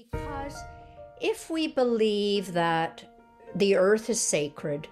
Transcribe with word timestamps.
Because 0.00 0.54
if 1.20 1.50
we 1.50 1.66
believe 1.66 2.54
that 2.54 3.04
the 3.54 3.76
earth 3.76 4.08
is 4.08 4.20
sacred 4.20 4.88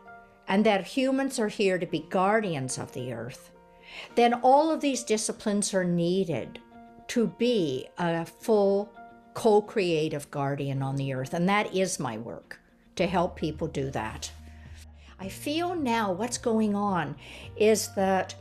and 0.49 0.67
that 0.67 0.87
humans 0.87 1.39
are 1.39 1.49
here 1.49 1.79
to 1.79 1.87
be 1.87 2.01
guardians 2.11 2.77
of 2.77 2.93
the 2.93 3.15
earth, 3.15 3.51
then 4.17 4.35
all 4.35 4.71
of 4.71 4.83
these 4.83 5.05
disciplines 5.05 5.73
are 5.73 5.85
needed 5.85 6.59
to 7.09 7.29
be 7.39 7.89
a 7.97 8.27
full 8.27 8.93
co 9.33 9.63
creative 9.63 10.31
guardian 10.31 10.83
on 10.83 10.97
the 10.97 11.15
earth. 11.15 11.33
And 11.33 11.49
that 11.49 11.75
is 11.75 11.99
my 11.99 12.19
work 12.19 12.61
to 12.97 13.07
help 13.07 13.35
people 13.35 13.67
do 13.67 13.91
that. 13.93 14.31
I 15.19 15.31
feel 15.31 15.75
now 15.75 16.13
what's 16.13 16.39
going 16.39 16.75
on 16.75 17.17
is 17.57 17.95
that 17.95 18.35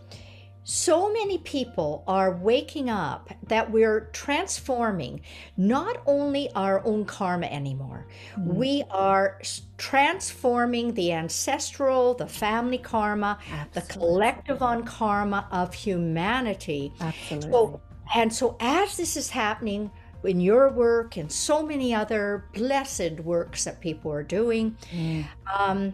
so 0.70 1.10
many 1.14 1.38
people 1.38 2.04
are 2.10 2.30
waking 2.30 2.90
up 2.90 3.30
that 3.48 3.72
we're 3.72 4.10
transforming 4.12 5.22
not 5.56 6.02
only 6.06 6.52
our 6.56 6.86
own 6.86 7.06
karma 7.06 7.46
anymore, 7.46 8.06
mm-hmm. 8.36 8.54
we 8.54 8.84
are 8.92 9.40
transforming 9.78 10.94
the 10.94 11.14
ancestral, 11.14 12.16
the 12.16 12.28
family 12.28 12.78
karma, 12.78 13.40
Absolutely. 13.50 13.72
the 13.80 13.94
collective 13.94 14.62
on 14.62 14.84
karma 14.84 15.48
of 15.52 15.74
humanity. 15.74 16.92
Absolutely. 17.00 17.50
So, 17.50 17.82
and 18.14 18.34
so, 18.34 18.58
as 18.60 18.98
this 18.98 19.16
is 19.16 19.30
happening, 19.30 19.90
in 20.26 20.42
your 20.42 20.70
work 20.74 21.16
and 21.16 21.32
so 21.32 21.66
many 21.66 21.94
other 21.94 22.44
blessed 22.54 23.22
works 23.22 23.64
that 23.64 23.80
people 23.80 24.12
are 24.12 24.24
doing, 24.24 24.76
mm. 24.92 25.26
um, 25.58 25.94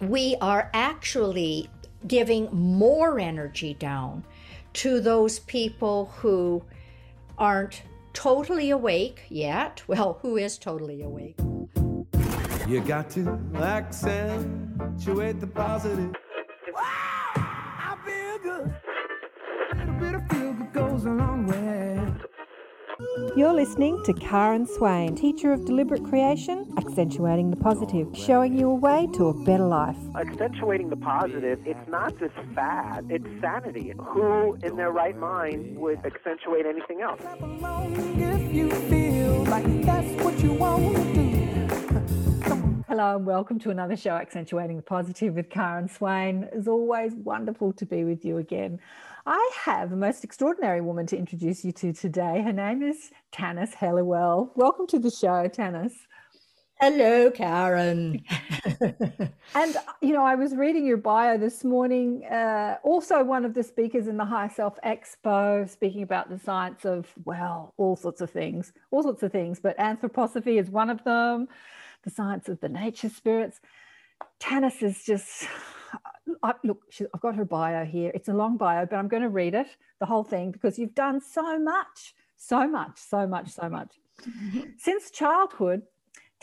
we 0.00 0.34
are 0.40 0.68
actually 0.74 1.70
giving 2.06 2.48
more 2.52 3.18
energy 3.18 3.74
down 3.74 4.24
to 4.74 5.00
those 5.00 5.38
people 5.38 6.06
who 6.16 6.62
aren't 7.38 7.82
totally 8.12 8.70
awake 8.70 9.22
yet. 9.28 9.82
Well, 9.88 10.18
who 10.22 10.36
is 10.36 10.58
totally 10.58 11.02
awake? 11.02 11.36
You 12.66 12.80
got 12.80 13.10
to 13.10 13.38
accentuate 13.56 15.38
the 15.40 15.46
positive. 15.46 16.14
Wow, 16.72 16.80
I 17.36 17.96
feel 18.04 18.38
good. 18.38 18.74
A 19.72 19.76
little 19.76 19.94
bit 19.94 20.14
of 20.14 20.28
feel 20.28 20.52
good 20.54 20.72
goes 20.72 21.04
a 21.04 21.10
long 21.10 21.46
way. 21.46 21.93
You're 23.36 23.52
listening 23.52 24.00
to 24.04 24.12
Karen 24.12 24.66
Swain, 24.66 25.16
teacher 25.16 25.52
of 25.52 25.64
deliberate 25.64 26.04
creation, 26.04 26.72
accentuating 26.78 27.50
the 27.50 27.56
positive, 27.56 28.06
showing 28.16 28.56
you 28.56 28.70
a 28.70 28.74
way 28.74 29.08
to 29.14 29.28
a 29.28 29.44
better 29.44 29.64
life. 29.64 29.96
Accentuating 30.14 30.90
the 30.90 30.96
positive, 30.96 31.58
it's 31.66 31.88
not 31.88 32.16
just 32.18 32.34
fad, 32.54 33.06
it's 33.10 33.26
sanity. 33.40 33.94
Who 33.98 34.54
in 34.62 34.76
their 34.76 34.92
right 34.92 35.16
mind 35.16 35.76
would 35.76 35.98
accentuate 36.06 36.66
anything 36.66 37.00
else? 37.00 37.20
Hello 42.86 43.16
and 43.16 43.26
welcome 43.26 43.58
to 43.58 43.70
another 43.70 43.96
show, 43.96 44.12
Accentuating 44.12 44.76
the 44.76 44.82
Positive 44.82 45.34
with 45.34 45.50
Karen 45.50 45.88
Swain. 45.88 46.48
It's 46.52 46.68
always 46.68 47.12
wonderful 47.14 47.72
to 47.72 47.84
be 47.84 48.04
with 48.04 48.24
you 48.24 48.38
again. 48.38 48.78
I 49.26 49.50
have 49.64 49.90
a 49.90 49.96
most 49.96 50.22
extraordinary 50.22 50.82
woman 50.82 51.06
to 51.06 51.16
introduce 51.16 51.64
you 51.64 51.72
to 51.72 51.94
today. 51.94 52.42
Her 52.42 52.52
name 52.52 52.82
is 52.82 53.10
Tanis 53.32 53.74
Helliwell. 53.74 54.50
Welcome 54.54 54.86
to 54.88 54.98
the 54.98 55.10
show, 55.10 55.48
Tanis. 55.48 55.94
Hello, 56.78 57.30
Karen. 57.30 58.22
and, 58.80 59.76
you 60.02 60.12
know, 60.12 60.24
I 60.24 60.34
was 60.34 60.54
reading 60.54 60.84
your 60.84 60.98
bio 60.98 61.38
this 61.38 61.64
morning, 61.64 62.26
uh, 62.26 62.76
also 62.84 63.24
one 63.24 63.46
of 63.46 63.54
the 63.54 63.62
speakers 63.62 64.08
in 64.08 64.18
the 64.18 64.26
High 64.26 64.48
Self 64.48 64.78
Expo, 64.84 65.66
speaking 65.70 66.02
about 66.02 66.28
the 66.28 66.38
science 66.38 66.84
of, 66.84 67.06
well, 67.24 67.72
all 67.78 67.96
sorts 67.96 68.20
of 68.20 68.28
things, 68.28 68.74
all 68.90 69.02
sorts 69.02 69.22
of 69.22 69.32
things, 69.32 69.58
but 69.58 69.78
anthroposophy 69.78 70.60
is 70.60 70.68
one 70.68 70.90
of 70.90 71.02
them, 71.04 71.48
the 72.02 72.10
science 72.10 72.50
of 72.50 72.60
the 72.60 72.68
nature 72.68 73.08
spirits. 73.08 73.58
Tanis 74.38 74.82
is 74.82 75.02
just 75.02 75.48
I, 76.42 76.54
look, 76.62 76.82
she, 76.90 77.04
I've 77.14 77.20
got 77.20 77.34
her 77.36 77.44
bio 77.44 77.84
here. 77.84 78.10
It's 78.14 78.28
a 78.28 78.34
long 78.34 78.56
bio, 78.56 78.86
but 78.86 78.96
I'm 78.96 79.08
going 79.08 79.22
to 79.22 79.28
read 79.28 79.54
it, 79.54 79.68
the 80.00 80.06
whole 80.06 80.24
thing, 80.24 80.50
because 80.50 80.78
you've 80.78 80.94
done 80.94 81.20
so 81.20 81.58
much, 81.58 82.14
so 82.36 82.68
much, 82.68 82.98
so 82.98 83.26
much, 83.26 83.50
so 83.50 83.68
much. 83.68 83.94
Since 84.78 85.10
childhood, 85.10 85.82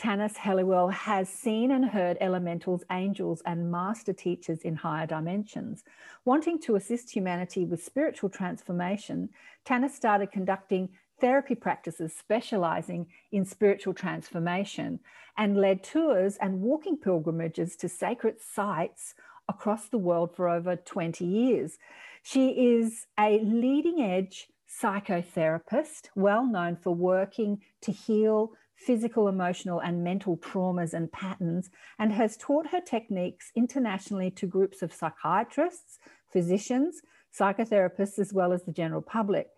Tanis 0.00 0.34
Helliwell 0.34 0.92
has 0.92 1.28
seen 1.28 1.70
and 1.70 1.84
heard 1.84 2.16
elementals, 2.20 2.82
angels, 2.90 3.40
and 3.46 3.70
master 3.70 4.12
teachers 4.12 4.62
in 4.62 4.74
higher 4.74 5.06
dimensions. 5.06 5.84
Wanting 6.24 6.58
to 6.62 6.74
assist 6.74 7.10
humanity 7.10 7.64
with 7.64 7.84
spiritual 7.84 8.28
transformation, 8.28 9.28
Tanis 9.64 9.90
started 9.90 10.32
conducting 10.32 10.88
therapy 11.20 11.54
practices 11.54 12.12
specializing 12.12 13.06
in 13.30 13.44
spiritual 13.44 13.94
transformation 13.94 14.98
and 15.38 15.56
led 15.56 15.84
tours 15.84 16.36
and 16.38 16.60
walking 16.60 16.96
pilgrimages 16.96 17.76
to 17.76 17.88
sacred 17.88 18.40
sites 18.40 19.14
across 19.48 19.88
the 19.88 19.98
world 19.98 20.34
for 20.34 20.48
over 20.48 20.76
20 20.76 21.24
years. 21.24 21.78
She 22.22 22.50
is 22.50 23.06
a 23.18 23.40
leading 23.40 24.00
edge 24.00 24.48
psychotherapist, 24.68 26.08
well 26.14 26.46
known 26.46 26.76
for 26.76 26.94
working 26.94 27.60
to 27.82 27.92
heal 27.92 28.52
physical, 28.74 29.28
emotional, 29.28 29.80
and 29.80 30.02
mental 30.02 30.36
traumas 30.36 30.92
and 30.92 31.12
patterns, 31.12 31.70
and 31.98 32.12
has 32.12 32.36
taught 32.36 32.66
her 32.68 32.80
techniques 32.80 33.52
internationally 33.54 34.30
to 34.30 34.46
groups 34.46 34.82
of 34.82 34.92
psychiatrists, 34.92 35.98
physicians, 36.32 37.00
psychotherapists, 37.38 38.18
as 38.18 38.32
well 38.32 38.52
as 38.52 38.64
the 38.64 38.72
general 38.72 39.02
public. 39.02 39.48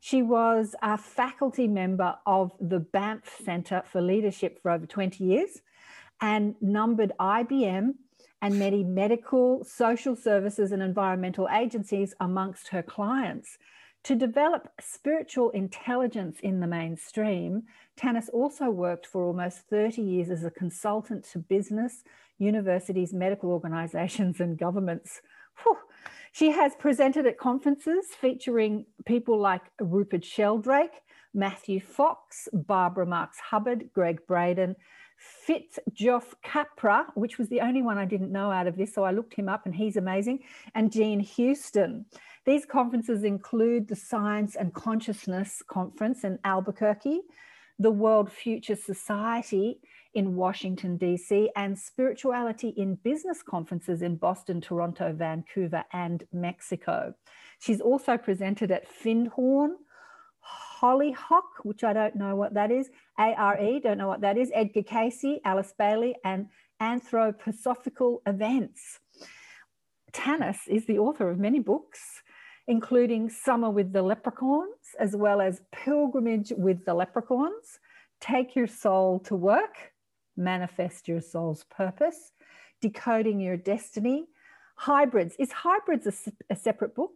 She 0.00 0.22
was 0.22 0.74
a 0.82 0.98
faculty 0.98 1.66
member 1.66 2.16
of 2.26 2.52
the 2.60 2.80
Banff 2.80 3.40
Centre 3.42 3.82
for 3.86 4.02
Leadership 4.02 4.60
for 4.60 4.70
over 4.70 4.86
20 4.86 5.24
years 5.24 5.62
and 6.20 6.54
numbered 6.60 7.12
IBM 7.18 7.94
and 8.44 8.58
many 8.58 8.84
medical, 8.84 9.64
social 9.64 10.14
services, 10.14 10.70
and 10.70 10.82
environmental 10.82 11.48
agencies 11.50 12.12
amongst 12.20 12.68
her 12.68 12.82
clients. 12.82 13.56
To 14.02 14.14
develop 14.14 14.68
spiritual 14.78 15.48
intelligence 15.52 16.40
in 16.42 16.60
the 16.60 16.66
mainstream, 16.66 17.62
Tanis 17.98 18.28
also 18.34 18.68
worked 18.68 19.06
for 19.06 19.24
almost 19.24 19.60
30 19.70 20.02
years 20.02 20.28
as 20.28 20.44
a 20.44 20.50
consultant 20.50 21.24
to 21.32 21.38
business, 21.38 22.04
universities, 22.36 23.14
medical 23.14 23.50
organizations, 23.50 24.40
and 24.40 24.58
governments. 24.58 25.22
Whew. 25.62 25.78
She 26.30 26.50
has 26.50 26.74
presented 26.74 27.24
at 27.24 27.38
conferences 27.38 28.08
featuring 28.20 28.84
people 29.06 29.40
like 29.40 29.62
Rupert 29.80 30.22
Sheldrake, 30.22 31.00
Matthew 31.32 31.80
Fox, 31.80 32.46
Barbara 32.52 33.06
Marx 33.06 33.38
Hubbard, 33.38 33.88
Gregg 33.94 34.20
Braden, 34.28 34.76
Fritjof 35.46 36.34
Capra, 36.42 37.06
which 37.14 37.38
was 37.38 37.48
the 37.48 37.60
only 37.60 37.82
one 37.82 37.98
I 37.98 38.04
didn't 38.04 38.32
know 38.32 38.50
out 38.50 38.66
of 38.66 38.76
this, 38.76 38.94
so 38.94 39.04
I 39.04 39.10
looked 39.10 39.34
him 39.34 39.48
up 39.48 39.66
and 39.66 39.74
he's 39.74 39.96
amazing, 39.96 40.40
and 40.74 40.92
Jean 40.92 41.20
Houston. 41.20 42.06
These 42.46 42.66
conferences 42.66 43.24
include 43.24 43.88
the 43.88 43.96
Science 43.96 44.56
and 44.56 44.72
Consciousness 44.74 45.62
Conference 45.66 46.24
in 46.24 46.38
Albuquerque, 46.44 47.22
the 47.78 47.90
World 47.90 48.30
Future 48.30 48.76
Society 48.76 49.80
in 50.14 50.36
Washington, 50.36 50.96
D.C., 50.96 51.50
and 51.56 51.76
Spirituality 51.76 52.68
in 52.68 52.94
Business 52.96 53.42
conferences 53.42 54.00
in 54.02 54.16
Boston, 54.16 54.60
Toronto, 54.60 55.12
Vancouver, 55.12 55.84
and 55.92 56.24
Mexico. 56.32 57.14
She's 57.58 57.80
also 57.80 58.16
presented 58.16 58.70
at 58.70 58.86
Findhorn, 58.88 59.72
Hollyhock, 60.40 61.64
which 61.64 61.82
I 61.82 61.92
don't 61.92 62.14
know 62.14 62.36
what 62.36 62.54
that 62.54 62.70
is, 62.70 62.90
ARE, 63.18 63.80
don't 63.80 63.98
know 63.98 64.08
what 64.08 64.22
that 64.22 64.36
is, 64.36 64.50
Edgar 64.54 64.82
Cayce, 64.82 65.40
Alice 65.44 65.72
Bailey, 65.78 66.16
and 66.24 66.48
Anthroposophical 66.80 68.18
Events. 68.26 68.98
Tanis 70.12 70.68
is 70.68 70.86
the 70.86 70.98
author 70.98 71.30
of 71.30 71.38
many 71.38 71.60
books, 71.60 72.22
including 72.66 73.30
Summer 73.30 73.70
with 73.70 73.92
the 73.92 74.02
Leprechauns, 74.02 74.94
as 74.98 75.14
well 75.14 75.40
as 75.40 75.62
Pilgrimage 75.72 76.52
with 76.56 76.84
the 76.84 76.94
Leprechauns, 76.94 77.78
Take 78.20 78.56
Your 78.56 78.66
Soul 78.66 79.20
to 79.20 79.34
Work, 79.34 79.92
Manifest 80.36 81.08
Your 81.08 81.20
Soul's 81.20 81.64
Purpose, 81.64 82.32
Decoding 82.80 83.40
Your 83.40 83.56
Destiny, 83.56 84.26
Hybrids. 84.76 85.36
Is 85.38 85.52
Hybrids 85.52 86.06
a, 86.06 86.12
a 86.50 86.56
separate 86.56 86.94
book? 86.94 87.12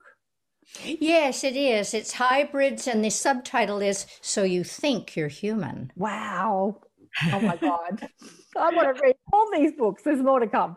Yes, 0.85 1.45
it 1.45 1.57
is. 1.57 1.95
It's 1.95 2.13
hybrids, 2.13 2.87
and 2.87 3.05
the 3.05 3.11
subtitle 3.11 3.81
is 3.81 4.07
So 4.21 4.43
You 4.43 4.65
Think 4.65 5.17
You're 5.17 5.29
Human. 5.29 5.93
Wow. 5.97 6.81
Oh 7.33 7.41
my 7.41 7.57
God. 7.57 8.09
I 8.57 8.71
want 8.71 8.97
to 8.97 9.03
read 9.03 9.17
all 9.33 9.51
these 9.53 9.73
books. 9.73 10.03
There's 10.03 10.23
more 10.23 10.41
to 10.41 10.47
come. 10.47 10.77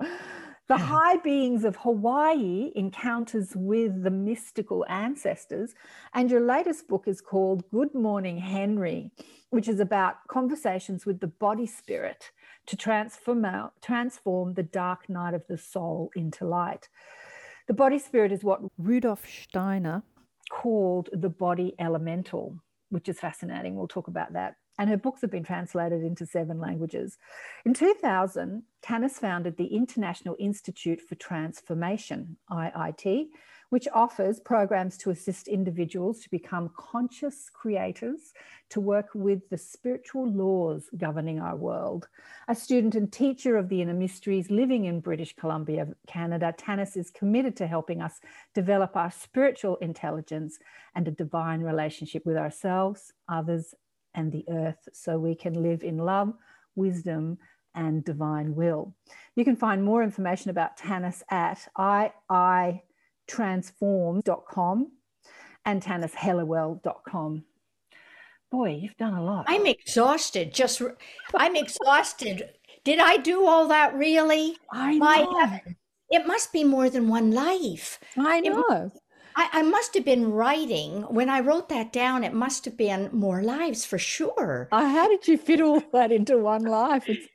The 0.68 0.78
High 0.78 1.18
Beings 1.18 1.66
of 1.66 1.76
Hawaii 1.78 2.72
Encounters 2.76 3.52
with 3.56 4.04
the 4.04 4.10
Mystical 4.10 4.86
Ancestors. 4.88 5.74
And 6.14 6.32
your 6.32 6.40
latest 6.40 6.88
book 6.88 7.04
is 7.08 7.20
called 7.20 7.70
Good 7.72 7.94
Morning 7.94 8.38
Henry, 8.38 9.12
which 9.50 9.68
is 9.68 9.82
about 9.82 10.28
conversations 10.30 11.06
with 11.06 11.20
the 11.20 11.28
body 11.28 11.68
spirit 11.68 12.32
to 12.68 12.78
transform, 12.78 13.44
out, 13.44 13.74
transform 13.82 14.54
the 14.54 14.64
dark 14.64 15.10
night 15.10 15.34
of 15.34 15.46
the 15.50 15.58
soul 15.58 16.10
into 16.16 16.46
light. 16.46 16.88
The 17.68 17.74
body 17.74 18.00
spirit 18.00 18.32
is 18.32 18.44
what 18.44 18.62
Rudolf 18.78 19.26
Steiner 19.28 20.04
called 20.50 21.10
the 21.14 21.30
body 21.30 21.76
elemental, 21.80 22.58
which 22.90 23.08
is 23.08 23.20
fascinating. 23.20 23.76
We'll 23.76 23.88
talk 23.88 24.08
about 24.08 24.34
that 24.34 24.56
and 24.82 24.90
her 24.90 24.98
books 24.98 25.22
have 25.22 25.30
been 25.30 25.44
translated 25.44 26.02
into 26.04 26.26
seven 26.26 26.60
languages. 26.60 27.20
In 27.66 27.74
2000, 27.74 28.64
Tanis 28.84 29.12
founded 29.12 29.58
the 29.58 29.68
International 29.68 30.36
Institute 30.40 31.00
for 31.00 31.14
Transformation, 31.16 32.38
IIT, 32.50 33.28
which 33.72 33.88
offers 33.94 34.38
programs 34.38 34.98
to 34.98 35.12
assist 35.12 35.48
individuals 35.48 36.20
to 36.20 36.30
become 36.30 36.70
conscious 36.76 37.50
creators, 37.50 38.34
to 38.70 38.82
work 38.82 39.08
with 39.14 39.50
the 39.50 39.58
spiritual 39.58 40.30
laws 40.30 40.90
governing 40.98 41.40
our 41.40 41.56
world. 41.56 42.10
A 42.50 42.54
student 42.54 42.96
and 42.96 43.10
teacher 43.10 43.56
of 43.56 43.70
the 43.70 43.82
inner 43.82 43.94
mysteries 43.94 44.52
living 44.52 44.86
in 44.86 45.00
British 45.00 45.34
Columbia, 45.38 45.88
Canada, 46.06 46.54
Tanis 46.58 46.98
is 46.98 47.12
committed 47.12 47.56
to 47.56 47.66
helping 47.66 48.02
us 48.02 48.20
develop 48.54 48.98
our 48.98 49.10
spiritual 49.10 49.78
intelligence 49.78 50.60
and 50.94 51.08
a 51.08 51.12
divine 51.12 51.62
relationship 51.62 52.26
with 52.26 52.36
ourselves, 52.36 53.14
others, 53.30 53.74
and 54.14 54.34
the 54.34 54.44
earth 54.50 54.90
so 54.92 55.18
we 55.18 55.34
can 55.34 55.64
live 55.64 55.82
in 55.82 55.98
love, 55.98 56.34
wisdom, 56.76 57.38
and 57.74 58.04
divine 58.04 58.54
will. 58.54 58.94
You 59.38 59.46
can 59.46 59.56
find 59.56 59.82
more 59.82 60.04
information 60.04 60.52
about 60.52 60.78
Tanis 60.78 61.24
at 61.30 61.70
iitransform.com 63.30 64.92
and 65.66 65.84
tanishelliwell.com. 65.84 67.44
Boy, 68.52 68.80
you've 68.82 68.98
done 68.98 69.14
a 69.14 69.24
lot. 69.24 69.46
I'm 69.48 69.66
exhausted. 69.66 70.54
Just, 70.54 70.82
I'm 71.36 71.56
exhausted. 71.56 72.52
Did 72.84 73.00
I 73.00 73.18
do 73.18 73.46
all 73.46 73.68
that 73.68 73.94
really? 73.94 74.58
I 74.72 74.98
know. 74.98 75.60
it 76.10 76.28
must 76.28 76.52
be 76.52 76.64
more 76.64 76.90
than 76.90 77.08
one 77.08 77.32
life. 77.32 78.00
I 78.18 78.42
know. 78.42 78.64
It, 78.70 78.92
I, 79.36 79.50
I 79.54 79.62
must 79.62 79.94
have 79.94 80.04
been 80.04 80.32
writing 80.32 81.04
when 81.04 81.30
I 81.30 81.40
wrote 81.40 81.70
that 81.70 81.94
down. 81.94 82.24
It 82.24 82.34
must 82.34 82.66
have 82.66 82.76
been 82.76 83.10
more 83.14 83.42
lives 83.42 83.86
for 83.86 83.98
sure. 83.98 84.68
Uh, 84.72 84.90
how 84.90 85.08
did 85.08 85.28
you 85.28 85.38
fit 85.38 85.62
all 85.62 85.82
that 85.94 86.12
into 86.12 86.38
one 86.38 86.64
life? 86.64 87.08
It's... 87.08 87.28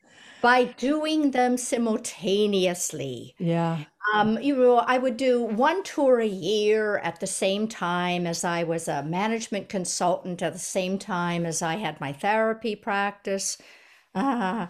By 0.46 0.64
doing 0.64 1.32
them 1.32 1.56
simultaneously. 1.56 3.34
Yeah. 3.37 3.78
Um, 4.14 4.38
you 4.40 4.54
know, 4.54 4.76
I 4.76 4.96
would 4.96 5.16
do 5.16 5.43
one 5.43 5.82
tour 5.82 6.20
a 6.20 6.26
year 6.26 6.98
at 6.98 7.19
the 7.19 7.26
same 7.26 7.66
time 7.66 8.28
as 8.28 8.44
I 8.44 8.62
was 8.62 8.87
a 8.87 9.02
management 9.02 9.69
consultant, 9.69 10.43
at 10.43 10.52
the 10.52 10.60
same 10.60 11.00
time 11.00 11.44
as 11.44 11.62
I 11.62 11.75
had 11.75 12.00
my 12.00 12.12
therapy 12.12 12.76
practice. 12.76 13.58
Uh, 14.14 14.69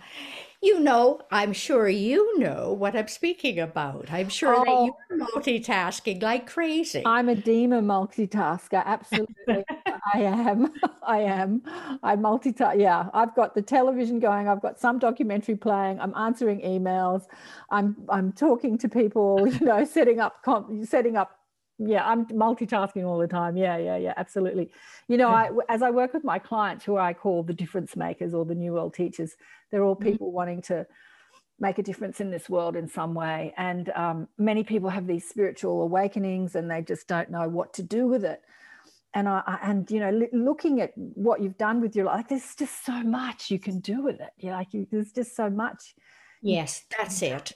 you 0.63 0.81
know, 0.81 1.21
I'm 1.31 1.53
sure 1.53 1.89
you 1.89 2.39
know 2.39 2.73
what 2.73 2.97
I'm 2.97 3.09
speaking 3.09 3.59
about. 3.59 4.07
I'm 4.11 4.29
sure 4.29 4.55
that 4.57 4.65
Oh, 4.69 4.97
you're 5.11 5.27
multitasking 5.27 6.23
like 6.23 6.47
crazy. 6.47 7.03
I'm 7.05 7.29
a 7.29 7.35
demon 7.35 7.87
multitasker. 7.87 8.85
Absolutely. 8.85 9.65
I 10.15 10.23
am. 10.23 10.73
I 11.03 11.19
am. 11.21 11.63
I 12.03 12.17
multitask. 12.17 12.81
Yeah. 12.81 13.09
I've 13.13 13.35
got 13.35 13.55
the 13.55 13.63
television 13.63 14.19
going. 14.21 14.49
I've 14.49 14.63
got 14.63 14.79
some 14.79 14.99
documentary 14.99 15.57
playing. 15.57 16.01
I'm 16.01 16.15
answering 16.15 16.61
emails. 16.61 17.27
I'm 17.71 17.97
I'm 18.09 18.33
talking 18.33 18.79
to 18.79 18.89
people, 18.89 19.47
you 19.53 19.67
know, 19.67 19.85
setting 19.85 20.21
up 20.21 20.43
com- 20.43 20.85
setting 20.85 21.17
up 21.17 21.36
yeah, 21.79 22.07
I'm 22.09 22.27
multitasking 22.27 23.05
all 23.07 23.19
the 23.19 23.29
time. 23.29 23.57
Yeah, 23.57 23.77
yeah, 23.77 23.97
yeah, 23.97 24.15
absolutely. 24.17 24.73
You 25.09 25.17
know, 25.17 25.29
I 25.29 25.51
as 25.69 25.83
I 25.83 25.91
work 25.91 26.15
with 26.15 26.25
my 26.25 26.39
clients 26.39 26.85
who 26.85 26.97
I 26.97 27.13
call 27.15 27.43
the 27.43 27.53
difference 27.53 27.97
makers 27.97 28.35
or 28.35 28.45
the 28.45 28.55
new 28.55 28.73
world 28.73 28.95
teachers, 28.95 29.37
they're 29.71 29.85
all 29.85 29.97
Mhm. 29.97 30.03
people 30.05 30.33
wanting 30.33 30.63
to 30.63 30.87
make 31.59 31.79
a 31.79 31.83
difference 31.83 32.21
in 32.21 32.31
this 32.31 32.49
world 32.51 32.77
in 32.77 32.87
some 32.89 33.15
way. 33.15 33.55
And 33.57 33.89
um, 33.91 34.29
many 34.39 34.63
people 34.63 34.91
have 34.91 35.07
these 35.07 35.29
spiritual 35.29 35.83
awakenings 35.83 36.55
and 36.55 36.71
they 36.71 36.83
just 36.83 37.09
don't 37.09 37.31
know 37.31 37.49
what 37.49 37.73
to 37.75 37.83
do 37.83 38.07
with 38.07 38.25
it. 38.25 38.43
And 39.15 39.29
I, 39.29 39.43
I- 39.47 39.71
and 39.71 39.91
you 39.91 40.01
know, 40.01 40.29
looking 40.33 40.81
at 40.83 40.93
what 40.97 41.41
you've 41.41 41.57
done 41.57 41.81
with 41.81 41.97
your 41.97 42.05
life, 42.07 42.17
like, 42.17 42.29
there's 42.29 42.55
just 42.55 42.85
so 42.85 43.03
much 43.03 43.51
you 43.51 43.59
can 43.59 43.81
do 43.81 44.03
with 44.03 44.21
it. 44.21 44.31
You 44.39 44.51
like, 44.51 44.75
you, 44.75 44.87
there's 44.91 45.13
just 45.13 45.35
so 45.35 45.49
much. 45.49 45.95
Yes, 46.43 46.85
that's 46.97 47.23
it. 47.23 47.53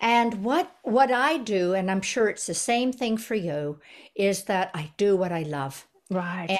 And 0.00 0.44
what 0.44 0.76
what 0.82 1.10
I 1.10 1.38
do, 1.38 1.74
and 1.74 1.90
I'm 1.90 2.02
sure 2.02 2.28
it's 2.28 2.46
the 2.46 2.54
same 2.54 2.92
thing 2.92 3.16
for 3.16 3.34
you, 3.34 3.80
is 4.14 4.44
that 4.44 4.70
I 4.74 4.90
do 4.96 5.16
what 5.16 5.32
I 5.32 5.42
love. 5.42 5.86
Right. 6.10 6.46
And 6.48 6.58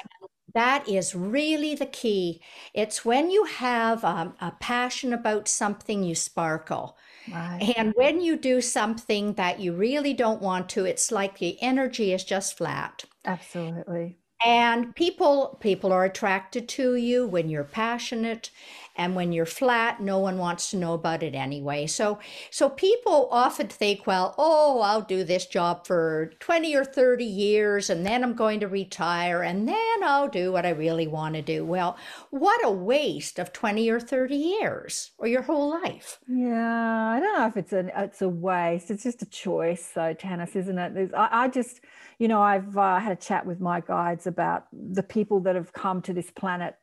that 0.53 0.87
is 0.87 1.15
really 1.15 1.75
the 1.75 1.85
key. 1.85 2.41
It's 2.73 3.05
when 3.05 3.29
you 3.29 3.43
have 3.45 4.03
um, 4.03 4.35
a 4.41 4.51
passion 4.51 5.13
about 5.13 5.47
something, 5.47 6.03
you 6.03 6.15
sparkle. 6.15 6.97
right. 7.31 7.73
And 7.77 7.93
when 7.95 8.21
you 8.21 8.35
do 8.35 8.61
something 8.61 9.33
that 9.33 9.59
you 9.59 9.73
really 9.73 10.13
don't 10.13 10.41
want 10.41 10.69
to, 10.69 10.85
it's 10.85 11.11
like 11.11 11.37
the 11.37 11.61
energy 11.61 12.13
is 12.13 12.23
just 12.23 12.57
flat. 12.57 13.05
Absolutely. 13.25 14.17
And 14.43 14.95
people 14.95 15.57
people 15.59 15.91
are 15.91 16.05
attracted 16.05 16.69
to 16.69 16.95
you 16.95 17.27
when 17.27 17.49
you're 17.49 17.65
passionate 17.65 18.51
and 18.99 19.15
when 19.15 19.31
you're 19.31 19.45
flat, 19.45 20.01
no 20.01 20.19
one 20.19 20.37
wants 20.37 20.71
to 20.71 20.77
know 20.77 20.93
about 20.93 21.23
it 21.23 21.33
anyway. 21.33 21.87
So 21.87 22.19
so 22.51 22.69
people 22.69 23.29
often 23.31 23.69
think, 23.69 24.05
well, 24.05 24.35
oh, 24.37 24.81
I'll 24.81 25.01
do 25.01 25.23
this 25.23 25.45
job 25.45 25.87
for 25.87 26.33
20 26.41 26.75
or 26.75 26.83
30 26.83 27.23
years 27.23 27.89
and 27.89 28.05
then 28.05 28.25
I'm 28.25 28.33
going 28.33 28.59
to 28.59 28.67
retire 28.67 29.41
and 29.41 29.69
then 29.69 30.03
I'll 30.03 30.27
do 30.27 30.51
what 30.51 30.65
I 30.65 30.71
really 30.71 31.07
want 31.07 31.35
to 31.35 31.41
do. 31.41 31.65
Well, 31.65 31.95
what 32.29 32.59
a 32.65 32.69
waste 32.69 33.39
of 33.39 33.53
20 33.53 33.89
or 33.89 34.01
30 34.01 34.35
years 34.35 35.11
or 35.17 35.27
your 35.27 35.43
whole 35.43 35.69
life. 35.81 36.19
Yeah, 36.27 37.11
I 37.15 37.21
don't 37.21 37.39
know 37.39 37.47
if 37.47 37.55
it's 37.55 37.71
a 37.71 38.03
it's 38.03 38.21
a 38.21 38.27
waste. 38.27 38.91
It's 38.91 39.03
just 39.03 39.21
a 39.21 39.29
choice, 39.29 39.91
though, 39.95 40.13
Tanis, 40.13 40.57
isn't 40.57 40.77
it? 40.77 40.93
There's, 40.93 41.13
I, 41.13 41.43
I 41.43 41.47
just, 41.47 41.79
you 42.17 42.27
know, 42.27 42.41
I've 42.41 42.77
uh, 42.77 42.99
had 42.99 43.13
a 43.13 43.21
chat 43.21 43.45
with 43.45 43.61
my 43.61 43.79
guides 43.79 44.27
about 44.27 44.67
the 44.73 45.03
people 45.03 45.39
that 45.41 45.55
have 45.55 45.71
come 45.71 46.01
to 46.01 46.11
this 46.11 46.29
planet 46.31 46.75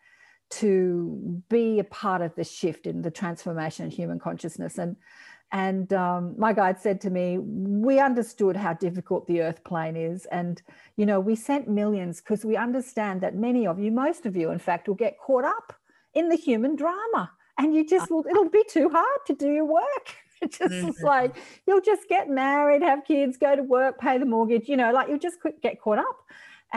to 0.51 1.43
be 1.49 1.79
a 1.79 1.85
part 1.85 2.23
of 2.23 2.35
the 2.35 2.45
shift 2.45 2.87
in 2.87 3.03
the 3.03 3.11
transformation 3.11 3.87
in 3.87 3.91
human 3.91 4.19
consciousness, 4.19 4.79
and 4.79 4.97
and 5.53 5.93
um, 5.93 6.35
my 6.39 6.53
guide 6.53 6.81
said 6.81 7.01
to 7.03 7.11
me, 7.11 7.39
we 7.39 8.01
understood 8.01 8.57
how 8.57 8.73
difficult 8.75 9.27
the 9.29 9.43
Earth 9.43 9.63
plane 9.65 9.97
is, 9.97 10.27
and 10.27 10.61
you 10.97 11.07
know, 11.07 11.21
we 11.21 11.37
sent 11.37 11.69
millions 11.69 12.21
because 12.21 12.45
we 12.45 12.57
understand 12.57 13.21
that 13.21 13.37
many 13.37 13.67
of 13.67 13.79
you, 13.79 13.91
most 13.93 14.27
of 14.27 14.37
you, 14.37 14.51
in 14.51 14.59
fact, 14.59 14.89
will 14.89 14.95
get 14.97 15.19
caught 15.19 15.45
up 15.45 15.73
in 16.15 16.29
the 16.29 16.37
human 16.37 16.75
drama. 16.77 17.31
And 17.59 17.75
you 17.75 17.87
just 17.87 18.11
will 18.11 18.27
it'll 18.27 18.51
be 18.51 18.65
too 18.69 18.89
hard 18.91 19.21
to 19.27 19.35
do 19.35 19.51
your 19.51 19.65
work. 19.65 20.17
It 20.43 20.53
just 20.53 20.85
is 20.85 20.99
Mhm. 20.99 21.03
like 21.03 21.35
you'll 21.67 21.81
just 21.81 22.11
get 22.11 22.29
married 22.29 22.83
have 22.83 23.05
kids 23.07 23.39
go 23.39 23.57
to 23.57 23.63
work 23.63 23.99
pay 23.99 24.19
the 24.19 24.27
mortgage 24.27 24.69
you 24.69 24.77
know 24.77 24.93
like 24.93 25.09
you'll 25.09 25.19
just 25.19 25.39
get 25.63 25.81
caught 25.81 25.99
up 25.99 26.19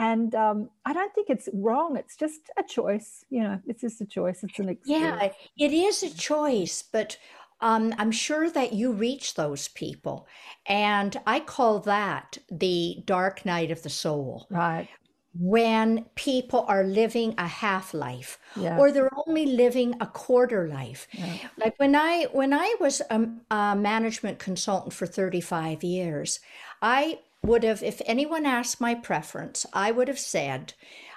and 0.00 0.34
um, 0.34 0.70
i 0.86 0.92
don't 0.92 1.14
think 1.14 1.28
it's 1.30 1.48
wrong 1.52 1.96
it's 1.96 2.16
just 2.16 2.40
a 2.58 2.62
choice 2.62 3.24
you 3.28 3.42
know 3.42 3.60
it's 3.66 3.82
just 3.82 4.00
a 4.00 4.06
choice 4.06 4.42
it's 4.42 4.58
an 4.58 4.68
experience. 4.68 5.20
Yeah, 5.20 5.66
it 5.66 5.72
is 5.72 6.02
a 6.02 6.14
choice, 6.14 6.82
but 6.82 7.16
um, 7.60 7.94
I'm 7.98 8.10
sure 8.10 8.50
that 8.50 8.72
you 8.72 8.92
reach 8.92 9.34
those 9.34 9.68
people. 9.68 10.26
And 10.66 11.16
I 11.26 11.40
call 11.40 11.80
that 11.80 12.38
the 12.50 13.02
dark 13.04 13.44
night 13.44 13.70
of 13.70 13.82
the 13.82 13.90
soul, 13.90 14.46
right. 14.50 14.88
When 15.32 16.06
people 16.16 16.64
are 16.66 16.82
living 16.82 17.36
a 17.38 17.46
half 17.46 17.94
life 17.94 18.36
yeah. 18.56 18.76
or 18.76 18.90
they're 18.90 19.16
only 19.28 19.46
living 19.46 19.94
a 20.00 20.06
quarter 20.08 20.66
life. 20.66 21.06
yeah. 21.12 21.36
Like 21.56 21.78
when 21.78 21.94
I 21.94 22.24
when 22.32 22.52
I 22.52 22.74
was 22.80 23.00
a, 23.10 23.28
a 23.48 23.76
management 23.76 24.40
consultant 24.40 24.92
for 24.92 25.06
35 25.06 25.84
years, 25.84 26.40
I 26.82 27.20
would 27.42 27.62
have, 27.64 27.82
if 27.82 28.02
anyone 28.04 28.46
asked 28.46 28.80
my 28.80 28.94
preference, 28.94 29.66
I 29.72 29.90
would 29.90 30.08
have 30.08 30.18
said 30.18 30.74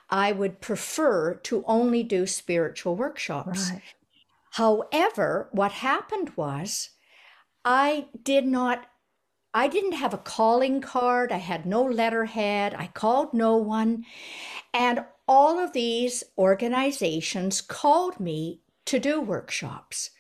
I 0.10 0.32
would 0.32 0.62
prefer 0.62 1.36
to 1.36 1.64
only 1.68 2.04
do 2.04 2.26
spiritual 2.28 2.96
workshops. 2.96 3.72
right 3.72 3.82
However, 4.54 5.50
what 5.52 5.72
happened 5.72 6.34
was 6.36 6.92
I 7.66 8.06
did 8.22 8.46
not, 8.46 8.86
I 9.52 9.68
didn't 9.68 9.94
have 9.94 10.14
a 10.14 10.20
calling 10.20 10.80
card. 10.80 11.32
I 11.32 11.38
had 11.38 11.66
no 11.66 11.84
letterhead. 11.84 12.76
I 12.76 12.88
called 12.88 13.34
no 13.34 13.58
one. 13.58 14.06
And 14.72 15.06
all 15.28 15.58
of 15.58 15.74
these 15.74 16.24
organizations 16.38 17.62
called 17.62 18.20
me 18.20 18.62
to 18.86 19.00
do 19.00 19.20
workshops. 19.20 20.12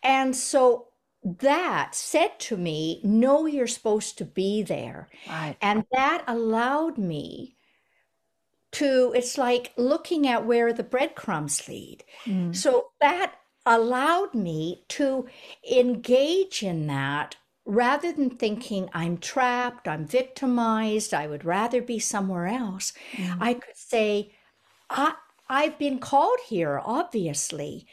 And 0.00 0.36
so 0.36 0.89
that 1.22 1.94
said 1.94 2.38
to 2.40 2.56
me, 2.56 3.00
no, 3.04 3.46
you're 3.46 3.66
supposed 3.66 4.16
to 4.18 4.24
be 4.24 4.62
there. 4.62 5.08
right 5.28 5.56
And 5.60 5.84
that 5.92 6.24
allowed 6.26 6.96
me 6.96 7.56
to, 8.72 9.12
it's 9.14 9.36
like 9.36 9.72
looking 9.76 10.26
at 10.26 10.46
where 10.46 10.72
the 10.72 10.82
breadcrumbs 10.82 11.68
lead. 11.68 12.04
Mm. 12.24 12.54
So 12.56 12.90
that 13.00 13.34
allowed 13.66 14.34
me 14.34 14.84
to 14.88 15.26
engage 15.70 16.62
in 16.62 16.86
that 16.86 17.36
rather 17.66 18.12
than 18.12 18.30
thinking 18.30 18.88
I'm 18.94 19.18
trapped, 19.18 19.86
I'm 19.86 20.06
victimized, 20.06 21.12
I 21.12 21.26
would 21.26 21.44
rather 21.44 21.82
be 21.82 21.98
somewhere 21.98 22.46
else. 22.46 22.92
Mm. 23.12 23.36
I 23.40 23.54
could 23.54 23.76
say, 23.76 24.32
I, 24.88 25.14
I've 25.48 25.78
been 25.78 25.98
called 25.98 26.38
here, 26.48 26.80
obviously. 26.82 27.86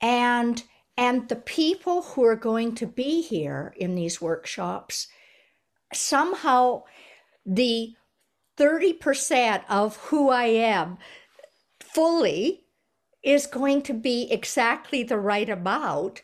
And 0.00 0.62
and 0.96 1.28
the 1.28 1.36
people 1.36 2.02
who 2.02 2.24
are 2.24 2.36
going 2.36 2.74
to 2.76 2.86
be 2.86 3.22
here 3.22 3.74
in 3.76 3.94
these 3.94 4.20
workshops, 4.20 5.08
somehow 5.92 6.82
the 7.44 7.94
30% 8.56 9.62
of 9.68 9.96
who 9.96 10.30
I 10.30 10.44
am 10.44 10.98
fully 11.80 12.64
is 13.22 13.46
going 13.46 13.82
to 13.82 13.94
be 13.94 14.28
exactly 14.30 15.02
the 15.02 15.18
right 15.18 15.48
amount 15.48 16.22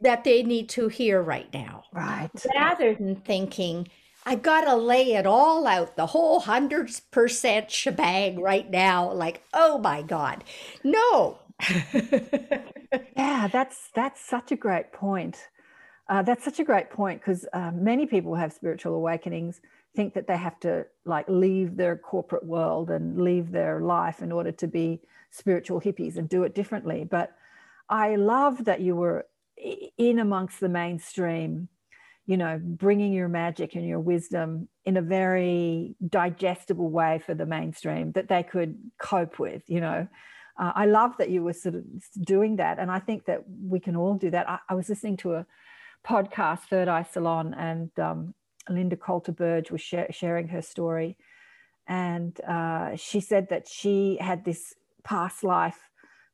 that 0.00 0.24
they 0.24 0.42
need 0.42 0.68
to 0.70 0.88
hear 0.88 1.20
right 1.22 1.52
now. 1.52 1.84
Right. 1.92 2.30
Rather 2.54 2.94
than 2.94 3.16
thinking, 3.16 3.88
I 4.24 4.36
gotta 4.36 4.76
lay 4.76 5.14
it 5.14 5.26
all 5.26 5.66
out, 5.66 5.96
the 5.96 6.06
whole 6.06 6.40
hundred 6.40 6.90
percent 7.10 7.70
shebang 7.70 8.40
right 8.40 8.68
now. 8.70 9.12
Like, 9.12 9.42
oh 9.52 9.78
my 9.78 10.02
God. 10.02 10.44
No. 10.84 11.38
yeah, 13.16 13.48
that's 13.48 13.90
that's 13.94 14.20
such 14.20 14.52
a 14.52 14.56
great 14.56 14.92
point. 14.92 15.48
Uh, 16.08 16.22
that's 16.22 16.44
such 16.44 16.58
a 16.58 16.64
great 16.64 16.90
point 16.90 17.20
because 17.20 17.46
uh, 17.52 17.70
many 17.74 18.06
people 18.06 18.34
have 18.34 18.52
spiritual 18.52 18.94
awakenings 18.94 19.60
think 19.94 20.14
that 20.14 20.26
they 20.26 20.36
have 20.36 20.58
to 20.60 20.86
like 21.04 21.26
leave 21.28 21.76
their 21.76 21.96
corporate 21.96 22.44
world 22.44 22.90
and 22.90 23.20
leave 23.20 23.50
their 23.50 23.80
life 23.80 24.22
in 24.22 24.32
order 24.32 24.52
to 24.52 24.66
be 24.66 25.00
spiritual 25.30 25.80
hippies 25.80 26.16
and 26.16 26.28
do 26.28 26.44
it 26.44 26.54
differently. 26.54 27.04
But 27.04 27.32
I 27.88 28.16
love 28.16 28.64
that 28.64 28.80
you 28.80 28.96
were 28.96 29.26
in 29.98 30.18
amongst 30.18 30.60
the 30.60 30.68
mainstream, 30.68 31.68
you 32.26 32.36
know, 32.36 32.60
bringing 32.62 33.12
your 33.12 33.28
magic 33.28 33.74
and 33.74 33.86
your 33.86 34.00
wisdom 34.00 34.68
in 34.84 34.96
a 34.96 35.02
very 35.02 35.96
digestible 36.08 36.90
way 36.90 37.20
for 37.24 37.34
the 37.34 37.46
mainstream 37.46 38.12
that 38.12 38.28
they 38.28 38.42
could 38.42 38.78
cope 38.98 39.38
with, 39.38 39.62
you 39.66 39.80
know. 39.80 40.06
Uh, 40.58 40.72
I 40.74 40.86
love 40.86 41.16
that 41.18 41.30
you 41.30 41.42
were 41.42 41.52
sort 41.52 41.76
of 41.76 41.84
doing 42.20 42.56
that. 42.56 42.78
And 42.78 42.90
I 42.90 42.98
think 42.98 43.26
that 43.26 43.44
we 43.48 43.80
can 43.80 43.96
all 43.96 44.14
do 44.14 44.30
that. 44.30 44.48
I, 44.48 44.58
I 44.68 44.74
was 44.74 44.88
listening 44.88 45.16
to 45.18 45.34
a 45.34 45.46
podcast, 46.06 46.60
Third 46.70 46.88
Eye 46.88 47.06
Salon, 47.10 47.54
and 47.54 47.90
um, 47.98 48.34
Linda 48.68 48.96
Coulter 48.96 49.32
Burge 49.32 49.70
was 49.70 49.80
share, 49.80 50.08
sharing 50.10 50.48
her 50.48 50.62
story. 50.62 51.16
And 51.86 52.38
uh, 52.46 52.96
she 52.96 53.20
said 53.20 53.48
that 53.50 53.68
she 53.68 54.18
had 54.20 54.44
this 54.44 54.74
past 55.04 55.44
life 55.44 55.78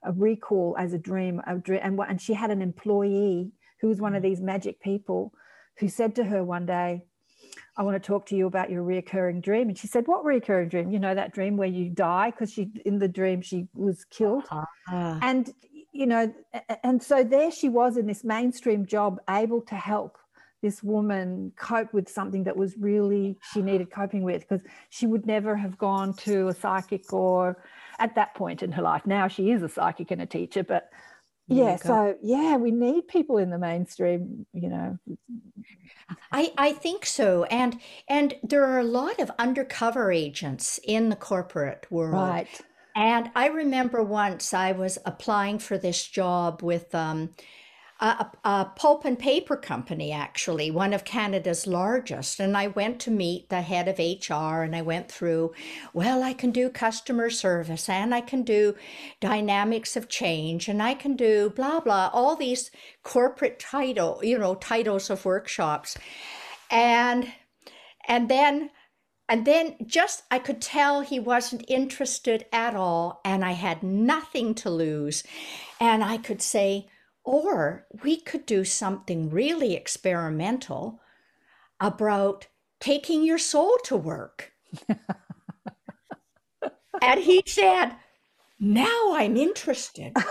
a 0.04 0.12
recall 0.12 0.76
as 0.78 0.92
a 0.92 0.98
dream, 0.98 1.40
a 1.46 1.56
dream 1.56 1.80
and, 1.82 1.98
and 1.98 2.20
she 2.20 2.34
had 2.34 2.50
an 2.50 2.60
employee 2.60 3.52
who 3.80 3.88
was 3.88 4.00
one 4.00 4.14
of 4.14 4.22
mm. 4.22 4.26
these 4.26 4.40
magic 4.40 4.80
people 4.80 5.32
who 5.78 5.88
said 5.88 6.14
to 6.16 6.24
her 6.24 6.44
one 6.44 6.66
day, 6.66 7.06
I 7.76 7.82
want 7.82 8.00
to 8.00 8.06
talk 8.06 8.26
to 8.26 8.36
you 8.36 8.46
about 8.46 8.70
your 8.70 8.84
reoccurring 8.84 9.42
dream. 9.42 9.68
And 9.68 9.76
she 9.76 9.86
said, 9.86 10.06
What 10.06 10.24
reoccurring 10.24 10.70
dream? 10.70 10.90
You 10.90 10.98
know, 10.98 11.14
that 11.14 11.32
dream 11.32 11.56
where 11.56 11.68
you 11.68 11.90
die 11.90 12.30
because 12.30 12.52
she 12.52 12.70
in 12.84 12.98
the 12.98 13.08
dream 13.08 13.42
she 13.42 13.68
was 13.74 14.04
killed. 14.10 14.44
Uh-huh. 14.50 15.18
And 15.22 15.52
you 15.92 16.06
know, 16.06 16.32
and 16.82 17.02
so 17.02 17.22
there 17.22 17.50
she 17.50 17.68
was 17.68 17.96
in 17.96 18.06
this 18.06 18.24
mainstream 18.24 18.84
job, 18.84 19.20
able 19.28 19.60
to 19.62 19.74
help 19.76 20.18
this 20.60 20.82
woman 20.82 21.52
cope 21.56 21.92
with 21.92 22.08
something 22.08 22.44
that 22.44 22.56
was 22.56 22.74
really 22.78 23.36
she 23.52 23.60
needed 23.60 23.90
coping 23.90 24.22
with 24.22 24.40
because 24.40 24.64
she 24.88 25.06
would 25.06 25.26
never 25.26 25.54
have 25.54 25.76
gone 25.76 26.14
to 26.14 26.48
a 26.48 26.54
psychic 26.54 27.12
or 27.12 27.62
at 27.98 28.14
that 28.14 28.34
point 28.34 28.62
in 28.62 28.72
her 28.72 28.82
life. 28.82 29.02
Now 29.04 29.28
she 29.28 29.50
is 29.50 29.62
a 29.62 29.68
psychic 29.68 30.10
and 30.10 30.22
a 30.22 30.26
teacher, 30.26 30.64
but 30.64 30.90
yeah, 31.48 31.76
so 31.76 32.16
yeah, 32.22 32.56
we 32.56 32.70
need 32.70 33.08
people 33.08 33.38
in 33.38 33.50
the 33.50 33.58
mainstream, 33.58 34.46
you 34.52 34.68
know. 34.68 34.98
I, 36.32 36.52
I 36.56 36.72
think 36.72 37.06
so. 37.06 37.44
And 37.44 37.80
and 38.08 38.34
there 38.42 38.64
are 38.64 38.78
a 38.78 38.84
lot 38.84 39.20
of 39.20 39.30
undercover 39.38 40.10
agents 40.10 40.80
in 40.84 41.08
the 41.08 41.16
corporate 41.16 41.86
world. 41.90 42.14
Right. 42.14 42.48
And 42.96 43.30
I 43.34 43.48
remember 43.48 44.02
once 44.02 44.54
I 44.54 44.72
was 44.72 44.98
applying 45.04 45.58
for 45.58 45.76
this 45.76 46.06
job 46.06 46.62
with 46.62 46.94
um, 46.94 47.30
a, 48.04 48.30
a, 48.44 48.64
pulp 48.76 49.06
and 49.06 49.18
paper 49.18 49.56
company, 49.56 50.12
actually, 50.12 50.70
one 50.70 50.92
of 50.92 51.06
Canada's 51.06 51.66
largest. 51.66 52.38
And 52.38 52.54
I 52.54 52.66
went 52.66 53.00
to 53.00 53.10
meet 53.10 53.48
the 53.48 53.62
head 53.62 53.88
of 53.88 53.98
HR 53.98 54.62
and 54.62 54.76
I 54.76 54.82
went 54.82 55.10
through, 55.10 55.54
well, 55.94 56.22
I 56.22 56.34
can 56.34 56.50
do 56.50 56.68
customer 56.68 57.30
service 57.30 57.88
and 57.88 58.14
I 58.14 58.20
can 58.20 58.42
do 58.42 58.74
dynamics 59.20 59.96
of 59.96 60.10
change 60.10 60.68
and 60.68 60.82
I 60.82 60.92
can 60.92 61.16
do 61.16 61.48
blah, 61.56 61.80
blah, 61.80 62.10
all 62.12 62.36
these 62.36 62.70
corporate 63.02 63.58
title, 63.58 64.20
you 64.22 64.38
know, 64.38 64.54
titles 64.54 65.08
of 65.08 65.24
workshops. 65.24 65.96
And, 66.70 67.32
and 68.06 68.28
then, 68.28 68.68
and 69.30 69.46
then 69.46 69.76
just 69.86 70.24
I 70.30 70.40
could 70.40 70.60
tell 70.60 71.00
he 71.00 71.18
wasn't 71.18 71.64
interested 71.68 72.44
at 72.52 72.76
all, 72.76 73.22
and 73.24 73.42
I 73.42 73.52
had 73.52 73.82
nothing 73.82 74.54
to 74.56 74.68
lose. 74.68 75.24
And 75.80 76.04
I 76.04 76.18
could 76.18 76.42
say, 76.42 76.88
or 77.24 77.86
we 78.02 78.16
could 78.16 78.46
do 78.46 78.64
something 78.64 79.30
really 79.30 79.74
experimental 79.74 81.00
about 81.80 82.46
taking 82.80 83.24
your 83.24 83.38
soul 83.38 83.76
to 83.84 83.96
work. 83.96 84.52
and 87.02 87.20
he 87.20 87.42
said, 87.46 87.92
Now 88.60 89.14
I'm 89.14 89.36
interested. 89.36 90.12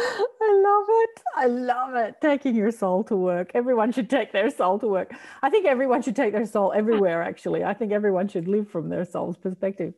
I 0.00 0.62
love 0.64 0.86
it. 0.88 1.22
I 1.36 1.46
love 1.46 1.94
it. 1.94 2.14
Taking 2.20 2.54
your 2.54 2.70
soul 2.70 3.04
to 3.04 3.16
work. 3.16 3.50
Everyone 3.54 3.92
should 3.92 4.08
take 4.08 4.32
their 4.32 4.50
soul 4.50 4.78
to 4.78 4.86
work. 4.86 5.12
I 5.42 5.50
think 5.50 5.66
everyone 5.66 6.02
should 6.02 6.16
take 6.16 6.32
their 6.32 6.46
soul 6.46 6.72
everywhere, 6.72 7.22
actually. 7.22 7.64
I 7.64 7.74
think 7.74 7.92
everyone 7.92 8.28
should 8.28 8.48
live 8.48 8.70
from 8.70 8.88
their 8.88 9.04
soul's 9.04 9.36
perspective. 9.36 9.94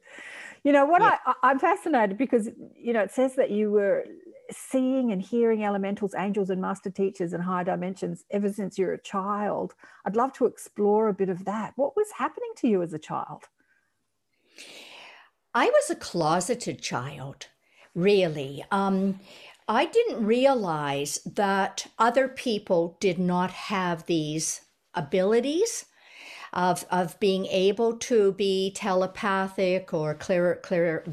You 0.65 0.73
know 0.73 0.85
what? 0.85 1.03
Yeah. 1.03 1.17
I, 1.27 1.35
I'm 1.43 1.59
fascinated 1.59 2.19
because, 2.19 2.49
you 2.77 2.93
know, 2.93 3.01
it 3.01 3.11
says 3.11 3.35
that 3.37 3.51
you 3.51 3.71
were 3.71 4.05
seeing 4.51 5.13
and 5.13 5.23
hearing 5.23 5.65
elementals, 5.65 6.15
angels, 6.15 6.51
and 6.51 6.61
master 6.61 6.91
teachers 6.91 7.33
and 7.33 7.43
higher 7.43 7.65
dimensions 7.65 8.25
ever 8.31 8.53
since 8.53 8.79
you're 8.79 8.93
a 8.93 9.03
child. 9.03 9.75
I'd 10.05 10.17
love 10.17 10.33
to 10.35 10.47
explore 10.47 11.09
a 11.09 11.15
bit 11.15 11.29
of 11.29 11.45
that. 11.45 11.73
What 11.77 11.97
was 11.97 12.09
happening 12.17 12.51
to 12.59 12.69
you 12.69 12.83
as 12.83 12.93
a 12.93 12.99
child? 12.99 13.45
I 15.55 15.67
was 15.67 15.91
a 15.91 15.97
closeted 15.97 16.83
child, 16.83 17.47
really. 17.95 18.65
Um, 18.71 19.21
I 19.69 19.87
didn't 19.87 20.25
realize 20.25 21.21
that 21.25 21.87
other 21.99 22.29
people 22.29 22.97
did 23.01 23.19
not 23.19 23.51
have 23.53 24.07
these 24.07 24.63
abilities 24.95 25.87
of, 26.53 26.85
of 26.91 27.19
being 27.21 27.47
able 27.47 27.97
to 27.97 28.33
be 28.33 28.73
telepathic 28.73 29.95
or 29.95 30.15
clear, 30.15 30.57
clear, 30.63 31.05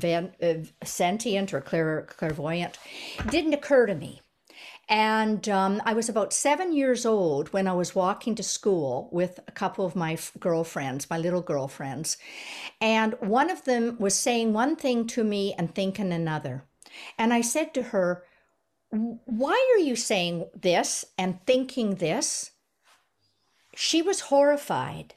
uh, 0.42 0.54
sentient 0.84 1.54
or 1.54 1.62
clear, 1.62 2.08
clairvoyant 2.10 2.78
didn't 3.30 3.54
occur 3.54 3.86
to 3.86 3.96
me. 3.96 4.22
And 4.90 5.48
um, 5.50 5.82
I 5.86 5.94
was 5.94 6.08
about 6.08 6.32
seven 6.32 6.72
years 6.72 7.06
old 7.06 7.52
when 7.52 7.68
I 7.68 7.74
was 7.74 7.94
walking 7.94 8.36
to 8.36 8.44
school 8.44 9.10
with 9.12 9.40
a 9.46 9.52
couple 9.52 9.86
of 9.86 9.98
my 9.98 10.18
girlfriends, 10.40 11.10
my 11.10 11.18
little 11.18 11.42
girlfriends. 11.42 12.18
And 12.80 13.16
one 13.20 13.50
of 13.50 13.66
them 13.66 13.98
was 14.00 14.16
saying 14.16 14.54
one 14.54 14.78
thing 14.78 15.06
to 15.08 15.26
me 15.26 15.54
and 15.58 15.76
thinking 15.76 16.14
another. 16.14 16.64
And 17.18 17.34
I 17.34 17.42
said 17.42 17.74
to 17.74 17.84
her, 17.84 18.24
Why 18.90 19.74
are 19.76 19.80
you 19.80 19.98
saying 19.98 20.46
this 20.56 21.04
and 21.18 21.46
thinking 21.46 21.96
this? 21.96 22.52
She 23.76 24.02
was 24.02 24.22
horrified. 24.22 25.16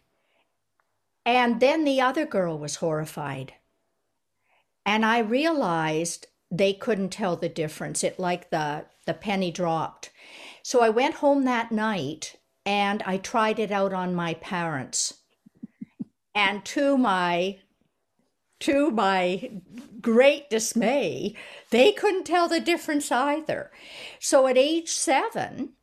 And 1.30 1.60
then 1.60 1.84
the 1.84 2.00
other 2.00 2.26
girl 2.26 2.58
was 2.58 2.76
horrified. 2.76 3.54
And 4.84 5.06
I 5.06 5.20
realized 5.20 6.26
they 6.50 6.72
couldn't 6.72 7.10
tell 7.10 7.36
the 7.36 7.48
difference. 7.48 8.02
It 8.02 8.18
like 8.18 8.50
the 8.50 8.86
the 9.06 9.14
penny 9.14 9.52
dropped. 9.52 10.10
So 10.64 10.82
I 10.82 10.88
went 10.88 11.14
home 11.16 11.44
that 11.44 11.70
night 11.70 12.34
and 12.66 13.00
I 13.06 13.16
tried 13.16 13.60
it 13.60 13.70
out 13.70 13.92
on 13.92 14.12
my 14.12 14.34
parents. 14.34 15.18
And 16.34 16.64
to 16.64 16.98
my 16.98 17.60
to 18.58 18.90
my 18.90 19.52
great 20.00 20.50
dismay, 20.50 21.36
they 21.70 21.92
couldn't 21.92 22.24
tell 22.24 22.48
the 22.48 22.58
difference 22.58 23.12
either. 23.12 23.70
So 24.18 24.48
at 24.48 24.58
age 24.58 24.90
7, 24.90 25.74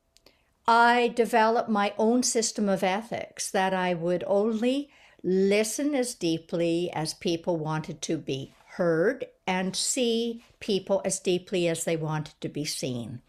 I 0.68 1.08
developed 1.16 1.70
my 1.70 1.94
own 1.98 2.22
system 2.22 2.68
of 2.68 2.84
ethics 2.84 3.50
that 3.50 3.74
I 3.74 3.94
would 3.94 4.26
only 4.28 4.90
listen 5.24 5.96
as 5.96 6.16
deeply 6.16 6.90
as 6.94 7.14
people 7.14 7.58
wanted 7.58 8.02
to 8.04 8.18
be 8.18 8.54
heard 8.66 9.26
and 9.46 9.76
see 9.76 10.44
people 10.60 11.02
as 11.04 11.20
deeply 11.20 11.68
as 11.68 11.84
they 11.84 11.98
wanted 11.98 12.40
to 12.42 12.50
be 12.50 12.66
seen. 12.66 13.22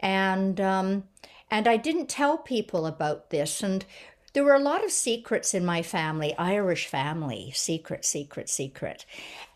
And 0.00 0.60
um, 0.60 1.04
and 1.52 1.68
I 1.68 1.76
didn't 1.76 2.08
tell 2.08 2.38
people 2.38 2.86
about 2.86 3.28
this. 3.28 3.62
And 3.62 3.84
there 4.32 4.42
were 4.42 4.54
a 4.54 4.58
lot 4.58 4.82
of 4.82 4.90
secrets 4.90 5.52
in 5.52 5.66
my 5.66 5.82
family, 5.82 6.34
Irish 6.38 6.86
family, 6.86 7.52
secret, 7.54 8.06
secret, 8.06 8.48
secret. 8.48 9.04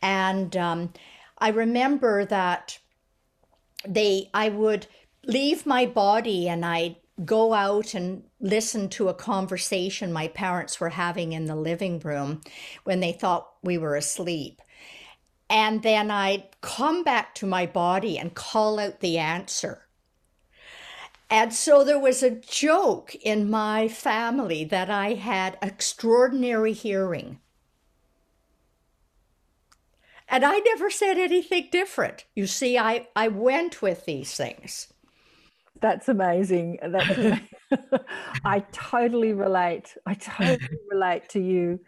And 0.03 0.55
um, 0.59 0.93
I 1.39 1.49
remember 1.49 2.27
that 2.27 2.79
they, 3.89 4.29
I 4.35 4.51
would 4.51 4.87
leave 5.25 5.65
my 5.65 5.87
body 5.87 6.51
and 6.51 6.67
I'd 6.67 6.97
go 7.25 7.55
out 7.55 7.95
and 7.95 8.25
listen 8.41 8.89
to 8.91 9.09
a 9.09 9.15
conversation 9.15 10.13
my 10.13 10.29
parents 10.29 10.79
were 10.79 10.91
having 10.91 11.33
in 11.33 11.47
the 11.47 11.57
living 11.57 11.99
room 12.01 12.43
when 12.85 13.01
they 13.01 13.13
thought 13.13 13.53
we 13.63 13.79
were 13.79 13.97
asleep. 13.97 14.61
And 15.49 15.83
then 15.83 16.11
I'd 16.11 16.45
come 16.61 17.05
back 17.05 17.35
to 17.37 17.47
my 17.47 17.67
body 17.67 18.19
and 18.19 18.35
call 18.35 18.79
out 18.79 19.01
the 19.01 19.17
answer. 19.17 19.87
And 21.31 21.53
so 21.53 21.83
there 21.83 21.99
was 21.99 22.23
a 22.23 22.31
joke 22.31 23.15
in 23.17 23.51
my 23.51 23.89
family 23.89 24.65
that 24.65 24.91
I 24.91 25.15
had 25.15 25.59
extraordinary 25.63 26.73
hearing. 26.73 27.41
And 30.29 30.45
I 30.45 30.59
never 30.59 30.91
said 30.91 31.19
anything 31.19 31.69
different. 31.71 32.25
You 32.35 32.47
see, 32.47 32.77
I, 32.77 33.09
I 33.15 33.29
went 33.29 33.81
with 33.81 34.05
these 34.05 34.35
things. 34.35 34.93
That's 35.81 36.09
amazing. 36.09 36.79
That's 36.83 37.11
amazing. 37.11 37.49
I 38.45 38.61
totally 38.73 39.33
relate. 39.33 39.97
I 40.07 40.15
totally 40.15 40.79
relate 40.91 41.29
to 41.31 41.41
you 41.41 41.81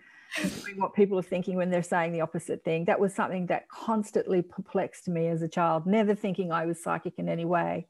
what 0.77 0.95
people 0.95 1.19
are 1.19 1.23
thinking 1.23 1.57
when 1.57 1.71
they're 1.71 1.83
saying 1.83 2.13
the 2.13 2.21
opposite 2.21 2.65
thing. 2.65 2.85
That 2.85 3.01
was 3.01 3.15
something 3.15 3.47
that 3.47 3.69
constantly 3.69 4.43
perplexed 4.43 5.09
me 5.09 5.29
as 5.29 5.43
a 5.43 5.49
child, 5.49 5.87
never 5.87 6.15
thinking 6.15 6.53
I 6.53 6.67
was 6.67 6.83
psychic 6.83 7.15
in 7.19 7.29
any 7.29 7.45
way, 7.45 7.87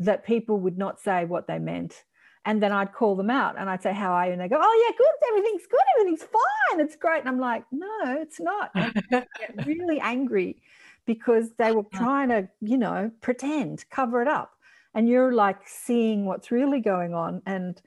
that 0.00 0.26
people 0.26 0.58
would 0.60 0.78
not 0.78 1.00
say 1.00 1.24
what 1.24 1.46
they 1.46 1.58
meant. 1.58 2.04
And 2.44 2.62
then 2.62 2.70
I'd 2.70 2.92
call 2.92 3.16
them 3.16 3.30
out 3.30 3.58
and 3.58 3.68
I'd 3.68 3.82
say, 3.82 3.92
How 3.92 4.12
are 4.12 4.26
you? 4.26 4.32
And 4.32 4.40
they 4.40 4.48
go, 4.48 4.58
Oh, 4.60 4.86
yeah, 4.86 4.96
good. 4.96 5.28
Everything's 5.30 5.66
good. 5.66 5.80
Everything's 5.98 6.22
fine. 6.22 6.80
It's 6.80 6.96
great. 6.96 7.20
And 7.20 7.28
I'm 7.28 7.40
like, 7.40 7.64
No, 7.72 8.20
it's 8.20 8.40
not. 8.40 8.70
I 8.74 8.92
get 9.10 9.66
really 9.66 10.00
angry 10.00 10.62
because 11.06 11.50
they 11.58 11.72
were 11.72 11.84
trying 11.92 12.28
to, 12.28 12.48
you 12.60 12.78
know, 12.78 13.10
pretend, 13.20 13.84
cover 13.90 14.22
it 14.22 14.28
up. 14.28 14.55
And 14.96 15.08
you're 15.08 15.32
like 15.32 15.58
seeing 15.66 16.24
what's 16.24 16.50
really 16.50 16.80
going 16.80 17.12
on. 17.12 17.42
And 17.44 17.80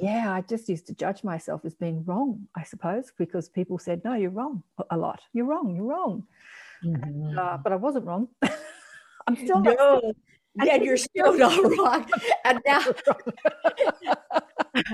yeah, 0.00 0.32
I 0.32 0.40
just 0.42 0.68
used 0.68 0.86
to 0.86 0.94
judge 0.94 1.24
myself 1.24 1.64
as 1.64 1.74
being 1.74 2.04
wrong, 2.04 2.46
I 2.56 2.62
suppose, 2.62 3.12
because 3.18 3.48
people 3.48 3.76
said, 3.76 4.02
no, 4.04 4.14
you're 4.14 4.30
wrong 4.30 4.62
a 4.90 4.96
lot. 4.96 5.20
You're 5.32 5.46
wrong. 5.46 5.74
You're 5.74 5.84
wrong. 5.84 6.24
Mm-hmm. 6.84 7.02
And, 7.02 7.38
uh, 7.38 7.58
but 7.62 7.72
I 7.72 7.76
wasn't 7.76 8.06
wrong. 8.06 8.28
I'm 9.26 9.34
still 9.34 9.60
no. 9.60 10.14
Not, 10.54 10.66
yeah, 10.66 10.76
you're 10.76 10.96
still 10.96 11.36
not 11.36 11.60
wrong. 11.76 12.06
And 12.44 12.60
now, 12.66 12.84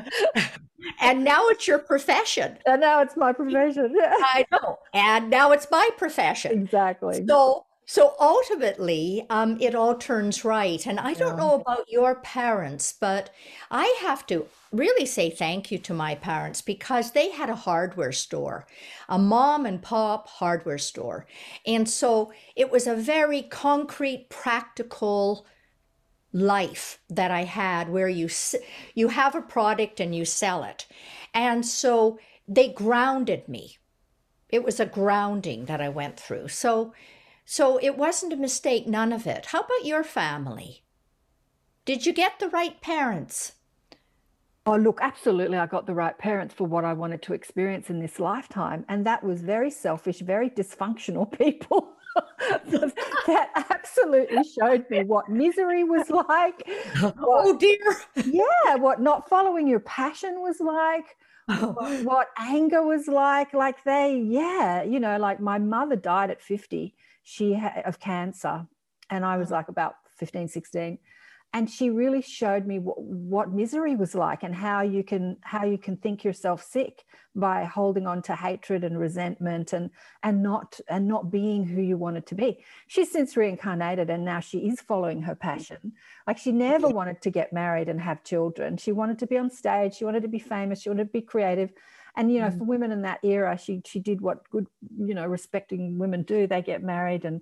and 1.01 1.25
now 1.25 1.47
it's 1.49 1.69
your 1.69 1.79
profession. 1.79 2.59
And 2.67 2.81
now 2.81 3.03
it's 3.03 3.17
my 3.19 3.33
profession. 3.33 3.95
I 4.01 4.47
know. 4.51 4.79
And 4.95 5.29
now 5.31 5.53
it's 5.53 5.69
my 5.71 5.89
profession. 5.99 6.53
Exactly. 6.53 7.25
So 7.27 7.67
so 7.87 8.15
ultimately, 8.19 9.27
um, 9.29 9.59
it 9.61 9.75
all 9.75 9.95
turns 9.95 10.45
right. 10.45 10.85
And 10.87 10.99
I 10.99 11.13
don't 11.15 11.37
know 11.37 11.55
about 11.55 11.91
your 11.91 12.17
parents, 12.17 12.95
but 12.99 13.31
I 13.71 13.97
have 14.01 14.27
to 14.29 14.47
really 14.73 15.05
say 15.07 15.29
thank 15.29 15.71
you 15.71 15.79
to 15.79 15.95
my 15.95 16.15
parents 16.15 16.63
because 16.63 17.11
they 17.11 17.31
had 17.31 17.51
a 17.51 17.55
hardware 17.55 18.13
store, 18.13 18.67
a 19.09 19.19
mom 19.19 19.67
and 19.67 19.83
pop 19.83 20.29
hardware 20.29 20.79
store. 20.79 21.27
And 21.67 21.89
so 21.89 22.33
it 22.57 22.71
was 22.71 22.87
a 22.87 22.97
very 22.97 23.43
concrete, 23.43 24.31
practical 24.31 25.47
life 26.33 26.99
that 27.09 27.31
I 27.31 27.45
had 27.45 27.89
where 27.89 28.09
you 28.09 28.29
you 28.95 29.09
have 29.09 29.35
a 29.35 29.43
product 29.43 30.01
and 30.01 30.15
you 30.15 30.25
sell 30.25 30.65
it. 30.65 30.87
And 31.33 31.65
so 31.65 32.19
they 32.49 32.69
grounded 32.69 33.49
me. 33.49 33.79
It 34.49 34.65
was 34.65 34.81
a 34.81 34.87
grounding 34.87 35.67
that 35.67 35.81
I 35.81 35.89
went 35.89 36.19
through. 36.19 36.49
So 36.49 36.93
so 37.45 37.79
it 37.83 37.97
wasn't 37.97 38.33
a 38.33 38.37
mistake, 38.37 38.87
none 38.87 39.13
of 39.13 39.27
it. 39.27 39.47
How 39.47 39.61
about 39.61 39.85
your 39.85 40.03
family? 40.03 40.83
Did 41.85 42.07
you 42.07 42.13
get 42.13 42.39
the 42.39 42.49
right 42.49 42.81
parents? 42.81 43.53
Oh, 44.67 44.77
look, 44.77 44.99
absolutely. 45.03 45.59
I 45.59 45.67
got 45.67 45.87
the 45.87 45.95
right 45.95 46.17
parents 46.17 46.55
for 46.55 46.67
what 46.67 46.87
I 46.87 46.95
wanted 46.95 47.21
to 47.23 47.35
experience 47.35 47.91
in 47.91 48.01
this 48.01 48.19
lifetime. 48.19 48.87
And 48.89 49.05
that 49.05 49.23
was 49.23 49.43
very 49.43 49.71
selfish, 49.71 50.21
very 50.21 50.49
dysfunctional 50.49 51.31
people. 51.39 51.91
that 52.71 53.51
absolutely 53.71 54.43
showed 54.45 54.89
me 54.89 55.03
what 55.05 55.29
misery 55.29 55.85
was 55.85 56.09
like. 56.09 56.63
What, 57.01 57.17
oh, 57.21 57.59
dear. 57.59 57.79
yeah, 58.25 58.77
what 58.77 59.01
not 59.01 59.29
following 59.29 59.67
your 59.67 59.81
passion 59.81 60.41
was 60.41 60.61
like. 60.61 61.17
Oh. 61.47 61.73
what, 61.73 62.05
what 62.05 62.29
anger 62.39 62.83
was 62.87 63.07
like 63.07 63.53
like 63.53 63.85
they 63.85 64.17
yeah 64.27 64.83
you 64.83 64.99
know 64.99 65.19
like 65.19 65.41
my 65.41 65.59
mother 65.59 65.95
died 65.95 66.31
at 66.31 66.41
50 66.41 66.95
she 67.25 67.55
had 67.55 67.83
of 67.85 67.99
cancer 67.99 68.67
and 69.11 69.25
i 69.25 69.37
was 69.37 69.47
mm-hmm. 69.47 69.55
like 69.55 69.69
about 69.69 69.95
15 70.19 70.49
16 70.49 70.99
and 71.55 71.71
she 71.71 71.89
really 71.89 72.21
showed 72.21 72.67
me 72.67 72.81
what, 72.81 73.01
what, 73.01 73.53
misery 73.53 73.95
was 73.95 74.17
like 74.17 74.43
and 74.43 74.53
how 74.53 74.83
you 74.83 75.05
can 75.05 75.37
how 75.41 75.65
you 75.65 75.79
can 75.79 75.97
think 75.97 76.25
yourself 76.25 76.65
sick 76.65 77.05
by 77.37 77.63
holding 77.63 78.09
on 78.09 78.23
to 78.23 78.35
hatred 78.35 78.83
and 78.83 78.99
resentment 78.99 79.73
and 79.73 79.91
and 80.25 80.43
not 80.43 80.81
and 80.89 81.07
not 81.07 81.31
being 81.31 81.65
who 81.65 81.81
you 81.81 81.97
wanted 81.97 82.27
to 82.27 82.35
be. 82.35 82.65
She's 82.89 83.13
since 83.13 83.37
reincarnated 83.37 84.11
and 84.11 84.25
now 84.25 84.41
she 84.41 84.59
is 84.69 84.81
following 84.81 85.23
her 85.23 85.35
mm-hmm. 85.35 85.49
passion. 85.49 85.93
Like 86.27 86.39
she 86.39 86.51
never 86.51 86.89
wanted 86.89 87.23
to 87.23 87.31
get 87.31 87.53
married 87.53 87.89
and 87.89 88.01
have 88.01 88.25
children. 88.25 88.77
She 88.77 88.91
wanted 88.91 89.21
to 89.21 89.27
be 89.29 89.39
on 89.39 89.49
stage. 89.49 89.95
She 89.95 90.05
wanted 90.05 90.23
to 90.23 90.29
be 90.29 90.41
famous. 90.41 90.83
She 90.83 90.89
wanted 90.89 91.05
to 91.05 91.13
be 91.13 91.23
creative 91.23 91.73
and 92.17 92.33
you 92.33 92.41
know 92.41 92.49
mm. 92.49 92.59
for 92.59 92.65
women 92.65 92.93
in 92.93 93.03
that 93.03 93.21
era 93.23 93.59
she 93.59 93.81
she 93.85 93.99
did 93.99 94.21
what 94.21 94.49
good 94.51 94.67
you 94.99 95.15
know 95.15 95.27
respecting 95.27 95.99
women 95.99 96.23
do 96.23 96.47
they 96.47 96.63
get 96.63 96.83
married 96.83 97.25
and 97.25 97.41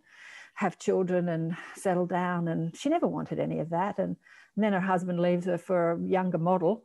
have 0.55 0.79
children 0.79 1.29
and 1.29 1.57
settle 1.77 2.07
down 2.07 2.49
and 2.49 2.77
she 2.77 2.89
never 2.89 3.07
wanted 3.07 3.39
any 3.39 3.59
of 3.59 3.71
that 3.71 3.99
and, 3.99 4.17
and 4.57 4.65
then 4.65 4.73
her 4.73 4.81
husband 4.81 5.19
leaves 5.19 5.47
her 5.47 5.59
for 5.59 5.93
a 5.93 6.01
younger 6.07 6.39
model 6.39 6.85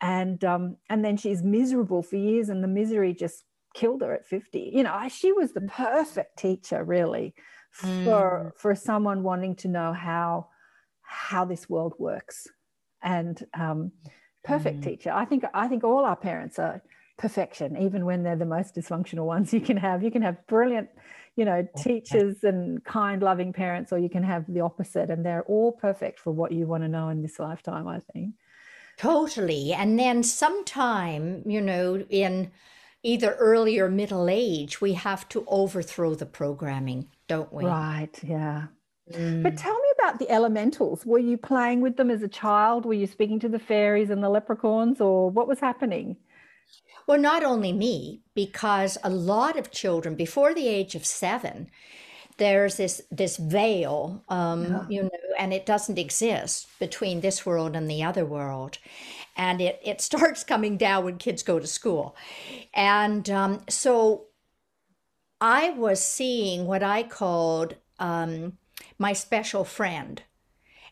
and 0.00 0.44
um, 0.44 0.76
and 0.88 1.04
then 1.04 1.16
she's 1.16 1.42
miserable 1.42 2.02
for 2.02 2.16
years 2.16 2.48
and 2.48 2.62
the 2.62 2.68
misery 2.68 3.14
just 3.14 3.44
killed 3.74 4.02
her 4.02 4.12
at 4.12 4.26
50 4.26 4.72
you 4.74 4.82
know 4.82 5.08
she 5.08 5.32
was 5.32 5.52
the 5.52 5.60
mm. 5.60 5.70
perfect 5.70 6.38
teacher 6.38 6.84
really 6.84 7.34
for 7.70 8.52
mm. 8.54 8.60
for 8.60 8.74
someone 8.74 9.22
wanting 9.22 9.56
to 9.56 9.68
know 9.68 9.92
how 9.92 10.48
how 11.02 11.44
this 11.44 11.68
world 11.68 11.94
works 11.98 12.46
and 13.02 13.44
um, 13.54 13.92
perfect 14.44 14.80
mm. 14.80 14.84
teacher 14.84 15.10
i 15.12 15.24
think 15.24 15.44
i 15.54 15.68
think 15.68 15.84
all 15.84 16.04
our 16.04 16.16
parents 16.16 16.58
are 16.58 16.82
perfection, 17.18 17.76
even 17.76 18.04
when 18.04 18.22
they're 18.22 18.36
the 18.36 18.44
most 18.44 18.74
dysfunctional 18.74 19.24
ones 19.24 19.52
you 19.52 19.60
can 19.60 19.76
have. 19.76 20.02
You 20.02 20.10
can 20.10 20.22
have 20.22 20.46
brilliant, 20.46 20.88
you 21.36 21.44
know, 21.44 21.66
teachers 21.76 22.42
and 22.42 22.82
kind, 22.84 23.22
loving 23.22 23.52
parents, 23.52 23.92
or 23.92 23.98
you 23.98 24.08
can 24.08 24.22
have 24.22 24.44
the 24.48 24.60
opposite, 24.60 25.10
and 25.10 25.24
they're 25.24 25.44
all 25.44 25.72
perfect 25.72 26.18
for 26.18 26.32
what 26.32 26.52
you 26.52 26.66
want 26.66 26.82
to 26.82 26.88
know 26.88 27.08
in 27.08 27.22
this 27.22 27.38
lifetime, 27.38 27.86
I 27.86 28.00
think. 28.12 28.34
Totally. 28.98 29.72
And 29.72 29.98
then 29.98 30.22
sometime, 30.22 31.42
you 31.46 31.60
know, 31.60 32.04
in 32.10 32.50
either 33.02 33.34
early 33.34 33.78
or 33.78 33.88
middle 33.88 34.28
age, 34.28 34.80
we 34.80 34.92
have 34.92 35.28
to 35.30 35.44
overthrow 35.48 36.14
the 36.14 36.26
programming, 36.26 37.08
don't 37.28 37.52
we? 37.52 37.64
Right. 37.64 38.16
Yeah. 38.22 38.66
Mm. 39.10 39.42
But 39.42 39.56
tell 39.56 39.74
me 39.74 39.88
about 39.98 40.18
the 40.18 40.30
elementals. 40.30 41.04
Were 41.04 41.18
you 41.18 41.36
playing 41.36 41.80
with 41.80 41.96
them 41.96 42.10
as 42.10 42.22
a 42.22 42.28
child? 42.28 42.84
Were 42.84 42.94
you 42.94 43.06
speaking 43.06 43.40
to 43.40 43.48
the 43.48 43.58
fairies 43.58 44.10
and 44.10 44.22
the 44.22 44.30
leprechauns, 44.30 45.00
or 45.00 45.30
what 45.30 45.48
was 45.48 45.58
happening? 45.58 46.16
Well, 47.06 47.18
not 47.18 47.42
only 47.42 47.72
me, 47.72 48.22
because 48.34 48.96
a 49.02 49.10
lot 49.10 49.58
of 49.58 49.70
children 49.70 50.14
before 50.14 50.54
the 50.54 50.68
age 50.68 50.94
of 50.94 51.04
seven, 51.04 51.70
there's 52.38 52.76
this 52.76 53.02
this 53.10 53.36
veil, 53.36 54.22
um, 54.28 54.64
yeah. 54.64 54.86
you 54.88 55.02
know, 55.02 55.10
and 55.38 55.52
it 55.52 55.66
doesn't 55.66 55.98
exist 55.98 56.66
between 56.78 57.20
this 57.20 57.44
world 57.44 57.76
and 57.76 57.90
the 57.90 58.02
other 58.02 58.24
world, 58.24 58.78
and 59.36 59.60
it 59.60 59.80
it 59.84 60.00
starts 60.00 60.44
coming 60.44 60.76
down 60.76 61.04
when 61.04 61.18
kids 61.18 61.42
go 61.42 61.58
to 61.58 61.66
school, 61.66 62.16
and 62.72 63.28
um, 63.28 63.62
so 63.68 64.26
I 65.40 65.70
was 65.70 66.00
seeing 66.04 66.66
what 66.66 66.82
I 66.82 67.02
called 67.02 67.76
um, 67.98 68.58
my 68.98 69.12
special 69.12 69.64
friend 69.64 70.22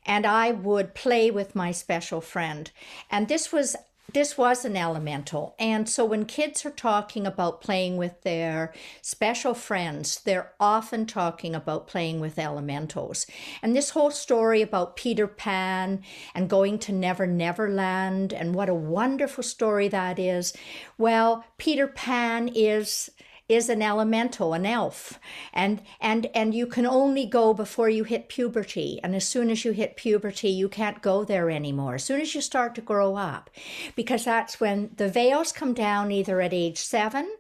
and 0.07 0.27
I 0.27 0.51
would 0.51 0.95
play 0.95 1.31
with 1.31 1.55
my 1.55 1.73
special 1.73 2.21
friend. 2.21 2.71
And 3.11 3.29
this 3.29 3.53
was 3.53 3.77
this 4.13 4.37
was 4.37 4.65
an 4.65 4.77
elemental. 4.77 5.55
And 5.59 5.89
so 5.89 6.05
when 6.05 6.25
kids 6.25 6.65
are 6.65 6.71
talking 6.71 7.27
about 7.27 7.61
playing 7.61 7.97
with 7.97 8.23
their 8.23 8.73
special 9.03 9.55
friends, 9.55 10.21
they're 10.21 10.53
often 10.59 11.07
talking 11.07 11.55
about 11.55 11.87
playing 11.87 12.21
with 12.21 12.39
elementals. 12.39 13.27
And 13.63 13.75
this 13.75 13.91
whole 13.91 14.11
story 14.11 14.63
about 14.63 14.97
Peter 14.97 15.27
Pan 15.27 16.03
and 16.35 16.49
going 16.49 16.79
to 16.81 16.93
Never 16.93 17.27
Never 17.27 17.69
Land 17.69 18.33
and 18.33 18.55
what 18.55 18.69
a 18.69 18.75
wonderful 18.75 19.45
story 19.45 19.89
that 19.89 20.19
is. 20.19 20.53
Well, 20.99 21.45
Peter 21.59 21.87
Pan 21.87 22.49
is 22.49 23.11
is 23.51 23.69
an 23.69 23.83
elemental, 23.83 24.55
an 24.55 24.65
elf. 24.65 25.19
And 25.53 25.83
and 26.01 26.29
and 26.35 26.55
you 26.55 26.67
can 26.67 26.87
only 26.87 27.27
go 27.27 27.53
before 27.53 27.89
you 27.89 28.05
hit 28.05 28.29
puberty. 28.29 29.01
And 29.03 29.15
as 29.15 29.27
soon 29.27 29.51
as 29.51 29.65
you 29.65 29.73
hit 29.73 29.97
puberty, 29.97 30.49
you 30.49 30.69
can't 30.69 31.03
go 31.03 31.25
there 31.25 31.51
anymore. 31.51 31.97
As 31.97 32.05
soon 32.05 32.21
as 32.21 32.35
you 32.35 32.41
start 32.41 32.75
to 32.77 32.81
grow 32.81 33.17
up. 33.17 33.51
Because 33.97 34.25
that's 34.25 34.61
when 34.61 34.91
the 34.97 35.09
veils 35.09 35.53
come 35.53 35.75
down 35.75 36.13
either 36.13 36.41
at 36.41 36.55
age 36.55 36.79
seven, 36.79 37.31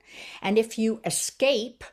and 0.42 0.58
if 0.58 0.78
you 0.78 1.00
escape, 1.04 1.84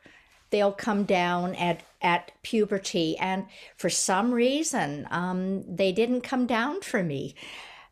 they'll 0.50 0.72
come 0.72 1.04
down 1.04 1.56
at 1.56 1.84
at 2.02 2.32
puberty. 2.42 3.18
And 3.18 3.46
for 3.76 3.90
some 3.90 4.34
reason, 4.34 5.08
um, 5.12 5.64
they 5.76 5.92
didn't 5.92 6.22
come 6.22 6.46
down 6.48 6.82
for 6.82 7.04
me 7.04 7.36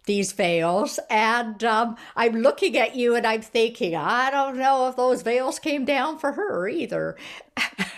these 0.05 0.31
veils. 0.31 0.99
And 1.09 1.63
um, 1.63 1.95
I'm 2.15 2.41
looking 2.41 2.77
at 2.77 2.95
you 2.95 3.15
and 3.15 3.25
I'm 3.25 3.41
thinking, 3.41 3.95
I 3.95 4.31
don't 4.31 4.57
know 4.57 4.87
if 4.87 4.95
those 4.95 5.21
veils 5.21 5.59
came 5.59 5.85
down 5.85 6.19
for 6.19 6.31
her 6.31 6.67
either. 6.67 7.17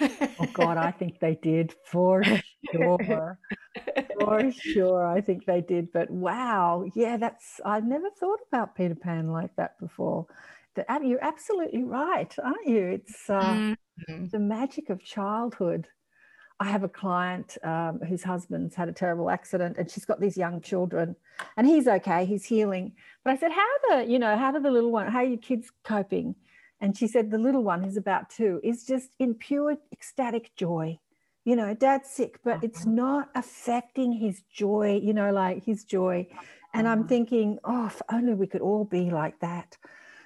oh, 0.01 0.47
God, 0.53 0.77
I 0.77 0.91
think 0.91 1.19
they 1.19 1.35
did 1.41 1.73
for 1.85 2.23
sure. 2.71 3.39
For 4.19 4.51
sure. 4.51 5.05
I 5.05 5.21
think 5.21 5.45
they 5.45 5.61
did. 5.61 5.91
But 5.91 6.09
wow. 6.09 6.85
Yeah, 6.95 7.17
that's, 7.17 7.59
I've 7.65 7.85
never 7.85 8.09
thought 8.09 8.39
about 8.51 8.75
Peter 8.75 8.95
Pan 8.95 9.31
like 9.31 9.55
that 9.57 9.79
before. 9.79 10.27
you're 11.03 11.23
absolutely 11.23 11.83
right, 11.83 12.33
aren't 12.43 12.67
you? 12.67 12.85
It's 12.87 13.29
uh, 13.29 13.41
mm-hmm. 13.41 14.27
the 14.27 14.39
magic 14.39 14.89
of 14.89 15.03
childhood. 15.03 15.87
I 16.59 16.65
have 16.65 16.83
a 16.83 16.89
client 16.89 17.57
um, 17.63 17.99
whose 17.99 18.23
husband's 18.23 18.73
had 18.73 18.89
a 18.89 18.93
terrible 18.93 19.29
accident, 19.29 19.77
and 19.77 19.89
she's 19.89 20.05
got 20.05 20.19
these 20.19 20.37
young 20.37 20.59
children, 20.59 21.15
and 21.55 21.67
he's 21.67 21.87
okay, 21.87 22.25
he's 22.25 22.45
healing. 22.45 22.93
But 23.23 23.31
I 23.33 23.37
said, 23.37 23.51
"How 23.51 23.67
the, 23.89 24.05
you 24.05 24.17
know, 24.17 24.35
how 24.35 24.51
do 24.51 24.59
the 24.59 24.71
little 24.71 24.91
one? 24.91 25.07
How 25.07 25.19
are 25.19 25.25
your 25.25 25.37
kids 25.37 25.71
coping?" 25.83 26.35
And 26.81 26.97
she 26.97 27.07
said, 27.07 27.29
"The 27.29 27.37
little 27.37 27.63
one, 27.63 27.83
who's 27.83 27.97
about 27.97 28.29
two, 28.29 28.59
is 28.63 28.85
just 28.85 29.11
in 29.19 29.35
pure 29.35 29.77
ecstatic 29.91 30.55
joy. 30.55 30.99
You 31.45 31.55
know, 31.55 31.73
dad's 31.75 32.09
sick, 32.09 32.39
but 32.43 32.63
it's 32.63 32.81
uh-huh. 32.81 32.91
not 32.91 33.29
affecting 33.35 34.11
his 34.13 34.41
joy. 34.51 34.99
You 35.01 35.13
know, 35.13 35.31
like 35.31 35.63
his 35.63 35.83
joy." 35.83 36.27
And 36.73 36.87
I'm 36.87 37.01
uh-huh. 37.01 37.07
thinking, 37.07 37.59
"Oh, 37.63 37.85
if 37.85 38.01
only 38.11 38.33
we 38.33 38.47
could 38.47 38.61
all 38.61 38.83
be 38.83 39.11
like 39.11 39.39
that." 39.41 39.77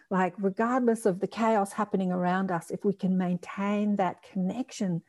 Like, 0.10 0.34
regardless 0.38 1.06
of 1.06 1.20
the 1.20 1.28
chaos 1.28 1.72
happening 1.72 2.12
around 2.12 2.52
us, 2.52 2.70
if 2.70 2.84
we 2.84 2.94
can 2.94 3.18
maintain 3.18 3.96
that 3.96 4.22
connection 4.24 5.04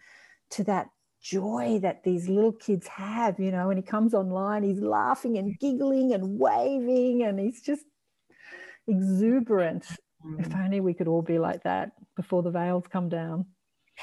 to 0.50 0.64
that 0.64 0.90
joy 1.22 1.78
that 1.82 2.02
these 2.02 2.28
little 2.28 2.52
kids 2.52 2.86
have, 2.88 3.38
you 3.38 3.52
know, 3.52 3.68
when 3.68 3.76
he 3.76 3.82
comes 3.82 4.12
online, 4.12 4.64
he's 4.64 4.80
laughing 4.80 5.38
and 5.38 5.58
giggling 5.58 6.12
and 6.12 6.38
waving 6.38 7.22
and 7.22 7.38
he's 7.38 7.62
just 7.62 7.84
exuberant. 8.88 9.86
Mm. 10.26 10.46
If 10.46 10.54
only 10.54 10.80
we 10.80 10.94
could 10.94 11.08
all 11.08 11.22
be 11.22 11.38
like 11.38 11.62
that 11.62 11.92
before 12.16 12.42
the 12.42 12.50
veils 12.50 12.84
come 12.90 13.08
down. 13.08 13.46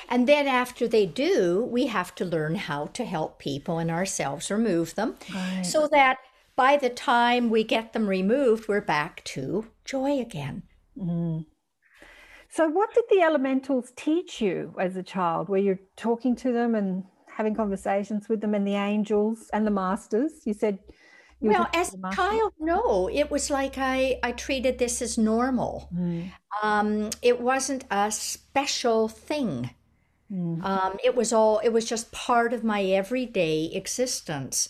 And 0.07 0.27
then 0.27 0.47
after 0.47 0.87
they 0.87 1.05
do, 1.05 1.67
we 1.69 1.87
have 1.87 2.15
to 2.15 2.25
learn 2.25 2.55
how 2.55 2.85
to 2.87 3.03
help 3.03 3.39
people 3.39 3.79
and 3.79 3.91
ourselves 3.91 4.49
remove 4.49 4.95
them 4.95 5.15
right. 5.33 5.63
so 5.63 5.89
that 5.91 6.17
by 6.55 6.77
the 6.77 6.89
time 6.89 7.49
we 7.49 7.63
get 7.63 7.93
them 7.93 8.07
removed, 8.07 8.67
we're 8.67 8.81
back 8.81 9.23
to 9.25 9.67
joy 9.83 10.19
again. 10.19 10.63
Mm. 10.97 11.45
So, 12.51 12.67
what 12.67 12.93
did 12.93 13.05
the 13.09 13.21
elementals 13.21 13.91
teach 13.95 14.41
you 14.41 14.75
as 14.79 14.95
a 14.95 15.03
child? 15.03 15.49
Were 15.49 15.57
you 15.57 15.77
talking 15.95 16.35
to 16.37 16.51
them 16.51 16.73
and 16.73 17.03
having 17.27 17.55
conversations 17.55 18.27
with 18.27 18.41
them, 18.41 18.55
and 18.55 18.67
the 18.67 18.75
angels 18.75 19.49
and 19.53 19.65
the 19.65 19.71
masters? 19.71 20.31
You 20.45 20.53
said. 20.53 20.79
You 21.41 21.51
well, 21.51 21.69
as 21.73 21.93
a 21.93 22.13
child, 22.13 22.51
no. 22.59 23.09
It 23.09 23.31
was 23.31 23.49
like 23.49 23.77
I, 23.77 24.19
I 24.21 24.33
treated 24.33 24.77
this 24.77 25.01
as 25.01 25.17
normal. 25.17 25.87
Mm. 25.95 26.31
Um, 26.61 27.11
it 27.21 27.39
wasn't 27.39 27.85
a 27.89 28.11
special 28.11 29.07
thing. 29.07 29.69
Mm. 30.29 30.61
Um, 30.61 30.97
it 31.01 31.15
was 31.15 31.31
all. 31.31 31.59
It 31.59 31.69
was 31.69 31.85
just 31.85 32.11
part 32.11 32.51
of 32.51 32.65
my 32.65 32.83
everyday 32.83 33.71
existence. 33.73 34.67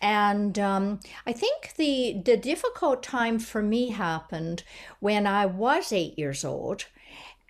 And 0.00 0.58
um, 0.58 1.00
I 1.26 1.32
think 1.32 1.74
the 1.76 2.20
the 2.24 2.36
difficult 2.36 3.02
time 3.02 3.38
for 3.38 3.62
me 3.62 3.88
happened 3.88 4.62
when 5.00 5.26
I 5.26 5.46
was 5.46 5.92
eight 5.92 6.16
years 6.18 6.44
old, 6.44 6.84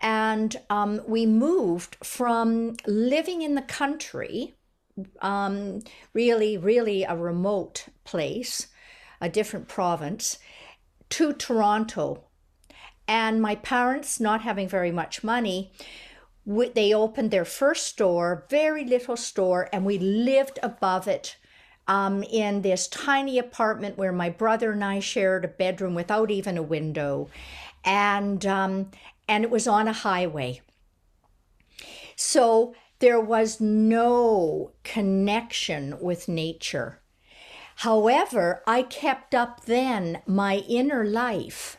and 0.01 0.57
um, 0.71 1.01
we 1.07 1.27
moved 1.27 1.97
from 2.05 2.77
living 2.87 3.43
in 3.43 3.55
the 3.55 3.63
country, 3.63 4.55
um, 5.21 5.81
really, 6.13 6.57
really 6.57 7.05
a 7.05 7.17
remote 7.17 7.87
place, 8.05 8.69
a 9.21 9.29
different 9.29 9.69
province, 9.69 10.39
to 11.11 11.33
Toronto. 11.33 12.25
And 13.07 13.41
my 13.41 13.55
parents, 13.55 14.19
not 14.21 14.43
having 14.43 14.69
very 14.69 14.91
much 14.91 15.23
money, 15.23 15.73
they 16.47 16.93
opened 16.93 17.31
their 17.31 17.45
first 17.45 17.87
store, 17.87 18.47
very 18.51 18.85
little 18.85 19.17
store, 19.17 19.69
and 19.73 19.85
we 19.85 19.99
lived 19.99 20.59
above 20.63 21.09
it 21.09 21.37
um, 21.87 22.23
in 22.23 22.63
this 22.63 22.89
tiny 22.89 23.39
apartment 23.39 23.99
where 23.99 24.13
my 24.13 24.31
brother 24.31 24.73
and 24.73 24.85
I 24.85 25.01
shared 25.01 25.45
a 25.45 25.49
bedroom 25.49 25.95
without 25.95 26.31
even 26.31 26.59
a 26.59 26.63
window. 26.63 27.29
And 27.85 28.45
um, 28.47 28.91
and 29.29 29.45
it 29.45 29.51
was 29.51 29.67
on 29.67 29.89
a 29.89 29.93
highway. 29.93 30.61
So 32.17 32.75
there 32.99 33.21
was 33.21 33.61
no 33.61 34.73
connection 34.83 35.99
with 36.01 36.29
nature. 36.29 37.01
However, 37.77 38.63
I 38.67 38.83
kept 38.83 39.35
up 39.35 39.65
then 39.65 40.23
my 40.27 40.59
inner 40.69 41.05
life. 41.05 41.79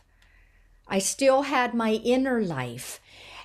I 0.88 1.00
still 1.00 1.44
had 1.44 1.74
my 1.74 1.94
inner 1.94 2.42
life. 2.42 3.00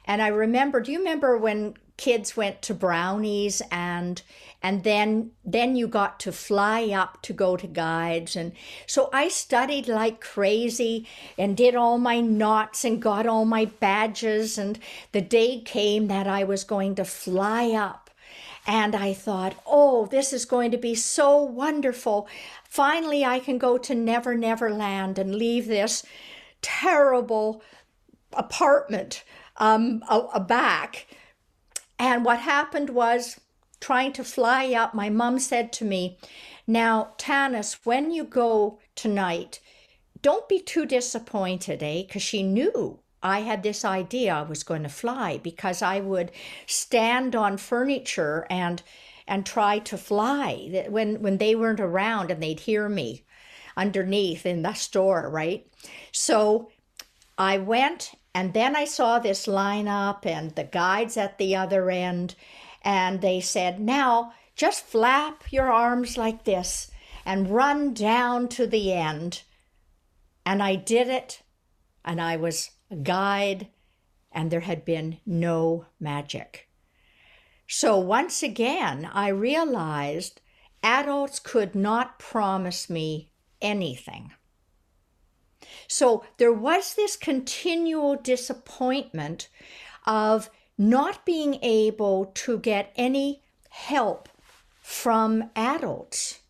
And 0.05 0.21
I 0.21 0.29
remember, 0.29 0.81
do 0.81 0.93
you 0.93 0.99
remember 0.99 1.39
when 1.39 1.75
kids 1.97 2.37
went 2.37 2.63
to 2.63 2.75
brownies 2.75 3.63
and 3.71 4.21
and 4.63 4.85
then 4.85 5.31
then 5.45 5.75
you 5.77 5.89
got 5.89 6.21
to 6.21 6.33
fly 6.33 6.89
up 6.91 7.23
to 7.23 7.33
go 7.33 7.57
to 7.57 7.67
guides. 7.67 8.37
And 8.37 8.53
so 8.87 9.09
i 9.13 9.29
studied 9.29 9.89
like 9.89 10.21
crazy 10.21 11.07
and 11.39 11.57
did 11.57 11.75
all 11.75 11.99
my 11.99 12.21
knots 12.21 12.85
and 12.85 13.01
got 13.01 13.27
all 13.27 13.45
my 13.45 13.65
badges. 13.65 14.59
And 14.59 14.79
the 15.13 15.21
day 15.21 15.61
came 15.61 16.09
that 16.09 16.27
i 16.27 16.45
was 16.45 16.65
going 16.65 16.95
to 16.97 17.05
fly 17.05 17.71
up. 17.71 18.11
And 18.67 18.95
i 18.95 19.15
thought 19.15 19.57
oh 19.67 20.07
this 20.07 20.33
is 20.33 20.45
going 20.45 20.71
to 20.71 20.79
be 20.79 20.95
so 20.95 21.43
wonderful. 21.43 22.29
Finally 22.65 23.25
i 23.25 23.39
can 23.39 23.59
go 23.59 23.79
to 23.79 23.95
never 23.95 24.37
never 24.37 24.71
land 24.71 25.19
and 25.19 25.35
leave 25.35 25.67
this 25.67 26.05
terrible 26.63 27.63
apartment 28.33 29.25
um, 29.57 30.03
a, 30.09 30.19
a 30.35 30.41
back. 30.41 31.07
And 31.99 32.25
what 32.25 32.41
happened 32.41 32.91
was 32.91 33.39
trying 33.81 34.13
to 34.13 34.25
fly 34.25 34.73
up, 34.73 34.95
my 34.95 35.09
mom 35.11 35.39
said 35.39 35.73
to 35.75 35.85
me, 35.85 36.19
Now, 36.67 37.15
Tanis, 37.19 37.79
when 37.85 38.11
you 38.11 38.25
go 38.25 38.79
tonight, 38.95 39.61
don't 40.23 40.49
be 40.49 40.61
too 40.61 40.87
disappointed, 40.87 41.83
eh? 41.83 42.03
Because 42.03 42.23
she 42.23 42.43
knew 42.43 43.01
I 43.23 43.41
had 43.41 43.63
this 43.63 43.85
idea 43.85 44.35
I 44.35 44.43
was 44.43 44.63
going 44.63 44.83
to 44.83 44.89
fly 44.89 45.39
because 45.43 45.83
I 45.83 46.01
would 46.01 46.31
stand 46.67 47.37
on 47.37 47.57
furniture 47.57 48.47
and 48.51 48.83
and 49.27 49.47
try 49.47 49.79
to 49.79 49.97
fly 49.97 50.87
when 50.89 51.23
when 51.23 51.39
they 51.39 51.55
weren't 51.55 51.81
around 51.81 52.31
and 52.31 52.43
they'd 52.43 52.61
hear 52.61 52.89
me 52.89 53.25
underneath 53.77 54.45
in 54.47 54.63
the 54.63 54.75
store, 54.75 55.29
right? 55.31 55.67
So 56.13 56.71
I 57.39 57.59
went 57.59 58.13
and 58.35 58.55
then 58.55 58.77
I 58.77 58.85
saw 58.85 59.19
this 59.19 59.47
lineup 59.47 60.25
and 60.25 60.55
the 60.55 60.65
guides 60.65 61.17
at 61.17 61.39
the 61.39 61.57
other 61.57 61.91
end, 61.91 62.35
and 62.83 63.21
they 63.21 63.41
said, 63.41 63.81
Now 63.81 64.33
just 64.57 64.85
flap 64.85 65.53
your 65.53 65.73
arms 65.73 66.17
like 66.17 66.45
this 66.45 66.91
and 67.25 67.51
run 67.51 67.95
down 67.95 68.49
to 68.49 68.67
the 68.67 68.93
end. 68.93 69.43
And 70.45 70.63
I 70.63 70.75
did 70.75 71.09
it, 71.09 71.43
and 72.05 72.21
I 72.21 72.37
was 72.37 72.71
a 72.91 72.97
guide, 72.97 73.69
and 74.33 74.51
there 74.51 74.61
had 74.61 74.85
been 74.85 75.19
no 75.27 75.87
magic. 75.99 76.69
So 77.67 77.99
once 77.99 78.43
again, 78.43 79.09
I 79.13 79.29
realized 79.29 80.41
adults 80.83 81.39
could 81.39 81.75
not 81.75 82.19
promise 82.19 82.91
me 82.91 83.31
anything. 83.61 84.33
So 85.87 86.25
there 86.39 86.53
was 86.53 86.95
this 86.95 87.17
continual 87.17 88.17
disappointment 88.17 89.49
of 90.07 90.51
not 90.81 91.27
being 91.27 91.59
able 91.61 92.25
to 92.35 92.59
get 92.59 92.91
any 92.97 93.43
help 93.69 94.31
from 94.81 95.51
adults 95.55 96.41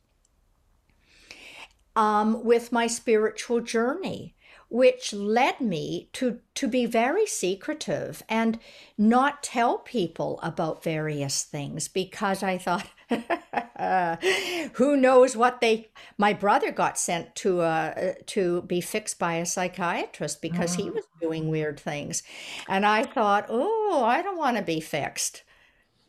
um, 1.97 2.45
with 2.45 2.71
my 2.71 2.87
spiritual 2.87 3.61
journey 3.61 4.37
which 4.71 5.13
led 5.13 5.61
me 5.61 6.09
to 6.13 6.39
to 6.55 6.69
be 6.69 6.87
very 6.87 7.27
secretive 7.27 8.23
and 8.29 8.59
not 8.97 9.43
tell 9.43 9.79
people 9.79 10.39
about 10.43 10.83
various 10.83 11.43
things 11.43 11.89
because 11.89 12.43
I 12.43 12.57
thought 12.57 12.87
who 14.75 14.97
knows 14.97 15.37
what 15.37 15.61
they 15.61 15.89
my 16.17 16.33
brother 16.33 16.71
got 16.71 16.99
sent 16.99 17.35
to 17.37 17.61
uh 17.63 18.15
to 18.27 18.63
be 18.63 18.81
fixed 18.81 19.19
by 19.19 19.35
a 19.35 19.47
psychiatrist 19.47 20.41
because 20.41 20.77
he 20.77 20.89
ah. 20.89 20.93
was 20.93 21.05
doing 21.21 21.49
weird 21.49 21.79
things. 21.81 22.23
And 22.69 22.87
I 22.87 23.03
thought 23.05 23.47
oh 23.49 24.05
I 24.07 24.23
don't 24.23 24.39
want 24.39 24.57
to 24.57 24.63
be 24.63 24.81
fixed. 24.81 25.43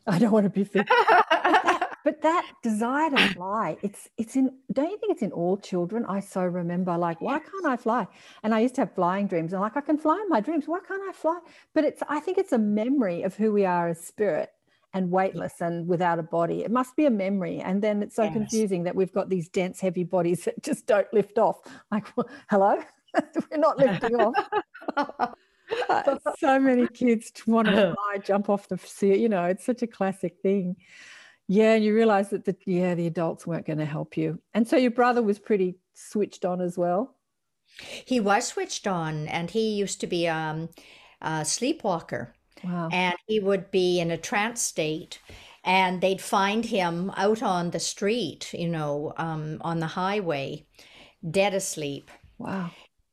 I 0.06 0.18
don't 0.20 0.32
want 0.32 0.44
to 0.44 0.50
be 0.50 0.64
fixed 0.64 0.92
but 2.04 2.22
that 2.22 2.46
desire 2.62 3.10
to 3.10 3.28
fly 3.34 3.76
it's 3.82 4.08
it's 4.18 4.36
in 4.36 4.50
don't 4.72 4.90
you 4.90 4.98
think 4.98 5.12
it's 5.12 5.22
in 5.22 5.32
all 5.32 5.56
children? 5.56 6.04
I 6.06 6.20
so 6.20 6.44
remember 6.44 6.96
like 6.96 7.20
why 7.20 7.38
can't 7.38 7.66
i 7.66 7.76
fly? 7.76 8.06
And 8.42 8.54
i 8.54 8.60
used 8.60 8.74
to 8.76 8.82
have 8.82 8.94
flying 8.94 9.26
dreams 9.26 9.52
and 9.52 9.62
like 9.62 9.76
i 9.76 9.80
can 9.80 9.98
fly 9.98 10.20
in 10.22 10.28
my 10.28 10.40
dreams. 10.40 10.66
Why 10.66 10.80
can't 10.86 11.02
i 11.08 11.12
fly? 11.12 11.38
But 11.74 11.84
it's 11.84 12.02
i 12.08 12.20
think 12.20 12.38
it's 12.38 12.52
a 12.52 12.58
memory 12.58 13.22
of 13.22 13.34
who 13.34 13.52
we 13.52 13.64
are 13.64 13.88
as 13.88 14.00
spirit 14.00 14.50
and 14.94 15.10
weightless 15.10 15.62
and 15.62 15.88
without 15.88 16.18
a 16.18 16.22
body. 16.22 16.62
It 16.64 16.70
must 16.70 16.96
be 16.96 17.06
a 17.06 17.10
memory 17.10 17.60
and 17.60 17.82
then 17.82 18.02
it's 18.02 18.16
so 18.16 18.24
yes. 18.24 18.32
confusing 18.34 18.84
that 18.84 18.94
we've 18.94 19.12
got 19.12 19.28
these 19.30 19.48
dense 19.48 19.80
heavy 19.80 20.04
bodies 20.04 20.44
that 20.44 20.62
just 20.62 20.86
don't 20.86 21.10
lift 21.12 21.38
off. 21.38 21.60
Like 21.90 22.14
well, 22.16 22.28
hello? 22.50 22.82
We're 23.50 23.58
not 23.58 23.78
lifting 23.78 24.16
off. 24.16 25.34
So 26.38 26.58
many 26.58 26.86
kids 26.88 27.32
want 27.46 27.68
to 27.68 27.94
fly, 27.94 28.18
jump 28.18 28.48
off 28.48 28.68
the 28.68 28.78
sea. 28.78 29.16
You 29.16 29.28
know, 29.28 29.44
it's 29.44 29.64
such 29.64 29.82
a 29.82 29.86
classic 29.86 30.36
thing. 30.42 30.76
Yeah, 31.48 31.74
and 31.74 31.84
you 31.84 31.94
realize 31.94 32.30
that 32.30 32.44
the 32.44 32.56
yeah 32.66 32.94
the 32.94 33.06
adults 33.06 33.46
weren't 33.46 33.66
going 33.66 33.78
to 33.78 33.84
help 33.84 34.16
you, 34.16 34.40
and 34.54 34.66
so 34.66 34.76
your 34.76 34.90
brother 34.90 35.22
was 35.22 35.38
pretty 35.38 35.76
switched 35.94 36.44
on 36.44 36.60
as 36.60 36.78
well. 36.78 37.16
He 38.04 38.20
was 38.20 38.46
switched 38.46 38.86
on, 38.86 39.28
and 39.28 39.50
he 39.50 39.74
used 39.74 40.00
to 40.00 40.06
be 40.06 40.28
um, 40.28 40.68
a 41.20 41.44
sleepwalker. 41.44 42.34
Wow. 42.64 42.88
And 42.92 43.16
he 43.26 43.40
would 43.40 43.70
be 43.70 43.98
in 43.98 44.10
a 44.10 44.18
trance 44.18 44.62
state, 44.62 45.18
and 45.64 46.00
they'd 46.00 46.20
find 46.20 46.64
him 46.64 47.10
out 47.16 47.42
on 47.42 47.70
the 47.70 47.80
street, 47.80 48.52
you 48.52 48.68
know, 48.68 49.12
um, 49.16 49.58
on 49.62 49.80
the 49.80 49.86
highway, 49.86 50.64
dead 51.28 51.54
asleep. 51.54 52.10
Wow. 52.38 52.70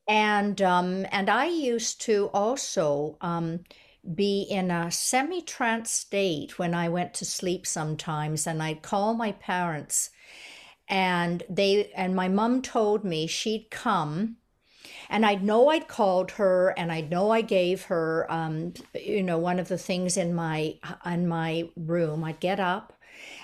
And 0.08 0.62
um, 0.62 1.06
and 1.12 1.30
I 1.30 1.48
used 1.48 2.02
to 2.02 2.30
also 2.34 3.18
um, 3.22 3.64
be 4.16 4.42
in 4.42 4.72
a 4.72 4.92
semi-trance 4.92 5.92
state 5.92 6.58
when 6.58 6.74
I 6.74 6.90
went 6.90 7.14
to 7.16 7.26
sleep 7.26 7.68
sometimes, 7.68 8.48
and 8.48 8.62
I'd 8.64 8.82
call 8.82 9.14
my 9.14 9.34
parents, 9.34 10.10
and 10.88 11.44
they 11.50 11.92
and 11.96 12.16
my 12.16 12.28
mom 12.28 12.62
told 12.62 13.04
me 13.04 13.28
she'd 13.28 13.70
come 13.70 14.38
and 15.10 15.26
I'd 15.26 15.44
know 15.44 15.70
I'd 15.70 15.88
called 15.88 16.32
her, 16.32 16.70
and 16.78 16.92
I'd 16.92 17.10
know 17.10 17.32
I 17.32 17.42
gave 17.42 17.84
her, 17.86 18.32
um, 18.32 18.74
you 18.94 19.24
know, 19.24 19.38
one 19.38 19.60
of 19.60 19.68
the 19.68 19.78
things 19.78 20.18
in 20.18 20.34
my 20.34 20.76
in 21.06 21.28
my 21.28 21.70
room. 21.76 22.24
I'd 22.24 22.40
get 22.40 22.60
up, 22.60 22.94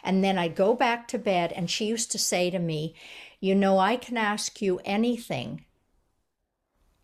and 0.03 0.23
then 0.23 0.37
I'd 0.37 0.55
go 0.55 0.73
back 0.75 1.07
to 1.09 1.17
bed, 1.17 1.51
and 1.53 1.69
she 1.69 1.85
used 1.87 2.11
to 2.11 2.19
say 2.19 2.49
to 2.49 2.59
me, 2.59 2.95
"You 3.39 3.55
know, 3.55 3.79
I 3.79 3.95
can 3.97 4.17
ask 4.17 4.61
you 4.61 4.79
anything 4.85 5.65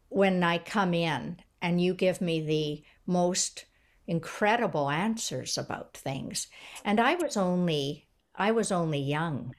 when 0.09 0.43
I 0.43 0.57
come 0.57 0.93
in, 0.93 1.41
and 1.61 1.81
you 1.81 1.93
give 1.93 2.21
me 2.21 2.41
the 2.41 2.83
most 3.05 3.65
incredible 4.07 4.89
answers 4.89 5.57
about 5.57 5.95
things." 5.97 6.47
And 6.85 6.99
I 6.99 7.15
was 7.15 7.37
only 7.37 8.07
I 8.35 8.51
was 8.51 8.71
only 8.71 8.99
young. 8.99 9.55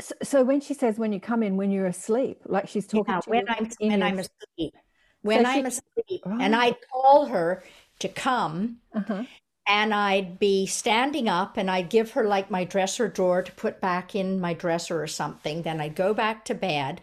So, 0.00 0.14
so 0.22 0.44
when 0.44 0.60
she 0.60 0.74
says 0.74 0.98
when 0.98 1.12
you 1.12 1.20
come 1.20 1.42
in 1.42 1.56
when 1.56 1.70
you're 1.70 1.86
asleep, 1.86 2.40
like 2.46 2.68
she's 2.68 2.86
talking 2.86 3.04
Yeah, 3.14 3.20
when 3.26 3.48
I'm 3.48 3.68
when 3.80 4.02
I'm 4.02 4.18
asleep. 4.18 4.74
When 5.22 5.40
she- 5.40 5.46
I'm 5.46 5.66
asleep, 5.66 6.22
and 6.26 6.54
I'd 6.54 6.76
call 6.92 7.26
her 7.26 7.64
to 8.00 8.08
come, 8.08 8.78
Uh-huh. 8.94 9.24
and 9.66 9.92
I'd 9.92 10.38
be 10.38 10.66
standing 10.66 11.28
up, 11.28 11.56
and 11.56 11.70
I'd 11.70 11.90
give 11.90 12.12
her 12.12 12.24
like 12.24 12.50
my 12.50 12.64
dresser 12.64 13.08
drawer 13.08 13.42
to 13.42 13.52
put 13.52 13.80
back 13.80 14.14
in 14.14 14.40
my 14.40 14.54
dresser 14.54 15.02
or 15.02 15.08
something. 15.08 15.62
Then 15.62 15.80
I'd 15.80 15.96
go 15.96 16.14
back 16.14 16.44
to 16.46 16.54
bed. 16.54 17.02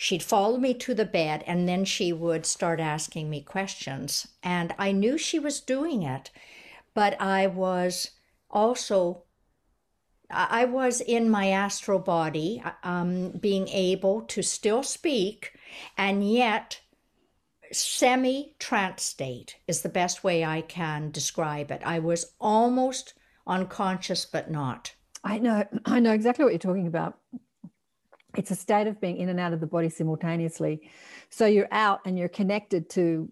She'd 0.00 0.22
follow 0.22 0.58
me 0.58 0.74
to 0.74 0.94
the 0.94 1.04
bed, 1.04 1.42
and 1.44 1.68
then 1.68 1.84
she 1.84 2.12
would 2.12 2.46
start 2.46 2.78
asking 2.78 3.28
me 3.28 3.42
questions. 3.42 4.28
And 4.44 4.72
I 4.78 4.92
knew 4.92 5.18
she 5.18 5.40
was 5.40 5.60
doing 5.60 6.04
it, 6.04 6.30
but 6.94 7.20
I 7.20 7.48
was 7.48 8.12
also 8.48 9.24
I 10.30 10.66
was 10.66 11.00
in 11.00 11.28
my 11.30 11.50
astral 11.50 11.98
body, 11.98 12.62
um, 12.84 13.30
being 13.30 13.66
able 13.68 14.22
to 14.22 14.42
still 14.42 14.82
speak, 14.84 15.58
and 15.96 16.30
yet 16.30 16.80
semi 17.72 18.54
trance 18.60 19.02
state 19.02 19.56
is 19.66 19.82
the 19.82 19.88
best 19.88 20.22
way 20.22 20.44
I 20.44 20.60
can 20.60 21.10
describe 21.10 21.72
it. 21.72 21.82
I 21.84 21.98
was 21.98 22.34
almost 22.38 23.14
unconscious, 23.48 24.26
but 24.26 24.48
not. 24.48 24.94
I 25.24 25.38
know, 25.38 25.66
I 25.86 25.98
know 25.98 26.12
exactly 26.12 26.44
what 26.44 26.52
you're 26.52 26.58
talking 26.60 26.86
about. 26.86 27.18
It's 28.36 28.50
a 28.50 28.56
state 28.56 28.86
of 28.86 29.00
being 29.00 29.16
in 29.16 29.28
and 29.28 29.40
out 29.40 29.52
of 29.52 29.60
the 29.60 29.66
body 29.66 29.88
simultaneously. 29.88 30.90
So 31.30 31.46
you're 31.46 31.68
out 31.70 32.00
and 32.04 32.18
you're 32.18 32.28
connected 32.28 32.90
to 32.90 33.30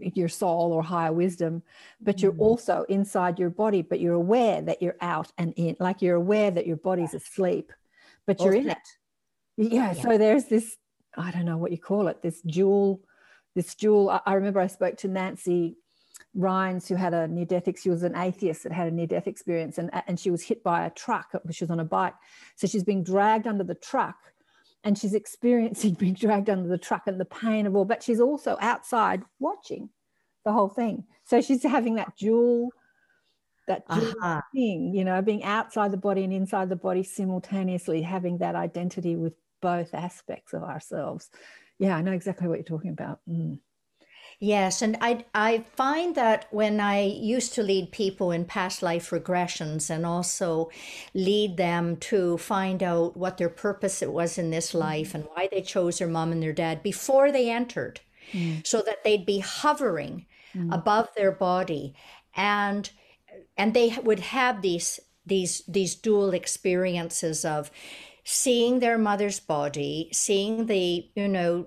your 0.00 0.28
soul 0.28 0.72
or 0.72 0.82
higher 0.82 1.12
wisdom, 1.12 1.62
but 2.00 2.20
you're 2.20 2.32
Mm. 2.32 2.40
also 2.40 2.84
inside 2.88 3.38
your 3.38 3.50
body, 3.50 3.82
but 3.82 4.00
you're 4.00 4.14
aware 4.14 4.60
that 4.62 4.82
you're 4.82 4.96
out 5.00 5.32
and 5.38 5.54
in, 5.56 5.76
like 5.80 6.02
you're 6.02 6.16
aware 6.16 6.50
that 6.50 6.66
your 6.66 6.76
body's 6.76 7.14
asleep, 7.14 7.72
but 8.26 8.40
you're 8.40 8.54
in 8.54 8.70
it. 8.70 8.78
Yeah. 9.56 9.92
So 9.92 10.18
there's 10.18 10.44
this, 10.46 10.76
I 11.16 11.30
don't 11.30 11.46
know 11.46 11.56
what 11.56 11.70
you 11.70 11.78
call 11.78 12.08
it, 12.08 12.22
this 12.22 12.40
dual, 12.42 13.02
this 13.54 13.74
dual. 13.74 14.10
I, 14.10 14.20
I 14.26 14.34
remember 14.34 14.60
I 14.60 14.66
spoke 14.66 14.96
to 14.98 15.08
Nancy 15.08 15.76
Rynes, 16.36 16.86
who 16.86 16.94
had 16.94 17.14
a 17.14 17.26
near 17.26 17.46
death, 17.46 17.68
she 17.80 17.90
was 17.90 18.02
an 18.02 18.16
atheist 18.16 18.64
that 18.64 18.72
had 18.72 18.88
a 18.88 18.90
near 18.90 19.06
death 19.06 19.26
experience, 19.26 19.78
and, 19.78 19.90
and 20.06 20.20
she 20.20 20.30
was 20.30 20.42
hit 20.42 20.62
by 20.62 20.84
a 20.84 20.90
truck. 20.90 21.32
She 21.50 21.64
was 21.64 21.70
on 21.70 21.80
a 21.80 21.84
bike. 21.84 22.14
So 22.56 22.66
she's 22.66 22.84
being 22.84 23.02
dragged 23.02 23.46
under 23.46 23.64
the 23.64 23.74
truck 23.74 24.16
and 24.84 24.96
she's 24.96 25.14
experiencing 25.14 25.94
being 25.94 26.14
dragged 26.14 26.50
under 26.50 26.68
the 26.68 26.78
truck 26.78 27.02
and 27.06 27.20
the 27.20 27.24
pain 27.24 27.66
of 27.66 27.74
all, 27.76 27.84
but 27.84 28.02
she's 28.02 28.20
also 28.20 28.56
outside 28.60 29.22
watching 29.38 29.90
the 30.44 30.52
whole 30.52 30.68
thing. 30.68 31.04
So 31.24 31.40
she's 31.40 31.62
having 31.62 31.96
that 31.96 32.16
dual, 32.16 32.70
that 33.66 33.86
dual 33.88 34.14
Aha. 34.20 34.42
thing, 34.54 34.94
you 34.94 35.04
know, 35.04 35.20
being 35.20 35.44
outside 35.44 35.90
the 35.90 35.96
body 35.96 36.24
and 36.24 36.32
inside 36.32 36.68
the 36.68 36.76
body 36.76 37.02
simultaneously, 37.02 38.02
having 38.02 38.38
that 38.38 38.54
identity 38.54 39.16
with 39.16 39.34
both 39.60 39.94
aspects 39.94 40.54
of 40.54 40.62
ourselves. 40.62 41.30
Yeah, 41.78 41.96
I 41.96 42.02
know 42.02 42.12
exactly 42.12 42.48
what 42.48 42.58
you're 42.58 42.64
talking 42.64 42.90
about. 42.90 43.20
Mm. 43.28 43.58
Yes, 44.40 44.82
and 44.82 44.96
I 45.00 45.24
I 45.34 45.64
find 45.74 46.14
that 46.14 46.46
when 46.52 46.78
I 46.78 47.02
used 47.02 47.54
to 47.54 47.62
lead 47.62 47.90
people 47.90 48.30
in 48.30 48.44
past 48.44 48.82
life 48.82 49.10
regressions 49.10 49.90
and 49.90 50.06
also 50.06 50.70
lead 51.12 51.56
them 51.56 51.96
to 51.96 52.38
find 52.38 52.80
out 52.80 53.16
what 53.16 53.36
their 53.36 53.48
purpose 53.48 54.00
it 54.00 54.12
was 54.12 54.38
in 54.38 54.50
this 54.50 54.74
life 54.74 55.12
and 55.12 55.24
why 55.34 55.48
they 55.50 55.60
chose 55.60 55.98
their 55.98 56.06
mom 56.06 56.30
and 56.30 56.40
their 56.40 56.52
dad 56.52 56.84
before 56.84 57.32
they 57.32 57.50
entered, 57.50 58.00
mm. 58.32 58.64
so 58.64 58.80
that 58.82 59.02
they'd 59.02 59.26
be 59.26 59.40
hovering 59.40 60.24
mm. 60.54 60.72
above 60.72 61.08
their 61.16 61.32
body 61.32 61.94
and 62.36 62.90
and 63.56 63.74
they 63.74 63.96
would 64.04 64.20
have 64.20 64.62
these 64.62 65.00
these 65.26 65.62
these 65.66 65.94
dual 65.96 66.32
experiences 66.32 67.44
of 67.44 67.70
seeing 68.24 68.78
their 68.78 68.98
mother's 68.98 69.40
body, 69.40 70.08
seeing 70.12 70.66
the 70.66 71.10
you 71.14 71.28
know 71.28 71.66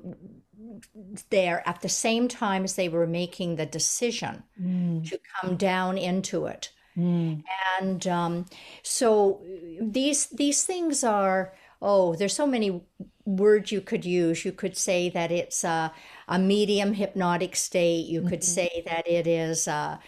there 1.30 1.67
at 1.67 1.82
the 1.82 1.89
same 1.89 2.28
time 2.28 2.63
as 2.63 2.76
they 2.76 2.89
were 2.89 3.08
making 3.08 3.56
the 3.56 3.65
decision 3.65 4.44
mm. 4.62 5.08
to 5.10 5.20
come 5.39 5.56
down 5.58 5.98
into 5.98 6.46
it. 6.46 6.72
Mm. 6.98 7.44
And 7.80 8.08
um, 8.08 8.46
so 8.84 9.41
these 9.80 10.28
these 10.28 10.63
things 10.63 11.04
are 11.04 11.54
oh, 11.82 12.15
there's 12.15 12.34
so 12.34 12.48
many 12.48 12.82
words 13.26 13.72
you 13.72 13.82
could 13.82 14.06
use. 14.06 14.46
You 14.46 14.52
could 14.52 14.78
say 14.78 15.10
that 15.10 15.32
it's 15.32 15.63
a, 15.63 15.91
a 16.28 16.39
medium 16.39 16.94
hypnotic 16.94 17.56
state. 17.56 18.06
You 18.08 18.22
could 18.22 18.41
mm-hmm. 18.41 18.70
say 18.70 18.84
that 18.86 19.08
it 19.08 19.28
is 19.28 19.67
a, 19.67 20.00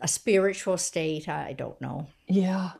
a 0.00 0.08
spiritual 0.08 0.78
state. 0.78 1.28
I 1.28 1.52
don't 1.52 1.80
know. 1.80 2.06
Yeah. 2.28 2.70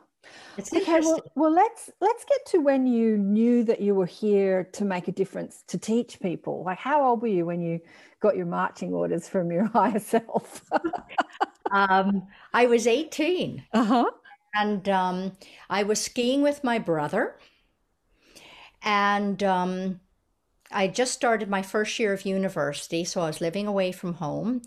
It's 0.57 0.73
Okay, 0.73 0.99
well, 1.01 1.21
well, 1.35 1.51
let's 1.53 1.89
let's 2.01 2.25
get 2.25 2.45
to 2.47 2.59
when 2.59 2.87
you 2.87 3.17
knew 3.17 3.63
that 3.65 3.79
you 3.81 3.93
were 3.95 4.07
here 4.07 4.63
to 4.73 4.85
make 4.85 5.07
a 5.07 5.11
difference, 5.11 5.63
to 5.67 5.77
teach 5.77 6.19
people. 6.19 6.63
Like, 6.63 6.79
how 6.79 7.03
old 7.07 7.21
were 7.21 7.27
you 7.27 7.45
when 7.45 7.61
you 7.61 7.79
got 8.19 8.35
your 8.35 8.47
marching 8.47 8.93
orders 8.93 9.29
from 9.29 9.51
your 9.51 9.65
higher 9.73 9.99
self? 9.99 10.63
um, 11.71 12.27
I 12.53 12.65
was 12.65 12.87
18. 12.87 13.63
uh 13.73 13.83
huh. 13.83 14.11
and 14.55 14.89
um, 14.89 15.31
I 15.69 15.83
was 15.83 16.01
skiing 16.01 16.41
with 16.41 16.63
my 16.63 16.79
brother, 16.79 17.37
and 18.81 19.43
um, 19.43 19.99
I 20.71 20.87
just 20.87 21.13
started 21.13 21.49
my 21.49 21.61
first 21.61 21.97
year 21.99 22.13
of 22.13 22.25
university, 22.25 23.03
so 23.05 23.21
I 23.21 23.27
was 23.27 23.41
living 23.41 23.67
away 23.67 23.91
from 23.91 24.15
home, 24.15 24.61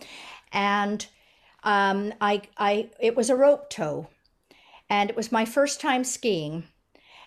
and 0.52 1.06
um, 1.64 2.12
I, 2.20 2.42
I, 2.56 2.90
it 3.00 3.16
was 3.16 3.30
a 3.30 3.36
rope 3.36 3.70
tow, 3.70 4.08
and 4.90 5.08
it 5.08 5.16
was 5.16 5.32
my 5.32 5.44
first 5.44 5.80
time 5.80 6.02
skiing, 6.04 6.64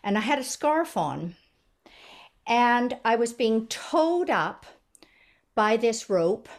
and 0.04 0.17
I 0.17 0.21
had 0.21 0.38
a 0.38 0.43
scarf 0.43 0.97
on, 0.97 1.36
and 2.45 2.97
I 3.06 3.15
was 3.15 3.32
being 3.32 3.67
towed 3.67 4.30
up 4.30 4.65
by 5.56 5.78
this 5.78 6.10
rope, 6.10 6.49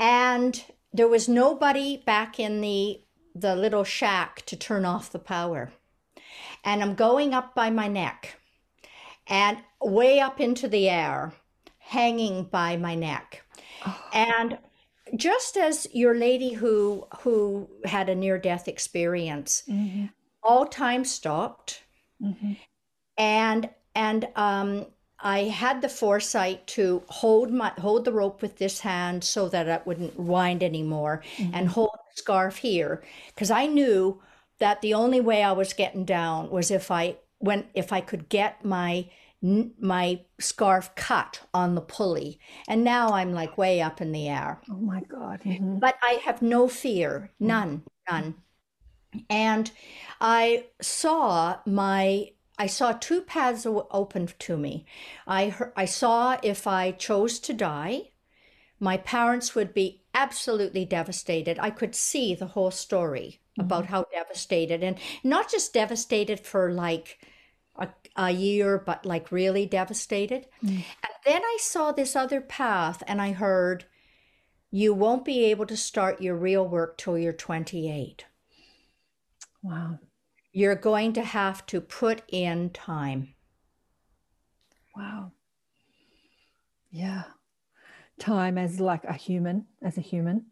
and 0.00 0.64
there 0.92 1.08
was 1.08 1.28
nobody 1.28 1.98
back 1.98 2.40
in 2.40 2.60
the 2.62 3.00
the 3.36 3.56
little 3.56 3.84
shack 3.84 4.42
to 4.46 4.56
turn 4.56 4.84
off 4.84 5.10
the 5.10 5.18
power. 5.18 5.72
And 6.62 6.80
I'm 6.80 6.94
going 6.94 7.34
up 7.34 7.52
by 7.52 7.68
my 7.68 7.88
neck 7.88 8.36
and 9.26 9.58
way 9.82 10.20
up 10.20 10.40
into 10.40 10.68
the 10.68 10.88
air, 10.88 11.32
hanging 11.78 12.44
by 12.44 12.76
my 12.76 12.94
neck. 12.94 13.42
Oh. 13.84 14.08
And 14.12 14.58
just 15.16 15.56
as 15.56 15.86
your 15.92 16.14
lady 16.14 16.52
who 16.52 17.06
who 17.20 17.68
had 17.84 18.08
a 18.08 18.14
near 18.14 18.38
death 18.38 18.68
experience, 18.68 19.62
Mhm. 19.68 20.10
all 20.42 20.66
time 20.66 21.04
stopped 21.04 21.82
Mhm. 22.22 22.56
and 23.16 23.70
and 23.94 24.28
um 24.36 24.86
I 25.20 25.44
had 25.44 25.80
the 25.80 25.88
foresight 25.88 26.66
to 26.68 27.02
hold 27.08 27.50
my 27.50 27.70
hold 27.78 28.04
the 28.04 28.12
rope 28.12 28.42
with 28.42 28.56
this 28.58 28.80
hand 28.80 29.24
so 29.24 29.48
that 29.48 29.68
it 29.68 29.86
wouldn't 29.86 30.18
wind 30.18 30.62
anymore 30.62 31.22
and 31.52 31.68
hold 31.68 31.90
the 31.94 32.20
scarf 32.20 32.56
here 32.58 33.02
because 33.28 33.50
I 33.50 33.66
knew 33.66 34.20
that 34.58 34.82
the 34.82 34.92
only 34.94 35.20
way 35.20 35.42
I 35.42 35.52
was 35.52 35.72
getting 35.72 36.04
down 36.04 36.50
was 36.50 36.70
if 36.70 36.90
I 36.90 37.16
when 37.38 37.68
if 37.74 37.92
I 37.92 38.00
could 38.00 38.28
get 38.28 38.64
my 38.64 39.06
my 39.44 40.20
scarf 40.40 40.94
cut 40.94 41.40
on 41.52 41.74
the 41.74 41.80
pulley 41.82 42.40
and 42.66 42.82
now 42.82 43.10
I'm 43.10 43.34
like 43.34 43.58
way 43.58 43.82
up 43.82 44.00
in 44.00 44.12
the 44.12 44.26
air 44.26 44.60
Oh 44.70 44.74
my 44.76 45.02
God. 45.02 45.42
Mhm. 45.42 45.80
but 45.80 45.96
I 46.02 46.12
have 46.24 46.40
no 46.40 46.66
fear, 46.66 47.30
none, 47.38 47.82
none. 48.10 48.36
And 49.28 49.70
I 50.20 50.66
saw 50.80 51.58
my 51.66 52.30
I 52.56 52.66
saw 52.66 52.92
two 52.92 53.20
paths 53.20 53.66
open 53.66 54.28
to 54.38 54.56
me. 54.56 54.86
I 55.26 55.54
I 55.76 55.84
saw 55.84 56.38
if 56.42 56.66
I 56.66 56.92
chose 56.92 57.38
to 57.40 57.52
die, 57.52 58.12
my 58.80 58.96
parents 58.96 59.54
would 59.54 59.74
be 59.74 60.04
absolutely 60.14 60.84
devastated. 60.86 61.58
I 61.58 61.70
could 61.70 61.94
see 61.94 62.34
the 62.34 62.46
whole 62.46 62.70
story 62.70 63.40
mm-hmm. 63.58 63.60
about 63.62 63.86
how 63.86 64.06
devastated 64.12 64.82
and 64.82 64.96
not 65.22 65.50
just 65.50 65.74
devastated 65.74 66.40
for 66.40 66.72
like 66.72 67.18
a, 68.16 68.30
year, 68.30 68.78
but 68.78 69.04
like 69.04 69.32
really 69.32 69.66
devastated. 69.66 70.46
Mm. 70.64 70.76
And 70.76 71.14
then 71.24 71.42
I 71.42 71.58
saw 71.60 71.92
this 71.92 72.14
other 72.16 72.40
path 72.40 73.02
and 73.06 73.20
I 73.20 73.32
heard, 73.32 73.84
you 74.70 74.92
won't 74.92 75.24
be 75.24 75.44
able 75.44 75.66
to 75.66 75.76
start 75.76 76.20
your 76.20 76.36
real 76.36 76.66
work 76.66 76.98
till 76.98 77.16
you're 77.16 77.32
28. 77.32 78.24
Wow. 79.62 79.98
You're 80.52 80.74
going 80.74 81.12
to 81.14 81.22
have 81.22 81.64
to 81.66 81.80
put 81.80 82.22
in 82.28 82.70
time. 82.70 83.34
Wow. 84.96 85.32
Yeah. 86.90 87.24
Time 88.18 88.58
as 88.58 88.80
like 88.80 89.04
a 89.04 89.12
human, 89.12 89.66
as 89.82 89.98
a 89.98 90.00
human. 90.00 90.46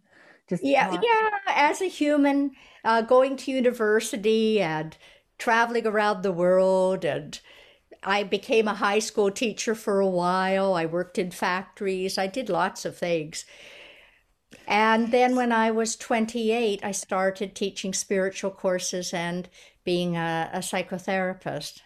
Just 0.48 0.64
yeah, 0.64 0.88
time. 0.88 1.00
yeah, 1.02 1.38
as 1.48 1.80
a 1.80 1.86
human, 1.86 2.52
uh, 2.84 3.02
going 3.02 3.36
to 3.38 3.52
university 3.52 4.60
and 4.60 4.96
traveling 5.42 5.84
around 5.88 6.22
the 6.22 6.30
world 6.30 7.04
and 7.04 7.40
I 8.04 8.22
became 8.22 8.68
a 8.68 8.74
high 8.74 9.00
school 9.00 9.28
teacher 9.32 9.74
for 9.74 9.98
a 9.98 10.06
while. 10.06 10.74
I 10.74 10.86
worked 10.86 11.18
in 11.18 11.32
factories. 11.32 12.16
I 12.16 12.28
did 12.28 12.48
lots 12.48 12.84
of 12.84 12.96
things. 12.96 13.44
And 14.68 15.10
then 15.10 15.34
when 15.34 15.50
I 15.50 15.72
was 15.72 15.96
28, 15.96 16.84
I 16.84 16.92
started 16.92 17.56
teaching 17.56 17.92
spiritual 17.92 18.52
courses 18.52 19.12
and 19.12 19.48
being 19.82 20.16
a, 20.16 20.48
a 20.52 20.58
psychotherapist. 20.58 21.80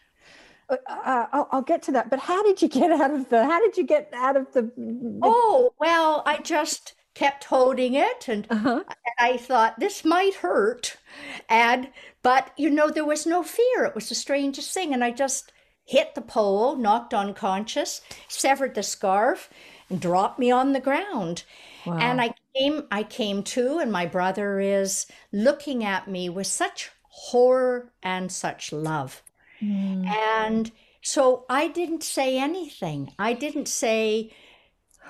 Uh, 0.68 0.76
uh 0.86 1.26
I'll, 1.32 1.48
I'll, 1.50 1.62
get 1.62 1.82
to 1.84 1.92
that. 1.92 2.10
But 2.10 2.18
how 2.18 2.42
did 2.42 2.60
you 2.60 2.68
get 2.68 2.90
out 2.92 3.10
of 3.10 3.30
the? 3.30 3.42
How 3.42 3.58
did 3.60 3.78
you 3.78 3.84
get 3.84 4.10
out 4.14 4.36
of 4.36 4.52
the? 4.52 4.62
the... 4.76 5.20
Oh 5.22 5.72
well, 5.80 6.22
I 6.26 6.38
just 6.38 6.92
kept 7.14 7.44
holding 7.44 7.94
it 7.94 8.28
and, 8.28 8.46
uh-huh. 8.50 8.84
and 8.86 9.16
I 9.18 9.38
thought 9.38 9.80
this 9.80 10.04
might 10.04 10.34
hurt 10.34 10.98
and 11.48 11.88
but 12.22 12.52
you 12.56 12.70
know 12.70 12.90
there 12.90 13.04
was 13.04 13.26
no 13.26 13.42
fear. 13.42 13.84
It 13.84 13.94
was 13.94 14.08
the 14.08 14.14
strangest 14.14 14.72
thing. 14.72 14.92
And 14.92 15.04
I 15.04 15.10
just 15.10 15.52
hit 15.84 16.14
the 16.14 16.20
pole 16.20 16.76
knocked 16.76 17.14
unconscious 17.14 18.00
severed 18.28 18.74
the 18.74 18.82
scarf 18.82 19.48
and 19.88 20.00
dropped 20.00 20.38
me 20.38 20.50
on 20.50 20.72
the 20.72 20.80
ground. 20.80 21.44
Wow. 21.84 21.98
and 21.98 22.20
I 22.20 22.34
came 22.56 22.82
I 22.90 23.04
came 23.04 23.44
to 23.44 23.78
and 23.78 23.92
my 23.92 24.06
brother 24.06 24.58
is 24.58 25.06
looking 25.32 25.84
at 25.84 26.08
me 26.08 26.28
with 26.28 26.48
such 26.48 26.90
horror 27.08 27.92
and 28.02 28.30
such 28.30 28.72
love. 28.72 29.22
Mm. 29.62 30.06
and 30.06 30.72
so 31.00 31.46
I 31.48 31.68
didn't 31.68 32.02
say 32.02 32.36
anything. 32.36 33.12
I 33.18 33.32
didn't 33.32 33.68
say 33.68 34.32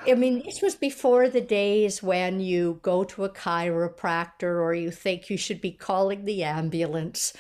I 0.07 0.15
mean, 0.15 0.43
this 0.45 0.63
was 0.63 0.75
before 0.75 1.29
the 1.29 1.41
days 1.41 2.03
when 2.03 2.41
you 2.41 2.79
go 2.83 3.05
to 3.05 3.25
a 3.25 3.29
chiropractor 3.31 4.61
or 4.61 4.75
you 4.75 4.91
think 4.91 5.31
you 5.31 5.37
should 5.37 5.61
be 5.61 5.73
calling 5.73 6.25
the 6.25 6.45
ambulance. 6.45 7.33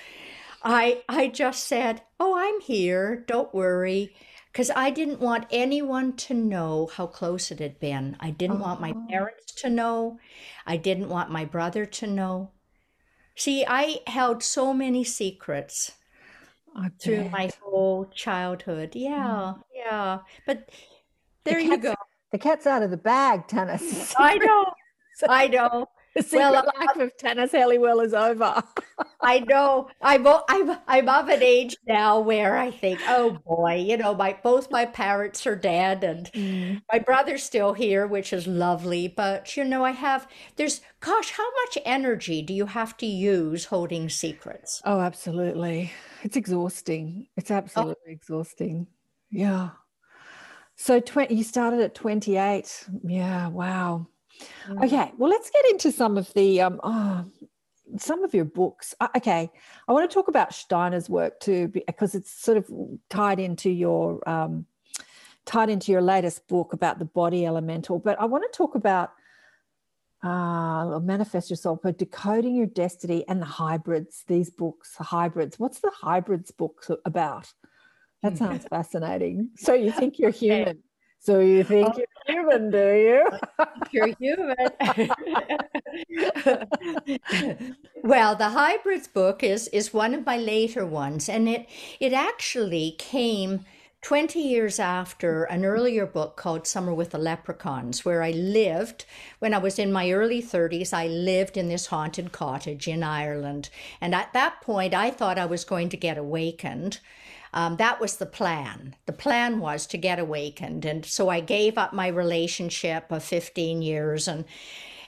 I 0.62 1.02
I 1.08 1.28
just 1.28 1.64
said, 1.64 2.02
"Oh, 2.18 2.36
I'm 2.36 2.60
here. 2.60 3.24
Don't 3.26 3.54
worry." 3.54 4.16
Because 4.52 4.70
I 4.74 4.90
didn't 4.90 5.20
want 5.20 5.46
anyone 5.50 6.14
to 6.16 6.34
know 6.34 6.88
how 6.90 7.06
close 7.06 7.50
it 7.50 7.60
had 7.60 7.78
been. 7.78 8.16
I 8.20 8.30
didn't 8.30 8.60
want 8.60 8.80
my 8.80 8.94
oh. 8.96 9.06
parents 9.08 9.52
to 9.60 9.68
know. 9.68 10.18
I 10.66 10.78
didn't 10.78 11.10
want 11.10 11.30
my 11.30 11.44
brother 11.44 11.84
to 11.84 12.06
know. 12.06 12.52
See, 13.36 13.66
I 13.68 13.98
held 14.06 14.42
so 14.42 14.72
many 14.72 15.04
secrets 15.04 15.92
through 17.02 17.28
my 17.28 17.50
whole 17.60 18.06
childhood. 18.06 18.92
Yeah, 18.94 19.54
mm. 19.56 19.62
yeah. 19.74 20.18
But 20.46 20.70
there 21.44 21.60
you 21.60 21.76
go 21.76 21.94
the 22.32 22.38
cat's 22.38 22.66
out 22.66 22.82
of 22.82 22.90
the 22.90 22.96
bag, 22.96 23.46
Tanis. 23.48 24.14
I 24.18 24.36
know. 24.36 24.66
I 25.28 25.48
know. 25.48 25.86
The 26.16 26.22
secret 26.22 26.38
well, 26.38 26.72
life 26.78 26.96
of 26.96 27.16
Tanis 27.18 27.50
Helliwell 27.50 28.02
is 28.02 28.14
over. 28.14 28.62
I 29.20 29.40
know. 29.40 29.88
I'm 30.00 30.26
I'm 30.48 30.78
I'm 30.88 31.08
of 31.10 31.28
an 31.28 31.42
age 31.42 31.76
now 31.86 32.20
where 32.20 32.56
I 32.56 32.70
think, 32.70 33.00
oh 33.06 33.38
boy, 33.46 33.84
you 33.86 33.98
know, 33.98 34.14
my 34.14 34.34
both 34.42 34.70
my 34.70 34.86
parents 34.86 35.46
are 35.46 35.56
dead 35.56 36.02
and 36.02 36.32
mm. 36.32 36.80
my 36.90 37.00
brother's 37.00 37.42
still 37.42 37.74
here, 37.74 38.06
which 38.06 38.32
is 38.32 38.46
lovely. 38.46 39.08
But 39.08 39.58
you 39.58 39.64
know, 39.64 39.84
I 39.84 39.90
have 39.90 40.26
there's 40.56 40.80
gosh, 41.00 41.32
how 41.32 41.50
much 41.64 41.76
energy 41.84 42.40
do 42.40 42.54
you 42.54 42.64
have 42.64 42.96
to 42.96 43.06
use 43.06 43.66
holding 43.66 44.08
secrets? 44.08 44.80
Oh, 44.86 45.00
absolutely. 45.00 45.92
It's 46.22 46.36
exhausting. 46.36 47.26
It's 47.36 47.50
oh. 47.50 47.56
absolutely 47.56 47.94
oh. 48.08 48.12
exhausting. 48.12 48.86
Yeah. 49.30 49.70
So 50.76 51.00
20, 51.00 51.34
you 51.34 51.42
started 51.42 51.80
at 51.80 51.94
28. 51.94 52.86
Yeah, 53.04 53.48
wow. 53.48 54.06
Mm. 54.68 54.84
Okay, 54.84 55.12
well, 55.16 55.30
let's 55.30 55.50
get 55.50 55.64
into 55.70 55.90
some 55.90 56.18
of 56.18 56.32
the 56.34 56.60
um, 56.60 56.80
oh, 56.84 57.24
some 57.96 58.22
of 58.24 58.34
your 58.34 58.44
books. 58.44 58.94
Uh, 59.00 59.08
okay, 59.16 59.50
I 59.88 59.92
want 59.92 60.08
to 60.08 60.14
talk 60.14 60.28
about 60.28 60.54
Steiner's 60.54 61.08
work 61.08 61.40
too 61.40 61.68
because 61.68 62.14
it's 62.14 62.30
sort 62.30 62.58
of 62.58 62.70
tied 63.08 63.40
into 63.40 63.70
your 63.70 64.26
um, 64.28 64.66
tied 65.46 65.70
into 65.70 65.92
your 65.92 66.02
latest 66.02 66.46
book 66.48 66.74
about 66.74 66.98
the 66.98 67.04
body 67.06 67.46
elemental. 67.46 67.98
But 67.98 68.20
I 68.20 68.26
want 68.26 68.44
to 68.50 68.56
talk 68.56 68.74
about 68.74 69.12
uh, 70.22 70.98
manifest 71.00 71.50
yourself, 71.50 71.78
but 71.82 71.98
decoding 71.98 72.54
your 72.54 72.66
destiny 72.66 73.24
and 73.28 73.40
the 73.40 73.46
hybrids. 73.46 74.24
These 74.26 74.50
books, 74.50 74.94
the 74.96 75.04
hybrids. 75.04 75.58
What's 75.58 75.80
the 75.80 75.92
hybrids 75.94 76.50
book 76.50 76.84
about? 77.04 77.52
That 78.22 78.32
hmm. 78.32 78.38
sounds 78.38 78.64
fascinating. 78.70 79.50
So 79.56 79.74
you 79.74 79.92
think 79.92 80.18
you're 80.18 80.30
human. 80.30 80.82
So 81.18 81.40
you 81.40 81.64
think 81.64 81.88
oh. 81.88 81.98
you're 81.98 82.06
human, 82.36 82.70
do 82.70 82.78
you? 82.78 83.28
you're 83.90 84.14
human. 84.16 84.54
well, 88.04 88.36
the 88.36 88.50
hybrids 88.50 89.08
book 89.08 89.42
is 89.42 89.66
is 89.68 89.92
one 89.92 90.14
of 90.14 90.24
my 90.24 90.36
later 90.36 90.86
ones, 90.86 91.28
and 91.28 91.48
it 91.48 91.66
it 91.98 92.12
actually 92.12 92.94
came 92.98 93.64
20 94.02 94.38
years 94.38 94.78
after 94.78 95.44
an 95.44 95.64
earlier 95.64 96.06
book 96.06 96.36
called 96.36 96.66
Summer 96.66 96.94
with 96.94 97.10
the 97.10 97.18
Leprechauns, 97.18 98.04
where 98.04 98.22
I 98.22 98.30
lived 98.30 99.04
when 99.40 99.52
I 99.52 99.58
was 99.58 99.78
in 99.78 99.92
my 99.92 100.12
early 100.12 100.40
30s. 100.40 100.92
I 100.92 101.08
lived 101.08 101.56
in 101.56 101.68
this 101.68 101.86
haunted 101.86 102.30
cottage 102.30 102.86
in 102.86 103.02
Ireland. 103.02 103.68
And 104.00 104.14
at 104.14 104.32
that 104.32 104.60
point, 104.60 104.94
I 104.94 105.10
thought 105.10 105.38
I 105.38 105.46
was 105.46 105.64
going 105.64 105.88
to 105.88 105.96
get 105.96 106.18
awakened. 106.18 107.00
Um, 107.52 107.76
that 107.78 108.00
was 108.00 108.16
the 108.16 108.26
plan. 108.26 108.94
The 109.06 109.12
plan 109.12 109.58
was 109.60 109.86
to 109.88 109.98
get 109.98 110.18
awakened. 110.18 110.84
And 110.84 111.04
so 111.04 111.28
I 111.28 111.40
gave 111.40 111.76
up 111.78 111.92
my 111.92 112.06
relationship 112.08 113.10
of 113.10 113.24
15 113.24 113.82
years 113.82 114.28
and 114.28 114.44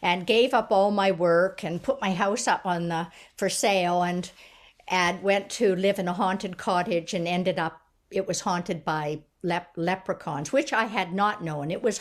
and 0.01 0.27
gave 0.27 0.55
up 0.55 0.71
all 0.71 0.91
my 0.91 1.11
work 1.11 1.65
and 1.65 1.83
put 1.83 2.01
my 2.01 2.15
house 2.15 2.47
up 2.47 2.65
on 2.65 2.89
the 2.89 3.09
for 3.37 3.49
sale 3.49 4.03
and 4.03 4.31
and 4.87 5.23
went 5.23 5.51
to 5.51 5.77
live 5.77 5.99
in 5.99 6.09
a 6.09 6.13
haunted 6.13 6.57
cottage 6.57 7.13
and 7.13 7.29
ended 7.29 7.59
up 7.59 7.83
it 8.11 8.27
was 8.27 8.41
haunted 8.41 8.85
by 8.85 9.21
lep- 9.43 9.73
leprechauns 9.77 10.53
which 10.53 10.73
i 10.73 10.85
had 10.85 11.13
not 11.13 11.43
known 11.43 11.71
it 11.71 11.83
was 11.83 12.01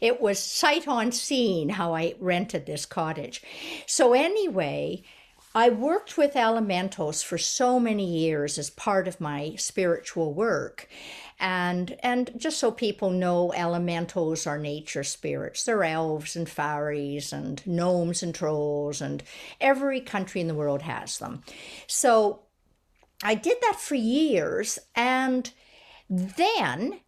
it 0.00 0.20
was 0.20 0.38
sight 0.38 0.88
on 0.88 1.12
scene 1.12 1.68
how 1.68 1.94
i 1.94 2.14
rented 2.20 2.66
this 2.66 2.86
cottage 2.86 3.42
so 3.86 4.12
anyway 4.12 5.02
I 5.54 5.70
worked 5.70 6.16
with 6.18 6.36
elementals 6.36 7.22
for 7.22 7.38
so 7.38 7.80
many 7.80 8.04
years 8.04 8.58
as 8.58 8.70
part 8.70 9.08
of 9.08 9.20
my 9.20 9.54
spiritual 9.56 10.32
work. 10.34 10.88
And 11.40 11.96
and 12.00 12.30
just 12.36 12.58
so 12.58 12.70
people 12.70 13.10
know, 13.10 13.52
elementals 13.52 14.46
are 14.46 14.58
nature 14.58 15.04
spirits. 15.04 15.64
They're 15.64 15.84
elves 15.84 16.36
and 16.36 16.48
fairies 16.48 17.32
and 17.32 17.64
gnomes 17.66 18.22
and 18.22 18.34
trolls, 18.34 19.00
and 19.00 19.22
every 19.60 20.00
country 20.00 20.40
in 20.40 20.48
the 20.48 20.54
world 20.54 20.82
has 20.82 21.18
them. 21.18 21.42
So 21.86 22.42
I 23.22 23.34
did 23.34 23.58
that 23.62 23.76
for 23.80 23.94
years, 23.94 24.78
and 24.94 25.50
then 26.08 27.00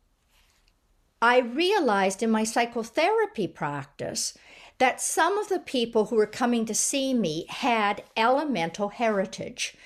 I 1.23 1.39
realized 1.39 2.23
in 2.23 2.31
my 2.31 2.45
psychotherapy 2.45 3.47
practice 3.47 4.37
that 4.79 5.01
some 5.01 5.39
of 5.39 5.49
the 5.49 5.59
people 5.59 6.07
who 6.07 6.17
were 6.17 6.27
coming 6.27 6.65
to 6.67 6.75
see 6.75 7.13
me 7.13 7.45
had 7.49 8.03
elemental 8.17 8.89
heritage. 8.89 9.77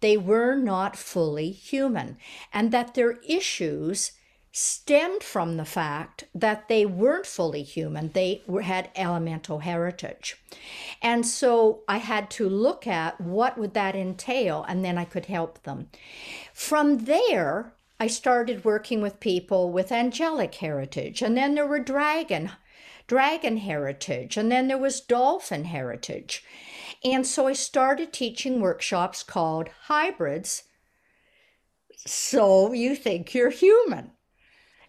They 0.00 0.16
were 0.16 0.54
not 0.54 0.96
fully 0.96 1.50
human, 1.50 2.18
and 2.52 2.70
that 2.70 2.94
their 2.94 3.18
issues 3.26 4.12
stemmed 4.56 5.24
from 5.24 5.56
the 5.56 5.64
fact 5.64 6.22
that 6.32 6.68
they 6.68 6.86
weren't 6.86 7.26
fully 7.26 7.64
human, 7.64 8.10
they 8.10 8.40
had 8.62 8.88
elemental 8.94 9.58
heritage. 9.58 10.36
And 11.02 11.26
so 11.26 11.82
I 11.88 11.96
had 11.98 12.30
to 12.30 12.48
look 12.48 12.86
at 12.86 13.20
what 13.20 13.58
would 13.58 13.74
that 13.74 13.96
entail 13.96 14.64
and 14.68 14.84
then 14.84 14.96
I 14.96 15.06
could 15.06 15.26
help 15.26 15.64
them. 15.64 15.90
From 16.52 17.06
there, 17.06 17.72
I 17.98 18.06
started 18.06 18.64
working 18.64 19.02
with 19.02 19.18
people 19.18 19.72
with 19.72 19.90
angelic 19.90 20.54
heritage 20.54 21.20
and 21.20 21.36
then 21.36 21.56
there 21.56 21.66
were 21.66 21.80
dragon 21.80 22.52
dragon 23.06 23.58
heritage, 23.58 24.38
and 24.38 24.50
then 24.50 24.66
there 24.66 24.78
was 24.78 24.98
dolphin 24.98 25.64
heritage. 25.64 26.42
And 27.04 27.26
so 27.26 27.46
I 27.46 27.52
started 27.52 28.14
teaching 28.14 28.62
workshops 28.62 29.22
called 29.22 29.68
hybrids 29.88 30.62
so 32.06 32.72
you 32.72 32.94
think 32.94 33.34
you're 33.34 33.50
human. 33.50 34.13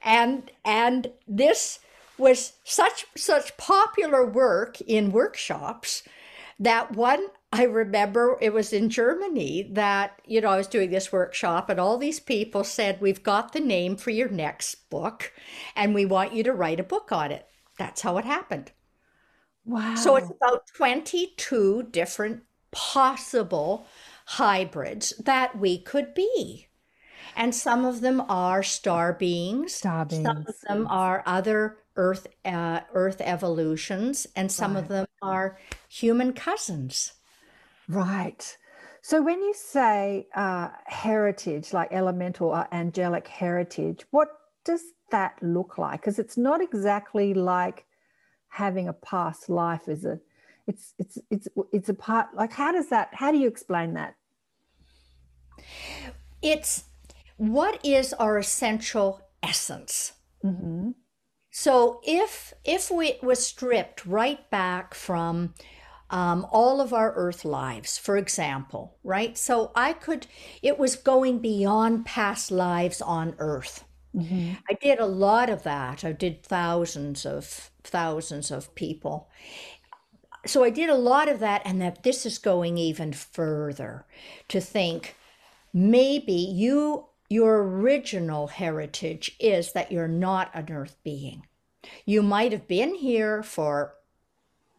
And 0.06 0.50
and 0.64 1.12
this 1.28 1.80
was 2.18 2.54
such 2.64 3.06
such 3.18 3.58
popular 3.58 4.26
work 4.26 4.80
in 4.82 5.12
workshops 5.12 6.04
that 6.60 6.94
one 6.94 7.28
I 7.56 7.64
remember 7.64 8.38
it 8.42 8.54
was 8.54 8.74
in 8.74 8.90
Germany 8.90 9.70
that, 9.72 10.22
you 10.26 10.42
know, 10.42 10.50
I 10.50 10.58
was 10.58 10.68
doing 10.68 10.92
this 10.92 11.10
workshop 11.10 11.70
and 11.70 11.80
all 11.80 11.98
these 11.98 12.20
people 12.20 12.66
said, 12.66 13.00
We've 13.00 13.24
got 13.24 13.54
the 13.54 13.62
name 13.62 13.96
for 13.96 14.10
your 14.10 14.28
next 14.28 14.90
book 14.90 15.32
and 15.74 15.96
we 15.96 16.06
want 16.06 16.34
you 16.34 16.44
to 16.44 16.54
write 16.54 16.82
a 16.82 16.84
book 16.84 17.14
on 17.14 17.32
it. 17.32 17.48
That's 17.78 18.02
how 18.02 18.18
it 18.18 18.26
happened. 18.26 18.74
Wow. 19.64 19.96
So 19.96 20.18
it's 20.18 20.30
about 20.30 20.68
22 20.76 21.88
different 21.92 22.44
possible 22.72 23.88
hybrids 24.26 25.14
that 25.24 25.58
we 25.58 25.78
could 25.78 26.14
be. 26.14 26.68
And 27.36 27.54
some 27.54 27.86
of 27.86 28.02
them 28.02 28.22
are 28.30 28.64
star 28.64 29.14
beings. 29.14 29.76
Star 29.76 30.06
beings. 30.06 30.24
Some 30.24 30.46
of 30.48 30.60
them 30.68 30.88
are 30.90 31.24
other 31.26 31.78
Earth 31.98 32.28
uh, 32.44 32.82
Earth 32.94 33.22
evolutions, 33.22 34.28
and 34.36 34.52
some 34.52 34.76
of 34.76 34.88
them 34.88 35.06
are 35.22 35.58
human 35.90 36.34
cousins. 36.34 37.14
Right. 37.88 38.58
So 39.02 39.22
when 39.22 39.42
you 39.42 39.54
say 39.54 40.28
uh, 40.34 40.70
heritage, 40.86 41.74
like 41.74 41.94
elemental 41.94 42.50
or 42.50 42.68
angelic 42.72 43.28
heritage, 43.28 44.04
what 44.12 44.30
does 44.64 44.82
that 45.12 45.38
look 45.42 45.78
like? 45.78 46.02
Because 46.02 46.20
it's 46.20 46.38
not 46.38 46.62
exactly 46.62 47.34
like 47.34 47.86
having 48.48 48.88
a 48.88 48.94
past 48.94 49.48
life, 49.50 49.88
is 49.88 50.06
it? 50.06 50.20
It's 50.68 50.94
it's 50.98 51.18
it's 51.30 51.48
it's 51.72 51.90
a 51.90 51.94
part. 51.94 52.34
Like, 52.34 52.52
how 52.52 52.72
does 52.72 52.90
that? 52.90 53.10
How 53.14 53.32
do 53.32 53.38
you 53.38 53.48
explain 53.48 53.94
that? 53.94 54.16
It's 56.42 56.86
what 57.38 57.84
is 57.86 58.14
our 58.14 58.38
essential 58.38 59.22
essence. 59.42 60.14
hmm 60.44 60.92
So 61.52 62.02
if 62.04 62.54
if 62.64 62.92
we 62.92 63.18
was 63.24 63.46
stripped 63.46 64.06
right 64.06 64.50
back 64.50 64.94
from 64.94 65.54
um, 66.12 66.46
all 66.52 66.82
of 66.82 66.94
our 66.94 67.14
Earth 67.16 67.46
lives, 67.46 67.98
for 67.98 68.18
example, 68.18 68.98
right? 69.04 69.38
So 69.38 69.72
I 69.76 69.94
could, 69.94 70.28
it 70.62 70.78
was 70.78 70.96
going 70.96 71.40
beyond 71.40 72.06
past 72.06 72.52
lives 72.52 73.02
on 73.02 73.36
Earth. 73.40 73.86
hmm 74.14 74.58
I 74.70 74.76
did 74.76 75.00
a 75.00 75.06
lot 75.08 75.50
of 75.50 75.64
that. 75.64 76.06
I 76.06 76.14
did 76.14 76.44
thousands 76.44 77.26
of 77.26 77.72
thousands 77.84 78.52
of 78.52 78.76
people. 78.76 79.30
So 80.46 80.64
I 80.64 80.70
did 80.70 80.90
a 80.90 80.96
lot 80.96 81.28
of 81.28 81.40
that, 81.40 81.62
and 81.66 81.82
that 81.82 82.04
this 82.04 82.26
is 82.26 82.38
going 82.38 82.78
even 82.78 83.14
further 83.14 84.06
to 84.50 84.62
think 84.62 85.16
maybe 85.74 86.34
you 86.34 87.08
your 87.30 87.64
original 87.64 88.48
heritage 88.48 89.36
is 89.40 89.74
that 89.74 89.92
you're 89.92 90.08
not 90.08 90.52
an 90.54 90.72
earth 90.72 90.98
being. 91.04 91.46
You 92.06 92.22
might 92.22 92.52
have 92.52 92.68
been 92.68 92.96
here 92.96 93.44
for 93.44 93.96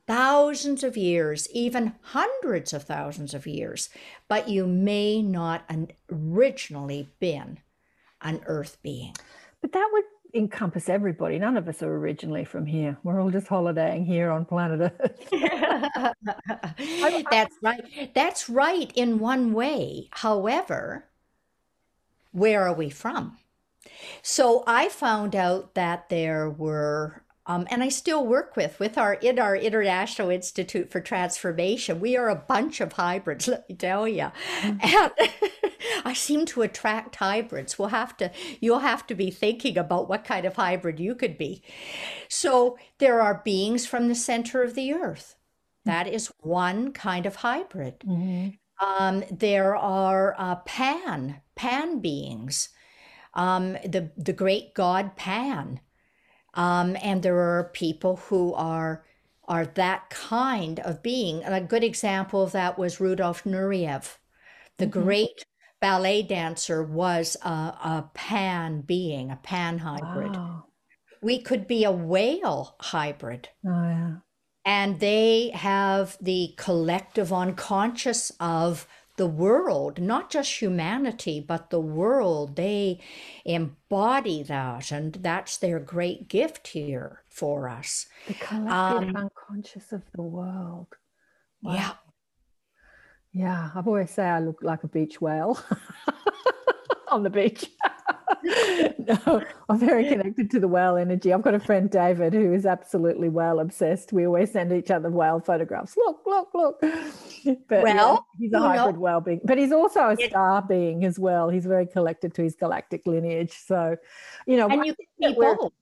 thousands 0.06 0.84
of 0.84 0.96
years, 0.96 1.48
even 1.52 1.94
hundreds 2.00 2.72
of 2.72 2.84
thousands 2.84 3.34
of 3.34 3.46
years, 3.46 3.88
but 4.28 4.48
you 4.48 4.66
may 4.66 5.22
not 5.22 5.68
originally 6.10 7.08
been 7.18 7.58
an 8.22 8.40
earth 8.46 8.78
being. 8.82 9.14
But 9.60 9.72
that 9.72 9.88
would 9.92 10.04
encompass 10.34 10.88
everybody. 10.88 11.38
None 11.38 11.56
of 11.56 11.68
us 11.68 11.82
are 11.82 11.94
originally 11.94 12.44
from 12.44 12.66
here. 12.66 12.96
We're 13.02 13.20
all 13.20 13.30
just 13.30 13.48
holidaying 13.48 14.04
here 14.04 14.30
on 14.30 14.44
planet 14.44 14.92
Earth. 15.00 15.28
That's 17.30 17.56
right. 17.62 18.14
That's 18.14 18.48
right 18.48 18.92
in 18.94 19.18
one 19.18 19.52
way. 19.52 20.08
However, 20.12 21.06
where 22.36 22.66
are 22.68 22.74
we 22.74 22.90
from? 22.90 23.38
So 24.20 24.62
I 24.66 24.90
found 24.90 25.34
out 25.34 25.74
that 25.74 26.10
there 26.10 26.50
were, 26.50 27.22
um, 27.46 27.66
and 27.70 27.82
I 27.82 27.88
still 27.88 28.26
work 28.26 28.56
with 28.56 28.78
with 28.78 28.98
our 28.98 29.14
in 29.14 29.38
our 29.38 29.56
International 29.56 30.28
Institute 30.28 30.90
for 30.90 31.00
Transformation. 31.00 31.98
We 31.98 32.14
are 32.16 32.28
a 32.28 32.34
bunch 32.36 32.82
of 32.82 32.92
hybrids, 32.92 33.48
let 33.52 33.68
me 33.68 33.74
tell 33.74 34.06
you, 34.06 34.30
and 34.62 34.80
I 36.04 36.12
seem 36.12 36.44
to 36.46 36.62
attract 36.62 37.16
hybrids. 37.16 37.78
We'll 37.78 37.88
have 37.88 38.16
to, 38.18 38.30
you'll 38.60 38.80
have 38.80 39.06
to 39.06 39.14
be 39.14 39.30
thinking 39.30 39.78
about 39.78 40.08
what 40.08 40.24
kind 40.24 40.44
of 40.44 40.56
hybrid 40.56 41.00
you 41.00 41.14
could 41.14 41.38
be. 41.38 41.62
So 42.28 42.76
there 42.98 43.20
are 43.22 43.40
beings 43.44 43.86
from 43.86 44.08
the 44.08 44.14
center 44.14 44.62
of 44.62 44.74
the 44.74 44.92
earth. 44.92 45.36
That 45.86 46.06
is 46.06 46.32
one 46.40 46.92
kind 46.92 47.24
of 47.24 47.36
hybrid. 47.36 48.00
Mhm. 48.00 48.58
Um, 48.78 49.24
there 49.30 49.74
are 49.74 50.34
uh, 50.36 50.56
Pan, 50.56 51.40
Pan 51.56 51.98
beings, 52.00 52.68
um, 53.34 53.72
the 53.84 54.12
the 54.16 54.32
great 54.32 54.74
god 54.74 55.16
Pan, 55.16 55.80
um, 56.54 56.96
and 57.02 57.22
there 57.22 57.38
are 57.38 57.70
people 57.72 58.16
who 58.16 58.54
are 58.54 59.04
are 59.48 59.66
that 59.66 60.10
kind 60.10 60.80
of 60.80 61.02
being. 61.02 61.42
And 61.44 61.54
a 61.54 61.60
good 61.60 61.84
example 61.84 62.42
of 62.42 62.52
that 62.52 62.78
was 62.78 63.00
Rudolf 63.00 63.44
Nureyev, 63.44 64.18
the 64.78 64.86
Mhm. 64.86 64.90
great 64.90 65.44
ballet 65.80 66.22
dancer, 66.22 66.82
was 66.82 67.36
a, 67.42 67.48
a 67.48 68.10
Pan 68.14 68.80
being, 68.82 69.30
a 69.30 69.36
Pan 69.36 69.78
hybrid. 69.78 70.36
Wow. 70.36 70.64
We 71.22 71.40
could 71.40 71.66
be 71.66 71.84
a 71.84 71.92
whale 71.92 72.76
hybrid. 72.80 73.48
Oh, 73.64 73.70
yeah. 73.70 74.16
And 74.64 74.98
they 74.98 75.50
have 75.54 76.18
the 76.20 76.54
collective 76.56 77.32
unconscious 77.32 78.32
of 78.40 78.88
the 79.16 79.26
world, 79.26 80.00
not 80.00 80.30
just 80.30 80.60
humanity, 80.60 81.40
but 81.40 81.70
the 81.70 81.80
world. 81.80 82.56
They 82.56 83.00
embody 83.44 84.42
that, 84.44 84.92
and 84.92 85.14
that's 85.14 85.56
their 85.56 85.78
great 85.78 86.28
gift 86.28 86.68
here 86.68 87.22
for 87.28 87.68
us. 87.68 88.06
The 88.26 88.34
collective 88.34 89.14
Um, 89.14 89.16
unconscious 89.16 89.92
of 89.92 90.02
the 90.14 90.22
world. 90.22 90.88
Yeah. 91.62 91.92
Yeah, 93.32 93.70
I've 93.74 93.86
always 93.86 94.10
say 94.10 94.24
I 94.24 94.40
look 94.40 94.60
like 94.62 94.84
a 94.84 94.88
beach 94.88 95.20
whale 95.20 95.58
on 97.08 97.22
the 97.22 97.30
beach. 97.30 97.70
no, 98.98 99.42
I'm 99.68 99.78
very 99.78 100.08
connected 100.08 100.50
to 100.50 100.60
the 100.60 100.68
whale 100.68 100.96
energy. 100.96 101.32
I've 101.32 101.42
got 101.42 101.54
a 101.54 101.60
friend, 101.60 101.90
David, 101.90 102.32
who 102.32 102.52
is 102.52 102.66
absolutely 102.66 103.28
whale 103.28 103.60
obsessed. 103.60 104.12
We 104.12 104.26
always 104.26 104.52
send 104.52 104.72
each 104.72 104.90
other 104.90 105.10
whale 105.10 105.40
photographs. 105.40 105.96
Look, 105.96 106.20
look, 106.26 106.48
look. 106.54 106.80
But 106.80 107.58
yeah, 107.70 107.82
Well, 107.82 108.26
he's 108.38 108.52
a 108.52 108.58
who 108.58 108.62
know- 108.64 108.68
hybrid 108.68 108.96
whale 108.98 109.20
being, 109.20 109.40
but 109.44 109.58
he's 109.58 109.72
also 109.72 110.00
a 110.00 110.12
It- 110.12 110.30
star 110.30 110.62
being 110.62 111.04
as 111.04 111.18
well. 111.18 111.48
He's 111.48 111.66
very 111.66 111.86
connected 111.86 112.34
to 112.34 112.42
his 112.42 112.54
galactic 112.56 113.06
lineage. 113.06 113.52
So, 113.52 113.96
you 114.46 114.56
know, 114.56 114.68
And 114.68 114.84
you 114.86 114.94
can 114.94 115.06
that 115.20 115.28
be 115.32 115.38
we're, 115.38 115.56
both. 115.56 115.72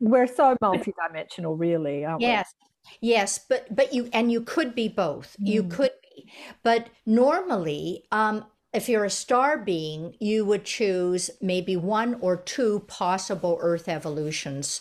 we're 0.00 0.26
so 0.26 0.56
multidimensional, 0.62 1.58
really, 1.58 2.04
aren't 2.04 2.20
Yes. 2.22 2.54
Yes, 3.02 3.38
but 3.38 3.66
but 3.74 3.92
you 3.92 4.08
and 4.14 4.32
you 4.32 4.40
could 4.40 4.74
be 4.74 4.88
both. 4.88 5.36
You 5.38 5.62
Mm. 5.64 5.70
could 5.70 5.90
be. 6.02 6.32
But 6.62 6.88
normally, 7.04 8.04
um, 8.10 8.46
if 8.72 8.88
you're 8.88 9.04
a 9.04 9.10
star 9.10 9.58
being, 9.58 10.14
you 10.20 10.44
would 10.44 10.64
choose 10.64 11.30
maybe 11.40 11.76
one 11.76 12.14
or 12.20 12.36
two 12.36 12.80
possible 12.80 13.58
Earth 13.60 13.88
evolutions 13.88 14.80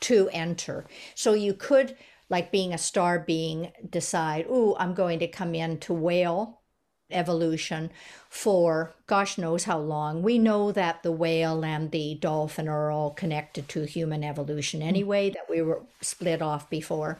to 0.00 0.28
enter. 0.32 0.86
So 1.14 1.34
you 1.34 1.54
could, 1.54 1.96
like 2.28 2.52
being 2.52 2.72
a 2.72 2.78
star 2.78 3.18
being, 3.18 3.72
decide, 3.88 4.46
"Ooh, 4.46 4.76
I'm 4.78 4.94
going 4.94 5.18
to 5.20 5.28
come 5.28 5.54
into 5.54 5.92
whale 5.94 6.59
evolution 7.10 7.90
for 8.28 8.92
gosh 9.06 9.38
knows 9.38 9.64
how 9.64 9.78
long. 9.78 10.22
We 10.22 10.38
know 10.38 10.70
that 10.72 11.02
the 11.02 11.10
whale 11.10 11.64
and 11.64 11.90
the 11.90 12.14
dolphin 12.14 12.68
are 12.68 12.90
all 12.90 13.10
connected 13.10 13.68
to 13.70 13.82
human 13.82 14.22
evolution 14.22 14.82
anyway, 14.82 15.30
that 15.30 15.50
we 15.50 15.62
were 15.62 15.82
split 16.00 16.40
off 16.40 16.70
before. 16.70 17.18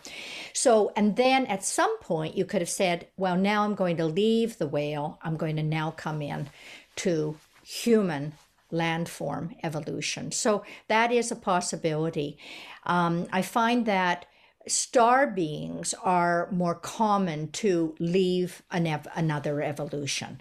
So, 0.53 0.93
and 0.97 1.17
then 1.17 1.47
at 1.47 1.65
some 1.65 1.99
point 1.99 2.37
you 2.37 2.45
could 2.45 2.61
have 2.61 2.71
said, 2.71 3.09
well, 3.17 3.37
now 3.37 3.65
I'm 3.65 3.75
going 3.75 3.97
to 3.97 4.07
leave 4.07 4.59
the 4.59 4.69
whale. 4.69 5.19
I'm 5.23 5.37
going 5.37 5.57
to 5.57 5.63
now 5.63 5.91
come 5.91 6.23
in 6.23 6.49
to 6.97 7.37
human 7.65 8.33
landform 8.73 9.57
evolution. 9.63 10.31
So 10.31 10.65
that 10.89 11.11
is 11.11 11.33
a 11.33 11.37
possibility. 11.37 12.39
Um, 12.87 13.27
I 13.33 13.43
find 13.43 13.87
that 13.87 14.27
star 14.69 15.27
beings 15.27 15.95
are 16.03 16.49
more 16.53 16.75
common 16.75 17.51
to 17.53 17.95
leave 17.99 18.63
an 18.71 18.87
ev- 18.87 19.09
another 19.15 19.63
evolution 19.63 20.41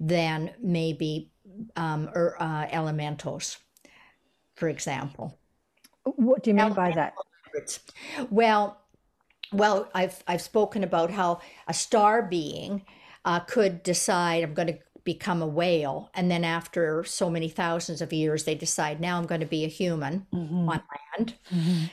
than 0.00 0.54
maybe 0.60 1.32
um, 1.76 2.08
or, 2.14 2.40
uh, 2.42 2.66
elementals, 2.70 3.58
for 4.54 4.68
example. 4.68 5.38
What 6.04 6.42
do 6.42 6.50
you 6.50 6.54
mean 6.54 6.72
by 6.72 6.90
that? 6.92 7.18
Well, 8.30 8.80
well, 9.52 9.90
I've 9.94 10.22
I've 10.28 10.42
spoken 10.42 10.84
about 10.84 11.10
how 11.10 11.40
a 11.68 11.74
star 11.74 12.22
being 12.22 12.84
uh, 13.24 13.40
could 13.40 13.82
decide 13.82 14.44
I'm 14.44 14.54
going 14.54 14.68
to 14.68 14.78
become 15.04 15.42
a 15.42 15.46
whale, 15.46 16.10
and 16.14 16.30
then 16.30 16.44
after 16.44 17.04
so 17.04 17.30
many 17.30 17.48
thousands 17.48 18.02
of 18.02 18.12
years, 18.12 18.44
they 18.44 18.54
decide 18.54 19.00
now 19.00 19.18
I'm 19.18 19.26
going 19.26 19.42
to 19.42 19.46
be 19.46 19.64
a 19.64 19.68
human 19.68 20.26
Mhm, 20.32 20.66
on 20.68 20.80
land 21.18 21.36
mhm. 21.50 21.90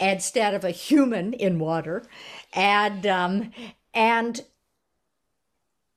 Instead 0.00 0.54
of 0.54 0.64
a 0.64 0.70
human 0.70 1.32
in 1.32 1.58
water, 1.58 2.04
and 2.52 3.06
um, 3.06 3.52
and 3.94 4.44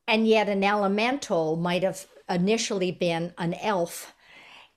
and 0.07 0.27
yet 0.27 0.49
an 0.49 0.63
elemental 0.63 1.55
might 1.55 1.83
have 1.83 2.05
initially 2.29 2.91
been 2.91 3.33
an 3.37 3.53
elf 3.55 4.13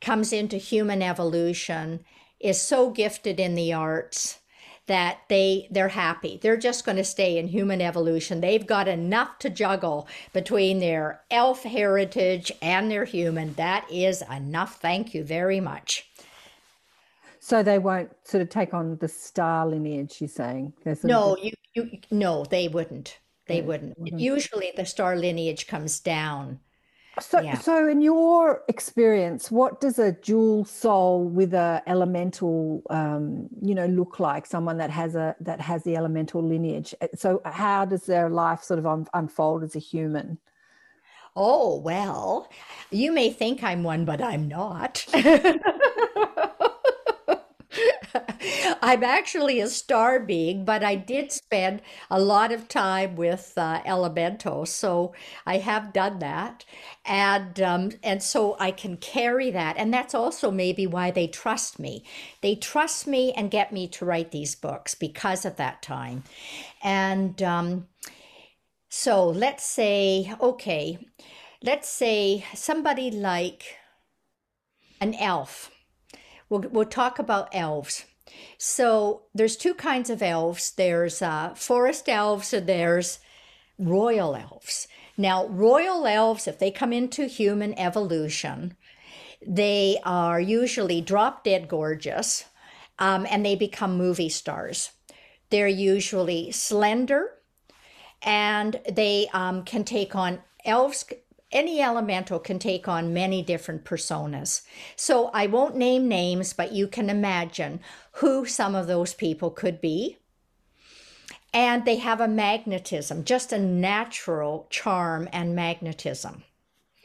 comes 0.01 0.33
into 0.33 0.57
human 0.57 1.03
evolution, 1.03 2.05
is 2.39 2.61
so 2.61 2.91
gifted 2.91 3.41
in 3.41 3.55
the 3.55 3.73
arts 3.73 4.41
that 4.87 5.21
they 5.31 5.67
they're 5.71 5.89
happy. 5.89 6.39
They're 6.43 6.59
just 6.59 6.85
going 6.85 6.99
to 6.99 7.05
stay 7.05 7.39
in 7.39 7.49
human 7.49 7.81
evolution. 7.81 8.41
They've 8.41 8.67
got 8.67 8.87
enough 8.87 9.39
to 9.39 9.49
juggle 9.49 10.07
between 10.33 10.79
their 10.79 11.23
elf 11.31 11.63
heritage 11.63 12.53
and 12.61 12.91
their 12.91 13.07
human. 13.07 13.55
That 13.55 13.91
is 13.91 14.23
enough. 14.31 14.81
Thank 14.81 15.15
you 15.15 15.25
very 15.25 15.61
much. 15.61 16.11
So 17.45 17.63
they 17.63 17.79
won't 17.79 18.11
sort 18.25 18.43
of 18.43 18.49
take 18.49 18.73
on 18.73 18.97
the 18.97 19.09
star 19.09 19.67
lineage. 19.67 20.21
You're 20.21 20.29
saying? 20.29 20.73
No, 21.03 21.37
you, 21.37 21.53
you 21.75 21.99
no, 22.11 22.45
they 22.45 22.69
wouldn't. 22.69 23.19
They 23.47 23.61
wouldn't. 23.61 23.99
wouldn't. 23.99 24.21
Usually, 24.21 24.73
the 24.75 24.87
star 24.87 25.17
lineage 25.17 25.67
comes 25.67 26.01
down 26.01 26.61
so, 27.21 27.41
yeah. 27.41 27.59
so 27.59 27.87
in 27.87 28.01
your 28.01 28.63
experience, 28.69 29.51
what 29.51 29.81
does 29.81 29.99
a 29.99 30.13
dual 30.13 30.65
soul 30.65 31.25
with 31.25 31.55
a 31.55 31.83
elemental, 31.87 32.83
um, 32.91 33.49
you 33.63 33.75
know, 33.75 33.87
look 33.87 34.19
like? 34.19 34.47
Someone 34.47 34.79
that 34.79 34.91
has 34.91 35.15
a 35.15 35.37
that 35.41 35.61
has 35.61 35.85
the 35.85 35.97
elemental 35.97 36.43
lineage. 36.43 36.95
So, 37.15 37.41
how 37.45 37.85
does 37.85 38.07
their 38.07 38.31
life 38.31 38.63
sort 38.63 38.79
of 38.79 38.87
un- 38.87 39.07
unfold 39.15 39.63
as 39.63 39.77
a 39.77 39.79
human? 39.79 40.39
Oh 41.37 41.79
well, 41.79 42.51
you 42.91 43.13
may 43.13 43.31
think 43.31 43.63
I'm 43.63 43.85
one, 43.85 44.05
but 44.05 44.21
I'm 44.21 44.49
not. 44.49 45.07
I'm 48.83 49.03
actually 49.03 49.61
a 49.61 49.69
star 49.69 50.21
being, 50.21 50.65
but 50.65 50.85
I 50.85 50.95
did 50.95 51.33
spend 51.33 51.83
a 52.11 52.21
lot 52.21 52.53
of 52.53 52.69
time 52.69 53.17
with 53.17 53.53
uh, 53.57 53.81
elementals, 53.85 54.71
so 54.71 55.15
I 55.47 55.59
have 55.59 55.93
done 55.93 56.19
that, 56.21 56.65
and 57.05 57.61
um, 57.61 57.91
and 58.03 58.23
so 58.23 58.57
I 58.61 58.71
can 58.71 58.97
carry 58.97 59.51
that, 59.51 59.77
and 59.77 59.93
that's 59.93 60.15
also 60.15 60.51
maybe 60.51 60.87
why 60.87 61.11
they 61.11 61.27
trust 61.27 61.79
me. 61.79 62.05
They 62.41 62.55
trust 62.55 63.07
me 63.07 63.33
and 63.33 63.51
get 63.51 63.73
me 63.73 63.89
to 63.89 64.05
write 64.05 64.31
these 64.31 64.55
books 64.55 64.95
because 64.95 65.45
of 65.45 65.57
that 65.57 65.83
time, 65.83 66.25
and 66.83 67.43
um, 67.43 67.89
so 68.89 69.29
let's 69.29 69.65
say 69.65 70.33
okay, 70.41 70.99
let's 71.63 71.89
say 71.89 72.45
somebody 72.55 73.11
like 73.11 73.77
an 75.01 75.15
elf. 75.15 75.71
We'll, 76.49 76.61
we'll 76.71 76.85
talk 76.85 77.19
about 77.19 77.49
elves 77.53 78.05
so 78.59 79.23
there's 79.35 79.57
two 79.57 79.75
kinds 79.75 80.11
of 80.11 80.23
elves. 80.23 80.73
There's 80.73 81.23
uh, 81.23 81.55
forest 81.55 82.09
elves 82.09 82.53
and 82.53 82.67
there's 82.67 83.19
royal 83.79 84.37
elves. 84.37 84.89
Now, 85.17 85.47
royal 85.47 86.07
elves, 86.07 86.49
if 86.49 86.59
they 86.59 86.71
come 86.71 86.93
into 86.93 87.27
human 87.27 87.79
evolution, 87.79 88.77
they 89.47 89.99
are 90.05 90.41
usually 90.41 91.01
drop 91.01 91.45
dead 91.45 91.69
gorgeous 91.69 92.45
um, 92.99 93.27
and 93.31 93.45
they 93.45 93.57
become 93.57 93.97
movie 93.97 94.29
stars. 94.29 94.91
They're 95.51 95.69
usually 95.69 96.51
slender 96.51 97.31
and 98.23 98.81
they 98.91 99.29
um, 99.33 99.65
can 99.65 99.85
take 99.85 100.17
on 100.17 100.41
elves 100.65 101.05
any 101.55 101.81
elemental 101.81 102.39
can 102.39 102.59
take 102.59 102.89
on 102.89 103.15
many 103.15 103.41
different 103.41 103.85
personas. 103.85 104.63
So 104.97 105.31
I 105.33 105.47
won't 105.47 105.77
name 105.77 106.09
names, 106.09 106.53
but 106.53 106.73
you 106.73 106.89
can 106.89 107.09
imagine 107.09 107.81
who 108.15 108.45
some 108.45 108.75
of 108.75 108.87
those 108.87 109.15
people 109.15 109.51
could 109.51 109.81
be. 109.81 110.19
And 111.55 111.85
they 111.85 111.97
have 111.97 112.21
a 112.21 112.27
magnetism, 112.27 113.25
just 113.25 113.53
a 113.53 113.59
natural 113.59 114.67
charm 114.71 115.29
and 115.33 115.55
magnetism. 115.55 116.43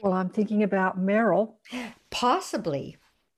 Well, 0.02 0.14
I'm 0.14 0.30
thinking 0.30 0.64
about 0.64 1.00
Meryl. 1.00 1.54
Possibly. 2.10 2.98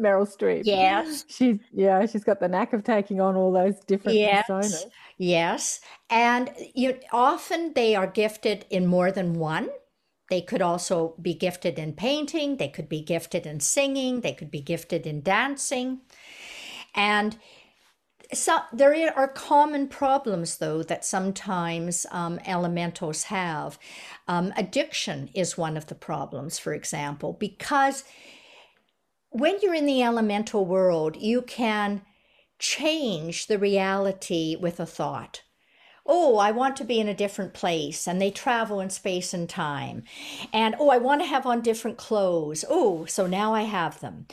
Meryl 0.00 0.26
Streep. 0.26 0.62
Yes. 0.64 1.24
She's 1.28 1.58
yeah, 1.72 2.04
she's 2.06 2.24
got 2.24 2.40
the 2.40 2.48
knack 2.48 2.72
of 2.72 2.82
taking 2.82 3.20
on 3.20 3.36
all 3.36 3.52
those 3.52 3.78
different 3.80 4.18
yes. 4.18 4.48
personas. 4.48 4.84
Yes. 5.20 5.80
And 6.08 6.50
you 6.74 6.98
often 7.12 7.74
they 7.74 7.94
are 7.94 8.06
gifted 8.06 8.64
in 8.70 8.86
more 8.86 9.12
than 9.12 9.34
one. 9.34 9.68
They 10.30 10.40
could 10.40 10.62
also 10.62 11.14
be 11.20 11.34
gifted 11.34 11.78
in 11.78 11.92
painting, 11.92 12.56
they 12.56 12.68
could 12.68 12.88
be 12.88 13.02
gifted 13.02 13.44
in 13.44 13.60
singing, 13.60 14.22
they 14.22 14.32
could 14.32 14.50
be 14.50 14.62
gifted 14.62 15.06
in 15.06 15.20
dancing. 15.20 16.00
And 16.94 17.36
so 18.32 18.60
there 18.72 19.12
are 19.14 19.28
common 19.28 19.88
problems 19.88 20.56
though 20.56 20.82
that 20.84 21.04
sometimes 21.04 22.06
um, 22.12 22.40
elementals 22.46 23.24
have 23.24 23.78
um, 24.26 24.54
addiction 24.56 25.28
is 25.34 25.58
one 25.58 25.76
of 25.76 25.88
the 25.88 25.94
problems 25.94 26.58
for 26.58 26.72
example 26.72 27.32
because 27.34 28.04
when 29.30 29.58
you're 29.60 29.74
in 29.74 29.86
the 29.86 30.02
elemental 30.02 30.64
world, 30.64 31.16
you 31.16 31.42
can 31.42 32.02
change 32.60 33.48
the 33.48 33.58
reality 33.58 34.54
with 34.54 34.78
a 34.78 34.86
thought. 34.86 35.42
Oh, 36.06 36.38
I 36.38 36.52
want 36.52 36.76
to 36.76 36.84
be 36.84 37.00
in 37.00 37.08
a 37.08 37.14
different 37.14 37.52
place, 37.52 38.06
and 38.06 38.20
they 38.20 38.30
travel 38.30 38.80
in 38.80 38.90
space 38.90 39.34
and 39.34 39.48
time. 39.48 40.04
And 40.52 40.76
oh, 40.78 40.90
I 40.90 40.98
want 40.98 41.20
to 41.22 41.26
have 41.26 41.46
on 41.46 41.60
different 41.60 41.98
clothes. 41.98 42.64
Oh, 42.68 43.04
so 43.06 43.26
now 43.26 43.54
I 43.54 43.62
have 43.62 44.00
them. 44.00 44.26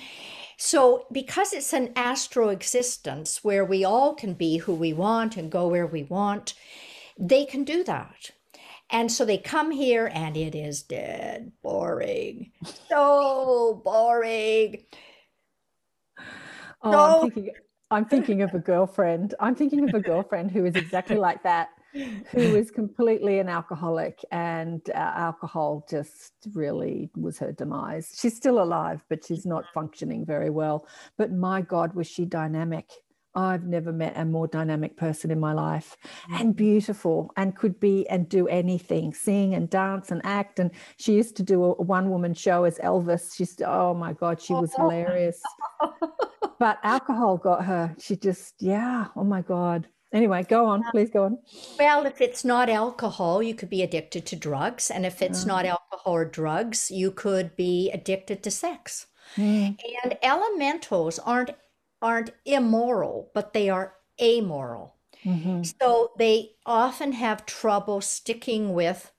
So, 0.57 1.05
because 1.11 1.53
it's 1.53 1.73
an 1.73 1.91
astral 1.95 2.49
existence 2.49 3.43
where 3.43 3.63
we 3.63 3.83
all 3.83 4.15
can 4.15 4.33
be 4.33 4.57
who 4.57 4.73
we 4.73 4.91
want 4.91 5.37
and 5.37 5.51
go 5.51 5.67
where 5.67 5.85
we 5.85 6.03
want, 6.03 6.55
they 7.17 7.45
can 7.45 7.63
do 7.63 7.83
that. 7.83 8.31
And 8.89 9.11
so 9.11 9.25
they 9.25 9.37
come 9.37 9.71
here 9.71 10.09
and 10.13 10.35
it 10.37 10.55
is 10.55 10.81
dead 10.81 11.51
boring. 11.61 12.51
So 12.89 13.81
boring. 13.83 14.85
Oh, 16.81 17.29
no. 17.35 17.45
I'm, 17.89 18.05
thinking, 18.05 18.41
of 18.41 18.53
a 18.53 18.59
girlfriend. 18.59 19.33
I'm 19.39 19.55
thinking 19.55 19.87
of 19.87 19.93
a 19.93 19.99
girlfriend 19.99 20.51
who 20.51 20.65
is 20.65 20.75
exactly 20.75 21.15
like 21.27 21.43
that, 21.43 21.69
who 21.93 22.55
is 22.55 22.69
completely 22.71 23.39
an 23.39 23.49
alcoholic, 23.49 24.23
and 24.31 24.81
uh, 24.89 24.97
alcohol 24.97 25.85
just 25.89 26.33
really 26.53 27.09
was 27.15 27.39
her 27.39 27.51
demise. 27.51 28.17
She's 28.19 28.35
still 28.35 28.61
alive, 28.61 29.03
but 29.09 29.25
she's 29.25 29.45
not 29.45 29.65
functioning 29.73 30.25
very 30.25 30.49
well. 30.49 30.85
But 31.17 31.31
my 31.31 31.61
God, 31.61 31.93
was 31.93 32.07
she 32.07 32.25
dynamic! 32.25 32.91
I've 33.35 33.65
never 33.65 33.93
met 33.93 34.13
a 34.15 34.25
more 34.25 34.47
dynamic 34.47 34.97
person 34.97 35.29
in 35.29 35.39
my 35.39 35.53
life 35.53 35.95
and 36.31 36.53
mm. 36.53 36.57
beautiful 36.57 37.31
and 37.37 37.55
could 37.55 37.79
be 37.79 38.07
and 38.09 38.27
do 38.27 38.47
anything, 38.47 39.13
sing 39.13 39.53
and 39.53 39.69
dance 39.69 40.11
and 40.11 40.21
act. 40.23 40.59
And 40.59 40.71
she 40.97 41.13
used 41.13 41.35
to 41.37 41.43
do 41.43 41.63
a, 41.63 41.73
one 41.73 42.09
woman 42.09 42.33
show 42.33 42.63
as 42.63 42.79
Elvis. 42.79 43.35
She's, 43.35 43.61
oh 43.65 43.93
my 43.93 44.13
God, 44.13 44.41
she 44.41 44.53
was 44.53 44.73
hilarious. 44.75 45.41
but 46.59 46.79
alcohol 46.83 47.37
got 47.37 47.65
her. 47.65 47.95
She 47.99 48.15
just, 48.15 48.55
yeah, 48.59 49.07
oh 49.15 49.23
my 49.23 49.41
God. 49.41 49.87
Anyway, 50.13 50.43
go 50.47 50.65
on, 50.65 50.83
please 50.91 51.09
go 51.09 51.25
on. 51.25 51.37
Well, 51.77 52.05
if 52.05 52.21
it's 52.21 52.45
not 52.45 52.69
alcohol, 52.69 53.43
you 53.43 53.53
could 53.53 53.69
be 53.69 53.83
addicted 53.83 54.25
to 54.27 54.35
drugs. 54.35 54.89
And 54.89 55.05
if 55.05 55.21
it's 55.21 55.43
mm. 55.43 55.47
not 55.47 55.65
alcohol 55.65 56.13
or 56.13 56.25
drugs, 56.25 56.89
you 56.89 57.11
could 57.11 57.55
be 57.55 57.91
addicted 57.91 58.41
to 58.43 58.51
sex. 58.51 59.07
Mm. 59.35 59.77
And 60.03 60.17
elementals 60.23 61.19
aren't 61.19 61.51
aren't 62.01 62.31
immoral, 62.45 63.31
but 63.33 63.53
they 63.53 63.69
are 63.69 63.95
amoral. 64.21 64.95
Mm-hmm. 65.25 65.63
So 65.63 66.11
they 66.17 66.51
often 66.65 67.11
have 67.13 67.45
trouble 67.45 68.01
sticking 68.01 68.73
with 68.73 69.11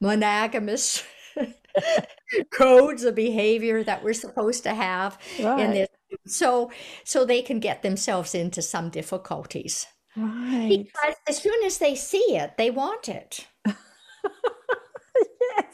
monogamous 0.00 1.04
codes 2.50 3.04
of 3.04 3.14
behavior 3.14 3.84
that 3.84 4.02
we're 4.02 4.14
supposed 4.14 4.62
to 4.64 4.74
have 4.74 5.18
right. 5.40 5.60
in 5.60 5.70
this. 5.72 5.88
So 6.26 6.70
so 7.04 7.24
they 7.24 7.42
can 7.42 7.60
get 7.60 7.82
themselves 7.82 8.34
into 8.34 8.60
some 8.62 8.90
difficulties. 8.90 9.86
Right. 10.16 10.68
Because 10.68 11.14
as 11.28 11.38
soon 11.38 11.64
as 11.64 11.78
they 11.78 11.94
see 11.94 12.36
it, 12.36 12.58
they 12.58 12.70
want 12.70 13.08
it. 13.08 13.46
yes, 13.66 13.76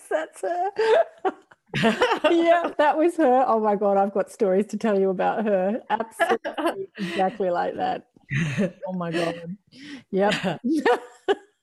that's 0.08 0.44
it 0.44 0.72
yeah, 1.76 2.70
that 2.78 2.96
was 2.96 3.16
her. 3.16 3.44
Oh 3.46 3.60
my 3.60 3.76
God, 3.76 3.96
I've 3.96 4.12
got 4.12 4.30
stories 4.30 4.66
to 4.66 4.76
tell 4.76 4.98
you 4.98 5.10
about 5.10 5.44
her. 5.44 5.80
Absolutely, 5.90 6.88
exactly 6.98 7.50
like 7.50 7.76
that. 7.76 8.06
Oh 8.86 8.92
my 8.92 9.10
God. 9.10 9.56
Yep. 10.10 10.60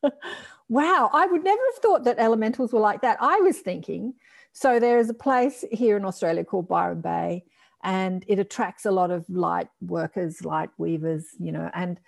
wow, 0.69 1.09
I 1.13 1.25
would 1.25 1.43
never 1.43 1.61
have 1.73 1.81
thought 1.81 2.03
that 2.05 2.19
elementals 2.19 2.73
were 2.73 2.79
like 2.79 3.01
that. 3.01 3.17
I 3.21 3.37
was 3.37 3.59
thinking, 3.59 4.13
so 4.51 4.79
there 4.79 4.99
is 4.99 5.09
a 5.09 5.13
place 5.13 5.63
here 5.71 5.97
in 5.97 6.05
Australia 6.05 6.43
called 6.43 6.67
Byron 6.67 7.01
Bay, 7.01 7.45
and 7.83 8.23
it 8.27 8.39
attracts 8.39 8.85
a 8.85 8.91
lot 8.91 9.11
of 9.11 9.25
light 9.29 9.69
workers, 9.81 10.43
light 10.43 10.69
weavers, 10.77 11.25
you 11.39 11.51
know, 11.51 11.69
and 11.73 11.99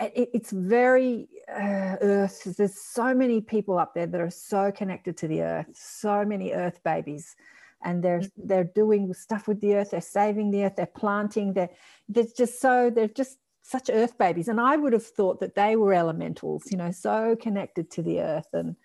it, 0.00 0.30
it's 0.34 0.50
very 0.52 1.28
uh, 1.50 1.96
earth 2.00 2.44
there's 2.56 2.80
so 2.80 3.14
many 3.14 3.40
people 3.40 3.78
up 3.78 3.94
there 3.94 4.06
that 4.06 4.20
are 4.20 4.30
so 4.30 4.70
connected 4.70 5.16
to 5.16 5.28
the 5.28 5.42
earth 5.42 5.66
so 5.74 6.24
many 6.24 6.52
earth 6.52 6.80
babies 6.84 7.36
and 7.84 8.02
they're 8.02 8.20
mm-hmm. 8.20 8.46
they're 8.46 8.70
doing 8.74 9.12
stuff 9.14 9.48
with 9.48 9.60
the 9.60 9.74
earth 9.74 9.90
they're 9.90 10.00
saving 10.00 10.50
the 10.50 10.64
earth 10.64 10.76
they're 10.76 10.86
planting 10.86 11.52
they're 11.52 11.70
they're 12.08 12.24
just 12.36 12.60
so 12.60 12.90
they're 12.90 13.08
just 13.08 13.38
such 13.62 13.90
earth 13.92 14.16
babies 14.18 14.48
and 14.48 14.60
i 14.60 14.76
would 14.76 14.92
have 14.92 15.06
thought 15.06 15.40
that 15.40 15.54
they 15.54 15.76
were 15.76 15.92
elementals 15.92 16.70
you 16.70 16.76
know 16.76 16.90
so 16.90 17.36
connected 17.40 17.90
to 17.90 18.02
the 18.02 18.20
earth 18.20 18.48
and 18.52 18.76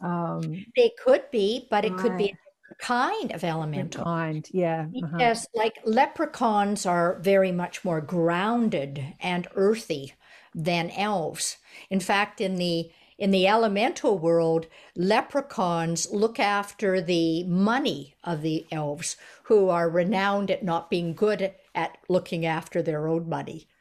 Um, 0.00 0.66
They 0.76 0.92
could 1.02 1.30
be, 1.30 1.66
but 1.70 1.84
it 1.84 1.96
could 1.96 2.16
be 2.16 2.34
a 2.70 2.74
kind 2.76 3.32
of 3.32 3.44
elemental. 3.44 4.04
kind, 4.04 4.46
yeah. 4.52 4.86
uh-huh. 5.02 5.16
Yes, 5.18 5.46
like 5.54 5.78
leprechauns 5.84 6.86
are 6.86 7.18
very 7.20 7.52
much 7.52 7.84
more 7.84 8.00
grounded 8.00 9.14
and 9.20 9.46
earthy 9.54 10.14
than 10.54 10.90
elves. 10.90 11.56
In 11.90 12.00
fact, 12.00 12.40
in 12.40 12.56
the 12.56 12.90
in 13.16 13.30
the 13.30 13.46
elemental 13.46 14.18
world, 14.18 14.66
leprechauns 14.96 16.10
look 16.10 16.40
after 16.40 17.00
the 17.00 17.44
money 17.44 18.14
of 18.24 18.42
the 18.42 18.66
elves, 18.72 19.16
who 19.44 19.68
are 19.68 19.88
renowned 19.88 20.50
at 20.50 20.64
not 20.64 20.90
being 20.90 21.14
good 21.14 21.54
at 21.74 21.96
looking 22.08 22.44
after 22.44 22.82
their 22.82 23.06
own 23.08 23.28
money. 23.28 23.68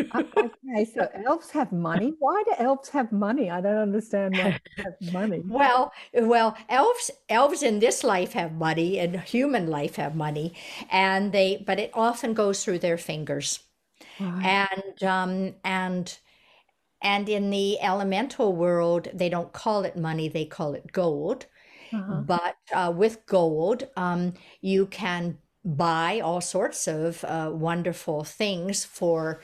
Okay, 0.00 0.84
so 0.86 1.06
elves 1.26 1.50
have 1.50 1.70
money. 1.70 2.14
Why 2.18 2.42
do 2.46 2.54
elves 2.58 2.88
have 2.90 3.12
money? 3.12 3.50
I 3.50 3.60
don't 3.60 3.76
understand 3.76 4.38
why 4.38 4.52
they 4.76 4.82
have 4.84 5.12
money. 5.12 5.42
Well, 5.48 5.92
well, 6.14 6.56
elves 6.68 7.10
elves 7.28 7.62
in 7.62 7.78
this 7.78 8.02
life 8.02 8.32
have 8.32 8.52
money 8.52 8.98
and 8.98 9.20
human 9.20 9.66
life 9.66 9.96
have 9.96 10.14
money, 10.16 10.54
and 10.90 11.30
they 11.32 11.62
but 11.66 11.78
it 11.78 11.90
often 11.92 12.32
goes 12.32 12.64
through 12.64 12.78
their 12.78 12.96
fingers. 12.96 13.60
And 14.40 15.02
um 15.02 15.54
and 15.64 16.18
and 17.02 17.28
in 17.28 17.50
the 17.50 17.80
elemental 17.80 18.54
world 18.54 19.08
they 19.14 19.28
don't 19.28 19.52
call 19.52 19.84
it 19.84 19.96
money 19.96 20.28
they 20.28 20.46
call 20.46 20.74
it 20.74 20.92
gold. 20.92 21.46
Uh-huh. 21.92 22.24
but 22.26 22.56
uh, 22.72 22.92
with 22.96 23.26
gold 23.26 23.88
um 23.96 24.34
you 24.62 24.86
can 24.86 25.38
buy 25.64 26.20
all 26.20 26.40
sorts 26.40 26.88
of 26.88 27.24
uh, 27.24 27.50
wonderful 27.54 28.24
things 28.24 28.84
for 28.84 29.42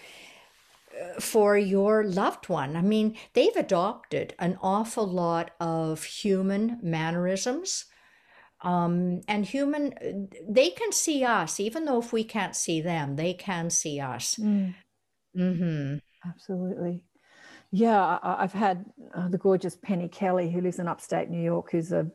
uh, 1.00 1.20
for 1.20 1.56
your 1.59 2.04
loved 2.04 2.48
one. 2.48 2.76
I 2.76 2.82
mean 2.82 3.16
they've 3.34 3.56
adopted 3.56 4.34
an 4.38 4.59
awful 4.62 5.06
lot 5.06 5.52
of 5.61 6.04
human 6.04 6.78
mannerisms 6.82 7.86
um, 8.62 9.20
and 9.28 9.46
human 9.46 10.28
they 10.48 10.70
can 10.70 10.92
see 10.92 11.24
us 11.24 11.61
even 11.61 11.84
though 11.84 11.98
if 12.00 12.12
we 12.12 12.24
can't 12.24 12.56
see 12.56 12.80
them 12.80 13.16
they 13.16 13.34
can 13.34 13.70
see 13.70 14.00
us 14.00 14.36
Mm, 14.36 14.74
hmm 15.36 15.96
absolutely. 16.26 17.02
Yeah, 17.70 18.00
I, 18.00 18.18
I- 18.22 18.42
I've 18.44 18.52
had 18.52 18.84
uh, 19.14 19.28
the 19.28 19.38
gorgeous 19.38 19.76
Penny 19.76 20.09
Kelly, 20.09 20.50
who 20.50 20.61
lives 20.61 20.78
in 20.78 20.88
upstate 20.88 21.28
New 21.30 21.42
York, 21.42 21.70
who's 21.72 21.92
a, 21.92 22.11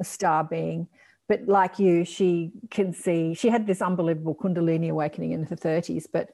a 0.00 0.04
star 0.04 0.44
being. 0.44 0.88
But 1.28 1.46
like 1.48 1.78
you, 1.78 2.04
she 2.04 2.52
can 2.70 2.92
see, 2.92 3.34
she 3.34 3.48
had 3.48 3.66
this 3.66 3.80
unbelievable 3.82 4.34
Kundalini 4.34 4.90
awakening 4.90 5.32
in 5.32 5.44
her 5.44 5.56
30s, 5.56 6.06
but 6.12 6.30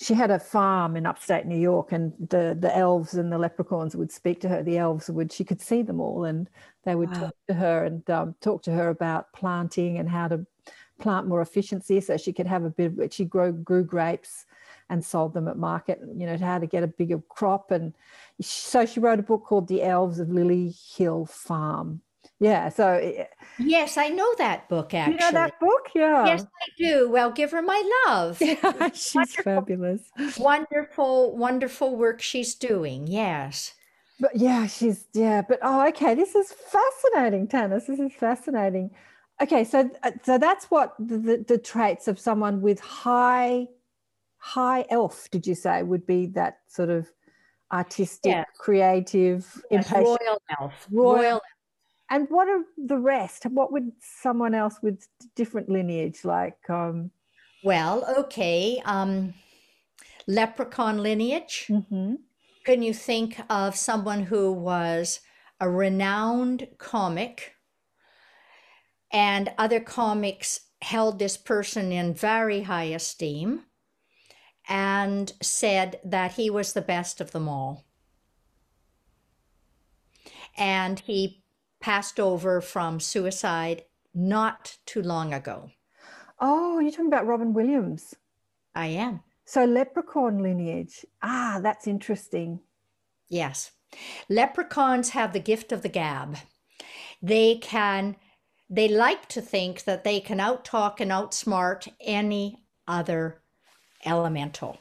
she 0.00 0.14
had 0.14 0.30
a 0.30 0.38
farm 0.38 0.96
in 0.96 1.06
upstate 1.06 1.46
New 1.46 1.58
York, 1.58 1.92
and 1.92 2.12
the, 2.30 2.56
the 2.58 2.74
elves 2.76 3.14
and 3.14 3.32
the 3.32 3.38
leprechauns 3.38 3.96
would 3.96 4.12
speak 4.12 4.40
to 4.40 4.48
her. 4.48 4.62
The 4.62 4.78
elves 4.78 5.10
would, 5.10 5.32
she 5.32 5.44
could 5.44 5.60
see 5.60 5.82
them 5.82 6.00
all, 6.00 6.24
and 6.24 6.48
they 6.84 6.94
would 6.94 7.10
Wow. 7.10 7.20
talk 7.20 7.36
to 7.48 7.54
her 7.54 7.84
and 7.84 8.08
um, 8.10 8.34
talk 8.40 8.62
to 8.62 8.72
her 8.72 8.88
about 8.90 9.32
planting 9.32 9.98
and 9.98 10.08
how 10.08 10.28
to 10.28 10.46
plant 11.00 11.26
more 11.26 11.40
efficiency 11.40 12.00
so 12.00 12.16
she 12.16 12.32
could 12.32 12.46
have 12.46 12.64
a 12.64 12.70
bit 12.70 12.98
of, 12.98 13.12
she 13.12 13.24
grow, 13.24 13.50
grew 13.52 13.84
grapes 13.84 14.46
and 14.90 15.04
sold 15.04 15.34
them 15.34 15.48
at 15.48 15.56
market, 15.56 16.00
you 16.14 16.26
know, 16.26 16.36
how 16.36 16.58
to 16.58 16.66
get 16.66 16.82
a 16.82 16.88
bigger 16.88 17.20
crop. 17.28 17.70
And 17.70 17.92
so 18.40 18.86
she 18.86 19.00
wrote 19.00 19.18
a 19.18 19.22
book 19.22 19.44
called 19.44 19.68
The 19.68 19.82
Elves 19.82 20.18
of 20.20 20.30
Lily 20.30 20.74
Hill 20.96 21.26
Farm. 21.26 22.02
Yeah. 22.40 22.68
So 22.68 22.86
eh, 22.94 23.24
Yes, 23.58 23.96
I 23.98 24.08
know 24.08 24.32
that 24.38 24.68
book 24.68 24.92
you 24.92 24.98
actually. 25.00 25.16
know 25.18 25.30
that 25.32 25.58
book? 25.58 25.88
Yeah. 25.94 26.26
Yes, 26.26 26.42
I 26.44 26.66
do. 26.78 27.10
Well, 27.10 27.30
give 27.32 27.50
her 27.50 27.62
my 27.62 27.82
love. 28.06 28.40
Yeah, 28.42 28.90
she's 28.92 29.14
Wonderful. 29.14 29.42
fabulous. 29.42 30.02
Wonderful, 30.38 31.36
wonderful 31.36 31.96
work 31.96 32.20
she's 32.22 32.54
doing. 32.54 33.06
Yes. 33.06 33.74
But 34.20 34.36
yeah, 34.36 34.66
she's 34.66 35.06
yeah. 35.14 35.42
But 35.48 35.58
oh, 35.62 35.86
okay. 35.88 36.14
This 36.14 36.34
is 36.34 36.52
fascinating, 36.52 37.46
Tanis. 37.48 37.86
This 37.86 37.98
is 38.00 38.12
fascinating. 38.12 38.90
Okay, 39.40 39.62
so 39.62 39.88
uh, 40.02 40.10
so 40.24 40.38
that's 40.38 40.64
what 40.70 40.94
the, 40.98 41.18
the, 41.18 41.44
the 41.46 41.58
traits 41.58 42.08
of 42.08 42.18
someone 42.18 42.60
with 42.60 42.80
high 42.80 43.68
high 44.38 44.84
elf. 44.90 45.28
Did 45.30 45.46
you 45.46 45.54
say 45.54 45.82
would 45.84 46.04
be 46.06 46.26
that 46.34 46.58
sort 46.68 46.90
of 46.90 47.06
artistic, 47.72 48.30
Yes. 48.32 48.46
creative, 48.58 49.46
Yes, 49.70 49.86
impatient? 49.90 50.06
royal 50.20 50.42
elf. 50.60 50.86
Royal- 50.90 51.14
Royal. 51.16 51.40
And 52.10 52.26
what 52.30 52.48
are 52.48 52.62
the 52.76 52.98
rest? 52.98 53.44
What 53.44 53.70
would 53.72 53.92
someone 54.00 54.54
else 54.54 54.76
with 54.82 55.06
different 55.36 55.68
lineage 55.68 56.24
like? 56.24 56.58
Um, 56.70 57.10
Well, 57.62 58.04
okay. 58.18 58.80
Um, 58.84 59.34
leprechaun 60.26 60.98
lineage. 61.02 61.66
mhm. 61.68 62.18
Can 62.64 62.82
you 62.82 62.94
think 62.94 63.40
of 63.50 63.76
someone 63.76 64.24
who 64.24 64.52
was 64.52 65.20
a 65.60 65.68
renowned 65.70 66.68
comic 66.78 67.54
and 69.10 69.52
other 69.58 69.80
comics 69.80 70.60
held 70.82 71.18
this 71.18 71.36
person 71.36 71.92
in 71.92 72.14
very 72.14 72.62
high 72.62 72.84
esteem 72.84 73.64
and 74.68 75.32
said 75.42 76.00
that 76.04 76.32
he 76.32 76.50
was 76.50 76.72
the 76.72 76.82
best 76.82 77.20
of 77.20 77.32
them 77.32 77.48
all? 77.48 77.84
And 80.56 81.00
he 81.00 81.42
passed 81.80 82.18
over 82.18 82.60
from 82.60 83.00
suicide 83.00 83.84
not 84.14 84.78
too 84.86 85.02
long 85.02 85.32
ago. 85.32 85.70
Oh, 86.40 86.78
you're 86.78 86.90
talking 86.90 87.06
about 87.06 87.26
Robin 87.26 87.52
Williams. 87.52 88.14
I 88.74 88.86
am. 88.86 89.20
So 89.44 89.64
leprechaun 89.64 90.38
lineage. 90.42 91.04
Ah, 91.22 91.60
that's 91.62 91.86
interesting. 91.86 92.60
Yes. 93.28 93.72
Leprechauns 94.28 95.10
have 95.10 95.32
the 95.32 95.40
gift 95.40 95.72
of 95.72 95.82
the 95.82 95.88
gab. 95.88 96.36
They 97.22 97.56
can, 97.56 98.16
they 98.68 98.88
like 98.88 99.28
to 99.30 99.40
think 99.40 99.84
that 99.84 100.04
they 100.04 100.20
can 100.20 100.38
outtalk 100.38 101.00
and 101.00 101.10
outsmart 101.10 101.88
any 102.00 102.64
other 102.86 103.42
elemental. 104.04 104.78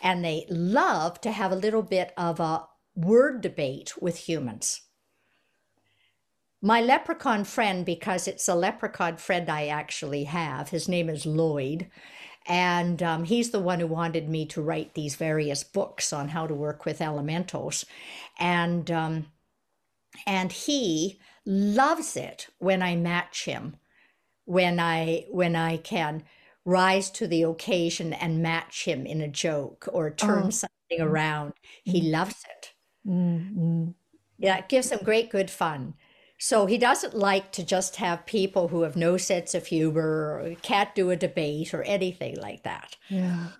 And 0.00 0.24
they 0.24 0.46
love 0.48 1.20
to 1.20 1.30
have 1.30 1.52
a 1.52 1.56
little 1.56 1.82
bit 1.82 2.12
of 2.16 2.40
a 2.40 2.66
word 2.94 3.40
debate 3.40 3.92
with 4.00 4.16
humans. 4.16 4.82
My 6.64 6.80
leprechaun 6.80 7.42
friend, 7.44 7.84
because 7.84 8.28
it's 8.28 8.48
a 8.48 8.54
leprechaun 8.54 9.16
friend 9.16 9.50
I 9.50 9.66
actually 9.66 10.24
have, 10.24 10.68
his 10.68 10.88
name 10.88 11.08
is 11.08 11.26
Lloyd. 11.26 11.90
And 12.46 13.02
um, 13.02 13.24
he's 13.24 13.50
the 13.50 13.60
one 13.60 13.80
who 13.80 13.86
wanted 13.86 14.28
me 14.28 14.46
to 14.46 14.62
write 14.62 14.94
these 14.94 15.16
various 15.16 15.64
books 15.64 16.12
on 16.12 16.28
how 16.28 16.46
to 16.46 16.54
work 16.54 16.84
with 16.84 17.00
elementals. 17.00 17.84
And, 18.38 18.90
um, 18.90 19.26
and 20.26 20.52
he 20.52 21.18
loves 21.44 22.16
it 22.16 22.48
when 22.58 22.82
I 22.82 22.96
match 22.96 23.44
him, 23.44 23.76
when 24.44 24.78
I, 24.78 25.26
when 25.30 25.56
I 25.56 25.78
can 25.78 26.24
rise 26.64 27.10
to 27.10 27.26
the 27.26 27.42
occasion 27.42 28.12
and 28.12 28.42
match 28.42 28.84
him 28.84 29.04
in 29.04 29.20
a 29.20 29.28
joke 29.28 29.88
or 29.92 30.10
turn 30.10 30.46
Oh. 30.46 30.50
something 30.50 31.00
around. 31.00 31.54
He 31.82 32.02
loves 32.02 32.44
it. 32.48 32.72
Mm, 33.06 33.56
mm. 33.56 33.94
Yeah, 34.38 34.58
it 34.58 34.68
gives 34.68 34.90
him 34.90 35.00
great 35.04 35.30
good 35.30 35.50
fun. 35.50 35.94
So 36.44 36.66
he 36.66 36.76
doesn't 36.76 37.14
like 37.14 37.52
to 37.52 37.64
just 37.64 37.94
have 37.96 38.26
people 38.26 38.66
who 38.66 38.82
have 38.82 38.96
no 38.96 39.16
sense 39.16 39.54
of 39.54 39.64
humor 39.64 40.40
or 40.42 40.56
can't 40.60 40.92
do 40.92 41.10
a 41.10 41.16
debate 41.16 41.72
or 41.72 41.84
anything 41.84 42.36
like 42.40 42.64
that. 42.64 42.96
Yeah. 43.08 43.50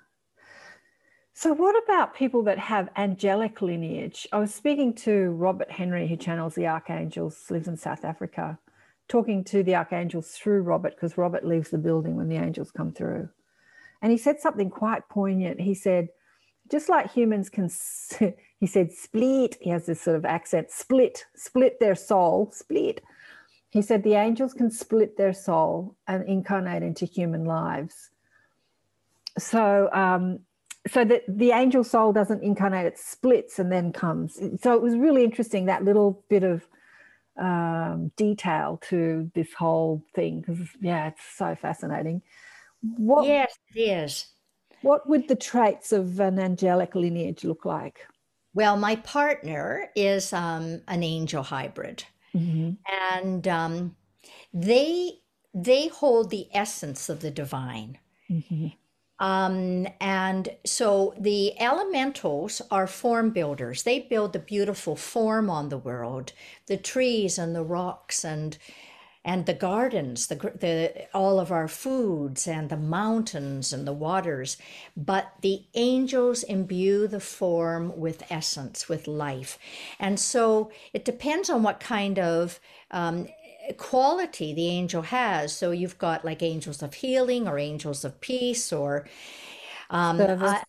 So, 1.33 1.53
what 1.53 1.81
about 1.85 2.17
people 2.17 2.43
that 2.43 2.59
have 2.59 2.89
angelic 2.97 3.63
lineage? 3.63 4.27
I 4.33 4.41
was 4.41 4.53
speaking 4.53 4.95
to 4.95 5.31
Robert 5.31 5.71
Henry, 5.71 6.09
who 6.09 6.17
channels 6.17 6.57
the 6.57 6.67
archangels, 6.67 7.49
lives 7.53 7.69
in 7.69 7.77
South 7.77 8.05
Africa, 8.05 8.59
talking 9.07 9.45
to 9.45 9.63
the 9.63 9.77
archangels 9.77 10.33
through 10.33 10.63
Robert 10.63 10.97
because 10.97 11.17
Robert 11.17 11.47
leaves 11.47 11.71
the 11.71 11.79
building 11.79 12.17
when 12.17 12.29
the 12.29 12.37
angels 12.37 12.73
come 12.73 12.91
through. 12.91 13.29
And 14.03 14.11
he 14.11 14.19
said 14.19 14.41
something 14.41 14.71
quite 14.71 15.09
poignant. 15.09 15.61
He 15.61 15.75
said, 15.75 16.09
just 16.69 16.89
like 16.89 17.13
humans 17.13 17.49
can, 17.49 17.71
he 18.63 18.69
said, 18.69 18.93
split, 18.93 19.57
he 19.61 19.71
has 19.71 19.87
this 19.87 20.01
sort 20.01 20.15
of 20.15 20.25
accent, 20.25 20.71
split, 20.71 21.27
split 21.35 21.81
their 21.81 21.97
soul, 21.97 22.49
split. 22.53 23.03
He 23.71 23.83
said, 23.83 24.05
the 24.05 24.15
angels 24.15 24.55
can 24.55 24.71
split 24.71 25.17
their 25.17 25.33
soul 25.33 25.97
and 26.07 26.25
incarnate 26.29 26.85
into 26.85 27.05
human 27.05 27.45
lives. 27.45 28.11
So, 29.37 29.89
um, 29.93 30.43
so 30.87 31.05
that 31.05 31.25
the 31.27 31.51
angel 31.51 31.83
soul 31.83 32.13
doesn't 32.13 32.45
incarnate, 32.45 32.87
it 32.87 32.99
splits 33.01 33.59
and 33.59 33.73
then 33.73 33.93
comes. 33.93 34.39
So 34.61 34.75
it 34.75 34.81
was 34.81 34.95
really 34.95 35.25
interesting 35.25 35.67
that 35.67 35.83
little 35.83 36.23
bit 36.29 36.45
of 36.45 36.65
um, 37.37 38.13
detail 38.15 38.79
to 38.91 39.29
this 39.35 39.53
whole 39.55 40.05
thing 40.15 40.41
because 40.41 40.61
yeah, 40.81 41.09
it's 41.09 41.25
so 41.37 41.57
fascinating. 41.57 42.23
What 42.81 43.27
Yes, 43.27 43.59
it 43.75 43.81
is. 43.81 44.27
what 44.83 45.09
would 45.09 45.27
the 45.27 45.35
traits 45.35 45.91
of 45.91 46.21
an 46.21 46.39
angelic 46.39 46.95
lineage 46.95 47.43
look 47.43 47.65
like? 47.65 48.07
Well, 48.55 48.77
my 48.77 48.97
partner 48.97 49.91
is 49.97 50.33
um, 50.33 50.83
an 50.89 51.03
angel 51.03 51.43
hybrid, 51.43 52.05
Mhm. 52.35 52.79
and 53.21 53.47
um, 53.49 53.97
they 54.55 55.21
they 55.55 55.89
hold 55.89 56.31
the 56.31 56.49
essence 56.55 57.09
of 57.11 57.21
the 57.21 57.31
divine. 57.31 57.99
Mhm. 58.31 58.73
Um, 59.19 59.87
and 60.01 60.57
so 60.67 61.15
the 61.19 61.59
elementals 61.61 62.61
are 62.71 62.87
form 62.89 63.31
builders. 63.31 63.85
They 63.85 64.01
build 64.01 64.33
the 64.33 64.39
beautiful 64.41 64.97
form 64.97 65.49
on 65.49 65.69
the 65.69 65.79
world, 65.79 66.33
the 66.67 66.77
trees 66.77 67.39
and 67.39 67.55
the 67.55 67.63
rocks 67.65 68.25
and 68.25 68.59
and 69.25 69.47
the 69.47 69.55
gardens, 69.55 70.27
the, 70.27 70.35
the 70.35 71.07
all 71.15 71.39
of 71.39 71.53
our 71.53 71.69
foods 71.69 72.49
and 72.49 72.69
the 72.69 72.77
mountains 72.77 73.73
and 73.73 73.87
the 73.87 73.93
waters. 73.93 74.57
But 74.97 75.33
the 75.43 75.63
angels 75.75 76.43
imbue 76.43 77.07
the 77.07 77.21
form 77.21 77.97
with 77.97 78.25
essence, 78.31 78.89
with 78.89 79.07
life, 79.07 79.59
and 79.99 80.19
so 80.19 80.71
it 80.93 81.05
depends 81.05 81.51
on 81.51 81.63
what 81.63 81.81
kind 81.81 82.19
of 82.19 82.61
um, 82.91 83.29
quality 83.77 84.53
the 84.55 84.69
angel 84.69 85.03
has. 85.03 85.53
So 85.57 85.71
you've 85.71 85.99
got 85.99 86.25
like 86.25 86.43
angels 86.43 86.83
of 86.83 86.95
healing 86.95 87.47
or 87.47 87.59
angels 87.59 88.05
of 88.05 88.21
peace 88.21 88.73
or 88.73 89.07
um, 89.91 90.21
I, 90.21 90.63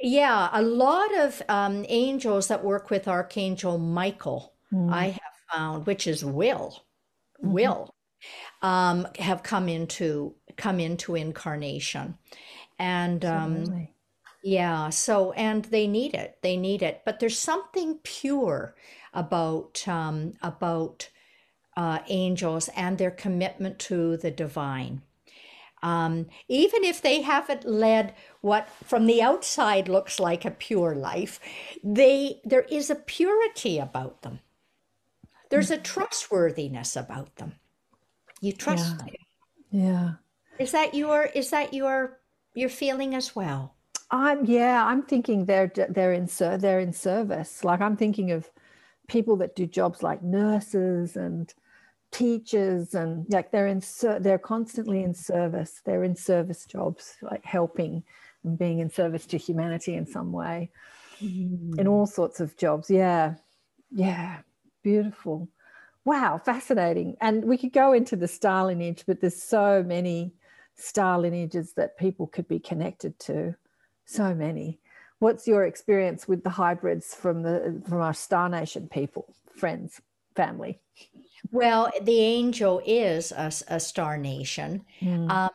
yeah, 0.00 0.48
a 0.52 0.62
lot 0.62 1.14
of 1.18 1.42
um, 1.48 1.84
angels 1.88 2.48
that 2.48 2.64
work 2.64 2.88
with 2.88 3.08
Archangel 3.08 3.78
Michael, 3.78 4.54
mm. 4.72 4.92
I 4.92 5.06
have 5.06 5.20
found, 5.52 5.86
which 5.86 6.06
is 6.06 6.24
will, 6.24 6.84
mm-hmm. 7.42 7.52
will, 7.52 7.94
um, 8.62 9.06
have 9.18 9.42
come 9.42 9.68
into 9.68 10.34
come 10.56 10.80
into 10.80 11.14
incarnation, 11.14 12.18
and 12.78 13.24
um, 13.24 13.88
yeah, 14.42 14.90
so 14.90 15.32
and 15.32 15.64
they 15.66 15.86
need 15.86 16.14
it, 16.14 16.38
they 16.42 16.56
need 16.56 16.82
it. 16.82 17.02
But 17.04 17.20
there's 17.20 17.38
something 17.38 17.98
pure 18.02 18.74
about 19.12 19.86
um, 19.86 20.34
about 20.42 21.08
uh, 21.76 22.00
angels 22.08 22.68
and 22.76 22.98
their 22.98 23.10
commitment 23.10 23.78
to 23.80 24.16
the 24.16 24.30
divine. 24.30 25.02
Um, 25.82 26.26
even 26.48 26.84
if 26.84 27.00
they 27.00 27.22
haven't 27.22 27.64
led 27.64 28.14
what 28.42 28.68
from 28.84 29.06
the 29.06 29.22
outside 29.22 29.88
looks 29.88 30.20
like 30.20 30.44
a 30.44 30.50
pure 30.50 30.94
life, 30.94 31.40
they 31.82 32.40
there 32.44 32.66
is 32.70 32.90
a 32.90 32.94
purity 32.94 33.78
about 33.78 34.22
them. 34.22 34.40
There's 35.50 35.70
a 35.70 35.78
trustworthiness 35.78 36.96
about 36.96 37.34
them. 37.36 37.54
You 38.40 38.52
trust 38.52 38.90
yeah. 38.90 38.96
them. 38.96 39.08
Yeah. 39.70 40.10
Is 40.58 40.72
that 40.72 40.94
your 40.94 41.24
is 41.24 41.50
that 41.50 41.74
your 41.74 42.20
your 42.54 42.68
feeling 42.68 43.14
as 43.14 43.36
well? 43.36 43.74
I'm 44.10 44.44
yeah. 44.44 44.84
I'm 44.84 45.02
thinking 45.02 45.44
they're 45.44 45.72
they're 45.90 46.12
in 46.12 46.26
sir, 46.26 46.56
they're 46.56 46.80
in 46.80 46.92
service. 46.92 47.64
Like 47.64 47.80
I'm 47.80 47.96
thinking 47.96 48.30
of 48.30 48.48
people 49.08 49.36
that 49.36 49.56
do 49.56 49.66
jobs 49.66 50.02
like 50.02 50.22
nurses 50.22 51.16
and 51.16 51.52
teachers 52.12 52.94
and 52.94 53.26
like 53.30 53.50
they're 53.50 53.68
in 53.68 53.82
they're 54.20 54.38
constantly 54.38 55.02
in 55.02 55.14
service 55.14 55.80
they're 55.84 56.02
in 56.02 56.16
service 56.16 56.64
jobs 56.66 57.16
like 57.22 57.44
helping 57.44 58.02
and 58.42 58.58
being 58.58 58.80
in 58.80 58.90
service 58.90 59.26
to 59.26 59.36
humanity 59.36 59.94
in 59.94 60.04
some 60.04 60.32
way 60.32 60.70
mm. 61.22 61.78
in 61.78 61.86
all 61.86 62.06
sorts 62.06 62.40
of 62.40 62.56
jobs 62.56 62.90
yeah 62.90 63.34
yeah 63.92 64.38
beautiful 64.82 65.48
wow 66.04 66.40
fascinating 66.42 67.16
and 67.20 67.44
we 67.44 67.56
could 67.56 67.72
go 67.72 67.92
into 67.92 68.16
the 68.16 68.28
star 68.28 68.66
lineage 68.66 69.04
but 69.06 69.20
there's 69.20 69.40
so 69.40 69.82
many 69.86 70.32
star 70.76 71.18
lineages 71.18 71.74
that 71.74 71.98
people 71.98 72.26
could 72.26 72.48
be 72.48 72.58
connected 72.58 73.18
to 73.18 73.54
so 74.06 74.34
many 74.34 74.80
what's 75.18 75.46
your 75.46 75.64
experience 75.64 76.26
with 76.26 76.42
the 76.42 76.50
hybrids 76.50 77.14
from 77.14 77.42
the 77.42 77.82
from 77.86 78.00
our 78.00 78.14
star 78.14 78.48
nation 78.48 78.88
people 78.88 79.34
friends 79.54 80.00
family 80.34 80.80
well, 81.50 81.90
the 82.02 82.20
angel 82.20 82.80
is 82.84 83.32
a, 83.32 83.52
a 83.68 83.80
star 83.80 84.18
nation. 84.18 84.84
Mm. 85.00 85.30
Um, 85.30 85.50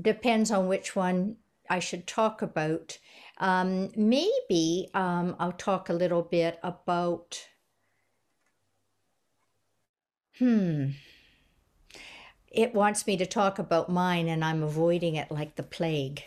depends 0.00 0.50
on 0.50 0.68
which 0.68 0.96
one 0.96 1.36
I 1.68 1.78
should 1.78 2.06
talk 2.06 2.42
about. 2.42 2.98
Um, 3.38 3.90
maybe 3.96 4.88
um, 4.94 5.36
I'll 5.38 5.52
talk 5.52 5.88
a 5.88 5.94
little 5.94 6.22
bit 6.22 6.58
about. 6.62 7.46
Hmm. 10.38 10.90
It 12.50 12.74
wants 12.74 13.06
me 13.06 13.16
to 13.16 13.26
talk 13.26 13.58
about 13.58 13.88
mine, 13.88 14.28
and 14.28 14.44
I'm 14.44 14.62
avoiding 14.62 15.16
it 15.16 15.30
like 15.30 15.56
the 15.56 15.62
plague. 15.62 16.24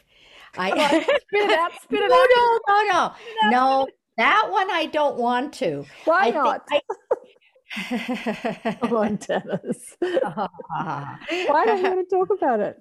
I 0.57 0.69
spit 0.99 1.09
it 1.31 1.59
out, 1.59 1.71
spit 1.83 2.01
it 2.01 2.09
no, 2.09 2.15
out. 2.15 2.27
No, 2.35 2.83
no, 2.83 2.91
no, 2.91 3.13
no, 3.43 3.49
no. 3.51 3.87
That 4.17 4.47
one 4.49 4.71
I 4.71 4.85
don't 4.85 5.17
want 5.17 5.53
to. 5.55 5.85
Why 6.05 6.27
I 6.27 6.31
not? 6.31 6.65
I... 6.71 6.81
Come 8.81 8.95
on, 8.95 9.17
Tanis. 9.17 9.95
Why 9.99 11.65
don't 11.65 11.83
you 11.83 11.89
want 11.89 12.09
to 12.09 12.15
talk 12.15 12.29
about 12.37 12.59
it? 12.61 12.79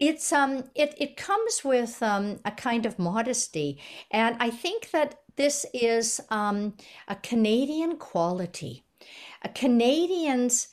It's 0.00 0.32
um 0.32 0.64
it 0.74 0.94
it 0.98 1.16
comes 1.16 1.62
with 1.64 2.02
um 2.02 2.40
a 2.44 2.50
kind 2.50 2.86
of 2.86 2.98
modesty. 2.98 3.78
And 4.10 4.36
I 4.40 4.50
think 4.50 4.90
that 4.90 5.20
this 5.36 5.66
is 5.72 6.20
um 6.30 6.74
a 7.06 7.16
Canadian 7.16 7.96
quality. 7.96 8.82
A 9.42 9.48
Canadians 9.48 10.68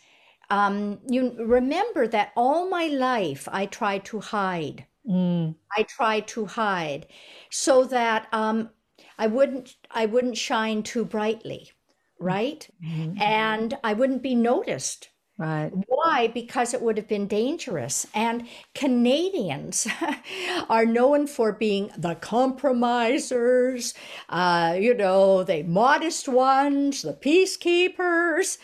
um 0.49 0.99
you 1.09 1.35
remember 1.37 2.07
that 2.07 2.31
all 2.35 2.69
my 2.69 2.87
life 2.87 3.47
I 3.51 3.65
tried 3.65 4.05
to 4.05 4.19
hide. 4.19 4.87
Mm. 5.07 5.55
I 5.77 5.83
tried 5.83 6.27
to 6.29 6.45
hide 6.45 7.07
so 7.49 7.85
that 7.85 8.27
um, 8.33 8.69
I 9.17 9.27
wouldn't 9.27 9.75
I 9.89 10.05
wouldn't 10.05 10.37
shine 10.37 10.83
too 10.83 11.05
brightly, 11.05 11.71
right? 12.19 12.67
Mm-hmm. 12.83 13.21
And 13.21 13.77
I 13.83 13.93
wouldn't 13.93 14.21
be 14.21 14.35
noticed. 14.35 15.09
Right. 15.39 15.69
Why? 15.85 16.27
Because 16.33 16.73
it 16.73 16.81
would 16.81 16.97
have 16.97 17.07
been 17.07 17.27
dangerous. 17.27 18.07
And 18.15 18.47
Canadians 18.73 19.87
are 20.69 20.85
known 20.85 21.27
for 21.27 21.51
being 21.51 21.91
the 21.95 22.15
compromisers, 22.15 23.93
uh, 24.29 24.75
you 24.79 24.95
know, 24.95 25.43
the 25.43 25.61
modest 25.61 26.27
ones, 26.27 27.03
the 27.03 27.13
peacekeepers. 27.13 28.57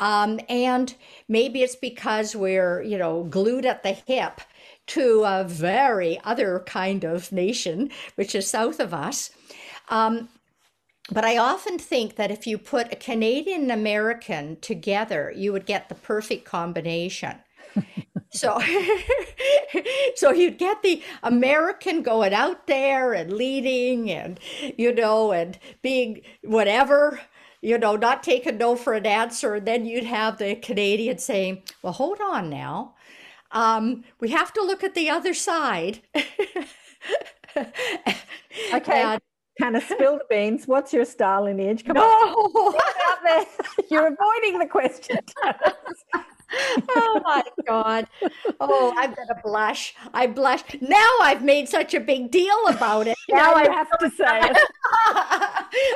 Um, 0.00 0.40
and 0.48 0.92
maybe 1.28 1.62
it's 1.62 1.76
because 1.76 2.34
we're, 2.34 2.82
you 2.82 2.98
know, 2.98 3.22
glued 3.22 3.64
at 3.64 3.84
the 3.84 3.92
hip 3.92 4.40
to 4.88 5.22
a 5.24 5.44
very 5.44 6.18
other 6.24 6.64
kind 6.66 7.04
of 7.04 7.30
nation, 7.30 7.90
which 8.16 8.34
is 8.34 8.48
south 8.50 8.80
of 8.80 8.92
us. 8.92 9.30
Um, 9.88 10.28
but 11.10 11.24
I 11.24 11.38
often 11.38 11.78
think 11.78 12.16
that 12.16 12.30
if 12.30 12.46
you 12.46 12.58
put 12.58 12.92
a 12.92 12.96
Canadian 12.96 13.70
American 13.70 14.58
together, 14.60 15.32
you 15.34 15.52
would 15.52 15.66
get 15.66 15.88
the 15.88 15.94
perfect 15.94 16.44
combination. 16.44 17.36
so 18.30 18.60
so 20.16 20.30
you'd 20.32 20.58
get 20.58 20.82
the 20.82 21.02
American 21.22 22.02
going 22.02 22.34
out 22.34 22.66
there 22.66 23.14
and 23.14 23.32
leading 23.32 24.10
and 24.10 24.40
you 24.76 24.92
know 24.94 25.32
and 25.32 25.58
being 25.82 26.22
whatever 26.42 27.20
you 27.60 27.78
know 27.78 27.96
not 27.96 28.22
taking 28.22 28.58
no 28.58 28.76
for 28.76 28.94
an 28.94 29.06
answer. 29.06 29.54
And 29.54 29.66
then 29.66 29.86
you'd 29.86 30.04
have 30.04 30.38
the 30.38 30.56
Canadian 30.56 31.18
saying 31.18 31.62
well 31.82 31.92
hold 31.94 32.20
on 32.20 32.50
now. 32.50 32.94
Um, 33.50 34.04
we 34.20 34.28
have 34.30 34.52
to 34.54 34.62
look 34.62 34.84
at 34.84 34.94
the 34.94 35.08
other 35.10 35.32
side. 35.34 36.00
Okay. 38.72 39.02
And, 39.02 39.20
kind 39.58 39.76
of 39.76 39.82
spill 39.82 40.18
the 40.18 40.24
beans. 40.30 40.66
What's 40.66 40.92
your 40.92 41.04
star 41.04 41.42
lineage? 41.42 41.84
Come 41.84 41.94
no. 41.94 42.02
on. 42.02 42.74
out 42.74 43.18
there. 43.24 43.46
You're 43.90 44.06
avoiding 44.06 44.58
the 44.58 44.66
question. 44.66 45.18
oh 46.96 47.20
my 47.24 47.42
god 47.66 48.06
oh 48.60 48.94
i'm 48.96 49.12
gonna 49.12 49.38
blush 49.44 49.94
i 50.14 50.26
blush 50.26 50.62
now 50.80 51.10
i've 51.20 51.44
made 51.44 51.68
such 51.68 51.92
a 51.92 52.00
big 52.00 52.30
deal 52.30 52.56
about 52.68 53.06
it 53.06 53.16
now 53.28 53.52
i 53.52 53.68
have 53.68 53.86
to 53.98 54.08
say 54.10 54.40
it 54.40 54.56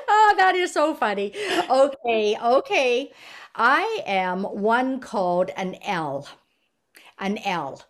oh 0.08 0.34
that 0.36 0.54
is 0.54 0.70
so 0.70 0.94
funny 0.94 1.32
okay 1.70 2.36
okay 2.42 3.10
i 3.54 4.02
am 4.04 4.42
one 4.42 5.00
called 5.00 5.50
an 5.56 5.74
El 5.82 6.28
an 7.18 7.38
El 7.38 7.80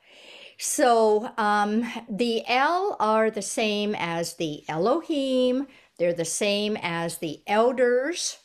so 0.63 1.29
um, 1.39 1.85
the 2.09 2.47
El 2.47 2.97
are 3.01 3.33
the 3.33 3.43
same 3.43 3.97
as 3.99 4.35
the 4.35 4.63
Elohim, 4.69 5.67
they're 5.99 6.13
the 6.13 6.25
same 6.25 6.79
as 6.81 7.19
the 7.19 7.43
elders. 7.49 8.39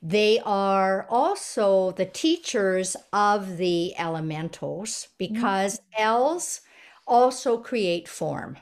They 0.00 0.40
are 0.46 1.06
also 1.10 1.90
the 1.90 2.06
teachers 2.06 2.96
of 3.12 3.58
the 3.58 3.94
elementals 3.98 5.08
because 5.18 5.78
mm. 5.78 5.82
Els 5.98 6.62
also 7.06 7.58
create 7.58 8.08
form. 8.08 8.56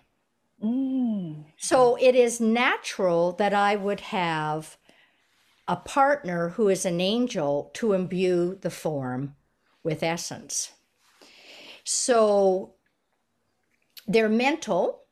Mm. 0.60 1.44
So 1.58 1.96
it 2.00 2.16
is 2.16 2.40
natural 2.40 3.30
that 3.34 3.54
I 3.54 3.76
would 3.76 4.00
have 4.00 4.76
a 5.68 5.76
partner 5.76 6.48
who 6.48 6.68
is 6.68 6.84
an 6.84 7.00
angel 7.00 7.70
to 7.74 7.92
imbue 7.92 8.58
the 8.60 8.70
form 8.70 9.36
with 9.84 10.02
essence. 10.02 10.72
So 11.84 12.74
they're 14.10 14.28
mental. 14.28 15.04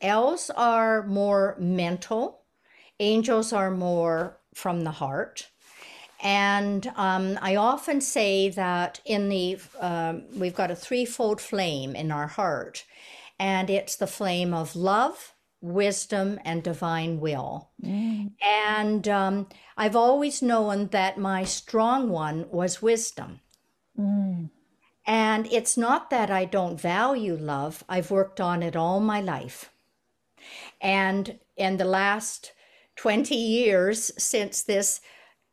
Elves 0.00 0.50
are 0.56 1.04
more 1.06 1.56
mental. 1.58 2.42
Angels 3.00 3.52
are 3.52 3.70
more 3.70 4.38
from 4.54 4.84
the 4.84 4.92
heart. 4.92 5.50
And 6.22 6.86
um, 6.96 7.38
I 7.42 7.56
often 7.56 8.00
say 8.00 8.48
that 8.50 9.00
in 9.04 9.28
the 9.28 9.58
um, 9.80 10.24
we've 10.38 10.54
got 10.54 10.70
a 10.70 10.76
threefold 10.76 11.40
flame 11.40 11.96
in 11.96 12.12
our 12.12 12.28
heart, 12.28 12.84
and 13.38 13.68
it's 13.68 13.96
the 13.96 14.06
flame 14.06 14.54
of 14.54 14.76
love, 14.76 15.34
wisdom, 15.60 16.38
and 16.44 16.62
divine 16.62 17.20
will. 17.20 17.70
Mm. 17.82 18.32
And 18.40 19.08
um, 19.08 19.48
I've 19.76 19.96
always 19.96 20.40
known 20.40 20.86
that 20.88 21.18
my 21.18 21.44
strong 21.44 22.08
one 22.08 22.46
was 22.50 22.80
wisdom. 22.80 23.40
Mm. 23.98 24.50
And 25.06 25.46
it's 25.52 25.76
not 25.76 26.10
that 26.10 26.30
I 26.30 26.44
don't 26.44 26.80
value 26.80 27.36
love, 27.36 27.84
I've 27.88 28.10
worked 28.10 28.40
on 28.40 28.62
it 28.62 28.74
all 28.74 29.00
my 29.00 29.20
life. 29.20 29.70
And 30.80 31.38
in 31.56 31.76
the 31.76 31.84
last 31.84 32.52
20 32.96 33.34
years 33.34 34.10
since 34.18 34.62
this 34.62 35.00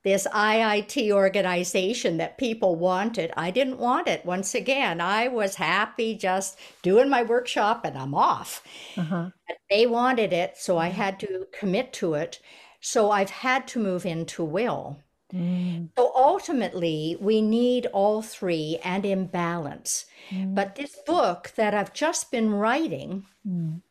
this 0.03 0.27
IIT 0.33 1.11
organization 1.11 2.17
that 2.17 2.37
people 2.37 2.75
wanted. 2.75 3.31
I 3.37 3.51
didn't 3.51 3.77
want 3.77 4.07
it. 4.07 4.25
Once 4.25 4.55
again, 4.55 4.99
I 4.99 5.27
was 5.27 5.55
happy 5.55 6.15
just 6.15 6.57
doing 6.81 7.07
my 7.07 7.21
workshop 7.21 7.85
and 7.85 7.97
I'm 7.97 8.15
off. 8.15 8.63
Uh-huh. 8.97 9.29
They 9.69 9.85
wanted 9.85 10.33
it, 10.33 10.57
so 10.57 10.77
I 10.77 10.87
had 10.87 11.19
to 11.19 11.45
commit 11.51 11.93
to 11.93 12.15
it. 12.15 12.39
So 12.79 13.11
I've 13.11 13.29
had 13.29 13.67
to 13.69 13.79
move 13.79 14.05
into 14.05 14.43
will. 14.43 14.97
Mm. 15.33 15.89
So 15.97 16.11
ultimately, 16.15 17.17
we 17.19 17.41
need 17.41 17.87
all 17.87 18.21
three 18.21 18.79
and 18.83 19.05
in 19.05 19.27
balance. 19.27 20.05
Mm. 20.29 20.55
But 20.55 20.75
this 20.75 20.95
book 21.05 21.51
that 21.55 21.73
I've 21.73 21.93
just 21.93 22.31
been 22.31 22.51
writing, 22.51 23.25
mm. 23.47 23.81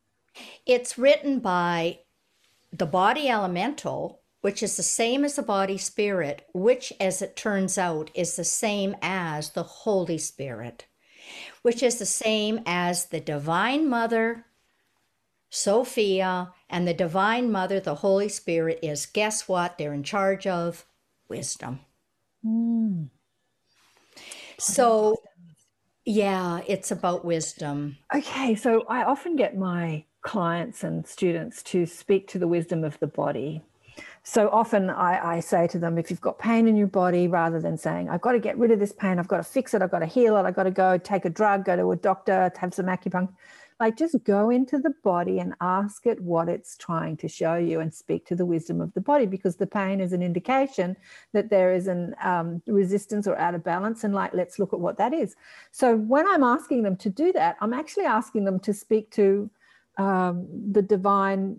it's 0.67 0.99
written 0.99 1.41
by 1.41 2.01
the 2.73 2.87
body 2.87 3.29
elemental, 3.29 4.21
which 4.41 4.63
is 4.63 4.77
the 4.77 4.83
same 4.83 5.25
as 5.25 5.37
the 5.37 5.43
body 5.43 5.77
spirit, 5.77 6.47
which, 6.53 6.93
as 7.01 7.21
it 7.21 7.37
turns 7.37 7.77
out, 7.77 8.11
is 8.15 8.37
the 8.37 8.45
same 8.45 8.97
as 9.03 9.51
the 9.51 9.63
Holy 9.63 10.19
Spirit, 10.19 10.87
which 11.63 11.83
is 11.83 11.99
the 11.99 12.07
same 12.07 12.61
as 12.67 13.07
the 13.07 13.21
Divine 13.21 13.89
Mother, 13.89 14.47
Sophia, 15.51 16.53
and 16.69 16.87
the 16.87 16.95
Divine 16.95 17.51
Mother, 17.51 17.81
the 17.81 17.97
Holy 17.97 18.29
Spirit, 18.29 18.79
is 18.83 19.05
guess 19.05 19.49
what? 19.49 19.77
They're 19.77 19.93
in 19.93 20.05
charge 20.05 20.47
of 20.47 20.87
wisdom. 21.31 21.81
Mm. 22.45 23.09
So, 24.59 25.17
yeah, 26.05 26.61
it's 26.67 26.91
about 26.91 27.25
wisdom. 27.25 27.97
Okay, 28.15 28.55
so 28.55 28.85
I 28.89 29.05
often 29.05 29.37
get 29.37 29.57
my 29.57 30.05
clients 30.23 30.85
and 30.85 31.07
students 31.07 31.63
to 31.63 31.87
speak 31.87 32.29
to 32.29 32.39
the 32.39 32.49
wisdom 32.49 32.85
of 32.85 32.99
the 33.01 33.07
body. 33.07 33.63
So 34.23 34.51
often 34.51 34.91
I, 34.91 35.37
I, 35.37 35.41
say 35.41 35.67
to 35.69 35.79
them, 35.79 35.97
if 35.97 36.11
you've 36.11 36.21
got 36.21 36.39
pain 36.39 36.69
in 36.69 36.77
your 36.77 36.87
body, 36.87 37.27
rather 37.27 37.59
than 37.59 37.79
saying, 37.79 38.11
I've 38.11 38.21
got 38.21 38.33
to 38.33 38.39
get 38.39 38.59
rid 38.59 38.71
of 38.71 38.79
this 38.79 38.93
pain, 38.93 39.19
I've 39.19 39.29
got 39.29 39.39
to 39.39 39.43
fix 39.43 39.73
it, 39.73 39.81
I've 39.81 39.91
got 39.91 40.01
to 40.01 40.07
heal 40.07 40.37
it, 40.37 40.43
I've 40.43 40.55
got 40.55 40.65
to 40.65 40.71
go 40.71 40.99
take 40.99 41.25
a 41.25 41.31
drug, 41.31 41.65
go 41.65 41.75
to 41.75 41.91
a 41.93 41.97
doctor, 41.97 42.53
have 42.57 42.75
some 42.75 42.87
acupuncture, 42.87 43.33
like 43.81 43.97
just 43.97 44.23
go 44.25 44.51
into 44.51 44.79
the 44.79 44.93
body 45.03 45.39
and 45.39 45.55
ask 45.63 46.07
it 46.07 46.21
what 46.21 46.51
it's 46.51 46.77
trying 46.77 47.17
to 47.17 47.27
show 47.27 47.57
you 47.57 47.81
and 47.81 47.93
speak 47.93 48.27
to 48.27 48.37
the 48.37 48.45
wisdom 48.45 48.81
of 48.81 48.93
the 48.93 49.01
body 49.01 49.25
because 49.25 49.57
the 49.57 49.67
pain 49.67 50.01
is 50.01 50.13
an 50.13 50.23
indication 50.23 50.95
that 51.33 51.49
there 51.49 51.73
is 51.73 51.87
an 51.87 52.15
um, 52.23 52.63
resistance 52.67 53.27
or 53.27 53.39
out 53.39 53.55
of 53.55 53.65
balance. 53.65 54.05
And 54.05 54.15
like, 54.15 54.35
let's 54.35 54.59
look 54.59 54.75
at 54.75 54.81
what 54.81 54.99
that 54.99 55.15
is. 55.15 55.35
So 55.71 55.97
when 55.97 56.29
I'm 56.29 56.45
asking 56.45 56.83
them 56.83 56.97
to 56.99 57.09
do 57.09 57.33
that, 57.33 57.57
I'm 57.63 57.73
actually 57.73 58.05
asking 58.05 58.45
them 58.45 58.61
to 58.61 58.75
speak 58.75 59.11
to 59.13 59.51
um, 59.97 60.47
the 60.73 60.83
divine 60.83 61.57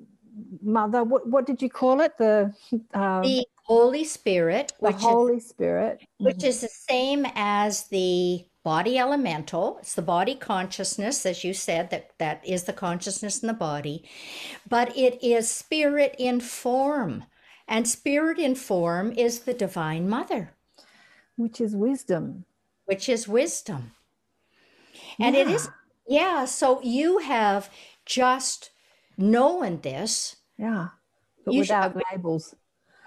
mother 0.61 1.03
what, 1.03 1.27
what 1.27 1.45
did 1.45 1.61
you 1.61 1.69
call 1.69 1.99
it 2.01 2.17
the 2.17 2.53
um, 2.93 3.21
the 3.21 3.45
holy 3.63 4.03
spirit 4.03 4.73
the 4.81 4.91
holy 4.91 5.37
is, 5.37 5.47
spirit 5.47 6.01
which 6.19 6.43
is 6.43 6.61
the 6.61 6.69
same 6.69 7.25
as 7.35 7.87
the 7.87 8.43
body 8.63 8.97
elemental 8.97 9.77
it's 9.79 9.95
the 9.95 10.01
body 10.01 10.35
consciousness 10.35 11.25
as 11.25 11.43
you 11.43 11.53
said 11.53 11.89
that 11.89 12.11
that 12.17 12.41
is 12.45 12.63
the 12.63 12.73
consciousness 12.73 13.41
in 13.41 13.47
the 13.47 13.53
body 13.53 14.03
but 14.67 14.95
it 14.97 15.23
is 15.23 15.49
spirit 15.49 16.15
in 16.17 16.39
form 16.39 17.23
and 17.67 17.87
spirit 17.87 18.37
in 18.37 18.53
form 18.53 19.11
is 19.13 19.41
the 19.41 19.53
divine 19.53 20.07
mother 20.07 20.53
which 21.35 21.59
is 21.59 21.75
wisdom 21.75 22.45
which 22.85 23.09
is 23.09 23.27
wisdom 23.27 23.91
and 25.19 25.35
yeah. 25.35 25.41
it 25.41 25.47
is 25.47 25.69
yeah 26.07 26.45
so 26.45 26.81
you 26.83 27.17
have 27.19 27.69
just 28.05 28.71
knowing 29.17 29.79
this. 29.79 30.37
Yeah. 30.57 30.89
But 31.45 31.55
without 31.55 31.93
should, 31.93 32.03
labels. 32.11 32.55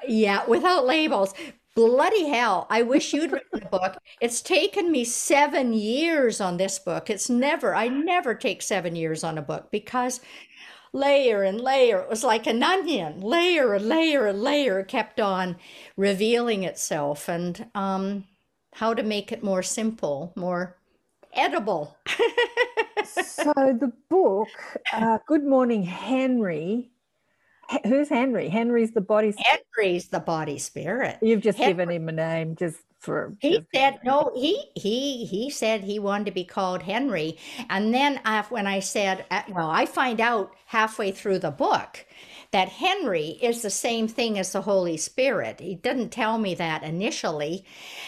Yeah, 0.06 0.44
without 0.46 0.86
labels. 0.86 1.34
Bloody 1.74 2.28
hell. 2.28 2.68
I 2.70 2.82
wish 2.82 3.12
you'd 3.12 3.32
written 3.32 3.62
a 3.62 3.68
book. 3.68 3.96
It's 4.20 4.40
taken 4.40 4.92
me 4.92 5.04
seven 5.04 5.72
years 5.72 6.40
on 6.40 6.56
this 6.56 6.78
book. 6.78 7.10
It's 7.10 7.28
never, 7.28 7.74
I 7.74 7.88
never 7.88 8.34
take 8.34 8.62
seven 8.62 8.94
years 8.94 9.24
on 9.24 9.38
a 9.38 9.42
book 9.42 9.72
because 9.72 10.20
layer 10.92 11.42
and 11.42 11.60
layer, 11.60 11.98
it 11.98 12.08
was 12.08 12.22
like 12.22 12.46
an 12.46 12.62
onion, 12.62 13.20
layer 13.20 13.74
and 13.74 13.88
layer 13.88 14.26
and 14.26 14.40
layer 14.40 14.84
kept 14.84 15.18
on 15.18 15.56
revealing 15.96 16.62
itself 16.62 17.28
and 17.28 17.66
um, 17.74 18.24
how 18.74 18.94
to 18.94 19.02
make 19.02 19.32
it 19.32 19.42
more 19.42 19.62
simple, 19.62 20.32
more 20.36 20.76
edible. 21.32 21.96
so 23.04 23.52
the 23.54 23.92
book, 24.08 24.48
uh, 24.92 25.18
Good 25.26 25.44
Morning 25.44 25.82
Henry. 25.82 26.92
Who's 27.86 28.08
Henry? 28.08 28.48
Henry's 28.48 28.92
the 28.92 29.00
body. 29.00 29.32
Spirit. 29.32 29.64
Henry's 29.76 30.08
the 30.08 30.20
body 30.20 30.58
spirit. 30.58 31.18
You've 31.22 31.42
just 31.42 31.58
Henry. 31.58 31.72
given 31.72 31.90
him 31.90 32.08
a 32.08 32.12
name 32.12 32.56
just 32.56 32.78
for. 32.98 33.34
He 33.40 33.58
just 33.58 33.68
said 33.74 34.00
no. 34.04 34.32
He 34.34 34.64
he 34.74 35.24
he 35.24 35.50
said 35.50 35.82
he 35.82 35.98
wanted 35.98 36.26
to 36.26 36.32
be 36.32 36.44
called 36.44 36.82
Henry, 36.82 37.36
and 37.70 37.92
then 37.92 38.20
when 38.48 38.66
I 38.66 38.80
said, 38.80 39.24
uh, 39.30 39.42
well, 39.48 39.70
I 39.70 39.86
find 39.86 40.20
out 40.20 40.52
halfway 40.66 41.12
through 41.12 41.38
the 41.40 41.50
book 41.50 42.04
that 42.54 42.68
Henry 42.68 43.30
is 43.42 43.62
the 43.62 43.70
same 43.70 44.06
thing 44.06 44.38
as 44.38 44.52
the 44.52 44.62
Holy 44.62 44.96
Spirit. 44.96 45.58
He 45.58 45.74
didn't 45.74 46.10
tell 46.10 46.38
me 46.38 46.54
that 46.54 46.84
initially. 46.84 47.64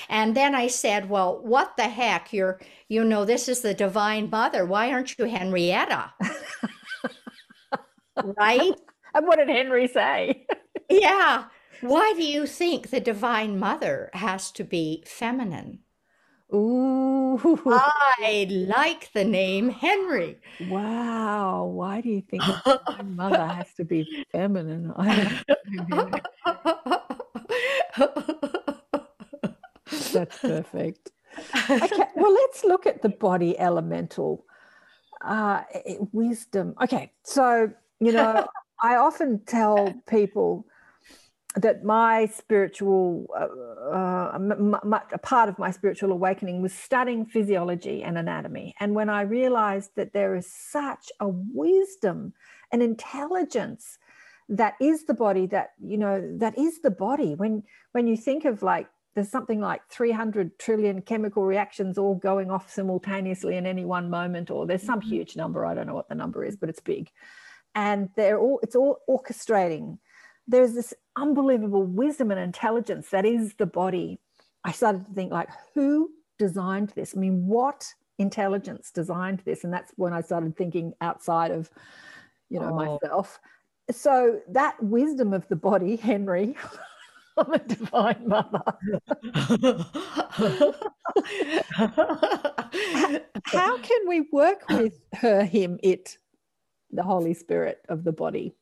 And 0.09 0.37
then 0.37 0.55
I 0.55 0.69
said, 0.69 1.11
Well, 1.11 1.41
what 1.43 1.77
the 1.77 1.89
heck? 1.89 2.33
You're, 2.33 2.61
you 2.87 3.03
know, 3.03 3.25
this 3.25 3.49
is 3.49 3.63
the 3.63 3.75
Divine 3.75 4.31
Mother. 4.31 4.65
Why 4.65 4.93
aren't 4.93 5.19
you 5.19 5.25
Henrietta? 5.25 6.13
right? 8.39 8.75
And 9.17 9.27
what 9.27 9.39
did 9.39 9.49
Henry 9.49 9.89
say? 9.89 10.47
yeah. 10.91 11.45
Why 11.81 12.13
do 12.15 12.23
you 12.23 12.47
think 12.47 12.91
the 12.91 13.01
Divine 13.01 13.59
Mother 13.59 14.11
has 14.13 14.53
to 14.53 14.63
be 14.63 15.03
feminine? 15.07 15.79
Ooh. 16.55 17.41
I 17.67 18.47
like 18.51 19.11
the 19.15 19.25
name 19.25 19.71
Henry. 19.71 20.39
Wow. 20.69 21.65
Why 21.65 22.03
do 22.03 22.11
you 22.11 22.21
think 22.21 22.43
my 22.67 23.03
mother 23.03 23.47
has 23.47 23.73
to 23.79 23.85
be 23.85 24.27
feminine? 24.33 24.93
That's 30.13 30.39
perfect. 30.39 31.11
Okay, 31.71 32.05
well, 32.17 32.33
let's 32.33 32.65
look 32.65 32.87
at 32.87 33.01
the 33.03 33.09
body 33.09 33.59
elemental 33.59 34.45
uh, 35.23 35.63
wisdom. 36.13 36.75
Okay, 36.83 37.13
so, 37.25 37.73
you 37.99 38.13
know, 38.13 38.47
I 38.83 38.97
often 38.97 39.41
tell 39.47 39.95
people 40.09 40.67
that 41.57 41.85
my 41.85 42.27
spiritual, 42.27 43.27
uh, 43.35 43.97
uh, 43.97 44.33
m- 44.35 44.75
m- 44.75 45.01
a 45.13 45.19
part 45.19 45.49
of 45.49 45.59
my 45.59 45.71
spiritual 45.71 46.13
awakening 46.13 46.61
was 46.61 46.75
studying 46.75 47.25
physiology 47.25 48.03
and 48.03 48.19
anatomy. 48.19 48.75
And 48.79 48.95
when 48.95 49.09
I 49.09 49.23
realized 49.23 49.93
that 49.97 50.13
there 50.13 50.37
is 50.37 50.53
such 50.53 51.11
a 51.19 51.29
wisdom 51.29 52.35
and 52.73 52.83
intelligence 52.83 53.99
that 54.51 54.75
is 54.81 55.07
the 55.07 55.15
body, 55.15 55.47
that, 55.47 55.71
you 55.83 55.97
know, 55.97 56.37
that 56.39 56.59
is 56.59 56.81
the 56.83 56.91
body. 56.91 57.35
When, 57.35 57.63
when 57.93 58.07
you 58.07 58.17
think 58.17 58.45
of 58.45 58.63
like, 58.63 58.89
there's 59.15 59.31
something 59.31 59.61
like 59.61 59.81
300 59.89 60.59
trillion 60.59 61.01
chemical 61.01 61.47
reactions 61.47 61.97
all 61.97 62.17
going 62.17 62.51
off 62.51 62.71
simultaneously 62.71 63.57
in 63.57 63.65
any 63.65 63.87
one 63.87 64.11
moment, 64.11 64.51
or 64.51 64.67
there's 64.67 64.83
some 64.83 65.01
mm-hmm. 65.01 65.09
huge 65.09 65.37
number. 65.37 65.65
I 65.65 65.75
don't 65.75 65.87
know 65.87 65.95
what 65.95 66.11
the 66.11 66.15
number 66.15 66.45
is, 66.45 66.55
but 66.55 66.69
it's 66.69 66.81
big. 66.81 67.11
And 67.77 68.09
they're 68.17 68.39
all, 68.39 68.59
it's 68.63 68.75
all 68.75 68.99
orchestrating 69.09 69.99
there's 70.49 70.75
this 70.75 70.95
unbelievable 71.17 71.85
wisdom 71.85 72.31
and 72.31 72.39
intelligence 72.41 73.11
that 73.11 73.27
is 73.27 73.55
the 73.55 73.67
body. 73.67 74.21
I 74.65 74.73
started 74.73 75.07
to 75.07 75.13
think, 75.13 75.33
like, 75.33 75.49
who 75.75 76.11
designed 76.39 76.91
this? 76.91 77.15
I 77.17 77.21
mean, 77.21 77.47
what 77.47 77.93
intelligence 78.19 78.91
designed 78.91 79.43
this? 79.45 79.65
And 79.65 79.73
that's 79.73 79.93
when 79.97 80.13
I 80.13 80.21
started 80.21 80.57
thinking 80.57 80.93
outside 81.01 81.51
of, 81.51 81.71
you 82.49 82.61
know, 82.61 82.71
oh. 82.71 82.99
myself. 83.01 83.41
So 83.91 84.41
that 84.49 84.81
wisdom 84.83 85.33
of 85.33 85.47
the 85.49 85.57
body, 85.57 85.97
Henry, 86.03 86.57
I'm 87.37 87.53
a 87.53 87.59
divine 87.59 88.27
mother. 88.27 88.63
How 93.45 93.79
can 93.79 94.09
we 94.09 94.23
work 94.33 94.67
with 94.71 94.99
her, 95.17 95.45
him, 95.45 95.79
it, 95.83 96.17
the 96.91 97.03
Holy 97.03 97.35
Spirit 97.35 97.81
of 97.89 98.05
the 98.05 98.13
body? 98.13 98.55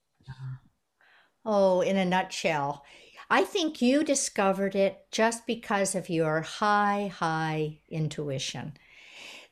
Oh, 1.45 1.81
in 1.83 1.97
a 1.97 2.05
nutshell, 2.05 2.85
I 3.31 3.45
think 3.45 3.83
you 3.83 4.05
discovered 4.05 4.75
it 4.75 5.07
just 5.11 5.47
because 5.47 5.95
of 5.95 6.09
your 6.09 6.41
high, 6.43 7.13
high 7.15 7.81
intuition. 7.91 8.75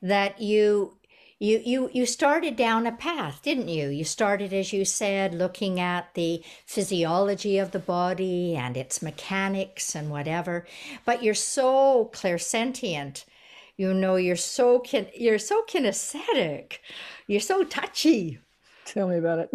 That 0.01 0.41
you 0.41 0.99
you 1.43 1.61
you 1.65 1.91
you 1.93 2.07
started 2.07 2.55
down 2.55 2.87
a 2.87 2.93
path 2.93 3.43
didn't 3.43 3.67
you 3.67 3.89
you 3.89 4.05
started 4.05 4.53
as 4.53 4.73
you 4.73 4.85
said 4.85 5.35
looking 5.35 5.81
at 5.81 6.15
the 6.15 6.41
physiology 6.67 7.59
of 7.59 7.73
the 7.73 7.81
body 7.81 8.55
and 8.55 8.77
its 8.77 9.03
mechanics 9.03 9.97
and 9.97 10.09
whatever 10.09 10.65
but 11.05 11.21
you're 11.21 11.35
so 11.35 12.09
clairsentient 12.15 13.25
you 13.77 13.93
know 13.93 14.15
you're 14.15 14.37
so 14.37 14.79
kin- 14.79 15.11
you're 15.17 15.39
so 15.39 15.65
kinesthetic 15.69 16.75
you're 17.27 17.41
so 17.41 17.65
touchy 17.65 18.39
Tell 18.85 19.09
me 19.09 19.19
about 19.19 19.39
it. 19.41 19.51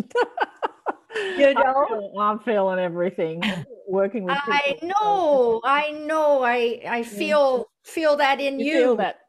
you 1.38 1.48
I'm 1.48 1.54
know 1.56 1.86
feeling, 1.88 2.14
I'm 2.18 2.40
feeling 2.40 2.80
everything. 2.80 3.44
Working 3.88 4.26
with 4.26 4.36
i 4.38 4.78
know 4.84 5.62
i 5.64 5.92
know 5.92 6.44
i 6.44 6.82
i 6.86 7.04
feel 7.04 7.70
feel 7.84 8.18
that 8.18 8.42
in 8.42 8.60
You 8.60 8.66
you 8.66 8.74
feel 8.74 8.96
that. 8.98 9.20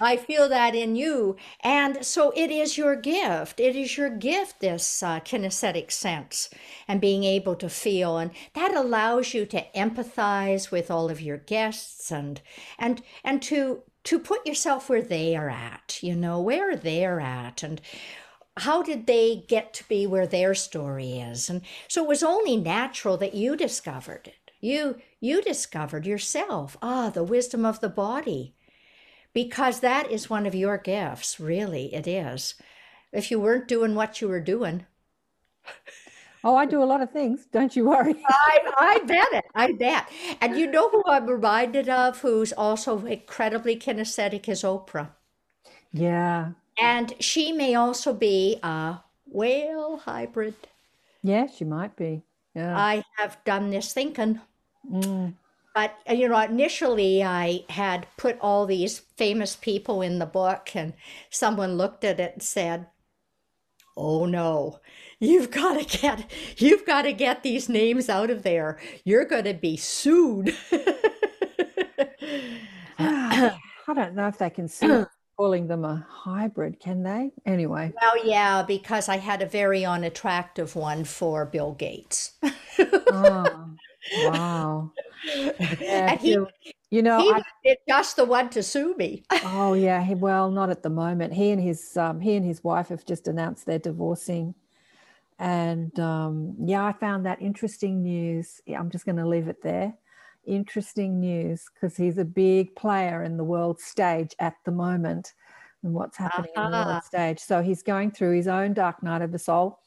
I 0.00 0.16
feel 0.16 0.48
that 0.48 0.74
in 0.74 0.96
you. 0.96 1.36
And 1.60 2.04
so 2.04 2.32
it 2.36 2.50
is 2.50 2.78
your 2.78 2.94
gift. 2.94 3.58
It 3.58 3.74
is 3.74 3.96
your 3.96 4.10
gift, 4.10 4.60
this 4.60 5.02
uh, 5.02 5.20
kinesthetic 5.20 5.90
sense 5.90 6.50
and 6.86 7.00
being 7.00 7.24
able 7.24 7.56
to 7.56 7.68
feel. 7.68 8.18
And 8.18 8.30
that 8.54 8.74
allows 8.74 9.34
you 9.34 9.44
to 9.46 9.64
empathize 9.74 10.70
with 10.70 10.90
all 10.90 11.10
of 11.10 11.20
your 11.20 11.38
guests 11.38 12.12
and, 12.12 12.40
and, 12.78 13.02
and 13.24 13.42
to, 13.42 13.82
to 14.04 14.18
put 14.18 14.46
yourself 14.46 14.88
where 14.88 15.02
they 15.02 15.36
are 15.36 15.50
at, 15.50 15.98
you 16.02 16.14
know, 16.14 16.40
where 16.40 16.76
they're 16.76 17.20
at. 17.20 17.62
And 17.62 17.80
how 18.60 18.82
did 18.82 19.06
they 19.06 19.44
get 19.48 19.72
to 19.74 19.88
be 19.88 20.06
where 20.06 20.26
their 20.26 20.54
story 20.54 21.18
is? 21.18 21.48
And 21.50 21.62
so 21.88 22.04
it 22.04 22.08
was 22.08 22.22
only 22.22 22.56
natural 22.56 23.16
that 23.18 23.34
you 23.34 23.56
discovered 23.56 24.26
it. 24.28 24.50
You, 24.60 25.00
you 25.20 25.42
discovered 25.42 26.06
yourself. 26.06 26.76
Ah, 26.82 27.10
the 27.10 27.24
wisdom 27.24 27.64
of 27.64 27.80
the 27.80 27.88
body 27.88 28.54
because 29.32 29.80
that 29.80 30.10
is 30.10 30.30
one 30.30 30.46
of 30.46 30.54
your 30.54 30.78
gifts, 30.78 31.40
really, 31.40 31.94
it 31.94 32.06
is. 32.06 32.54
If 33.12 33.30
you 33.30 33.40
weren't 33.40 33.68
doing 33.68 33.94
what 33.94 34.20
you 34.20 34.28
were 34.28 34.40
doing, 34.40 34.86
Oh, 36.42 36.56
I 36.56 36.66
do 36.66 36.82
a 36.82 36.84
lot 36.84 37.00
of 37.00 37.10
things. 37.12 37.46
Don't 37.46 37.76
you 37.76 37.84
worry. 37.88 38.16
I, 38.28 38.60
I 38.78 38.98
bet 39.06 39.28
it, 39.32 39.44
I 39.54 39.72
bet. 39.72 40.08
And 40.40 40.56
you 40.56 40.66
know 40.66 40.88
who 40.90 41.02
I'm 41.06 41.26
reminded 41.26 41.88
of, 41.88 42.20
who's 42.20 42.52
also 42.52 43.04
incredibly 43.06 43.76
kinesthetic, 43.76 44.48
is 44.48 44.62
Oprah. 44.62 45.10
yeah. 45.92 46.52
And 46.80 47.14
she 47.18 47.52
may 47.52 47.74
also 47.74 48.12
be 48.12 48.58
a 48.62 48.98
whale 49.26 49.98
hybrid. 49.98 50.54
Yeah, 51.22 51.46
she 51.46 51.64
might 51.64 51.96
be. 51.96 52.22
Yeah. 52.54 52.76
I 52.76 53.04
have 53.16 53.42
done 53.44 53.70
this 53.70 53.92
thinking. 53.92 54.40
Mm. 54.90 55.34
But 55.74 55.94
uh, 56.08 56.14
you 56.14 56.28
know, 56.28 56.40
initially 56.40 57.22
I 57.22 57.64
had 57.68 58.06
put 58.16 58.38
all 58.40 58.66
these 58.66 58.98
famous 58.98 59.54
people 59.56 60.02
in 60.02 60.18
the 60.18 60.26
book, 60.26 60.74
and 60.74 60.94
someone 61.30 61.76
looked 61.76 62.04
at 62.04 62.18
it 62.18 62.32
and 62.34 62.42
said, 62.42 62.86
"Oh 63.96 64.26
no, 64.26 64.80
you've 65.20 65.50
got 65.60 65.78
to 65.78 65.98
get 65.98 66.30
you've 66.56 66.86
got 66.86 67.02
to 67.02 67.12
get 67.12 67.42
these 67.42 67.68
names 67.68 68.08
out 68.08 68.30
of 68.30 68.42
there. 68.42 68.78
You're 69.04 69.24
going 69.24 69.44
to 69.44 69.54
be 69.54 69.76
sued." 69.76 70.56
I 72.98 73.94
don't 73.94 74.14
know 74.14 74.26
if 74.28 74.38
they 74.38 74.50
can 74.50 74.68
see 74.68 75.04
calling 75.38 75.68
them 75.68 75.84
a 75.84 76.04
hybrid, 76.10 76.80
can 76.80 77.04
they? 77.04 77.30
Anyway. 77.46 77.92
well, 78.02 78.26
yeah, 78.26 78.62
because 78.66 79.08
I 79.08 79.18
had 79.18 79.40
a 79.40 79.46
very 79.46 79.84
unattractive 79.84 80.74
one 80.74 81.04
for 81.04 81.46
Bill 81.46 81.72
Gates, 81.72 82.32
Oh, 82.80 83.70
wow. 84.24 84.92
Yeah, 85.80 86.10
and 86.12 86.20
he 86.20 86.34
Bill- 86.34 86.48
you 86.90 87.02
know, 87.02 87.20
he 87.20 87.30
I, 87.32 87.76
just 87.88 88.16
the 88.16 88.24
one 88.24 88.48
to 88.50 88.62
sue 88.62 88.94
me. 88.96 89.22
oh 89.44 89.74
yeah, 89.74 90.02
he, 90.02 90.14
well, 90.14 90.50
not 90.50 90.70
at 90.70 90.82
the 90.82 90.90
moment. 90.90 91.34
He 91.34 91.50
and 91.50 91.60
his 91.62 91.96
um, 91.96 92.20
he 92.20 92.34
and 92.34 92.44
his 92.44 92.64
wife 92.64 92.88
have 92.88 93.04
just 93.04 93.28
announced 93.28 93.66
they're 93.66 93.78
divorcing, 93.78 94.54
and 95.38 95.98
um, 96.00 96.56
yeah, 96.64 96.84
I 96.84 96.92
found 96.92 97.26
that 97.26 97.42
interesting 97.42 98.02
news. 98.02 98.60
Yeah, 98.66 98.78
I'm 98.80 98.90
just 98.90 99.04
going 99.04 99.16
to 99.16 99.28
leave 99.28 99.48
it 99.48 99.62
there. 99.62 99.92
Interesting 100.48 101.20
news 101.20 101.66
because 101.72 101.96
he's 101.96 102.18
a 102.18 102.24
big 102.24 102.74
player 102.74 103.22
in 103.22 103.36
the 103.36 103.44
world 103.44 103.80
stage 103.80 104.34
at 104.38 104.54
the 104.64 104.72
moment, 104.72 105.34
and 105.82 105.92
what's 105.92 106.16
happening 106.16 106.50
in 106.56 106.70
the 106.70 106.84
world 106.86 107.04
stage. 107.04 107.38
So 107.38 107.62
he's 107.62 107.82
going 107.82 108.10
through 108.10 108.34
his 108.34 108.48
own 108.48 108.72
dark 108.72 109.02
night 109.02 109.22
of 109.22 109.30
the 109.30 109.38
soul. 109.38 109.80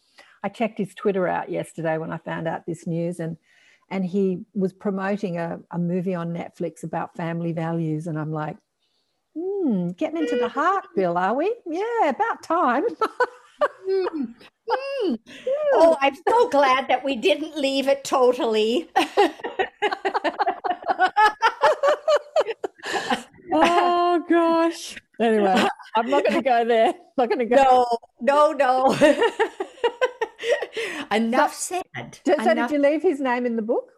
I 0.44 0.50
checked 0.50 0.78
his 0.78 0.94
Twitter 0.94 1.28
out 1.28 1.50
yesterday 1.50 1.98
when 1.98 2.12
I 2.12 2.18
found 2.18 2.48
out 2.48 2.66
this 2.66 2.86
news, 2.86 3.20
and 3.20 3.38
and 3.90 4.06
he 4.06 4.46
was 4.54 4.72
promoting 4.72 5.38
a, 5.38 5.60
a 5.72 5.80
movie 5.80 6.16
on 6.16 6.32
Netflix 6.32 6.84
about 6.84 7.16
family 7.18 7.54
values, 7.54 8.08
and 8.08 8.18
I'm 8.18 8.32
like, 8.32 8.58
hmm, 9.36 9.90
getting 9.98 10.20
into 10.20 10.38
the 10.38 10.48
heart, 10.48 10.86
Bill, 10.96 11.18
are 11.18 11.34
we? 11.34 11.54
Yeah, 11.66 12.10
about 12.10 12.44
time. 12.44 12.84
Mm. 14.72 15.20
Oh, 15.74 15.98
I'm 16.02 16.16
so 16.28 16.50
glad 16.50 16.88
that 16.88 17.04
we 17.04 17.16
didn't 17.16 17.58
leave 17.58 17.88
it 17.88 18.04
totally. 18.04 18.90
oh 23.54 24.24
gosh. 24.30 24.98
Anyway, 25.20 25.66
I'm 25.96 26.10
not 26.10 26.24
going 26.24 26.36
to 26.36 26.42
go 26.42 26.66
there. 26.66 26.88
I'm 26.88 26.94
Not 27.18 27.30
going 27.30 27.40
to 27.40 27.46
go. 27.46 27.56
No, 27.56 27.86
no, 28.22 28.52
no. 28.54 28.98
Enough 31.12 31.54
said. 31.54 32.20
So, 32.26 32.36
so 32.44 32.54
did 32.54 32.72
you 32.72 32.80
leave 32.80 33.02
his 33.02 33.20
name 33.20 33.46
in 33.46 33.56
the 33.56 33.62
book? 33.62 33.92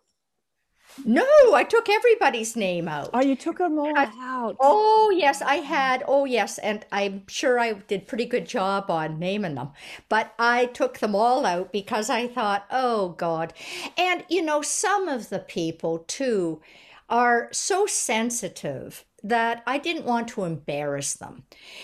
No, 1.06 1.26
I 1.54 1.64
took 1.64 1.90
everybody's 1.90 2.56
name 2.56 2.88
out. 2.88 3.10
Oh, 3.14 3.22
you 3.22 3.36
took 3.36 3.58
them 3.58 3.80
all 3.80 3.98
I- 3.98 4.12
out. 4.20 4.58
Oh, 4.60 5.12
yes, 5.16 5.42
I 5.42 5.56
had. 5.56 6.04
Oh, 6.08 6.26
yes. 6.26 6.58
And 6.60 6.86
I'm 6.92 7.28
sure 7.28 7.60
I 7.60 7.74
did 7.74 8.08
pretty 8.08 8.26
good 8.26 8.48
job 8.48 8.90
on 8.90 9.20
naming 9.20 9.56
them. 9.56 9.70
But 10.10 10.34
I 10.38 10.68
took 10.68 11.00
them 11.00 11.16
all 11.16 11.46
out 11.46 11.72
because 11.72 12.10
I 12.10 12.28
thought, 12.28 12.66
oh, 12.72 13.10
God. 13.10 13.54
And, 13.98 14.24
you 14.30 14.42
know, 14.42 14.62
some 14.62 15.08
of 15.08 15.30
the 15.30 15.40
people, 15.40 16.00
too, 16.08 16.62
are 17.10 17.50
so 17.52 17.86
sensitive 17.86 19.06
that 19.24 19.64
I 19.66 19.78
didn't 19.78 20.06
want 20.06 20.28
to 20.30 20.44
embarrass 20.44 21.14
them. 21.14 21.44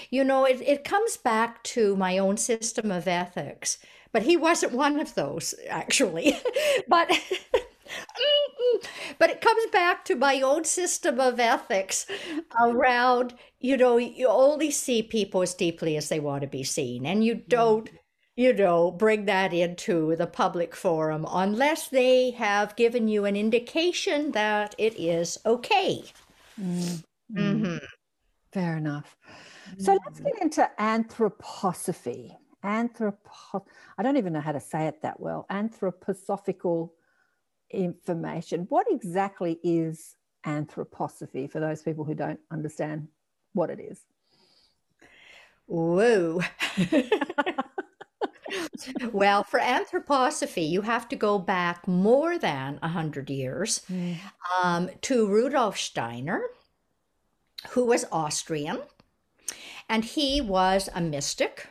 You 0.10 0.24
know, 0.24 0.46
it, 0.46 0.62
it 0.62 0.84
comes 0.84 1.18
back 1.18 1.64
to 1.64 1.96
my 1.96 2.18
own 2.18 2.38
system 2.38 2.92
of 2.92 3.08
ethics. 3.08 3.78
But 4.12 4.24
he 4.24 4.36
wasn't 4.38 4.74
one 4.74 5.00
of 5.00 5.16
those, 5.16 5.54
actually. 5.70 6.38
but. 6.88 7.12
But 9.20 9.30
it 9.30 9.42
comes 9.42 9.66
back 9.72 10.06
to 10.06 10.16
my 10.16 10.42
own 10.42 10.64
system 10.64 11.20
of 11.20 11.40
ethics 11.40 12.06
around, 12.60 13.34
you 13.60 13.78
know, 13.78 13.98
you 13.98 14.28
only 14.28 14.72
see 14.72 15.02
people 15.04 15.42
as 15.42 15.54
deeply 15.54 15.98
as 15.98 16.10
they 16.10 16.20
want 16.20 16.42
to 16.42 16.48
be 16.48 16.64
seen, 16.64 17.06
and 17.06 17.24
you 17.24 17.36
don't, 17.36 17.90
you 18.36 18.54
know, 18.54 18.92
bring 18.92 19.26
that 19.26 19.54
into 19.54 20.16
the 20.16 20.28
public 20.28 20.76
forum 20.76 21.26
unless 21.30 21.90
they 21.90 22.32
have 22.32 22.76
given 22.76 23.08
you 23.08 23.26
an 23.26 23.36
indication 23.36 24.32
that 24.32 24.76
it 24.78 24.98
is 25.00 25.38
okay. 25.46 26.04
Mm, 26.60 27.04
hmm 27.36 27.78
Fair 28.52 28.78
enough. 28.78 29.16
So 29.78 29.92
let's 29.94 30.20
get 30.20 30.42
into 30.42 30.70
anthroposophy. 30.80 32.36
Anthropo 32.64 33.64
I 33.98 34.04
don't 34.04 34.18
even 34.18 34.34
know 34.34 34.42
how 34.42 34.52
to 34.52 34.60
say 34.60 34.88
it 34.88 35.02
that 35.02 35.20
well. 35.20 35.46
Anthroposophical 35.50 36.90
information. 37.72 38.66
What 38.70 38.88
exactly 38.90 39.60
is 39.64 40.16
anthroposophy 40.46 41.52
for 41.52 41.60
those 41.60 41.82
people 41.82 42.06
who 42.06 42.16
don't 42.16 42.40
understand 42.52 43.08
what 43.54 43.70
it 43.70 43.80
is? 43.80 44.02
Whoa. 45.66 46.42
well, 49.12 49.44
for 49.44 49.60
anthroposophy, 49.60 50.68
you 50.68 50.82
have 50.82 51.08
to 51.10 51.16
go 51.16 51.38
back 51.38 51.88
more 51.88 52.40
than 52.40 52.78
100 52.82 53.30
years 53.30 53.82
um, 54.64 54.90
to 55.02 55.28
Rudolf 55.28 55.78
Steiner, 55.78 56.42
who 57.70 57.86
was 57.86 58.06
Austrian, 58.12 58.82
and 59.88 60.04
he 60.04 60.42
was 60.42 60.90
a 60.94 61.02
mystic. 61.02 61.68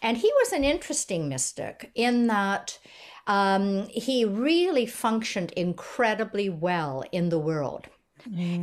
And 0.00 0.16
he 0.16 0.32
was 0.42 0.52
an 0.52 0.64
interesting 0.64 1.28
mystic 1.28 1.92
in 1.94 2.26
that 2.26 2.80
um, 3.26 3.88
he 3.88 4.24
really 4.24 4.86
functioned 4.86 5.52
incredibly 5.52 6.48
well 6.48 7.04
in 7.12 7.28
the 7.28 7.38
world. 7.38 7.88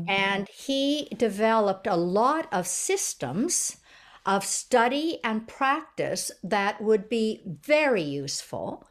And 0.08 0.48
he 0.50 1.08
developed 1.18 1.88
a 1.88 1.96
lot 1.96 2.48
of 2.52 2.68
systems 2.68 3.78
of 4.26 4.46
study 4.46 5.20
and 5.24 5.48
practice 5.48 6.32
that 6.44 6.82
would 6.82 7.10
be 7.10 7.42
very 7.46 8.02
useful 8.04 8.86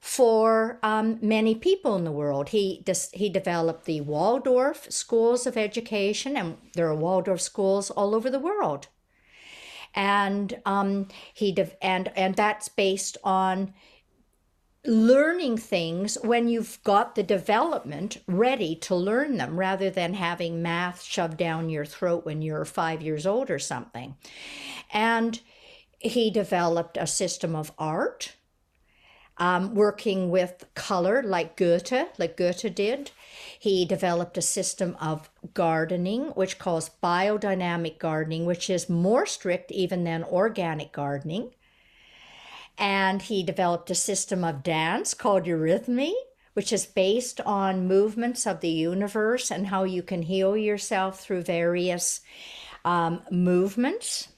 for 0.00 0.78
um, 0.82 1.18
many 1.22 1.54
people 1.54 1.96
in 1.96 2.04
the 2.04 2.12
world. 2.12 2.50
He 2.50 2.82
dis- 2.84 3.10
he 3.12 3.28
developed 3.30 3.84
the 3.86 4.00
Waldorf 4.02 4.90
schools 4.92 5.46
of 5.46 5.56
education, 5.56 6.36
and 6.36 6.58
there 6.74 6.88
are 6.88 6.94
Waldorf 6.96 7.40
schools 7.40 7.90
all 7.90 8.14
over 8.14 8.30
the 8.30 8.38
world. 8.38 8.88
And 9.94 10.60
um, 10.66 11.08
he 11.32 11.52
de- 11.52 11.84
and 11.84 12.08
and 12.16 12.34
that's 12.34 12.68
based 12.68 13.16
on 13.24 13.72
learning 14.86 15.56
things 15.56 16.18
when 16.22 16.46
you've 16.46 16.78
got 16.84 17.14
the 17.14 17.22
development 17.22 18.18
ready 18.26 18.74
to 18.76 18.94
learn 18.94 19.38
them 19.38 19.58
rather 19.58 19.88
than 19.88 20.14
having 20.14 20.62
math 20.62 21.02
shoved 21.02 21.38
down 21.38 21.70
your 21.70 21.86
throat 21.86 22.24
when 22.26 22.42
you're 22.42 22.64
five 22.64 23.00
years 23.00 23.26
old 23.26 23.50
or 23.50 23.58
something. 23.58 24.14
And 24.92 25.40
he 25.98 26.30
developed 26.30 26.98
a 26.98 27.06
system 27.06 27.56
of 27.56 27.72
art, 27.78 28.34
um, 29.38 29.74
working 29.74 30.30
with 30.30 30.66
color 30.74 31.22
like 31.22 31.56
Goethe, 31.56 32.08
like 32.18 32.36
Goethe 32.36 32.74
did. 32.74 33.10
He 33.58 33.86
developed 33.86 34.36
a 34.36 34.42
system 34.42 34.96
of 35.00 35.30
gardening, 35.54 36.26
which 36.34 36.58
calls 36.58 36.90
biodynamic 37.02 37.98
gardening, 37.98 38.44
which 38.44 38.68
is 38.68 38.90
more 38.90 39.24
strict 39.24 39.72
even 39.72 40.04
than 40.04 40.24
organic 40.24 40.92
gardening 40.92 41.52
and 42.78 43.22
he 43.22 43.42
developed 43.42 43.90
a 43.90 43.94
system 43.94 44.44
of 44.44 44.62
dance 44.62 45.14
called 45.14 45.44
eurythmy, 45.44 46.12
which 46.54 46.72
is 46.72 46.86
based 46.86 47.40
on 47.42 47.88
movements 47.88 48.46
of 48.46 48.60
the 48.60 48.68
universe 48.68 49.50
and 49.50 49.68
how 49.68 49.84
you 49.84 50.02
can 50.02 50.22
heal 50.22 50.56
yourself 50.56 51.20
through 51.20 51.42
various 51.42 52.20
um, 52.84 53.22
movements. 53.30 54.28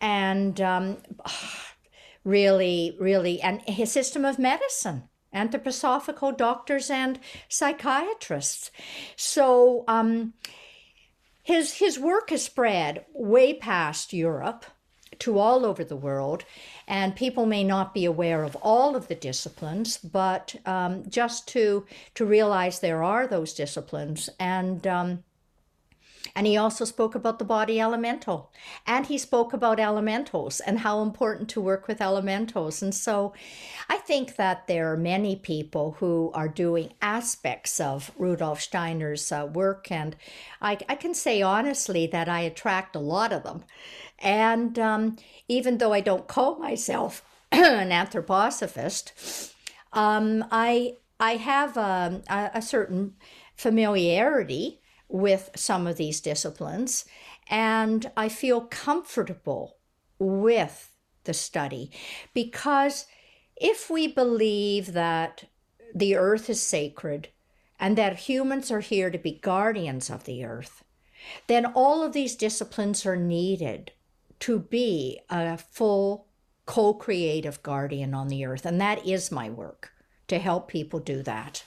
And 0.00 0.60
um, 0.60 0.98
really, 2.24 2.96
really, 2.98 3.40
and 3.40 3.62
his 3.62 3.92
system 3.92 4.24
of 4.24 4.38
medicine, 4.38 5.04
anthroposophical 5.34 6.36
doctors 6.36 6.90
and 6.90 7.18
psychiatrists. 7.48 8.70
So 9.16 9.84
um, 9.88 10.34
his 11.42 11.74
his 11.74 11.98
work 11.98 12.30
has 12.30 12.42
spread 12.42 13.04
way 13.12 13.54
past 13.54 14.12
Europe 14.12 14.64
to 15.18 15.38
all 15.38 15.64
over 15.64 15.84
the 15.84 15.96
world. 15.96 16.44
And 16.90 17.14
people 17.14 17.46
may 17.46 17.62
not 17.62 17.94
be 17.94 18.04
aware 18.04 18.42
of 18.42 18.56
all 18.56 18.96
of 18.96 19.06
the 19.06 19.14
disciplines, 19.14 19.96
but 19.96 20.56
um, 20.66 21.08
just 21.08 21.46
to, 21.50 21.86
to 22.16 22.26
realize 22.26 22.80
there 22.80 23.04
are 23.04 23.28
those 23.28 23.54
disciplines. 23.54 24.28
And 24.40 24.84
um, 24.88 25.22
and 26.34 26.46
he 26.46 26.56
also 26.56 26.84
spoke 26.84 27.14
about 27.14 27.38
the 27.38 27.44
body 27.44 27.80
elemental. 27.80 28.52
And 28.86 29.06
he 29.06 29.18
spoke 29.18 29.52
about 29.52 29.80
elementals 29.80 30.60
and 30.60 30.80
how 30.80 31.02
important 31.02 31.48
to 31.50 31.60
work 31.60 31.88
with 31.88 32.00
elementals. 32.00 32.82
And 32.82 32.94
so 32.94 33.32
I 33.88 33.96
think 33.98 34.36
that 34.36 34.66
there 34.66 34.92
are 34.92 34.96
many 34.96 35.36
people 35.36 35.96
who 35.98 36.30
are 36.34 36.48
doing 36.48 36.92
aspects 37.02 37.80
of 37.80 38.10
Rudolf 38.16 38.60
Steiner's 38.60 39.32
uh, 39.32 39.48
work. 39.52 39.90
And 39.90 40.16
I, 40.60 40.78
I, 40.88 40.94
can 40.94 41.14
say 41.14 41.42
honestly 41.42 42.06
that 42.08 42.28
I 42.28 42.40
attract 42.40 42.94
a 42.94 43.00
lot 43.00 43.32
of 43.32 43.42
them. 43.42 43.64
And 44.20 44.78
um, 44.78 45.16
even 45.48 45.78
though 45.78 45.92
I 45.92 46.00
don't 46.00 46.28
call 46.28 46.58
myself 46.58 47.24
an 47.52 47.90
anthroposophist, 47.90 49.52
um, 49.92 50.44
I, 50.50 50.96
I 51.18 51.32
have 51.32 51.76
um, 51.76 52.22
a, 52.28 52.50
a 52.54 52.62
certain 52.62 53.14
familiarity 53.56 54.80
with 55.08 55.50
some 55.56 55.86
of 55.86 55.96
these 55.96 56.20
disciplines, 56.20 57.04
and 57.48 58.10
I 58.16 58.28
feel 58.28 58.60
comfortable 58.62 59.76
with 60.18 60.92
the 61.24 61.34
study. 61.34 61.90
Because 62.32 63.06
if 63.56 63.90
we 63.90 64.06
believe 64.06 64.92
that 64.92 65.44
the 65.94 66.14
earth 66.14 66.48
is 66.48 66.60
sacred 66.60 67.28
and 67.78 67.98
that 67.98 68.20
humans 68.20 68.70
are 68.70 68.80
here 68.80 69.10
to 69.10 69.18
be 69.18 69.32
guardians 69.32 70.10
of 70.10 70.24
the 70.24 70.44
earth, 70.44 70.84
then 71.48 71.66
all 71.66 72.02
of 72.02 72.12
these 72.12 72.36
disciplines 72.36 73.04
are 73.04 73.16
needed 73.16 73.92
to 74.40 74.58
be 74.58 75.20
a 75.28 75.56
full 75.56 76.26
co 76.66 76.94
creative 76.94 77.62
guardian 77.62 78.14
on 78.14 78.28
the 78.28 78.44
earth. 78.44 78.66
And 78.66 78.80
that 78.80 79.06
is 79.06 79.30
my 79.30 79.50
work 79.50 79.92
to 80.28 80.38
help 80.38 80.68
people 80.68 81.00
do 81.00 81.22
that. 81.22 81.64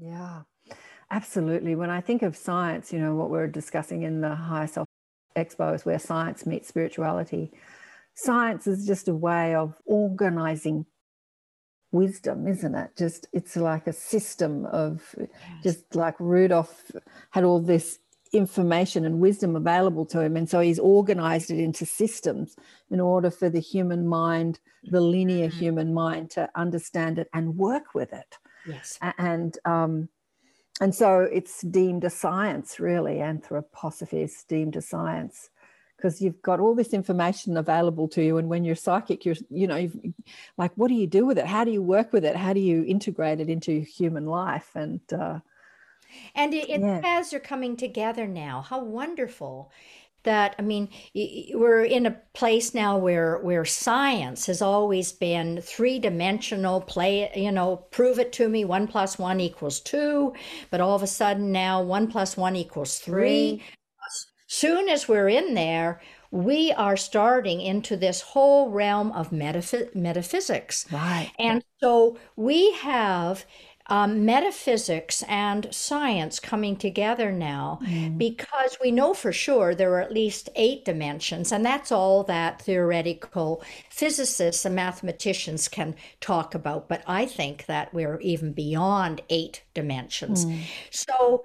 Yeah. 0.00 0.42
Absolutely. 1.10 1.74
When 1.74 1.90
I 1.90 2.00
think 2.00 2.22
of 2.22 2.36
science, 2.36 2.92
you 2.92 2.98
know, 2.98 3.14
what 3.14 3.30
we're 3.30 3.46
discussing 3.46 4.02
in 4.02 4.20
the 4.20 4.34
Higher 4.34 4.66
Self 4.66 4.86
Expo 5.34 5.74
is 5.74 5.86
where 5.86 5.98
science 5.98 6.44
meets 6.44 6.68
spirituality. 6.68 7.50
Science 8.14 8.66
is 8.66 8.86
just 8.86 9.08
a 9.08 9.14
way 9.14 9.54
of 9.54 9.74
organizing 9.86 10.84
wisdom, 11.92 12.46
isn't 12.46 12.74
it? 12.74 12.90
Just 12.96 13.26
it's 13.32 13.56
like 13.56 13.86
a 13.86 13.92
system 13.92 14.66
of 14.66 15.14
yes. 15.18 15.30
just 15.62 15.94
like 15.94 16.18
Rudolf 16.18 16.90
had 17.30 17.44
all 17.44 17.60
this 17.60 17.98
information 18.32 19.04
and 19.04 19.20
wisdom 19.20 19.56
available 19.56 20.04
to 20.06 20.20
him. 20.20 20.36
And 20.36 20.48
so 20.48 20.60
he's 20.60 20.78
organized 20.78 21.50
it 21.50 21.58
into 21.58 21.86
systems 21.86 22.56
in 22.90 23.00
order 23.00 23.30
for 23.30 23.48
the 23.48 23.60
human 23.60 24.06
mind, 24.06 24.60
the 24.84 25.00
linear 25.00 25.48
mm-hmm. 25.48 25.58
human 25.58 25.94
mind, 25.94 26.30
to 26.32 26.48
understand 26.54 27.18
it 27.18 27.28
and 27.32 27.56
work 27.56 27.94
with 27.94 28.12
it. 28.12 28.38
Yes. 28.66 28.98
And 29.18 29.56
um, 29.64 30.08
and 30.80 30.94
so 30.94 31.20
it's 31.20 31.62
deemed 31.62 32.04
a 32.04 32.10
science, 32.10 32.78
really. 32.78 33.16
Anthroposophy 33.16 34.22
is 34.24 34.44
deemed 34.48 34.76
a 34.76 34.82
science 34.82 35.50
because 35.96 36.22
you've 36.22 36.40
got 36.42 36.60
all 36.60 36.76
this 36.76 36.94
information 36.94 37.56
available 37.56 38.06
to 38.06 38.22
you. 38.22 38.38
And 38.38 38.48
when 38.48 38.64
you're 38.64 38.76
psychic, 38.76 39.24
you're, 39.24 39.34
you 39.50 39.66
know, 39.66 39.90
like, 40.56 40.70
what 40.76 40.86
do 40.86 40.94
you 40.94 41.08
do 41.08 41.26
with 41.26 41.38
it? 41.38 41.46
How 41.46 41.64
do 41.64 41.72
you 41.72 41.82
work 41.82 42.12
with 42.12 42.24
it? 42.24 42.36
How 42.36 42.52
do 42.52 42.60
you 42.60 42.84
integrate 42.84 43.40
it 43.40 43.48
into 43.48 43.80
human 43.80 44.26
life? 44.26 44.70
And, 44.76 45.00
uh, 45.12 45.40
and 46.34 46.54
it, 46.54 46.68
it 46.68 46.80
yeah. 46.80 47.00
paths 47.00 47.32
are 47.32 47.40
coming 47.40 47.76
together 47.76 48.26
now. 48.26 48.62
How 48.62 48.82
wonderful 48.82 49.70
that 50.24 50.54
i 50.58 50.62
mean 50.62 50.88
we're 51.54 51.84
in 51.84 52.06
a 52.06 52.16
place 52.34 52.74
now 52.74 52.98
where 52.98 53.38
where 53.38 53.64
science 53.64 54.46
has 54.46 54.60
always 54.60 55.12
been 55.12 55.60
three 55.62 55.98
dimensional 55.98 56.80
play 56.80 57.30
you 57.34 57.52
know 57.52 57.76
prove 57.90 58.18
it 58.18 58.32
to 58.32 58.48
me 58.48 58.64
one 58.64 58.86
plus 58.86 59.18
one 59.18 59.40
equals 59.40 59.80
two 59.80 60.34
but 60.70 60.80
all 60.80 60.96
of 60.96 61.02
a 61.02 61.06
sudden 61.06 61.52
now 61.52 61.80
one 61.80 62.08
plus 62.08 62.36
one 62.36 62.56
equals 62.56 62.98
three 62.98 63.62
soon 64.48 64.88
as 64.88 65.08
we're 65.08 65.28
in 65.28 65.54
there 65.54 66.00
we 66.30 66.72
are 66.72 66.96
starting 66.96 67.60
into 67.60 67.96
this 67.96 68.20
whole 68.20 68.70
realm 68.70 69.12
of 69.12 69.30
metaph- 69.30 69.94
metaphysics 69.94 70.84
right 70.92 71.30
and 71.38 71.64
so 71.80 72.18
we 72.36 72.72
have 72.72 73.46
um, 73.88 74.24
metaphysics 74.24 75.22
and 75.28 75.68
science 75.72 76.38
coming 76.38 76.76
together 76.76 77.32
now 77.32 77.80
mm. 77.82 78.18
because 78.18 78.76
we 78.82 78.90
know 78.90 79.14
for 79.14 79.32
sure 79.32 79.74
there 79.74 79.92
are 79.94 80.00
at 80.00 80.12
least 80.12 80.50
eight 80.56 80.84
dimensions, 80.84 81.52
and 81.52 81.64
that's 81.64 81.90
all 81.90 82.22
that 82.24 82.60
theoretical 82.60 83.62
physicists 83.90 84.64
and 84.64 84.74
mathematicians 84.74 85.68
can 85.68 85.94
talk 86.20 86.54
about. 86.54 86.88
But 86.88 87.02
I 87.06 87.24
think 87.24 87.66
that 87.66 87.92
we're 87.94 88.20
even 88.20 88.52
beyond 88.52 89.22
eight 89.30 89.62
dimensions. 89.72 90.44
Mm. 90.44 90.60
So 90.90 91.44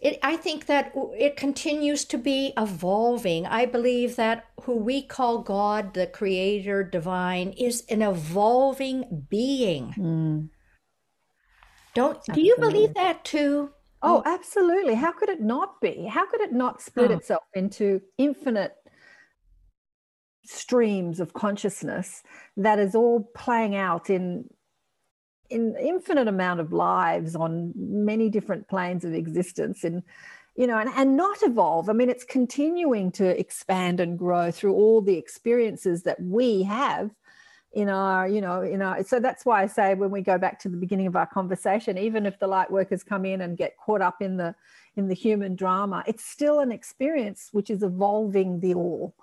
it, 0.00 0.18
I 0.22 0.36
think 0.36 0.66
that 0.66 0.92
it 1.18 1.36
continues 1.36 2.04
to 2.06 2.18
be 2.18 2.52
evolving. 2.56 3.46
I 3.46 3.66
believe 3.66 4.16
that 4.16 4.46
who 4.62 4.76
we 4.76 5.02
call 5.02 5.38
God, 5.38 5.94
the 5.94 6.06
creator, 6.06 6.84
divine, 6.84 7.50
is 7.52 7.84
an 7.88 8.02
evolving 8.02 9.26
being. 9.28 9.94
Mm. 9.98 10.48
Don't 11.94 12.16
absolutely. 12.16 12.42
do 12.42 12.48
you 12.48 12.56
believe 12.58 12.94
that 12.94 13.24
too? 13.24 13.70
Oh, 14.02 14.22
absolutely. 14.26 14.94
How 14.94 15.12
could 15.12 15.28
it 15.28 15.40
not 15.40 15.80
be? 15.80 16.06
How 16.06 16.26
could 16.26 16.40
it 16.40 16.52
not 16.52 16.82
split 16.82 17.10
oh. 17.10 17.14
itself 17.14 17.42
into 17.54 18.00
infinite 18.18 18.74
streams 20.44 21.20
of 21.20 21.32
consciousness 21.34 22.22
that 22.56 22.78
is 22.78 22.94
all 22.94 23.30
playing 23.34 23.76
out 23.76 24.10
in 24.10 24.44
in 25.50 25.76
infinite 25.76 26.28
amount 26.28 26.60
of 26.60 26.72
lives 26.72 27.36
on 27.36 27.72
many 27.76 28.28
different 28.28 28.66
planes 28.68 29.04
of 29.04 29.12
existence 29.12 29.84
and 29.84 30.02
you 30.56 30.66
know 30.66 30.78
and, 30.78 30.90
and 30.96 31.16
not 31.16 31.36
evolve 31.42 31.88
i 31.88 31.92
mean 31.92 32.10
it's 32.10 32.24
continuing 32.24 33.12
to 33.12 33.38
expand 33.38 34.00
and 34.00 34.18
grow 34.18 34.50
through 34.50 34.74
all 34.74 35.00
the 35.00 35.16
experiences 35.16 36.02
that 36.02 36.20
we 36.20 36.64
have 36.64 37.10
in 37.74 37.88
our 37.88 38.28
you 38.28 38.40
know 38.40 38.60
in 38.60 38.82
our 38.82 39.02
so 39.02 39.18
that's 39.18 39.46
why 39.46 39.62
i 39.62 39.66
say 39.66 39.94
when 39.94 40.10
we 40.10 40.20
go 40.20 40.36
back 40.36 40.58
to 40.58 40.68
the 40.68 40.76
beginning 40.76 41.06
of 41.06 41.16
our 41.16 41.26
conversation 41.26 41.96
even 41.96 42.26
if 42.26 42.38
the 42.38 42.46
light 42.46 42.70
workers 42.70 43.02
come 43.02 43.24
in 43.24 43.40
and 43.40 43.56
get 43.56 43.76
caught 43.78 44.02
up 44.02 44.20
in 44.20 44.36
the 44.36 44.54
in 44.96 45.08
the 45.08 45.14
human 45.14 45.56
drama 45.56 46.04
it's 46.06 46.24
still 46.24 46.60
an 46.60 46.70
experience 46.70 47.48
which 47.52 47.70
is 47.70 47.82
evolving 47.82 48.60
the 48.60 48.74
all 48.74 49.14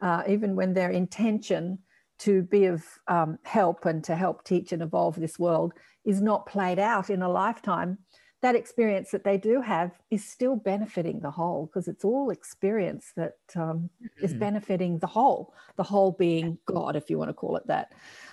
uh, 0.00 0.22
even 0.26 0.54
when 0.56 0.72
their 0.72 0.90
intention 0.90 1.78
to 2.18 2.42
be 2.42 2.64
of 2.64 2.84
um, 3.08 3.38
help 3.44 3.84
and 3.84 4.02
to 4.04 4.16
help 4.16 4.42
teach 4.42 4.72
and 4.72 4.82
evolve 4.82 5.16
this 5.16 5.38
world 5.38 5.72
is 6.04 6.22
not 6.22 6.46
played 6.46 6.78
out 6.78 7.10
in 7.10 7.22
a 7.22 7.28
lifetime 7.28 7.98
that 8.40 8.54
experience 8.54 9.10
that 9.10 9.24
they 9.24 9.36
do 9.36 9.60
have 9.60 9.90
is 10.10 10.24
still 10.24 10.54
benefiting 10.54 11.20
the 11.20 11.30
whole 11.30 11.66
because 11.66 11.88
it's 11.88 12.04
all 12.04 12.30
experience 12.30 13.12
that 13.16 13.36
um, 13.56 13.90
mm-hmm. 14.02 14.24
is 14.24 14.32
benefiting 14.32 14.98
the 14.98 15.06
whole, 15.06 15.54
the 15.76 15.82
whole 15.82 16.12
being 16.12 16.58
God, 16.64 16.94
if 16.94 17.10
you 17.10 17.18
want 17.18 17.30
to 17.30 17.34
call 17.34 17.56
it 17.56 17.66
that, 17.66 17.92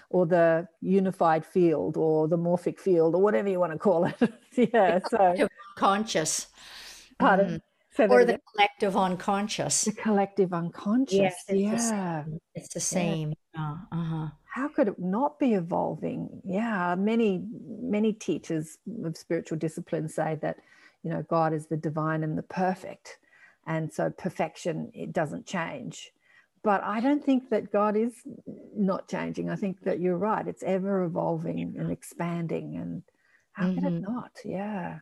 or 0.10 0.26
the 0.27 0.68
unified 0.82 1.45
field 1.45 1.98
or 1.98 2.27
the 2.27 2.38
morphic 2.38 2.80
field 2.80 3.15
or 3.15 3.22
whatever 3.22 3.49
you 3.49 3.60
want 3.60 3.72
to 3.72 3.80
call 3.80 4.06
it. 4.06 4.15
yeah. 4.73 4.99
So 5.10 5.48
conscious. 5.76 6.48
Pardon. 7.18 7.56
Mm. 7.56 7.61
So 7.95 8.07
or 8.07 8.26
the 8.26 8.40
collective 8.53 8.98
unconscious. 8.98 9.86
The 9.86 9.94
collective 9.94 10.53
unconscious. 10.53 11.15
Yes, 11.15 11.44
it's 11.48 11.60
yeah. 11.60 12.23
The 12.27 12.40
it's 12.53 12.73
the 12.73 12.80
same. 12.80 13.34
Yeah. 13.56 13.77
Uh, 13.91 14.03
huh 14.03 14.27
how 14.56 14.69
could 14.69 14.88
it 14.88 14.98
not 14.98 15.38
be 15.38 15.53
evolving? 15.53 16.41
Yeah, 16.45 16.95
many, 16.95 17.44
many 17.68 18.14
teachers 18.14 18.77
of 19.03 19.18
spiritual 19.18 19.57
discipline 19.57 20.07
say 20.07 20.40
that, 20.41 20.56
you 21.03 21.10
know, 21.11 21.23
God 21.23 21.52
is 21.52 21.68
the 21.68 21.76
divine 21.76 22.23
and 22.23 22.38
the 22.38 22.44
perfect. 22.44 23.18
And 23.68 23.91
so 23.91 24.11
perfection, 24.11 24.91
it 24.94 25.11
doesn't 25.11 25.45
change. 25.45 26.14
But 26.64 26.82
I 26.86 27.02
don't 27.02 27.22
think 27.22 27.49
that 27.49 27.69
God 27.73 27.98
is 27.98 28.14
not 28.73 29.10
changing. 29.10 29.49
I 29.49 29.57
think 29.57 29.82
that 29.84 29.99
you're 29.99 30.18
right. 30.18 30.48
It's 30.48 30.64
ever 30.64 31.03
evolving 31.03 31.76
and 31.77 31.91
expanding. 31.91 32.77
And 32.77 33.03
how 33.52 33.65
mm-hmm. 33.65 33.76
can 33.76 33.86
it 33.86 34.03
mm-hmm. 34.03 34.14
not? 34.14 34.32
Yeah. 34.45 34.99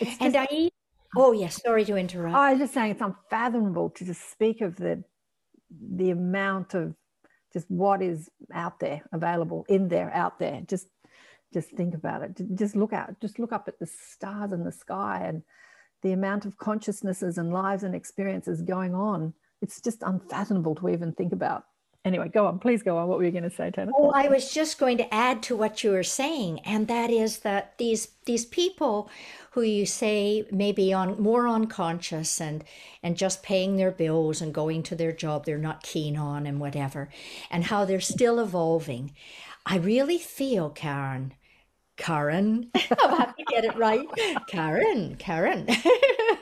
Just, 0.00 0.20
and 0.20 0.36
I, 0.36 0.70
oh, 1.16 1.30
yes, 1.30 1.62
sorry 1.62 1.84
to 1.84 1.94
interrupt. 1.94 2.34
I 2.34 2.50
was 2.50 2.62
just 2.62 2.74
saying 2.74 2.90
it's 2.90 3.00
unfathomable 3.00 3.90
to 3.90 4.04
just 4.04 4.28
speak 4.28 4.60
of 4.60 4.74
the 4.74 5.04
the 5.94 6.10
amount 6.10 6.74
of 6.74 6.94
just 7.52 7.70
what 7.70 8.02
is 8.02 8.30
out 8.52 8.80
there 8.80 9.02
available 9.12 9.64
in 9.68 9.88
there 9.88 10.14
out 10.14 10.38
there. 10.38 10.62
Just 10.66 10.88
just 11.52 11.70
think 11.70 11.94
about 11.94 12.22
it. 12.22 12.40
Just 12.54 12.76
look 12.76 12.92
out 12.92 13.20
just 13.20 13.38
look 13.38 13.52
up 13.52 13.68
at 13.68 13.78
the 13.78 13.86
stars 13.86 14.52
in 14.52 14.64
the 14.64 14.72
sky 14.72 15.22
and 15.24 15.42
the 16.02 16.12
amount 16.12 16.44
of 16.44 16.58
consciousnesses 16.58 17.38
and 17.38 17.52
lives 17.52 17.82
and 17.82 17.94
experiences 17.94 18.62
going 18.62 18.94
on. 18.94 19.34
It's 19.60 19.80
just 19.80 20.02
unfathomable 20.02 20.74
to 20.76 20.88
even 20.88 21.12
think 21.12 21.32
about 21.32 21.64
anyway 22.08 22.28
go 22.28 22.46
on. 22.46 22.58
Please 22.58 22.82
go 22.82 22.98
on. 22.98 23.08
What 23.08 23.18
were 23.18 23.24
you 23.24 23.30
going 23.30 23.44
to 23.44 23.50
say 23.50 23.70
Tana? 23.70 23.92
oh 23.96 24.10
i 24.14 24.28
was 24.28 24.52
just 24.52 24.78
going 24.78 24.96
to 24.98 25.14
add 25.14 25.42
to 25.42 25.56
what 25.56 25.82
you 25.84 25.90
were 25.90 26.02
saying 26.02 26.60
and 26.60 26.88
that 26.88 27.10
is 27.10 27.40
that 27.40 27.76
these 27.78 28.08
these 28.24 28.44
people 28.44 29.10
who 29.52 29.62
you 29.62 29.86
say 29.86 30.44
may 30.50 30.72
be 30.72 30.92
on 30.92 31.20
more 31.20 31.48
unconscious 31.48 32.40
and 32.40 32.64
and 33.02 33.16
just 33.16 33.42
paying 33.42 33.76
their 33.76 33.90
bills 33.90 34.40
and 34.40 34.54
going 34.54 34.82
to 34.82 34.94
their 34.94 35.12
job 35.12 35.44
they're 35.44 35.58
not 35.58 35.82
keen 35.82 36.16
on 36.16 36.46
and 36.46 36.60
whatever 36.60 37.08
and 37.50 37.64
how 37.64 37.84
they're 37.84 38.00
still 38.00 38.38
evolving. 38.38 39.12
I 39.66 39.76
really 39.76 40.18
feel 40.18 40.70
karen 40.70 41.34
karen 41.96 42.70
i 42.74 43.16
have 43.18 43.36
to 43.36 43.44
get 43.48 43.64
it 43.64 43.76
right 43.76 44.06
karen 44.48 45.16
karen 45.16 45.66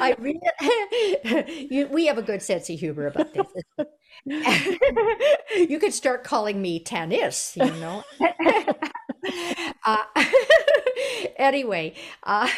I 0.00 0.14
really, 0.18 1.68
you, 1.70 1.86
we 1.88 2.06
have 2.06 2.18
a 2.18 2.22
good 2.22 2.42
sense 2.42 2.68
of 2.70 2.78
humor 2.78 3.06
about 3.06 3.32
this. 3.32 3.46
you 5.68 5.78
could 5.78 5.92
start 5.92 6.24
calling 6.24 6.60
me 6.60 6.82
Tanis, 6.82 7.56
you 7.56 7.80
know. 7.80 8.02
uh, 9.84 10.02
anyway, 11.36 11.94
uh, 12.22 12.48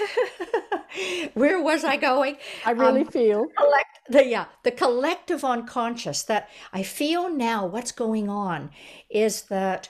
where 1.34 1.60
was 1.60 1.84
I 1.84 1.96
going? 1.96 2.36
I 2.64 2.70
really 2.72 3.02
um, 3.02 3.08
feel 3.08 3.46
collect, 3.56 4.00
the 4.08 4.26
yeah 4.26 4.46
the 4.64 4.70
collective 4.70 5.44
unconscious 5.44 6.22
that 6.24 6.48
I 6.72 6.82
feel 6.82 7.28
now. 7.28 7.66
What's 7.66 7.92
going 7.92 8.28
on 8.28 8.70
is 9.10 9.42
that 9.42 9.88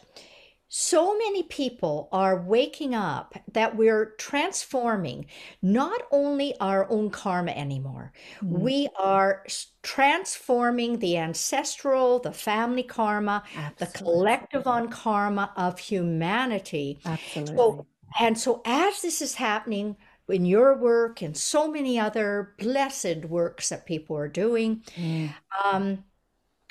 so 0.68 1.16
many 1.16 1.44
people 1.44 2.08
are 2.12 2.42
waking 2.42 2.94
up 2.94 3.34
that 3.52 3.74
we're 3.74 4.14
transforming 4.18 5.24
not 5.62 6.00
only 6.10 6.54
our 6.60 6.88
own 6.90 7.10
karma 7.10 7.52
anymore, 7.52 8.12
mm-hmm. 8.36 8.60
we 8.60 8.88
are 8.98 9.44
transforming 9.82 10.98
the 10.98 11.16
ancestral, 11.16 12.18
the 12.18 12.32
family 12.32 12.82
karma, 12.82 13.42
Absolutely. 13.56 13.86
the 13.86 13.98
collective 13.98 14.66
on 14.66 14.88
karma 14.88 15.52
of 15.56 15.78
humanity. 15.78 17.00
Absolutely. 17.04 17.56
So, 17.56 17.86
and 18.20 18.38
so, 18.38 18.60
as 18.66 19.00
this 19.00 19.22
is 19.22 19.34
happening, 19.34 19.96
in 20.28 20.44
your 20.44 20.76
work 20.76 21.22
and 21.22 21.34
so 21.36 21.70
many 21.70 21.98
other 21.98 22.54
blessed 22.58 23.24
works 23.24 23.70
that 23.70 23.86
people 23.86 24.16
are 24.16 24.28
doing, 24.28 24.82
mm. 24.94 25.32
um, 25.64 26.04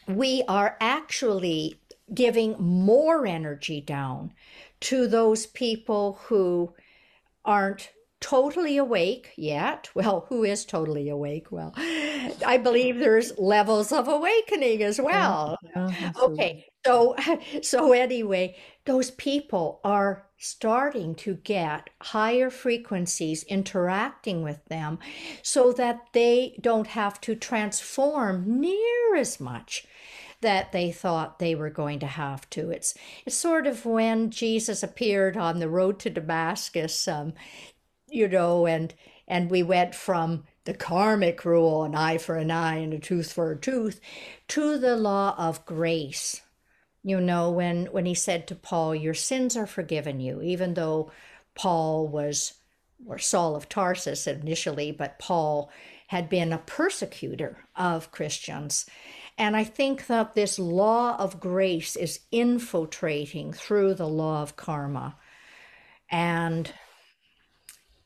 we 0.07 0.44
are 0.48 0.78
actually 0.80 1.80
giving 2.14 2.56
more 2.60 3.26
energy 3.26 3.82
down 3.82 4.34
to 4.80 5.08
those 5.08 5.46
people 5.46 6.20
who 6.28 6.74
aren't 7.44 7.92
totally 8.20 8.78
awake 8.78 9.32
yet. 9.36 9.90
Well, 9.96 10.26
who 10.30 10.44
is 10.44 10.66
totally 10.66 11.10
awake? 11.10 11.52
Well, 11.52 11.74
I 11.76 12.60
believe 12.62 13.00
there's 13.00 13.38
levels 13.38 13.92
of 13.92 14.08
awakening 14.08 14.84
as 14.84 15.02
well. 15.02 15.58
Yeah, 15.76 16.12
okay. 16.22 16.66
So 16.86 17.16
so 17.62 17.94
anyway, 17.94 18.56
those 18.86 19.12
people 19.12 19.80
are 19.84 20.28
starting 20.38 21.16
to 21.16 21.36
get 21.36 21.90
higher 22.02 22.50
frequencies 22.52 23.44
interacting 23.44 24.44
with 24.44 24.64
them 24.66 25.00
so 25.42 25.74
that 25.74 26.00
they 26.14 26.58
don't 26.62 26.88
have 26.88 27.20
to 27.22 27.36
transform 27.36 28.62
near 28.62 29.16
as 29.16 29.40
much 29.40 29.88
that 30.41 30.72
they 30.72 30.91
thought 30.91 31.39
they 31.39 31.55
were 31.55 31.69
going 31.69 31.99
to 31.99 32.07
have 32.07 32.49
to. 32.51 32.69
It's 32.69 32.93
it's 33.26 33.35
sort 33.35 33.68
of 33.68 33.85
when 33.85 34.30
Jesus 34.30 34.84
appeared 34.84 35.35
on 35.38 35.59
the 35.59 35.69
road 35.69 35.99
to 35.99 36.09
Damascus, 36.09 37.07
um, 37.07 37.34
you 38.07 38.27
know, 38.27 38.65
and 38.65 38.93
and 39.27 39.49
we 39.49 39.64
went 39.64 39.95
from 39.95 40.43
the 40.65 40.73
karmic 40.73 41.43
rule, 41.45 41.84
an 41.84 41.95
eye 41.95 42.18
for 42.18 42.35
an 42.35 42.51
eye 42.51 42.77
and 42.77 42.93
a 42.93 42.99
tooth 42.99 43.31
for 43.31 43.51
a 43.51 43.57
tooth, 43.57 43.99
to 44.49 44.77
the 44.77 44.95
law 44.95 45.34
of 45.38 45.65
grace. 45.65 46.41
You 47.03 47.22
know, 47.22 47.49
when 47.49 47.88
when 47.88 48.05
he 48.05 48.14
said 48.14 48.47
to 48.47 48.55
Paul, 48.55 48.93
"Your 48.93 49.14
sins 49.14 49.57
are 49.57 49.68
forgiven 49.68 50.19
you," 50.19 50.41
even 50.41 50.73
though 50.73 51.11
Paul 51.55 52.07
was 52.07 52.53
or 53.05 53.18
Saul 53.18 53.55
of 53.55 53.69
Tarsus 53.69 54.27
initially, 54.27 54.91
but 54.91 55.19
Paul 55.19 55.72
had 56.07 56.30
been 56.30 56.53
a 56.53 56.57
persecutor 56.57 57.65
of 57.76 58.11
Christians. 58.11 58.85
And 59.38 59.55
I 59.55 59.64
think 59.64 60.07
that 60.07 60.34
this 60.34 60.57
law 60.57 61.15
of 61.18 61.39
grace 61.39 61.95
is 61.95 62.22
infiltrating 62.31 63.53
through 63.53 63.93
the 63.93 64.07
law 64.07 64.41
of 64.41 64.55
karma. 64.55 65.15
And 66.09 66.72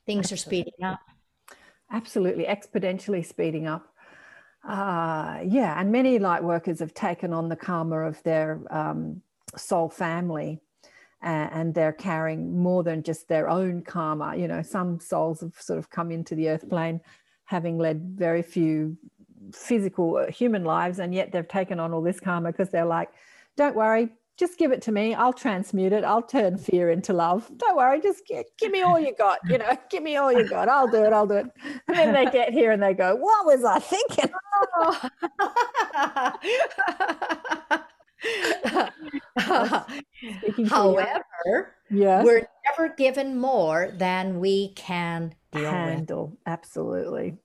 things 0.06 0.32
are 0.32 0.38
speeding 0.38 0.84
up. 0.84 1.00
Absolutely, 1.90 2.46
exponentially 2.46 3.26
speeding 3.26 3.68
up. 3.68 3.88
Uh, 4.68 5.40
yeah, 5.46 5.80
and 5.80 5.92
many 5.92 6.20
light 6.20 6.44
workers 6.44 6.80
have 6.80 6.94
taken 6.94 7.34
on 7.34 7.50
the 7.50 7.56
karma 7.56 8.02
of 8.02 8.22
their 8.24 8.62
um, 8.70 9.22
soul 9.56 9.90
family 9.90 10.60
and 11.24 11.74
they're 11.76 11.94
carrying 11.94 12.58
more 12.58 12.84
than 12.84 13.04
just 13.04 13.28
their 13.28 13.50
own 13.50 13.84
karma. 13.84 14.36
You 14.36 14.48
know, 14.48 14.64
some 14.64 15.00
souls 15.00 15.42
have 15.42 15.54
sort 15.60 15.78
of 15.78 15.90
come 15.90 16.12
into 16.12 16.36
the 16.36 16.50
earth 16.50 16.68
plane 16.68 17.00
having 17.46 17.78
led 17.78 18.02
very 18.16 18.42
few 18.42 18.98
physical 19.54 20.18
uh, 20.18 20.32
human 20.32 20.64
lives 20.64 21.00
and 21.00 21.14
yet 21.14 21.32
they've 21.32 21.48
taken 21.48 21.80
on 21.80 21.94
all 21.94 22.02
this 22.02 22.20
karma 22.20 22.52
because 22.52 22.70
they're 22.70 22.86
like 22.86 23.10
don't 23.58 23.76
worry 23.76 24.10
just 24.38 24.58
give 24.58 24.72
it 24.72 24.82
to 24.82 24.92
me 24.92 25.14
i'll 25.14 25.34
transmute 25.34 25.94
it 25.94 26.04
i'll 26.04 26.22
turn 26.22 26.58
fear 26.58 26.90
into 26.90 27.14
love 27.14 27.50
don't 27.58 27.76
worry 27.76 28.02
just 28.02 28.26
give, 28.26 28.46
give 28.58 28.72
me 28.72 28.82
all 28.82 29.00
you 29.00 29.14
got 29.16 29.40
you 29.48 29.58
know 29.58 29.78
give 29.90 30.04
me 30.04 30.16
all 30.16 30.32
you 30.32 30.48
got 30.48 30.70
i'll 30.70 30.88
do 30.88 31.04
it 31.04 31.14
i'll 31.14 31.28
do 31.28 31.36
it 31.36 31.48
and 31.88 31.98
then 31.98 32.14
they 32.14 32.26
get 32.32 32.52
here 32.52 32.72
and 32.72 32.82
they 32.82 32.94
go 32.94 33.16
what 33.16 33.46
was 33.46 33.64
i 33.64 33.80
thinking 33.80 34.30
However, 40.68 41.76
yes. 41.90 42.26
we're 42.26 42.48
never 42.70 42.94
given 42.96 43.40
more 43.40 43.92
than 43.96 44.40
we 44.40 44.74
can 44.74 45.34
handle. 45.54 46.28
With. 46.28 46.38
Absolutely. 46.46 47.38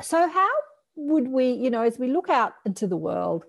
So, 0.00 0.28
how 0.28 0.50
would 0.96 1.28
we, 1.28 1.52
you 1.52 1.70
know, 1.70 1.82
as 1.82 1.98
we 1.98 2.08
look 2.08 2.28
out 2.28 2.54
into 2.64 2.86
the 2.86 2.96
world, 2.96 3.44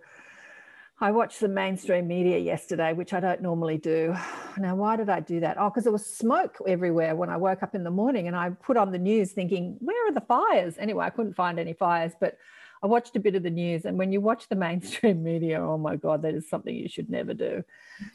I 0.99 1.11
watched 1.11 1.41
the 1.41 1.49
mainstream 1.49 2.07
media 2.07 2.37
yesterday, 2.37 2.93
which 2.93 3.13
I 3.13 3.19
don't 3.19 3.41
normally 3.41 3.77
do. 3.77 4.15
Now, 4.57 4.75
why 4.75 4.95
did 4.95 5.09
I 5.09 5.19
do 5.19 5.41
that? 5.41 5.57
Oh, 5.59 5.69
because 5.69 5.83
there 5.83 5.91
was 5.91 6.05
smoke 6.05 6.57
everywhere 6.65 7.15
when 7.15 7.29
I 7.29 7.35
woke 7.35 7.63
up 7.63 7.75
in 7.75 7.83
the 7.83 7.91
morning 7.91 8.27
and 8.27 8.35
I 8.35 8.51
put 8.51 8.77
on 8.77 8.91
the 8.91 8.97
news 8.97 9.33
thinking, 9.33 9.75
where 9.81 10.07
are 10.07 10.13
the 10.13 10.21
fires? 10.21 10.77
Anyway, 10.79 11.03
I 11.05 11.09
couldn't 11.09 11.33
find 11.35 11.59
any 11.59 11.73
fires, 11.73 12.13
but 12.19 12.37
I 12.85 12.87
watched 12.87 13.15
a 13.15 13.19
bit 13.19 13.33
of 13.33 13.41
the 13.41 13.49
news, 13.49 13.85
and 13.85 13.97
when 13.97 14.11
you 14.11 14.21
watch 14.21 14.47
the 14.47 14.55
mainstream 14.55 15.23
media, 15.23 15.59
oh 15.59 15.75
my 15.75 15.95
God, 15.95 16.21
that 16.21 16.35
is 16.35 16.47
something 16.47 16.75
you 16.75 16.87
should 16.87 17.09
never 17.09 17.33
do. 17.33 17.63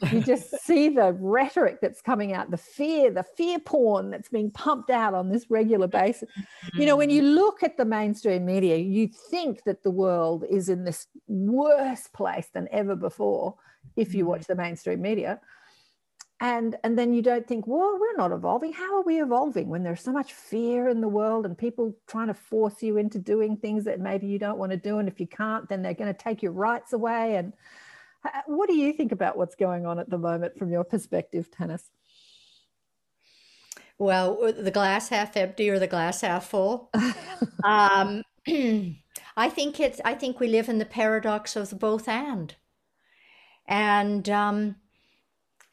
You 0.09 0.21
just 0.21 0.49
see 0.63 0.87
the 0.87 1.11
rhetoric 1.11 1.79
that's 1.81 2.01
coming 2.01 2.31
out, 2.31 2.51
the 2.51 2.55
fear, 2.55 3.11
the 3.11 3.25
fear 3.35 3.59
porn 3.59 4.11
that's 4.11 4.29
being 4.29 4.49
pumped 4.49 4.89
out 4.89 5.13
on 5.13 5.27
this 5.27 5.51
regular 5.51 5.87
basis. 5.87 6.29
You 6.73 6.85
know, 6.85 6.95
when 6.95 7.09
you 7.09 7.21
mm. 7.21 7.35
look 7.35 7.63
at 7.63 7.75
the 7.75 7.83
mainstream 7.83 8.45
media, 8.45 8.77
you 8.77 9.09
think 9.29 9.65
that 9.65 9.83
the 9.83 9.91
world 9.91 10.45
is 10.49 10.69
in 10.69 10.85
this 10.85 11.07
worse 11.27 12.07
place 12.07 12.47
than 12.53 12.69
ever 12.71 12.95
before 12.95 13.55
if 13.97 14.13
you 14.13 14.23
mm. 14.23 14.27
watch 14.27 14.47
the 14.47 14.55
mainstream 14.55 15.01
media 15.01 15.41
and 16.41 16.75
and 16.83 16.97
then 16.97 17.13
you 17.13 17.21
don't 17.21 17.47
think 17.47 17.67
well 17.67 17.97
we're 17.99 18.17
not 18.17 18.31
evolving. 18.31 18.73
How 18.73 18.97
are 18.97 19.03
we 19.03 19.21
evolving 19.21 19.69
when 19.69 19.83
there's 19.83 20.01
so 20.01 20.11
much 20.11 20.33
fear 20.33 20.89
in 20.89 20.99
the 20.99 21.07
world 21.07 21.45
and 21.45 21.55
people 21.55 21.95
trying 22.07 22.27
to 22.27 22.33
force 22.33 22.81
you 22.81 22.97
into 22.97 23.19
doing 23.19 23.55
things 23.55 23.85
that 23.85 23.99
maybe 23.99 24.25
you 24.25 24.39
don't 24.39 24.57
want 24.57 24.71
to 24.71 24.77
do? 24.77 24.97
And 24.97 25.07
if 25.07 25.19
you 25.19 25.27
can't 25.27 25.69
then 25.69 25.83
they're 25.83 25.93
going 25.93 26.13
to 26.13 26.19
take 26.19 26.41
your 26.41 26.51
rights 26.51 26.93
away. 26.93 27.35
And 27.35 27.53
uh, 28.25 28.41
what 28.47 28.67
do 28.67 28.75
you 28.75 28.91
think 28.91 29.11
about 29.11 29.37
what's 29.37 29.55
going 29.55 29.85
on 29.85 29.99
at 29.99 30.09
the 30.09 30.17
moment 30.17 30.57
from 30.57 30.71
your 30.71 30.83
perspective 30.83 31.49
Tanis? 31.51 31.83
Well 33.99 34.51
the 34.51 34.71
glass 34.71 35.09
half 35.09 35.37
empty 35.37 35.69
or 35.69 35.77
the 35.77 35.87
glass 35.87 36.21
half 36.21 36.47
full? 36.47 36.91
Um, 37.63 38.23
i 39.37 39.49
think 39.49 39.79
it's 39.79 40.01
i 40.03 40.15
think 40.15 40.39
we 40.39 40.47
live 40.47 40.67
in 40.67 40.79
the 40.79 40.85
paradox 40.85 41.55
of 41.55 41.69
the 41.69 41.75
both 41.75 42.07
and. 42.07 42.55
And 43.67 44.27
um, 44.27 44.75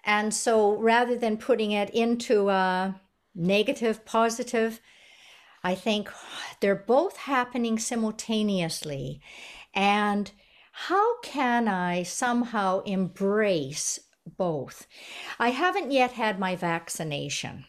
and 0.09 0.33
so 0.33 0.75
rather 0.79 1.19
than 1.19 1.37
putting 1.37 1.73
it 1.73 1.91
into 1.91 2.49
a 2.49 2.99
negative, 3.35 4.07
positive, 4.07 4.81
I 5.63 5.75
think 5.75 6.09
they're 6.61 6.75
both 6.75 7.19
happening 7.19 7.79
simultaneously. 7.79 9.21
And 9.75 10.31
how 10.73 11.21
can 11.21 11.69
I 11.69 12.05
somehow 12.05 12.81
embrace 12.85 14.01
both? 14.27 14.87
I 15.39 15.51
haven't 15.51 15.93
yet 15.93 16.13
had 16.13 16.39
my 16.39 16.57
vaccination 16.57 17.67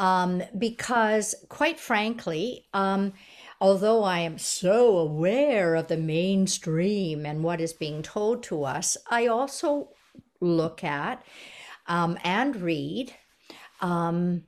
um, 0.00 0.42
because, 0.58 1.36
quite 1.48 1.78
frankly, 1.78 2.66
um, 2.74 3.12
although 3.60 4.02
I 4.02 4.18
am 4.18 4.36
so 4.36 4.98
aware 4.98 5.76
of 5.76 5.86
the 5.86 5.96
mainstream 5.96 7.24
and 7.24 7.44
what 7.44 7.60
is 7.60 7.72
being 7.72 8.02
told 8.02 8.42
to 8.44 8.64
us, 8.64 8.96
I 9.08 9.28
also 9.28 9.90
look 10.40 10.82
at 10.84 11.24
um, 11.86 12.18
and 12.24 12.56
read 12.56 13.12
um, 13.80 14.44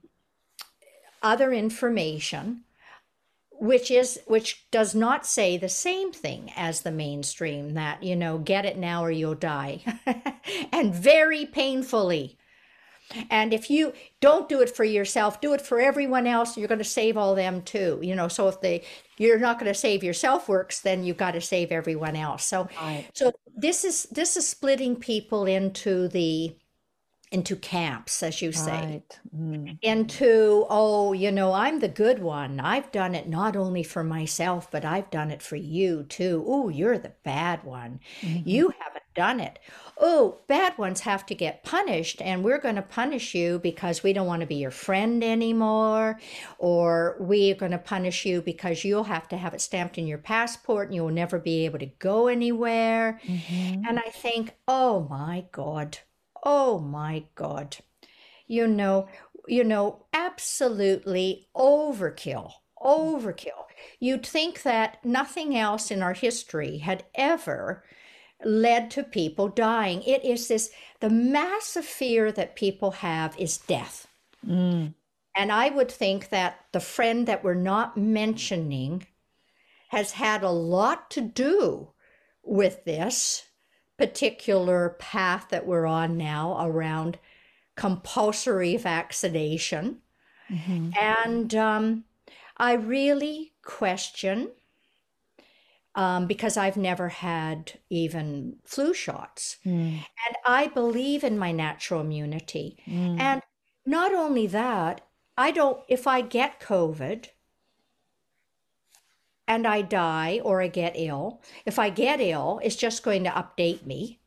other 1.22 1.52
information 1.52 2.64
which 3.62 3.92
is 3.92 4.18
which 4.26 4.66
does 4.72 4.92
not 4.92 5.24
say 5.24 5.56
the 5.56 5.68
same 5.68 6.10
thing 6.12 6.50
as 6.56 6.80
the 6.80 6.90
mainstream 6.90 7.74
that 7.74 8.02
you 8.02 8.16
know 8.16 8.36
get 8.38 8.64
it 8.64 8.76
now 8.76 9.04
or 9.04 9.10
you'll 9.10 9.36
die 9.36 9.80
and 10.72 10.92
very 10.92 11.46
painfully 11.46 12.36
and 13.30 13.52
if 13.52 13.70
you 13.70 13.92
don't 14.20 14.48
do 14.48 14.60
it 14.60 14.68
for 14.74 14.84
yourself 14.84 15.40
do 15.40 15.52
it 15.52 15.60
for 15.60 15.80
everyone 15.80 16.26
else 16.26 16.56
you're 16.56 16.68
going 16.68 16.78
to 16.78 16.84
save 16.84 17.16
all 17.16 17.34
them 17.34 17.62
too 17.62 17.98
you 18.02 18.14
know 18.14 18.28
so 18.28 18.48
if 18.48 18.60
they 18.60 18.82
you're 19.18 19.38
not 19.38 19.58
going 19.58 19.72
to 19.72 19.78
save 19.78 20.02
yourself 20.04 20.48
works 20.48 20.80
then 20.80 21.04
you've 21.04 21.16
got 21.16 21.32
to 21.32 21.40
save 21.40 21.72
everyone 21.72 22.16
else 22.16 22.44
so 22.44 22.68
Right. 22.80 23.06
so 23.14 23.32
this 23.56 23.84
is 23.84 24.04
this 24.04 24.36
is 24.36 24.46
splitting 24.48 24.96
people 24.96 25.46
into 25.46 26.08
the 26.08 26.56
into 27.30 27.56
camps 27.56 28.22
as 28.22 28.42
you 28.42 28.52
say 28.52 28.70
Right. 28.72 29.20
Mm. 29.34 29.78
into, 29.80 30.66
oh, 30.68 31.12
you 31.14 31.32
know, 31.32 31.52
I'm 31.52 31.80
the 31.80 31.88
good 31.88 32.18
one. 32.18 32.60
I've 32.60 32.92
done 32.92 33.14
it 33.14 33.26
not 33.26 33.56
only 33.56 33.82
for 33.82 34.04
myself, 34.04 34.70
but 34.70 34.84
I've 34.84 35.10
done 35.10 35.30
it 35.30 35.40
for 35.40 35.56
you 35.56 36.02
too. 36.04 36.44
Oh, 36.46 36.68
you're 36.68 36.98
the 36.98 37.14
bad 37.24 37.64
one. 37.64 38.00
Mm-hmm. 38.20 38.48
You 38.48 38.74
haven't 38.78 38.91
done 39.14 39.40
it. 39.40 39.58
Oh, 39.98 40.38
bad 40.48 40.76
ones 40.78 41.00
have 41.00 41.24
to 41.26 41.34
get 41.34 41.64
punished, 41.64 42.20
and 42.22 42.42
we're 42.42 42.58
going 42.58 42.76
to 42.76 42.82
punish 42.82 43.34
you 43.34 43.58
because 43.58 44.02
we 44.02 44.12
don't 44.12 44.26
want 44.26 44.40
to 44.40 44.46
be 44.46 44.56
your 44.56 44.70
friend 44.70 45.22
anymore, 45.22 46.18
or 46.58 47.16
we're 47.20 47.54
going 47.54 47.72
to 47.72 47.78
punish 47.78 48.24
you 48.24 48.42
because 48.42 48.84
you'll 48.84 49.04
have 49.04 49.28
to 49.28 49.36
have 49.36 49.54
it 49.54 49.60
stamped 49.60 49.98
in 49.98 50.06
your 50.06 50.18
passport 50.18 50.88
and 50.88 50.94
you'll 50.94 51.10
never 51.10 51.38
be 51.38 51.64
able 51.64 51.78
to 51.78 51.86
go 51.98 52.26
anywhere. 52.26 53.20
Mhm. 53.26 53.84
And 53.86 53.98
I 53.98 54.10
think, 54.10 54.56
oh 54.66 55.06
my 55.08 55.44
God, 55.52 55.98
oh 56.42 56.78
my 56.78 57.24
God, 57.34 57.76
you 58.46 58.66
know, 58.66 59.08
you 59.46 59.64
know, 59.64 60.06
absolutely 60.12 61.48
overkill, 61.56 62.52
overkill. 62.80 63.66
You'd 63.98 64.26
think 64.26 64.62
that 64.62 65.04
nothing 65.04 65.56
else 65.56 65.90
in 65.90 66.02
our 66.02 66.14
history 66.14 66.78
had 66.78 67.04
ever 67.14 67.84
led 68.46 68.90
to 68.92 69.02
people 69.02 69.48
dying. 69.48 70.02
It 70.02 70.24
is 70.24 70.48
this 70.48 70.70
the 71.00 71.10
massive 71.10 71.84
fear 71.84 72.32
that 72.32 72.56
people 72.56 72.92
have 72.92 73.38
is 73.38 73.58
death. 73.58 74.06
Mm. 74.46 74.94
And 75.34 75.52
I 75.52 75.70
would 75.70 75.90
think 75.90 76.28
that 76.28 76.66
the 76.72 76.80
friend 76.80 77.26
that 77.26 77.42
we're 77.42 77.54
not 77.54 77.96
mentioning 77.96 79.06
has 79.88 80.12
had 80.12 80.42
a 80.42 80.50
lot 80.50 81.10
to 81.10 81.20
do 81.20 81.92
with 82.42 82.84
this 82.84 83.44
particular 83.98 84.96
path 84.98 85.48
that 85.50 85.66
we're 85.66 85.86
on 85.86 86.16
now 86.16 86.66
around 86.66 87.18
compulsory 87.76 88.76
vaccination. 88.76 90.00
Mhm. 90.50 90.96
And 90.96 91.54
um, 91.54 92.04
I 92.56 92.72
really 92.74 93.52
question, 93.62 94.50
um, 95.94 96.26
because 96.26 96.56
I've 96.56 96.76
never 96.76 97.08
had 97.10 97.78
even 97.90 98.58
flu 98.64 98.94
shots, 98.94 99.58
Mm. 99.64 99.98
and 100.26 100.36
I 100.46 100.68
believe 100.68 101.22
in 101.24 101.38
my 101.38 101.52
natural 101.52 102.00
immunity. 102.00 102.78
Mm. 102.86 103.20
And 103.20 103.42
not 103.86 104.12
only 104.14 104.46
that, 104.48 105.02
I 105.36 105.50
don't, 105.50 105.82
if 105.88 106.06
I 106.06 106.20
get 106.22 106.60
COVID 106.60 107.28
and 109.48 109.66
I 109.66 109.82
die 109.82 110.40
or 110.44 110.62
I 110.62 110.68
get 110.68 110.92
ill, 110.96 111.42
if 111.66 111.78
I 111.78 111.90
get 111.90 112.20
ill, 112.20 112.60
it's 112.62 112.76
just 112.76 113.02
going 113.02 113.24
to 113.24 113.30
update 113.30 113.84
me 113.84 114.20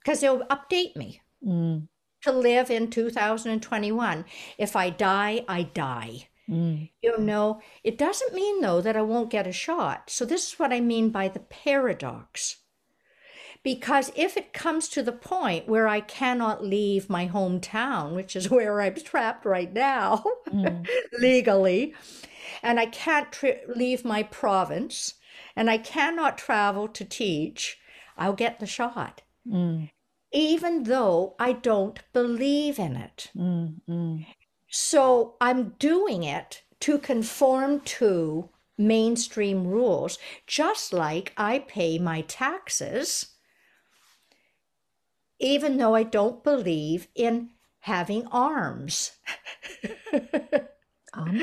because 0.00 0.22
it'll 0.22 0.46
update 0.46 0.96
me 0.96 1.20
Mm. 1.44 1.88
to 2.22 2.32
live 2.32 2.70
in 2.70 2.88
2021. 2.90 4.24
If 4.56 4.76
I 4.76 4.88
die, 4.90 5.44
I 5.46 5.64
die. 5.64 6.28
Mm. 6.48 6.90
You 7.02 7.18
know, 7.18 7.60
it 7.82 7.96
doesn't 7.96 8.34
mean 8.34 8.60
though 8.60 8.80
that 8.80 8.96
I 8.96 9.02
won't 9.02 9.30
get 9.30 9.46
a 9.46 9.52
shot. 9.52 10.10
So, 10.10 10.24
this 10.24 10.48
is 10.52 10.58
what 10.58 10.72
I 10.72 10.80
mean 10.80 11.10
by 11.10 11.28
the 11.28 11.40
paradox. 11.40 12.56
Because 13.62 14.12
if 14.14 14.36
it 14.36 14.52
comes 14.52 14.88
to 14.90 15.02
the 15.02 15.12
point 15.12 15.66
where 15.68 15.88
I 15.88 16.00
cannot 16.00 16.62
leave 16.62 17.08
my 17.08 17.26
hometown, 17.28 18.14
which 18.14 18.36
is 18.36 18.50
where 18.56 18.80
I'm 18.82 18.94
trapped 18.96 19.44
right 19.46 19.72
now 19.72 20.22
Mm. 20.50 20.86
legally, 21.18 21.94
and 22.62 22.78
I 22.78 22.86
can't 22.86 23.32
tri- 23.32 23.60
leave 23.74 24.04
my 24.04 24.22
province, 24.22 25.14
and 25.56 25.70
I 25.70 25.78
cannot 25.78 26.36
travel 26.36 26.88
to 26.88 27.04
teach, 27.04 27.78
I'll 28.18 28.34
get 28.34 28.60
the 28.60 28.66
shot, 28.66 29.22
Mm. 29.48 29.90
even 30.32 30.82
though 30.84 31.34
I 31.38 31.52
don't 31.52 32.00
believe 32.12 32.78
in 32.78 32.96
it. 32.96 33.30
Mm. 34.74 34.78
Mm. 34.78 34.80
So 34.80 35.34
I'm 35.40 35.70
doing 35.78 36.22
it 36.22 36.62
to 36.80 36.98
conform 36.98 37.80
to 37.80 38.48
mainstream 38.76 39.66
rules, 39.66 40.18
just 40.46 40.92
like 40.92 41.32
I 41.36 41.60
pay 41.60 41.98
my 41.98 42.22
taxes, 42.22 43.26
even 45.38 45.76
though 45.76 45.94
I 45.94 46.02
don't 46.02 46.42
believe 46.42 47.08
in 47.14 47.50
having 47.80 48.26
arms. 48.28 49.12
Arms? 51.14 51.42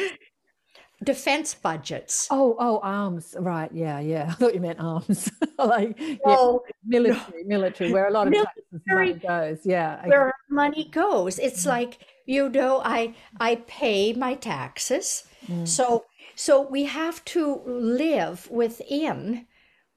Defense 1.03 1.55
budgets. 1.55 2.27
Oh, 2.29 2.55
oh, 2.59 2.79
arms. 2.83 3.35
Right. 3.39 3.71
Yeah, 3.73 3.99
yeah. 3.99 4.25
I 4.29 4.33
thought 4.33 4.53
you 4.53 4.59
meant 4.59 4.79
arms. 4.79 5.31
like 5.57 5.97
yeah, 5.97 6.17
No, 6.25 6.61
military, 6.85 7.43
military, 7.45 7.91
where 7.91 8.07
a 8.07 8.11
lot 8.11 8.27
of 8.27 8.33
taxes 8.33 8.81
money 8.87 9.13
goes. 9.13 9.59
Yeah. 9.65 10.05
Where 10.07 10.33
money 10.49 10.89
goes. 10.91 11.39
It's 11.39 11.65
like, 11.65 11.99
you 12.25 12.49
know, 12.49 12.81
I 12.83 13.15
I 13.39 13.55
pay 13.67 14.13
my 14.13 14.35
taxes. 14.35 15.23
Mm. 15.47 15.67
So 15.67 16.05
so 16.35 16.61
we 16.61 16.85
have 16.85 17.23
to 17.25 17.61
live 17.65 18.49
within 18.49 19.47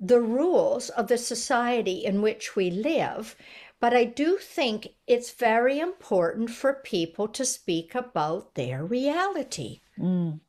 the 0.01 0.21
rules 0.21 0.91
of 0.91 1.09
the 1.09 1.19
society 1.19 2.05
in 2.05 2.21
which 2.21 2.57
we 2.57 2.71
live. 2.71 3.37
But 3.81 3.95
I 3.95 4.05
do 4.05 4.39
think 4.39 4.89
it's 5.07 5.33
very 5.33 5.79
important 5.79 6.51
for 6.51 6.75
people 6.75 7.29
to 7.29 7.45
speak 7.45 7.95
about 7.95 8.55
their 8.55 8.85
reality. 8.85 9.81
Mm. 9.99 10.41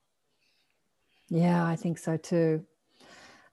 Yeah, 1.30 1.66
I 1.66 1.76
think 1.76 1.98
so 1.98 2.18
too. 2.18 2.66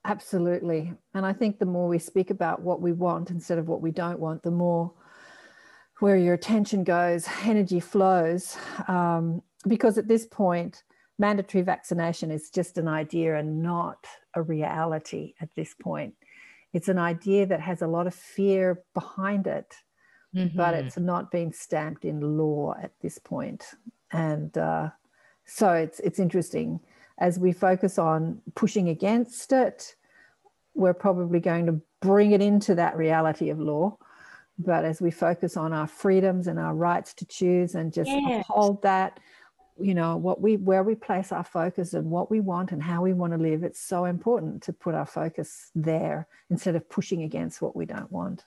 Absolutely. 0.05 0.93
And 1.15 1.25
I 1.25 1.33
think 1.33 1.59
the 1.59 1.67
more 1.67 1.89
we 1.89 1.99
speak 1.99 2.31
about 2.31 2.61
what 2.61 2.81
we 2.81 2.93
want 2.93 3.31
instead 3.31 3.59
of 3.59 3.69
what 3.69 3.81
we 3.81 3.91
don't 3.91 4.19
want, 4.19 4.43
the 4.43 4.51
more 4.51 4.93
where 6.03 6.17
your 6.17 6.35
attention 6.35 6.83
goes, 6.83 7.29
energy 7.45 7.79
flows. 7.79 8.57
Um, 8.89 9.41
because 9.69 9.99
at 9.99 10.09
this 10.09 10.27
point, 10.27 10.83
mandatory 11.17 11.63
vaccination 11.63 12.33
is 12.33 12.51
just 12.51 12.77
an 12.77 12.89
idea 12.89 13.37
and 13.39 13.63
not 13.63 14.05
a 14.35 14.43
reality 14.43 15.35
at 15.41 15.49
this 15.55 15.75
point. 15.81 16.15
It's 16.73 16.89
an 16.89 16.99
idea 16.99 17.47
that 17.47 17.61
has 17.61 17.83
a 17.83 17.87
lot 17.87 18.09
of 18.09 18.15
fear 18.15 18.83
behind 18.95 19.47
it 19.47 19.75
but 20.35 20.75
Mhm. 20.75 20.87
it's 20.87 20.97
not 20.97 21.31
been 21.31 21.53
stamped 21.53 22.07
in 22.07 22.39
law 22.39 22.75
at 22.83 22.93
this 23.03 23.19
point. 23.19 23.75
And 24.13 24.57
uh, 24.57 24.89
so 25.45 25.73
it's 25.75 26.01
it's 26.01 26.19
interesting 26.19 26.81
as 27.19 27.39
we 27.39 27.53
focus 27.53 27.99
on 27.99 28.41
pushing 28.55 28.89
against 28.89 29.53
it. 29.53 29.95
We're 30.75 30.95
probably 30.95 31.39
going 31.39 31.67
to 31.67 31.83
bring 32.01 32.33
it 32.33 32.41
into 32.41 32.75
that 32.77 32.97
reality 32.97 33.51
of 33.51 33.59
law. 33.61 33.99
But 34.59 34.85
as 34.85 35.01
we 35.01 35.11
focus 35.11 35.57
on 35.57 35.73
our 35.73 35.87
freedoms 35.87 36.47
and 36.47 36.59
our 36.59 36.75
rights 36.75 37.15
to 37.15 37.27
choose 37.27 37.75
and 37.75 37.93
just 37.93 38.11
Yes. 38.11 38.45
uphold 38.47 38.83
that, 38.83 39.19
you 39.79 39.95
know, 39.95 40.17
what 40.17 40.41
we 40.41 40.57
where 40.57 40.83
we 40.83 40.95
place 40.95 41.33
our 41.33 41.45
focus 41.45 41.95
and 41.95 42.11
what 42.11 42.31
we 42.31 42.41
want 42.41 42.73
and 42.73 42.83
how 42.83 43.03
we 43.03 43.13
want 43.15 43.33
to 43.33 43.39
live, 43.39 43.65
it's 43.65 43.81
so 43.81 44.05
important 44.05 44.63
to 44.65 44.73
put 44.73 44.95
our 44.95 45.07
focus 45.07 45.71
there 45.75 46.29
instead 46.51 46.77
of 46.77 46.89
pushing 46.89 47.23
against 47.23 47.63
what 47.63 47.75
we 47.75 47.87
don't 47.87 48.13
want. 48.13 48.45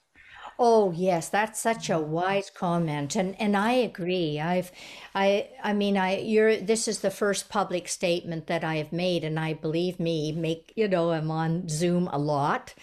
Oh 0.58 0.92
yes, 0.92 1.28
that's 1.28 1.60
such 1.60 1.90
a 1.90 2.00
wise 2.00 2.50
comment, 2.50 3.16
and 3.18 3.36
and 3.42 3.58
I 3.58 3.72
agree. 3.74 4.40
I've, 4.40 4.72
I 5.14 5.50
I 5.62 5.74
mean, 5.74 5.98
I 5.98 6.20
you're 6.20 6.56
this 6.56 6.88
is 6.88 7.00
the 7.00 7.12
first 7.12 7.50
public 7.50 7.90
statement 7.90 8.48
that 8.48 8.64
I 8.64 8.76
have 8.76 8.94
made, 8.94 9.26
and 9.26 9.38
I 9.38 9.54
believe 9.54 10.00
me, 10.00 10.32
make 10.32 10.72
you 10.78 10.88
know, 10.88 11.12
I'm 11.12 11.30
on 11.30 11.68
Zoom 11.68 12.08
a 12.08 12.18
lot, 12.18 12.74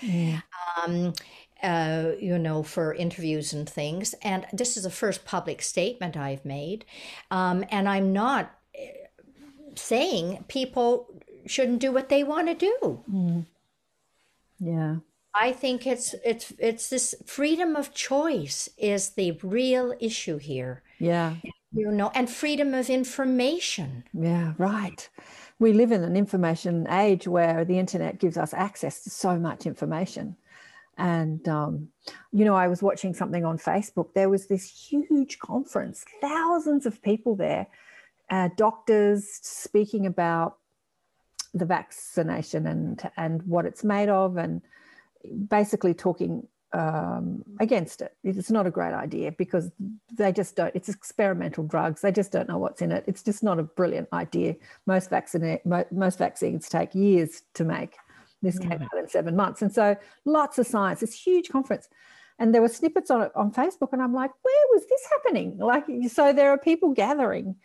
um, 0.84 1.14
uh, 1.62 2.12
you 2.18 2.38
know, 2.38 2.62
for 2.62 2.94
interviews 2.94 3.52
and 3.52 3.68
things. 3.68 4.14
And 4.22 4.46
this 4.52 4.76
is 4.76 4.82
the 4.82 4.90
first 4.90 5.24
public 5.24 5.62
statement 5.62 6.16
I've 6.16 6.44
made. 6.44 6.84
Um, 7.30 7.64
and 7.70 7.88
I'm 7.88 8.12
not 8.12 8.54
eh, 8.74 8.88
saying 9.74 10.44
people 10.48 11.22
shouldn't 11.46 11.80
do 11.80 11.92
what 11.92 12.08
they 12.08 12.24
want 12.24 12.48
to 12.48 12.54
do. 12.54 13.04
Mm. 13.10 13.46
Yeah. 14.60 14.96
I 15.34 15.52
think 15.52 15.86
it's 15.86 16.14
it's 16.24 16.52
it's 16.58 16.90
this 16.90 17.14
freedom 17.24 17.74
of 17.74 17.94
choice 17.94 18.68
is 18.76 19.10
the 19.10 19.32
real 19.42 19.94
issue 19.98 20.36
here. 20.36 20.82
Yeah. 20.98 21.36
You 21.72 21.90
know, 21.90 22.10
and 22.14 22.28
freedom 22.28 22.74
of 22.74 22.90
information. 22.90 24.04
Yeah, 24.12 24.52
right. 24.58 25.08
We 25.58 25.72
live 25.72 25.90
in 25.90 26.02
an 26.02 26.16
information 26.16 26.86
age 26.90 27.26
where 27.26 27.64
the 27.64 27.78
internet 27.78 28.18
gives 28.18 28.36
us 28.36 28.52
access 28.52 29.04
to 29.04 29.10
so 29.10 29.38
much 29.38 29.64
information. 29.64 30.36
And, 30.98 31.46
um, 31.48 31.88
you 32.32 32.44
know, 32.44 32.54
I 32.54 32.68
was 32.68 32.82
watching 32.82 33.14
something 33.14 33.44
on 33.44 33.58
Facebook. 33.58 34.12
There 34.14 34.28
was 34.28 34.46
this 34.46 34.68
huge 34.68 35.38
conference, 35.38 36.04
thousands 36.20 36.86
of 36.86 37.02
people 37.02 37.34
there, 37.34 37.66
uh, 38.30 38.50
doctors 38.56 39.28
speaking 39.42 40.06
about 40.06 40.58
the 41.54 41.64
vaccination 41.64 42.66
and, 42.66 43.10
and 43.16 43.42
what 43.42 43.66
it's 43.66 43.84
made 43.84 44.08
of, 44.08 44.36
and 44.36 44.62
basically 45.48 45.94
talking 45.94 46.46
um, 46.72 47.44
against 47.60 48.00
it. 48.00 48.16
It's 48.24 48.50
not 48.50 48.66
a 48.66 48.70
great 48.70 48.94
idea 48.94 49.32
because 49.32 49.70
they 50.12 50.32
just 50.32 50.56
don't. 50.56 50.74
It's 50.74 50.88
experimental 50.88 51.64
drugs. 51.64 52.00
They 52.00 52.12
just 52.12 52.32
don't 52.32 52.48
know 52.48 52.58
what's 52.58 52.82
in 52.82 52.92
it. 52.92 53.04
It's 53.06 53.22
just 53.22 53.42
not 53.42 53.58
a 53.58 53.62
brilliant 53.62 54.08
idea. 54.12 54.56
Most 54.86 55.10
vaccine 55.10 55.58
most 55.90 56.18
vaccines 56.18 56.68
take 56.68 56.94
years 56.94 57.42
to 57.54 57.64
make. 57.64 57.96
This 58.42 58.58
came 58.58 58.82
out 58.82 58.98
in 58.98 59.08
seven 59.08 59.36
months, 59.36 59.62
and 59.62 59.72
so 59.72 59.96
lots 60.24 60.58
of 60.58 60.66
science. 60.66 61.00
This 61.00 61.14
huge 61.14 61.48
conference, 61.48 61.88
and 62.38 62.54
there 62.54 62.60
were 62.60 62.68
snippets 62.68 63.10
on 63.10 63.22
it 63.22 63.32
on 63.36 63.52
Facebook, 63.52 63.92
and 63.92 64.02
I'm 64.02 64.12
like, 64.14 64.32
where 64.42 64.64
was 64.72 64.86
this 64.88 65.06
happening? 65.10 65.58
Like, 65.58 65.84
so 66.08 66.32
there 66.32 66.50
are 66.50 66.58
people 66.58 66.90
gathering 66.90 67.56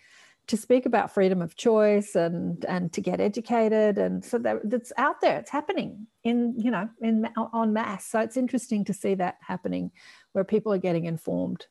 to 0.48 0.56
speak 0.56 0.86
about 0.86 1.14
freedom 1.14 1.42
of 1.42 1.56
choice 1.56 2.16
and 2.16 2.64
and 2.66 2.92
to 2.94 3.02
get 3.02 3.20
educated. 3.20 3.98
And 3.98 4.24
so 4.24 4.38
that 4.40 4.60
it's 4.72 4.94
out 4.98 5.22
there. 5.22 5.40
It's 5.40 5.50
happening 5.50 6.08
in 6.24 6.56
you 6.58 6.72
know 6.72 6.90
in 7.02 7.28
on 7.36 7.74
mass. 7.74 8.06
So 8.08 8.20
it's 8.20 8.38
interesting 8.38 8.86
to 8.86 8.94
see 8.94 9.16
that 9.16 9.36
happening 9.42 9.92
where 10.32 10.44
people 10.44 10.74
are 10.74 10.78
getting 10.78 11.06
informed. 11.06 11.66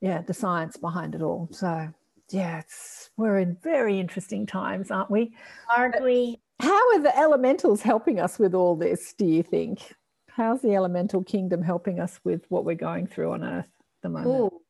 Yeah 0.00 0.22
the 0.22 0.34
science 0.34 0.76
behind 0.76 1.14
it 1.14 1.22
all. 1.22 1.48
So 1.52 1.88
yeah 2.30 2.60
it's 2.60 3.10
we're 3.16 3.38
in 3.38 3.56
very 3.60 3.98
interesting 3.98 4.46
times 4.46 4.90
aren't 4.90 5.10
we? 5.10 5.34
Aren't 5.76 6.02
we 6.02 6.40
how 6.60 6.90
are 6.94 7.00
the 7.00 7.16
elementals 7.18 7.82
helping 7.82 8.20
us 8.20 8.38
with 8.38 8.54
all 8.54 8.76
this 8.76 9.12
do 9.14 9.26
you 9.26 9.42
think 9.42 9.94
how's 10.28 10.62
the 10.62 10.74
elemental 10.74 11.22
kingdom 11.22 11.62
helping 11.62 12.00
us 12.00 12.20
with 12.24 12.44
what 12.48 12.64
we're 12.64 12.74
going 12.74 13.06
through 13.06 13.32
on 13.32 13.42
earth 13.42 13.64
at 13.66 14.02
the 14.02 14.08
moment 14.08 14.52
Ooh 14.52 14.60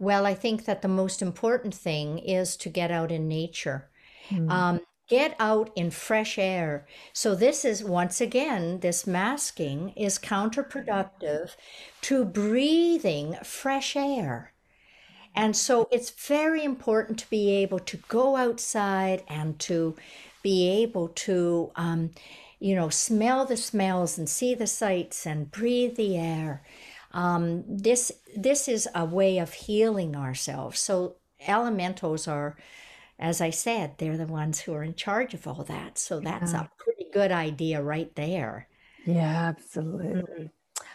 well, 0.00 0.24
I 0.24 0.34
think 0.34 0.64
that 0.64 0.82
the 0.82 0.88
most 0.88 1.20
important 1.20 1.74
thing 1.74 2.18
is 2.18 2.56
to 2.58 2.70
get 2.70 2.90
out 2.90 3.12
in 3.12 3.28
nature. 3.28 3.90
Mm. 4.30 4.50
Um, 4.50 4.80
get 5.08 5.36
out 5.38 5.70
in 5.76 5.90
fresh 5.90 6.38
air. 6.38 6.86
So, 7.12 7.34
this 7.34 7.64
is 7.64 7.84
once 7.84 8.20
again, 8.20 8.80
this 8.80 9.06
masking 9.06 9.90
is 9.90 10.18
counterproductive 10.18 11.54
to 12.02 12.24
breathing 12.24 13.36
fresh 13.44 13.94
air. 13.94 14.54
And 15.34 15.54
so, 15.54 15.86
it's 15.92 16.10
very 16.10 16.64
important 16.64 17.18
to 17.18 17.30
be 17.30 17.50
able 17.50 17.80
to 17.80 17.98
go 18.08 18.36
outside 18.36 19.22
and 19.28 19.58
to 19.60 19.96
be 20.42 20.68
able 20.82 21.08
to, 21.08 21.70
um, 21.76 22.10
you 22.58 22.74
know, 22.74 22.88
smell 22.88 23.44
the 23.44 23.56
smells 23.56 24.18
and 24.18 24.28
see 24.28 24.54
the 24.54 24.66
sights 24.66 25.26
and 25.26 25.50
breathe 25.50 25.96
the 25.96 26.16
air. 26.16 26.62
Um, 27.12 27.64
this 27.66 28.12
this 28.36 28.68
is 28.68 28.88
a 28.94 29.04
way 29.04 29.38
of 29.38 29.52
healing 29.52 30.14
ourselves. 30.14 30.80
So 30.80 31.16
elementals 31.46 32.28
are, 32.28 32.56
as 33.18 33.40
I 33.40 33.50
said, 33.50 33.94
they're 33.98 34.16
the 34.16 34.26
ones 34.26 34.60
who 34.60 34.74
are 34.74 34.84
in 34.84 34.94
charge 34.94 35.34
of 35.34 35.46
all 35.46 35.64
that. 35.64 35.98
So 35.98 36.20
that's 36.20 36.52
yeah. 36.52 36.62
a 36.62 36.68
pretty 36.78 37.10
good 37.12 37.32
idea 37.32 37.82
right 37.82 38.14
there. 38.14 38.68
Yeah, 39.04 39.48
absolutely. 39.48 40.22
Mm-hmm. 40.22 40.46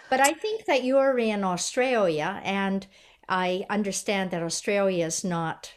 But 0.10 0.22
I 0.22 0.34
think 0.34 0.66
that 0.66 0.84
you're 0.84 1.18
in 1.18 1.44
Australia, 1.44 2.40
and 2.44 2.86
I 3.28 3.66
understand 3.70 4.32
that 4.32 4.44
Australia 4.44 5.06
is 5.06 5.24
not 5.24 5.74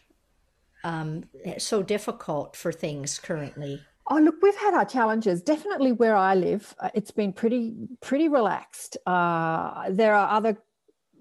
um, 0.84 1.24
so 1.59 1.82
difficult 1.82 2.56
for 2.56 2.72
things 2.72 3.18
currently. 3.18 3.80
Oh, 4.10 4.16
look, 4.18 4.36
we've 4.42 4.56
had 4.56 4.74
our 4.74 4.86
challenges. 4.86 5.42
Definitely 5.42 5.92
where 5.92 6.16
I 6.16 6.34
live, 6.34 6.74
uh, 6.80 6.88
it's 6.94 7.10
been 7.10 7.32
pretty 7.32 7.74
pretty 8.00 8.28
relaxed. 8.28 8.96
Uh, 9.06 9.90
there 9.90 10.14
are 10.14 10.30
other 10.30 10.56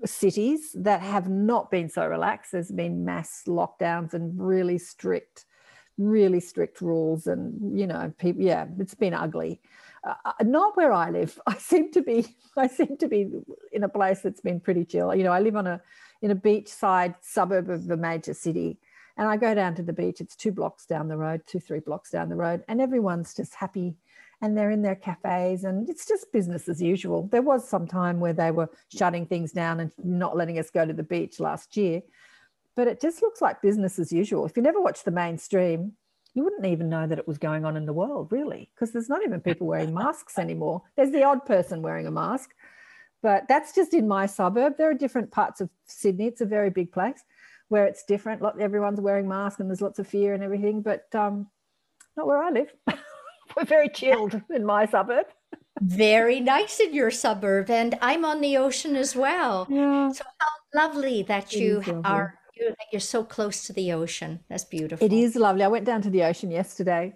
cities 0.05 0.71
that 0.73 1.01
have 1.01 1.27
not 1.27 1.69
been 1.69 1.89
so 1.89 2.07
relaxed. 2.07 2.53
There's 2.53 2.71
been 2.71 3.03
mass 3.03 3.43
lockdowns 3.45 4.13
and 4.13 4.39
really 4.39 4.77
strict, 4.77 5.45
really 5.97 6.39
strict 6.39 6.79
rules, 6.79 7.27
and 7.27 7.77
you 7.77 7.87
know, 7.87 8.13
people. 8.17 8.41
Yeah, 8.41 8.67
it's 8.79 8.95
been 8.95 9.13
ugly. 9.13 9.59
Uh, 10.05 10.13
uh 10.23 10.43
not 10.43 10.77
where 10.77 10.93
I 10.93 11.09
live. 11.09 11.37
I 11.47 11.57
seem 11.57 11.91
to 11.91 12.01
be. 12.01 12.37
I 12.55 12.67
seem 12.67 12.95
to 12.97 13.07
be 13.09 13.29
in 13.73 13.83
a 13.83 13.89
place 13.89 14.21
that's 14.21 14.41
been 14.41 14.61
pretty 14.61 14.85
chill. 14.85 15.13
You 15.13 15.25
know, 15.25 15.33
I 15.33 15.41
live 15.41 15.57
on 15.57 15.67
a 15.67 15.81
in 16.21 16.31
a 16.31 16.35
beachside 16.35 17.15
suburb 17.21 17.69
of 17.69 17.89
a 17.91 17.97
major 17.97 18.33
city 18.33 18.79
and 19.17 19.27
I 19.27 19.35
go 19.35 19.55
down 19.55 19.75
to 19.75 19.83
the 19.83 19.93
beach, 19.93 20.21
it's 20.21 20.35
two 20.35 20.51
blocks 20.51 20.85
down 20.85 21.07
the 21.07 21.17
road, 21.17 21.41
two, 21.47 21.59
three 21.59 21.79
blocks 21.79 22.11
down 22.11 22.29
the 22.29 22.35
road, 22.35 22.63
and 22.67 22.79
everyone's 22.79 23.33
just 23.33 23.55
happy 23.55 23.95
and 24.41 24.55
they're 24.55 24.71
in 24.71 24.83
their 24.83 24.95
cafes 24.95 25.63
and 25.63 25.89
it's 25.89 26.05
just 26.05 26.31
business 26.31 26.69
as 26.69 26.81
usual. 26.81 27.27
There 27.31 27.41
was 27.41 27.67
some 27.67 27.87
time 27.87 28.19
where 28.19 28.33
they 28.33 28.51
were 28.51 28.69
shutting 28.95 29.25
things 29.25 29.51
down 29.51 29.79
and 29.79 29.91
not 30.03 30.37
letting 30.37 30.59
us 30.59 30.69
go 30.69 30.85
to 30.85 30.93
the 30.93 31.03
beach 31.03 31.39
last 31.39 31.75
year, 31.75 32.01
but 32.75 32.87
it 32.87 33.01
just 33.01 33.23
looks 33.23 33.41
like 33.41 33.61
business 33.61 33.97
as 33.97 34.11
usual. 34.11 34.45
If 34.45 34.55
you 34.55 34.61
never 34.61 34.79
watch 34.79 35.03
the 35.03 35.11
mainstream, 35.11 35.93
you 36.35 36.43
wouldn't 36.43 36.67
even 36.67 36.87
know 36.87 37.07
that 37.07 37.17
it 37.17 37.27
was 37.27 37.39
going 37.39 37.65
on 37.65 37.75
in 37.75 37.87
the 37.87 37.93
world, 37.93 38.31
really, 38.31 38.69
because 38.75 38.91
there's 38.91 39.09
not 39.09 39.23
even 39.23 39.41
people 39.41 39.65
wearing 39.65 39.93
masks 39.95 40.37
anymore. 40.37 40.83
There's 40.95 41.11
the 41.11 41.23
odd 41.23 41.43
person 41.45 41.81
wearing 41.81 42.05
a 42.05 42.11
mask, 42.11 42.51
but 43.23 43.47
that's 43.47 43.73
just 43.73 43.95
in 43.95 44.07
my 44.07 44.27
suburb. 44.27 44.77
There 44.77 44.91
are 44.91 44.93
different 44.93 45.31
parts 45.31 45.61
of 45.61 45.71
Sydney. 45.87 46.27
It's 46.27 46.41
a 46.41 46.45
very 46.45 46.69
big 46.69 46.91
place 46.91 47.23
where 47.69 47.85
it's 47.85 48.03
different. 48.03 48.41
Everyone's 48.59 49.01
wearing 49.01 49.27
masks 49.27 49.59
and 49.59 49.69
there's 49.69 49.81
lots 49.81 49.99
of 49.99 50.07
fear 50.07 50.33
and 50.33 50.43
everything, 50.43 50.81
but 50.81 51.03
um, 51.13 51.47
not 52.15 52.27
where 52.27 52.41
I 52.41 52.49
live. 52.49 52.71
We're 53.57 53.65
very 53.65 53.89
chilled 53.89 54.41
in 54.49 54.65
my 54.65 54.85
suburb. 54.85 55.25
Very 55.81 56.39
nice 56.39 56.79
in 56.79 56.93
your 56.93 57.11
suburb, 57.11 57.69
and 57.69 57.97
I'm 58.01 58.25
on 58.25 58.41
the 58.41 58.57
ocean 58.57 58.95
as 58.95 59.15
well. 59.15 59.67
Yeah. 59.69 60.11
So 60.11 60.23
how 60.39 60.87
lovely 60.87 61.21
that 61.23 61.53
you 61.53 61.83
are. 62.03 62.33
That 62.59 62.87
you're 62.91 62.99
so 62.99 63.23
close 63.23 63.67
to 63.67 63.73
the 63.73 63.91
ocean. 63.93 64.39
That's 64.49 64.63
beautiful. 64.63 65.05
It 65.05 65.13
is 65.13 65.35
lovely. 65.35 65.63
I 65.63 65.67
went 65.67 65.85
down 65.85 66.01
to 66.01 66.09
the 66.09 66.23
ocean 66.23 66.49
yesterday 66.49 67.15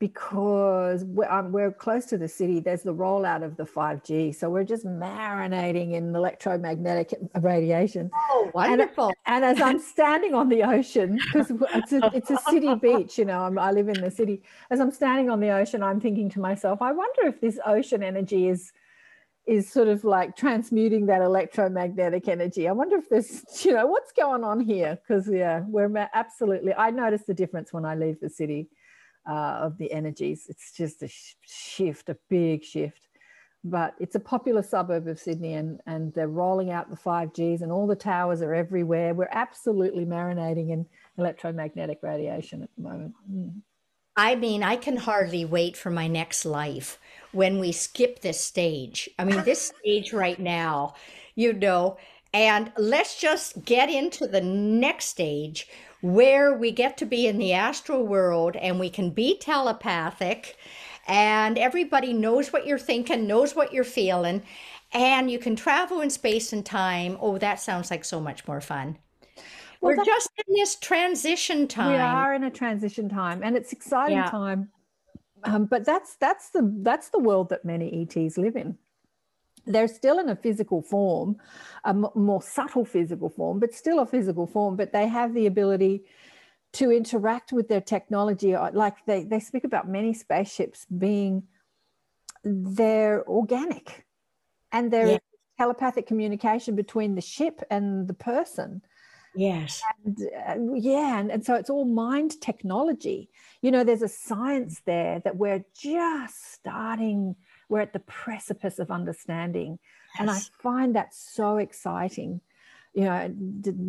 because 0.00 1.04
we're, 1.04 1.30
um, 1.30 1.52
we're, 1.52 1.70
close 1.70 2.06
to 2.06 2.16
the 2.16 2.26
city. 2.26 2.58
There's 2.58 2.82
the 2.82 2.94
rollout 2.94 3.44
of 3.44 3.56
the 3.58 3.64
5G. 3.64 4.34
So 4.34 4.48
we're 4.48 4.64
just 4.64 4.86
marinating 4.86 5.92
in 5.92 6.14
electromagnetic 6.16 7.14
radiation. 7.40 8.10
Oh, 8.14 8.50
wonderful. 8.54 9.12
And, 9.26 9.44
and 9.44 9.56
as 9.56 9.60
I'm 9.60 9.78
standing 9.78 10.34
on 10.34 10.48
the 10.48 10.62
ocean, 10.62 11.20
because 11.22 11.52
it's 11.74 11.92
a, 11.92 12.10
it's 12.14 12.30
a 12.30 12.38
city 12.48 12.74
beach, 12.82 13.18
you 13.18 13.26
know, 13.26 13.42
I'm, 13.42 13.58
I 13.58 13.70
live 13.72 13.88
in 13.88 14.00
the 14.00 14.10
city. 14.10 14.42
As 14.70 14.80
I'm 14.80 14.90
standing 14.90 15.28
on 15.28 15.38
the 15.38 15.50
ocean, 15.50 15.82
I'm 15.82 16.00
thinking 16.00 16.30
to 16.30 16.40
myself, 16.40 16.80
I 16.80 16.92
wonder 16.92 17.26
if 17.26 17.40
this 17.40 17.58
ocean 17.64 18.02
energy 18.02 18.48
is 18.48 18.72
is 19.46 19.70
sort 19.70 19.88
of 19.88 20.04
like 20.04 20.36
transmuting 20.36 21.06
that 21.06 21.22
electromagnetic 21.22 22.28
energy. 22.28 22.68
I 22.68 22.72
wonder 22.72 22.96
if 22.96 23.08
there's, 23.08 23.42
you 23.64 23.72
know, 23.72 23.86
what's 23.86 24.12
going 24.12 24.44
on 24.44 24.60
here? 24.60 24.96
Because, 24.96 25.28
yeah, 25.28 25.64
we're 25.66 26.08
absolutely, 26.14 26.72
I 26.74 26.90
notice 26.90 27.22
the 27.26 27.34
difference 27.34 27.72
when 27.72 27.84
I 27.84 27.96
leave 27.96 28.20
the 28.20 28.30
city 28.30 28.68
uh, 29.28 29.58
of 29.62 29.78
the 29.78 29.92
energies. 29.92 30.46
It's 30.48 30.72
just 30.72 31.02
a 31.02 31.08
sh- 31.08 31.34
shift, 31.42 32.08
a 32.08 32.16
big 32.28 32.64
shift. 32.64 33.08
But 33.62 33.94
it's 34.00 34.14
a 34.14 34.20
popular 34.20 34.62
suburb 34.62 35.06
of 35.06 35.18
Sydney, 35.18 35.54
and, 35.54 35.80
and 35.86 36.14
they're 36.14 36.28
rolling 36.28 36.70
out 36.70 36.88
the 36.88 36.96
5Gs, 36.96 37.60
and 37.60 37.70
all 37.70 37.86
the 37.86 37.94
towers 37.94 38.40
are 38.40 38.54
everywhere. 38.54 39.12
We're 39.12 39.28
absolutely 39.30 40.06
marinating 40.06 40.70
in 40.70 40.86
electromagnetic 41.18 41.98
radiation 42.02 42.62
at 42.62 42.70
the 42.76 42.82
moment. 42.82 43.14
Mm. 43.30 43.60
I 44.16 44.34
mean, 44.34 44.62
I 44.62 44.76
can 44.76 44.96
hardly 44.96 45.44
wait 45.44 45.76
for 45.76 45.90
my 45.90 46.06
next 46.06 46.44
life 46.44 46.98
when 47.32 47.58
we 47.58 47.72
skip 47.72 48.20
this 48.20 48.40
stage. 48.40 49.08
I 49.18 49.24
mean, 49.24 49.44
this 49.44 49.72
stage 49.80 50.12
right 50.12 50.38
now, 50.38 50.94
you 51.34 51.52
know, 51.52 51.96
and 52.32 52.72
let's 52.76 53.20
just 53.20 53.64
get 53.64 53.90
into 53.90 54.26
the 54.26 54.40
next 54.40 55.06
stage 55.06 55.68
where 56.00 56.52
we 56.54 56.70
get 56.70 56.96
to 56.98 57.06
be 57.06 57.26
in 57.26 57.38
the 57.38 57.52
astral 57.52 58.06
world 58.06 58.56
and 58.56 58.80
we 58.80 58.90
can 58.90 59.10
be 59.10 59.36
telepathic 59.38 60.56
and 61.06 61.58
everybody 61.58 62.12
knows 62.12 62.52
what 62.52 62.66
you're 62.66 62.78
thinking, 62.78 63.26
knows 63.26 63.56
what 63.56 63.72
you're 63.72 63.84
feeling, 63.84 64.42
and 64.92 65.30
you 65.30 65.38
can 65.38 65.56
travel 65.56 66.00
in 66.00 66.10
space 66.10 66.52
and 66.52 66.64
time. 66.64 67.16
Oh, 67.20 67.38
that 67.38 67.60
sounds 67.60 67.90
like 67.90 68.04
so 68.04 68.20
much 68.20 68.46
more 68.46 68.60
fun. 68.60 68.98
Well, 69.80 69.96
We're 69.96 70.04
just 70.04 70.30
in 70.46 70.54
this 70.54 70.76
transition 70.76 71.66
time. 71.66 71.92
We 71.92 71.98
are 71.98 72.34
in 72.34 72.44
a 72.44 72.50
transition 72.50 73.08
time, 73.08 73.42
and 73.42 73.56
it's 73.56 73.72
exciting 73.72 74.18
yeah. 74.18 74.30
time. 74.30 74.70
Um, 75.44 75.64
but 75.64 75.86
that's 75.86 76.16
that's 76.16 76.50
the 76.50 76.70
that's 76.82 77.08
the 77.08 77.18
world 77.18 77.48
that 77.48 77.64
many 77.64 78.02
ETs 78.02 78.36
live 78.36 78.56
in. 78.56 78.76
They're 79.72 79.88
still 79.88 80.18
in 80.18 80.28
a 80.28 80.36
physical 80.36 80.82
form, 80.82 81.36
a 81.84 81.90
m- 81.90 82.06
more 82.14 82.42
subtle 82.42 82.84
physical 82.84 83.28
form, 83.28 83.58
but 83.58 83.72
still 83.74 84.00
a 84.00 84.06
physical 84.06 84.46
form. 84.46 84.76
But 84.76 84.92
they 84.92 85.08
have 85.08 85.34
the 85.34 85.46
ability 85.46 86.04
to 86.72 86.90
interact 86.92 87.52
with 87.52 87.68
their 87.68 87.80
technology. 87.80 88.54
uh, 88.54 88.70
Like 88.72 89.04
they, 89.06 89.24
they 89.24 89.40
speak 89.40 89.64
about 89.64 89.88
many 89.88 90.12
spaceships 90.14 90.86
being, 90.86 91.44
they're 92.44 93.26
organic 93.28 94.06
and 94.72 94.92
there 94.92 95.06
is 95.06 95.12
Yeah. 95.12 95.18
telepathic 95.58 96.06
communication 96.06 96.74
between 96.76 97.14
the 97.14 97.20
ship 97.20 97.60
and 97.70 98.08
the 98.08 98.14
person. 98.14 98.82
Yes. 99.34 99.82
And, 100.04 100.18
uh, 100.48 100.74
yeah, 100.74 101.18
and, 101.20 101.30
and 101.30 101.44
so 101.44 101.54
it's 101.54 101.70
all 101.70 101.84
mind 101.84 102.40
technology. 102.40 103.30
You 103.62 103.70
know, 103.70 103.84
there's 103.84 104.02
a 104.02 104.08
science 104.08 104.80
there 104.86 105.20
that 105.24 105.36
we're 105.36 105.64
just 105.74 106.52
starting, 106.54 107.36
we're 107.70 107.80
at 107.80 107.92
the 107.92 108.00
precipice 108.00 108.78
of 108.78 108.90
understanding. 108.90 109.78
And 110.18 110.30
I 110.30 110.40
find 110.62 110.96
that 110.96 111.14
so 111.14 111.56
exciting. 111.56 112.40
You 112.92 113.04
know, 113.04 113.34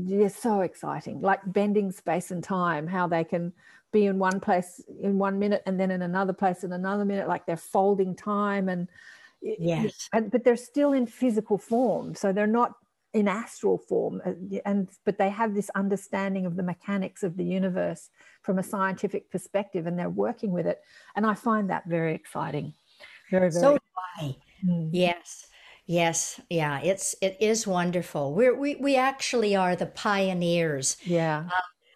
it's 0.10 0.42
so 0.42 0.62
exciting, 0.62 1.22
like 1.22 1.40
bending 1.46 1.92
space 1.92 2.30
and 2.32 2.44
time, 2.44 2.86
how 2.86 3.08
they 3.08 3.24
can 3.24 3.52
be 3.92 4.06
in 4.06 4.20
one 4.20 4.40
place 4.40 4.80
in 5.02 5.18
one 5.18 5.40
minute 5.40 5.64
and 5.66 5.80
then 5.80 5.92
in 5.92 6.02
another 6.02 6.34
place 6.34 6.64
in 6.64 6.72
another 6.72 7.04
minute, 7.04 7.28
like 7.28 7.46
they're 7.46 7.58
folding 7.58 8.16
time 8.16 8.70
and 8.70 8.88
Yes. 9.42 10.10
and 10.14 10.30
but 10.32 10.44
they're 10.44 10.56
still 10.56 10.94
in 10.94 11.08
physical 11.08 11.58
form 11.58 12.14
so 12.14 12.32
they're 12.32 12.46
not 12.46 12.76
in 13.14 13.28
astral 13.28 13.78
form 13.78 14.22
uh, 14.24 14.34
and 14.66 14.88
but 15.04 15.18
they 15.18 15.30
have 15.30 15.56
this 15.56 15.70
understanding 15.72 16.46
of 16.46 16.56
the 16.56 16.64
mechanics 16.64 17.24
of 17.24 17.38
the 17.38 17.44
universe 17.44 18.10
from 18.44 18.60
a 18.60 18.64
scientific 18.64 19.32
perspective 19.32 19.88
and 19.88 19.98
they're 19.98 20.10
working 20.10 20.52
with 20.52 20.68
it 20.68 20.82
and 21.16 21.26
i 21.26 21.34
find 21.34 21.70
that 21.70 21.84
very 21.88 22.14
exciting 22.14 22.74
very 23.32 23.50
very 23.50 23.52
So 23.52 23.74
do 23.78 23.80
I. 24.20 24.36
Mm. 24.66 24.90
Yes. 24.94 25.48
Yes. 25.88 26.40
Yeah. 26.50 26.80
It's 26.82 27.16
it 27.22 27.38
is 27.40 27.66
wonderful. 27.68 28.34
We're 28.34 28.56
we 28.56 28.76
we 28.76 28.96
actually 28.96 29.56
are 29.56 29.76
the 29.76 29.88
pioneers 29.88 30.98
yeah 31.06 31.50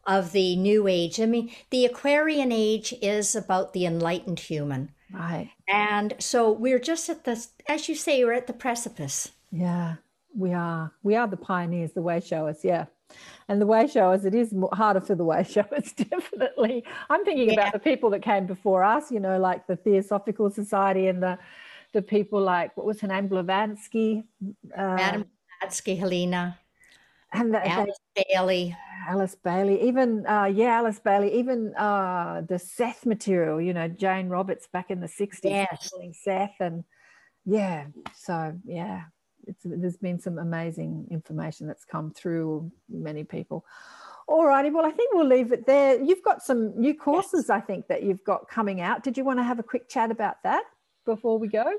of 0.07 0.32
the 0.34 0.56
new 0.56 0.88
age. 0.88 1.20
I 1.20 1.26
mean, 1.26 1.52
the 1.72 1.86
Aquarian 1.86 2.52
age 2.52 2.94
is 3.02 3.36
about 3.36 3.74
the 3.74 3.86
enlightened 3.86 4.40
human. 4.40 4.91
right 5.12 5.49
And 5.68 6.14
so 6.20 6.52
we're 6.52 6.80
just 6.80 7.10
at 7.10 7.24
the 7.26 7.36
as 7.68 7.90
you 7.90 7.95
say, 7.95 8.24
we're 8.24 8.34
at 8.34 8.48
the 8.48 8.53
precipice. 8.53 9.32
yeah 9.52 9.95
we 10.38 10.52
are 10.53 10.91
we 11.03 11.16
are 11.16 11.28
the 11.30 11.38
pioneers 11.38 11.94
the 11.94 12.02
way 12.02 12.20
showers 12.20 12.60
yeah 12.64 12.86
and 13.48 13.61
the 13.61 13.65
way 13.65 13.88
showers 13.88 14.26
it 14.26 14.34
is 14.34 14.53
harder 14.73 15.02
for 15.02 15.15
the 15.15 15.23
way 15.23 15.44
showers 15.49 15.94
definitely 15.94 16.84
i'm 17.10 17.23
thinking 17.26 17.48
Yeah. 17.48 17.53
about 17.53 17.73
the 17.73 17.80
people 17.80 18.10
that 18.10 18.22
came 18.22 18.45
before 18.45 18.84
us 18.84 19.11
you 19.11 19.19
know 19.19 19.38
like 19.40 19.68
the 19.68 19.76
theosophical 19.76 20.49
society 20.49 21.07
and 21.07 21.22
the 21.22 21.38
the 21.94 22.02
people 22.02 22.41
like 22.41 22.76
what 22.76 22.86
was 22.86 22.99
her 23.02 23.07
name 23.07 23.27
blavatsky 23.27 24.23
uh, 24.76 24.95
Madam 24.95 25.26
Blavatsky, 25.61 25.95
Helena, 25.95 26.60
and 27.32 27.53
the, 27.53 27.60
they- 27.60 27.69
Alice 27.72 27.99
Bailey. 28.15 28.77
alice 29.07 29.36
bailey 29.36 29.82
even 29.88 30.26
uh 30.26 30.45
yeah 30.45 30.77
alice 30.77 30.99
bailey 30.99 31.32
even 31.34 31.73
uh 31.76 32.41
the 32.49 32.57
seth 32.57 33.06
material 33.06 33.61
you 33.61 33.72
know 33.73 33.88
jane 33.88 34.30
roberts 34.30 34.68
back 34.68 34.90
in 34.90 34.99
the 34.99 35.07
60s 35.07 35.44
Yes. 35.44 35.91
seth 36.14 36.56
and 36.60 36.84
yeah 37.45 37.86
so 38.15 38.57
yeah 38.65 39.03
it's 39.47 39.61
there's 39.63 39.97
been 39.97 40.19
some 40.19 40.38
amazing 40.38 41.07
information 41.11 41.67
that's 41.67 41.85
come 41.85 42.11
through 42.11 42.72
many 42.89 43.23
people 43.23 43.65
all 44.27 44.45
righty 44.45 44.69
well 44.69 44.85
i 44.85 44.91
think 44.91 45.13
we'll 45.13 45.27
leave 45.27 45.51
it 45.51 45.65
there 45.65 46.01
you've 46.01 46.23
got 46.23 46.41
some 46.41 46.80
new 46.80 46.93
courses 46.93 47.49
i 47.49 47.59
think 47.59 47.88
that 47.88 48.03
you've 48.03 48.23
got 48.23 48.47
coming 48.49 48.81
out 48.81 49.03
did 49.03 49.17
you 49.17 49.23
want 49.23 49.39
to 49.39 49.43
have 49.43 49.59
a 49.59 49.63
quick 49.63 49.88
chat 49.88 50.11
about 50.11 50.41
that 50.43 50.63
before 51.05 51.38
we 51.38 51.47
go 51.47 51.73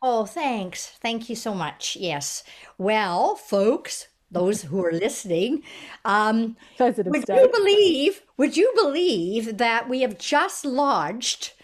Oh, 0.00 0.26
thanks. 0.26 0.86
Thank 1.02 1.28
you 1.28 1.34
so 1.34 1.54
much. 1.54 1.96
Yes. 1.98 2.44
Well, 2.78 3.34
folks, 3.34 4.06
those 4.30 4.62
who 4.62 4.84
are 4.84 4.92
listening, 4.92 5.62
um, 6.04 6.56
those 6.76 6.96
that 6.96 7.06
have 7.06 7.12
would 7.12 7.28
you 7.28 7.48
believe, 7.52 8.22
would 8.36 8.56
you 8.56 8.72
believe 8.76 9.58
that 9.58 9.88
we 9.88 10.02
have 10.02 10.18
just 10.18 10.64
launched 10.64 11.54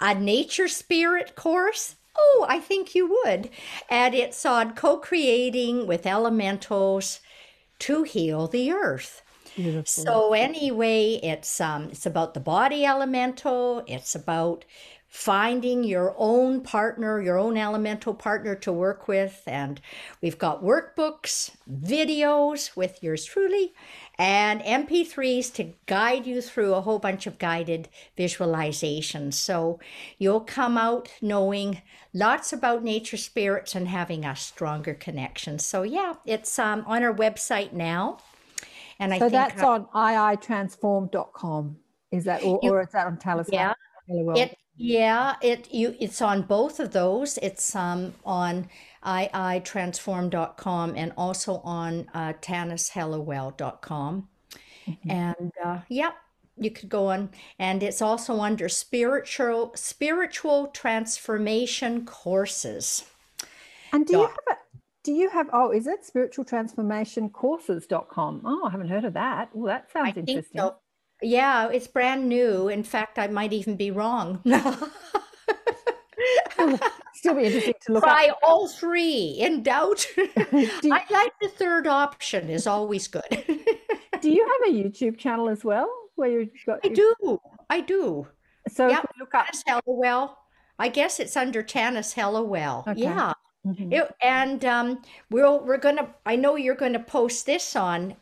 a 0.00 0.14
nature 0.14 0.68
spirit 0.68 1.36
course? 1.36 1.94
Oh, 2.18 2.46
I 2.48 2.60
think 2.60 2.94
you 2.94 3.06
would. 3.24 3.50
And 3.88 4.14
it's 4.14 4.44
on 4.46 4.74
co-creating 4.74 5.86
with 5.86 6.06
elementals 6.06 7.20
to 7.80 8.02
heal 8.04 8.48
the 8.48 8.72
earth. 8.72 9.22
Beautiful. 9.56 10.22
So 10.24 10.32
anyway, 10.34 11.20
it's 11.22 11.60
um 11.60 11.84
it's 11.90 12.06
about 12.06 12.34
the 12.34 12.40
body 12.40 12.84
elemental, 12.84 13.84
it's 13.86 14.14
about 14.14 14.64
finding 15.08 15.84
your 15.84 16.14
own 16.18 16.62
partner, 16.62 17.20
your 17.20 17.38
own 17.38 17.56
elemental 17.56 18.14
partner 18.14 18.54
to 18.56 18.72
work 18.72 19.08
with 19.08 19.42
and 19.46 19.80
we've 20.22 20.38
got 20.38 20.62
workbooks, 20.62 21.56
videos 21.70 22.76
with 22.76 23.02
yours 23.02 23.24
truly 23.24 23.74
and 24.18 24.60
MP3s 24.62 25.52
to 25.54 25.72
guide 25.86 26.26
you 26.26 26.40
through 26.40 26.74
a 26.74 26.80
whole 26.80 26.98
bunch 26.98 27.26
of 27.26 27.38
guided 27.38 27.88
visualizations. 28.16 29.34
So 29.34 29.78
you'll 30.18 30.40
come 30.40 30.78
out 30.78 31.10
knowing 31.20 31.82
lots 32.14 32.52
about 32.52 32.82
nature 32.82 33.18
spirits 33.18 33.74
and 33.74 33.88
having 33.88 34.24
a 34.24 34.34
stronger 34.34 34.94
connection. 34.94 35.58
So 35.58 35.82
yeah, 35.82 36.14
it's 36.24 36.58
um, 36.58 36.84
on 36.86 37.02
our 37.02 37.12
website 37.14 37.72
now. 37.72 38.18
And 38.98 39.12
I 39.12 39.18
so 39.18 39.28
think 39.28 39.32
that's 39.32 39.62
on 39.62 39.84
iitransform.com 39.94 41.76
is 42.10 42.24
that 42.24 42.42
or, 42.42 42.58
You- 42.62 42.72
or 42.72 42.80
is 42.82 42.88
that 42.92 43.06
on 43.06 43.18
talisman 43.18 43.54
yeah, 43.54 43.74
it 44.36 44.58
yeah, 44.78 45.36
it 45.42 45.72
you 45.72 45.94
it's 45.98 46.20
on 46.22 46.42
both 46.42 46.80
of 46.80 46.92
those. 46.92 47.38
It's 47.38 47.74
um 47.74 48.14
on 48.24 48.68
iitransform.com 49.06 50.94
and 50.96 51.12
also 51.16 51.60
on 51.64 52.08
uh 52.12 52.32
tanishelliwell.com. 52.42 54.28
And 55.08 55.52
uh 55.64 55.78
yep, 55.88 56.14
you 56.56 56.70
could 56.70 56.88
go 56.88 57.08
on 57.08 57.30
and 57.58 57.82
it's 57.82 58.02
also 58.02 58.40
under 58.40 58.68
spiritual 58.68 59.72
spiritual 59.74 60.68
transformation 60.68 62.04
courses. 62.04 63.04
And 63.92 64.06
do 64.06 64.18
you 64.18 64.22
have 64.26 64.38
a 64.48 64.56
do 65.04 65.12
you 65.12 65.30
have 65.30 65.48
oh 65.52 65.70
is 65.70 65.86
it 65.86 66.04
spiritual 66.04 66.44
transformation 66.44 67.30
courses.com? 67.30 68.42
Oh, 68.44 68.64
I 68.66 68.70
haven't 68.70 68.88
heard 68.88 69.04
of 69.04 69.14
that. 69.14 69.50
Well 69.54 69.66
that 69.66 69.88
I 69.90 69.92
sounds 69.92 70.14
think 70.14 70.28
interesting. 70.28 70.60
so. 70.60 70.76
Yeah, 71.22 71.70
it's 71.70 71.86
brand 71.86 72.28
new. 72.28 72.68
In 72.68 72.82
fact, 72.82 73.18
I 73.18 73.26
might 73.28 73.54
even 73.54 73.76
be 73.76 73.90
wrong. 73.90 74.42
Still 77.26 77.34
be 77.40 77.44
interesting 77.46 77.74
to 77.86 77.92
look 77.92 78.04
Try 78.04 78.30
all 78.42 78.68
three. 78.68 79.36
In 79.38 79.62
doubt, 79.62 80.06
you, 80.16 80.70
I 80.92 81.02
like 81.10 81.32
the 81.40 81.48
third 81.48 81.86
option 81.86 82.48
is 82.50 82.66
always 82.66 83.08
good. 83.08 83.22
do 84.20 84.30
you 84.30 84.44
have 84.46 84.70
a 84.70 84.72
YouTube 84.76 85.18
channel 85.18 85.48
as 85.48 85.64
well 85.64 85.88
where 86.14 86.30
you've 86.30 86.50
got 86.66 86.80
I 86.84 86.88
do. 86.88 87.40
I 87.68 87.80
do. 87.80 88.26
so 88.68 88.88
Yep. 88.88 89.10
look 89.18 89.34
up 89.34 89.46
Helliwell. 89.68 90.34
I 90.78 90.88
guess 90.88 91.20
it's 91.20 91.36
under 91.36 91.62
Tanis 91.62 92.14
Helliwell. 92.14 92.86
Okay. 92.86 93.00
Yeah. 93.02 93.32
Mhm. 93.66 93.92
It- 93.92 94.14
and 94.22 94.64
um, 94.64 95.02
we'll 95.30 95.60
we're 95.64 95.78
gonna. 95.78 96.14
I 96.24 96.36
know 96.36 96.56
you're 96.56 96.74
gonna 96.76 97.00
post 97.02 97.46
this 97.46 97.74
on 97.74 98.14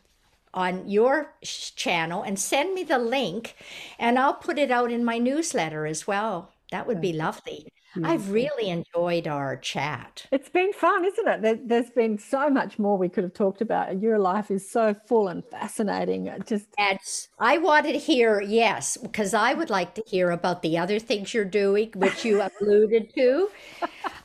on 0.53 0.89
your 0.89 1.33
sh- 1.43 1.71
channel 1.75 2.23
and 2.23 2.39
send 2.39 2.73
me 2.73 2.83
the 2.83 2.97
link, 2.97 3.55
and 3.99 4.17
I'll 4.17 4.33
put 4.33 4.57
it 4.57 4.71
out 4.71 4.91
in 4.91 5.03
my 5.05 5.17
newsletter 5.19 5.85
as 5.85 6.07
well. 6.07 6.51
That 6.71 6.87
would 6.87 7.01
be 7.01 7.13
lovely. 7.13 7.67
I've 8.03 8.31
really 8.31 8.69
enjoyed 8.69 9.27
our 9.27 9.57
chat. 9.57 10.25
It's 10.31 10.49
been 10.49 10.73
fun, 10.73 11.05
isn't 11.05 11.27
it? 11.27 11.41
There, 11.41 11.59
there's 11.63 11.89
been 11.89 12.17
so 12.17 12.49
much 12.49 12.77
more 12.77 12.97
we 12.97 13.09
could 13.09 13.23
have 13.23 13.33
talked 13.33 13.61
about. 13.61 14.01
Your 14.01 14.19
life 14.19 14.51
is 14.51 14.69
so 14.69 14.93
full 15.07 15.27
and 15.27 15.43
fascinating. 15.45 16.27
It 16.27 16.47
Just 16.47 16.67
I 17.39 17.57
wanted 17.57 17.93
to 17.93 17.99
hear, 17.99 18.41
yes, 18.41 18.97
because 18.97 19.33
I 19.33 19.53
would 19.53 19.69
like 19.69 19.95
to 19.95 20.03
hear 20.05 20.31
about 20.31 20.61
the 20.61 20.77
other 20.77 20.99
things 20.99 21.33
you're 21.33 21.45
doing, 21.45 21.91
which 21.95 22.25
you 22.25 22.41
alluded 22.61 23.13
to. 23.15 23.49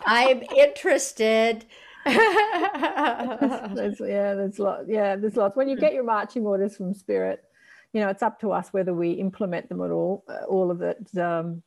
I'm 0.06 0.42
interested. 0.56 1.66
there's, 2.06 4.00
yeah, 4.00 4.34
there's 4.34 4.58
lots. 4.58 4.84
Yeah, 4.88 5.16
there's 5.16 5.36
lots. 5.36 5.56
When 5.56 5.68
you 5.68 5.76
get 5.76 5.92
your 5.92 6.04
marching 6.04 6.46
orders 6.46 6.76
from 6.76 6.94
Spirit, 6.94 7.44
you 7.92 8.00
know, 8.00 8.08
it's 8.08 8.22
up 8.22 8.40
to 8.40 8.52
us 8.52 8.72
whether 8.72 8.94
we 8.94 9.12
implement 9.12 9.68
them 9.68 9.82
at 9.82 9.90
all. 9.90 10.24
Uh, 10.28 10.44
all 10.48 10.70
of 10.70 10.80
it. 10.82 11.16
Um, 11.18 11.62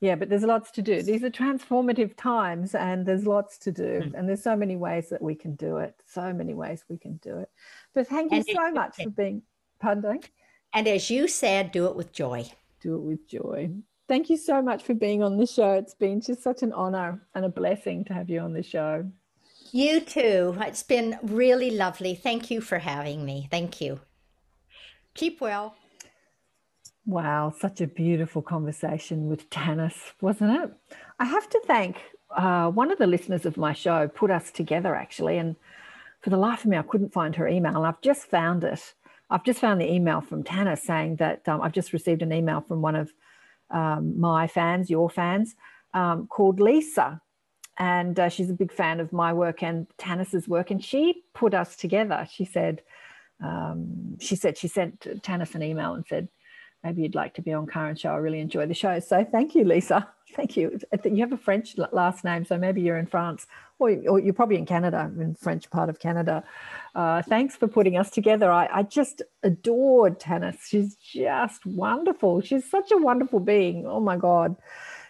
yeah, 0.00 0.14
but 0.14 0.28
there's 0.28 0.42
lots 0.42 0.70
to 0.72 0.82
do. 0.82 1.02
These 1.02 1.24
are 1.24 1.30
transformative 1.30 2.16
times, 2.16 2.74
and 2.74 3.06
there's 3.06 3.26
lots 3.26 3.58
to 3.58 3.72
do. 3.72 4.02
Mm. 4.04 4.14
And 4.14 4.28
there's 4.28 4.42
so 4.42 4.56
many 4.56 4.76
ways 4.76 5.08
that 5.08 5.22
we 5.22 5.34
can 5.34 5.54
do 5.54 5.78
it. 5.78 5.94
So 6.06 6.32
many 6.32 6.54
ways 6.54 6.84
we 6.88 6.98
can 6.98 7.16
do 7.16 7.38
it. 7.38 7.50
But 7.94 8.06
thank 8.08 8.32
you 8.32 8.38
And 8.38 8.46
so 8.46 8.70
much 8.72 8.96
for 9.02 9.10
being. 9.10 9.42
Pardon. 9.78 10.20
And 10.72 10.86
as 10.88 11.10
you 11.10 11.28
said, 11.28 11.72
do 11.72 11.86
it 11.86 11.96
with 11.96 12.12
joy. 12.12 12.50
do 12.80 12.94
it 12.96 13.00
with 13.00 13.28
joy. 13.28 13.70
Thank 14.08 14.30
you 14.30 14.36
so 14.36 14.62
much 14.62 14.84
for 14.84 14.94
being 14.94 15.22
on 15.22 15.36
the 15.36 15.46
show. 15.46 15.72
It's 15.72 15.94
been 15.94 16.20
just 16.20 16.42
such 16.42 16.62
an 16.62 16.72
honor 16.72 17.20
and 17.34 17.44
a 17.44 17.48
blessing 17.48 18.04
to 18.04 18.14
have 18.14 18.30
you 18.30 18.40
on 18.40 18.52
the 18.52 18.62
show. 18.62 19.10
You 19.72 20.00
too. 20.00 20.56
It's 20.60 20.84
been 20.84 21.18
really 21.22 21.72
lovely. 21.72 22.14
Thank 22.14 22.50
you 22.50 22.60
for 22.60 22.78
having 22.78 23.24
me. 23.24 23.48
Thank 23.50 23.80
you. 23.80 24.00
Keep 25.14 25.40
well. 25.40 25.74
Wow, 27.06 27.54
such 27.56 27.80
a 27.80 27.86
beautiful 27.86 28.42
conversation 28.42 29.28
with 29.28 29.48
Tanis, 29.48 30.12
wasn't 30.20 30.60
it? 30.60 30.72
I 31.20 31.24
have 31.24 31.48
to 31.50 31.60
thank 31.64 32.02
uh, 32.30 32.68
one 32.70 32.90
of 32.90 32.98
the 32.98 33.06
listeners 33.06 33.46
of 33.46 33.56
my 33.56 33.72
show 33.72 34.08
put 34.08 34.30
us 34.30 34.50
together 34.50 34.94
actually, 34.94 35.38
and 35.38 35.54
for 36.20 36.30
the 36.30 36.36
life 36.36 36.64
of 36.64 36.66
me, 36.66 36.76
I 36.76 36.82
couldn't 36.82 37.12
find 37.12 37.36
her 37.36 37.46
email. 37.46 37.76
And 37.76 37.86
I've 37.86 38.00
just 38.00 38.24
found 38.24 38.64
it. 38.64 38.94
I've 39.30 39.44
just 39.44 39.60
found 39.60 39.80
the 39.80 39.88
email 39.88 40.20
from 40.20 40.42
Tanner 40.42 40.74
saying 40.74 41.16
that 41.16 41.48
um, 41.48 41.60
I've 41.60 41.70
just 41.72 41.92
received 41.92 42.22
an 42.22 42.32
email 42.32 42.60
from 42.60 42.82
one 42.82 42.96
of 42.96 43.12
um, 43.70 44.18
my 44.18 44.48
fans, 44.48 44.90
your 44.90 45.08
fans, 45.08 45.54
um, 45.94 46.26
called 46.26 46.58
Lisa. 46.58 47.20
And 47.78 48.18
uh, 48.18 48.28
she's 48.28 48.50
a 48.50 48.54
big 48.54 48.72
fan 48.72 48.98
of 48.98 49.12
my 49.12 49.32
work 49.32 49.62
and 49.62 49.86
Tanis's 49.98 50.48
work. 50.48 50.72
And 50.72 50.82
she 50.82 51.22
put 51.34 51.54
us 51.54 51.76
together. 51.76 52.26
She 52.28 52.44
said, 52.44 52.82
um, 53.40 54.16
she 54.18 54.34
said 54.34 54.58
she 54.58 54.66
sent 54.66 55.00
Tanis 55.22 55.54
an 55.54 55.62
email 55.62 55.94
and 55.94 56.04
said, 56.08 56.28
maybe 56.86 57.02
you'd 57.02 57.16
like 57.16 57.34
to 57.34 57.42
be 57.42 57.52
on 57.52 57.66
Karen's 57.66 58.00
show. 58.00 58.10
I 58.10 58.16
really 58.16 58.38
enjoy 58.40 58.66
the 58.66 58.74
show. 58.74 59.00
So 59.00 59.24
thank 59.24 59.54
you, 59.54 59.64
Lisa. 59.64 60.08
Thank 60.34 60.56
you. 60.56 60.78
You 61.04 61.20
have 61.20 61.32
a 61.32 61.38
French 61.38 61.76
last 61.92 62.22
name, 62.22 62.44
so 62.44 62.58
maybe 62.58 62.82
you're 62.82 62.98
in 62.98 63.06
France, 63.06 63.46
or, 63.78 63.90
you're 63.90 64.34
probably 64.34 64.56
in 64.56 64.66
Canada, 64.66 65.10
in 65.18 65.34
French 65.34 65.70
part 65.70 65.88
of 65.88 65.98
Canada. 65.98 66.44
Uh, 66.94 67.22
thanks 67.22 67.56
for 67.56 67.68
putting 67.68 67.96
us 67.96 68.10
together. 68.10 68.50
I, 68.50 68.68
I 68.70 68.82
just 68.82 69.22
adored 69.42 70.20
Tanis. 70.20 70.58
She's 70.66 70.96
just 70.96 71.64
wonderful. 71.64 72.42
She's 72.42 72.68
such 72.68 72.90
a 72.90 72.98
wonderful 72.98 73.40
being. 73.40 73.86
Oh 73.86 74.00
my 74.00 74.18
God. 74.18 74.56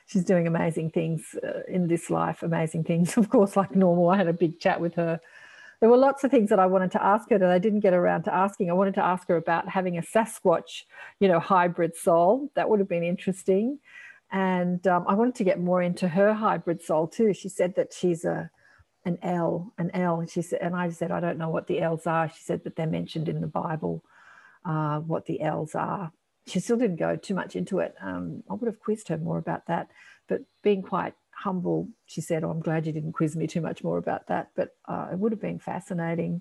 She's 0.07 0.23
doing 0.23 0.47
amazing 0.47 0.91
things 0.91 1.35
uh, 1.43 1.63
in 1.67 1.89
this 1.89 2.09
life, 2.09 2.45
amazing 2.45 2.85
things. 2.85 3.17
Of 3.17 3.29
course, 3.29 3.57
like 3.57 3.75
normal, 3.75 4.11
I 4.11 4.19
had 4.19 4.29
a 4.29 4.33
big 4.33 4.61
chat 4.61 4.81
with 4.81 4.95
her 4.95 5.19
there 5.81 5.91
were 5.91 5.97
lots 5.97 6.25
of 6.25 6.31
things 6.31 6.51
that 6.51 6.59
I 6.59 6.67
wanted 6.67 6.91
to 6.93 7.05
ask 7.05 7.31
her 7.31 7.39
that 7.39 7.51
I 7.51 7.59
didn't 7.59 7.81
get 7.81 7.95
around 7.95 8.23
to 8.25 8.35
asking. 8.35 8.71
I 8.71 8.75
wanted 8.75 8.95
to 8.95 9.05
ask 9.05 9.29
her 9.29 9.37
about 9.37 9.69
having 9.69 9.99
a 9.99 10.03
Sasquatch, 10.03 10.85
you 11.21 11.29
know, 11.29 11.41
hybrid 11.41 11.97
soul. 11.97 12.51
That 12.55 12.69
would 12.71 12.81
have 12.81 12.89
been 12.89 13.05
interesting. 13.05 13.79
And 14.33 14.87
um, 14.87 15.05
I 15.07 15.15
wanted 15.15 15.35
to 15.37 15.45
get 15.45 15.61
more 15.61 15.83
into 15.83 16.09
her 16.09 16.35
hybrid 16.35 16.83
soul 16.83 17.07
too. 17.07 17.33
She 17.33 17.49
said 17.49 17.75
that 17.77 17.93
she's 17.93 18.25
a 18.25 18.51
an 19.07 19.19
El, 19.23 19.73
an 19.79 19.91
El. 19.95 20.21
And 20.21 20.29
she 20.29 20.43
said, 20.43 20.59
and 20.61 20.75
I 20.75 20.91
said, 20.91 21.13
I 21.13 21.21
don't 21.21 21.39
know 21.39 21.49
what 21.49 21.69
the 21.69 21.81
El's 21.81 22.07
are. 22.07 22.29
She 22.29 22.43
said 22.43 22.65
that 22.65 22.77
they're 22.77 22.87
mentioned 22.87 23.29
in 23.29 23.41
the 23.41 23.47
Bible, 23.47 24.03
uh, 24.65 24.99
what 24.99 25.27
the 25.27 25.41
El's 25.41 25.75
are. 25.75 26.13
She 26.47 26.61
still 26.61 26.77
didn't 26.77 26.97
go 26.97 27.17
too 27.17 27.35
much 27.35 27.57
into 27.57 27.79
it. 27.79 27.95
Um, 28.01 28.43
I 28.51 28.55
would 28.55 28.67
have 28.67 28.81
quizzed 28.81 29.09
her 29.09 29.17
more 29.17 29.39
about 29.39 29.67
that, 29.67 29.89
but 30.29 30.43
being 30.63 30.83
quite 30.83 31.15
humble, 31.37 31.89
she 32.07 32.21
said, 32.21 32.43
oh, 32.43 32.51
I'm 32.51 32.61
glad 32.61 32.87
you 32.87 32.93
didn't 32.93 33.13
quiz 33.13 33.37
me 33.37 33.47
too 33.47 33.61
much 33.61 33.85
more 33.85 33.99
about 33.99 34.29
that. 34.29 34.51
But 34.57 34.75
uh, 34.89 35.09
it 35.13 35.19
would 35.19 35.33
have 35.33 35.41
been 35.41 35.59
fascinating 35.59 36.41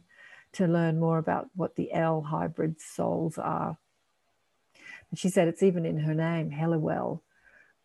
to 0.53 0.67
learn 0.67 0.99
more 0.99 1.17
about 1.17 1.49
what 1.55 1.75
the 1.75 1.91
El 1.91 2.21
hybrid 2.21 2.79
souls 2.79 3.37
are. 3.37 3.77
And 5.11 5.19
she 5.19 5.29
said 5.29 5.47
it's 5.47 5.63
even 5.63 5.85
in 5.85 5.99
her 5.99 6.13
name, 6.13 6.49
Helliwell, 6.49 7.19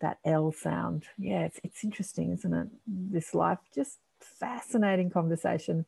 that 0.00 0.18
L 0.24 0.52
sound. 0.52 1.04
Yeah, 1.18 1.44
it's, 1.44 1.60
it's 1.64 1.82
interesting, 1.82 2.32
isn't 2.32 2.54
it? 2.54 2.68
This 2.86 3.34
life, 3.34 3.58
just 3.74 3.98
fascinating 4.20 5.10
conversation 5.10 5.86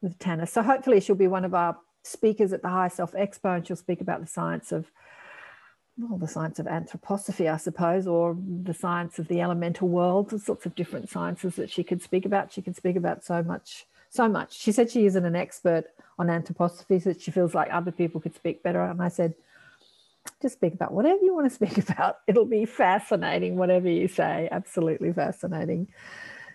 with 0.00 0.18
Tanis. 0.18 0.50
So 0.50 0.62
hopefully 0.62 1.00
she'll 1.00 1.16
be 1.16 1.28
one 1.28 1.44
of 1.44 1.54
our 1.54 1.76
speakers 2.04 2.52
at 2.52 2.62
the 2.62 2.68
High 2.68 2.88
Self 2.88 3.12
Expo 3.12 3.56
and 3.56 3.66
she'll 3.66 3.76
speak 3.76 4.00
about 4.00 4.20
the 4.20 4.26
science 4.26 4.70
of 4.70 4.90
well, 5.98 6.18
the 6.18 6.28
science 6.28 6.58
of 6.58 6.66
anthroposophy, 6.66 7.52
I 7.52 7.58
suppose, 7.58 8.06
or 8.06 8.36
the 8.64 8.74
science 8.74 9.18
of 9.18 9.28
the 9.28 9.40
elemental 9.40 9.88
world, 9.88 10.30
the 10.30 10.38
sorts 10.38 10.64
of 10.64 10.74
different 10.74 11.10
sciences 11.10 11.56
that 11.56 11.70
she 11.70 11.84
could 11.84 12.02
speak 12.02 12.24
about. 12.24 12.52
She 12.52 12.62
could 12.62 12.76
speak 12.76 12.96
about 12.96 13.24
so 13.24 13.42
much, 13.42 13.86
so 14.08 14.28
much. 14.28 14.58
She 14.58 14.72
said 14.72 14.90
she 14.90 15.04
isn't 15.06 15.24
an 15.24 15.36
expert 15.36 15.84
on 16.18 16.28
anthroposophy, 16.28 17.02
so 17.02 17.12
she 17.12 17.30
feels 17.30 17.54
like 17.54 17.68
other 17.70 17.92
people 17.92 18.20
could 18.20 18.34
speak 18.34 18.62
better. 18.62 18.82
And 18.82 19.02
I 19.02 19.08
said, 19.08 19.34
just 20.40 20.54
speak 20.54 20.74
about 20.74 20.92
whatever 20.92 21.20
you 21.22 21.34
want 21.34 21.50
to 21.50 21.54
speak 21.54 21.76
about. 21.76 22.18
It'll 22.26 22.46
be 22.46 22.64
fascinating, 22.64 23.56
whatever 23.56 23.88
you 23.88 24.08
say. 24.08 24.48
Absolutely 24.50 25.12
fascinating. 25.12 25.88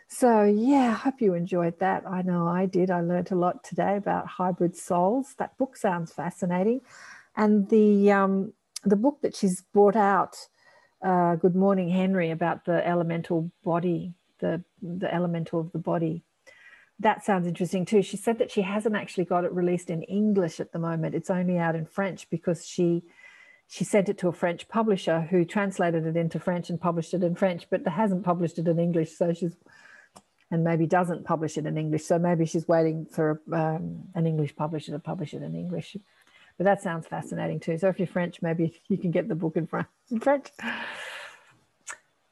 So, 0.09 0.45
yeah, 0.45 0.89
I 0.89 0.93
hope 0.93 1.21
you 1.21 1.33
enjoyed 1.33 1.79
that. 1.79 2.03
I 2.07 2.21
know 2.21 2.47
I 2.47 2.65
did. 2.65 2.89
I 2.89 3.01
learned 3.01 3.31
a 3.31 3.35
lot 3.35 3.63
today 3.63 3.97
about 3.97 4.25
hybrid 4.25 4.75
souls. 4.75 5.35
That 5.37 5.57
book 5.57 5.75
sounds 5.75 6.13
fascinating. 6.13 6.81
And 7.35 7.69
the 7.69 8.11
um, 8.13 8.53
the 8.83 8.95
book 8.95 9.19
that 9.21 9.35
she's 9.35 9.61
brought 9.73 9.95
out, 9.95 10.37
uh, 11.05 11.35
Good 11.35 11.55
Morning 11.55 11.89
Henry, 11.89 12.31
about 12.31 12.65
the 12.65 12.85
elemental 12.87 13.51
body, 13.63 14.13
the, 14.39 14.63
the 14.81 15.13
elemental 15.13 15.59
of 15.59 15.71
the 15.71 15.79
body. 15.79 16.23
That 16.99 17.23
sounds 17.23 17.47
interesting 17.47 17.85
too. 17.85 18.01
She 18.01 18.17
said 18.17 18.39
that 18.39 18.51
she 18.51 18.61
hasn't 18.61 18.95
actually 18.95 19.25
got 19.25 19.43
it 19.43 19.53
released 19.53 19.89
in 19.89 20.01
English 20.03 20.59
at 20.59 20.71
the 20.71 20.79
moment. 20.79 21.13
It's 21.13 21.29
only 21.29 21.57
out 21.57 21.75
in 21.75 21.85
French 21.85 22.29
because 22.29 22.65
she 22.65 23.03
she 23.69 23.83
sent 23.83 24.07
it 24.07 24.17
to 24.19 24.29
a 24.29 24.31
French 24.31 24.69
publisher 24.69 25.19
who 25.29 25.43
translated 25.43 26.05
it 26.05 26.15
into 26.15 26.39
French 26.39 26.69
and 26.69 26.79
published 26.79 27.13
it 27.13 27.21
in 27.21 27.35
French, 27.35 27.67
but 27.69 27.85
hasn't 27.85 28.23
published 28.23 28.57
it 28.57 28.67
in 28.67 28.79
English. 28.79 29.17
So 29.17 29.33
she's 29.33 29.57
and 30.49 30.63
maybe 30.63 30.85
doesn't 30.85 31.25
publish 31.25 31.57
it 31.57 31.65
in 31.65 31.77
English. 31.77 32.05
So 32.05 32.17
maybe 32.17 32.45
she's 32.45 32.67
waiting 32.67 33.05
for 33.05 33.41
um, 33.51 34.03
an 34.15 34.25
English 34.25 34.55
publisher 34.55 34.93
to 34.93 34.99
publish 34.99 35.33
it 35.33 35.41
in 35.41 35.55
English. 35.55 35.97
But 36.57 36.63
that 36.63 36.81
sounds 36.81 37.07
fascinating 37.07 37.59
too. 37.59 37.77
So 37.77 37.87
if 37.87 37.99
you're 37.99 38.07
French, 38.07 38.41
maybe 38.41 38.79
you 38.87 38.97
can 38.97 39.11
get 39.11 39.27
the 39.27 39.35
book 39.35 39.57
in 39.57 39.67
French. 40.21 40.47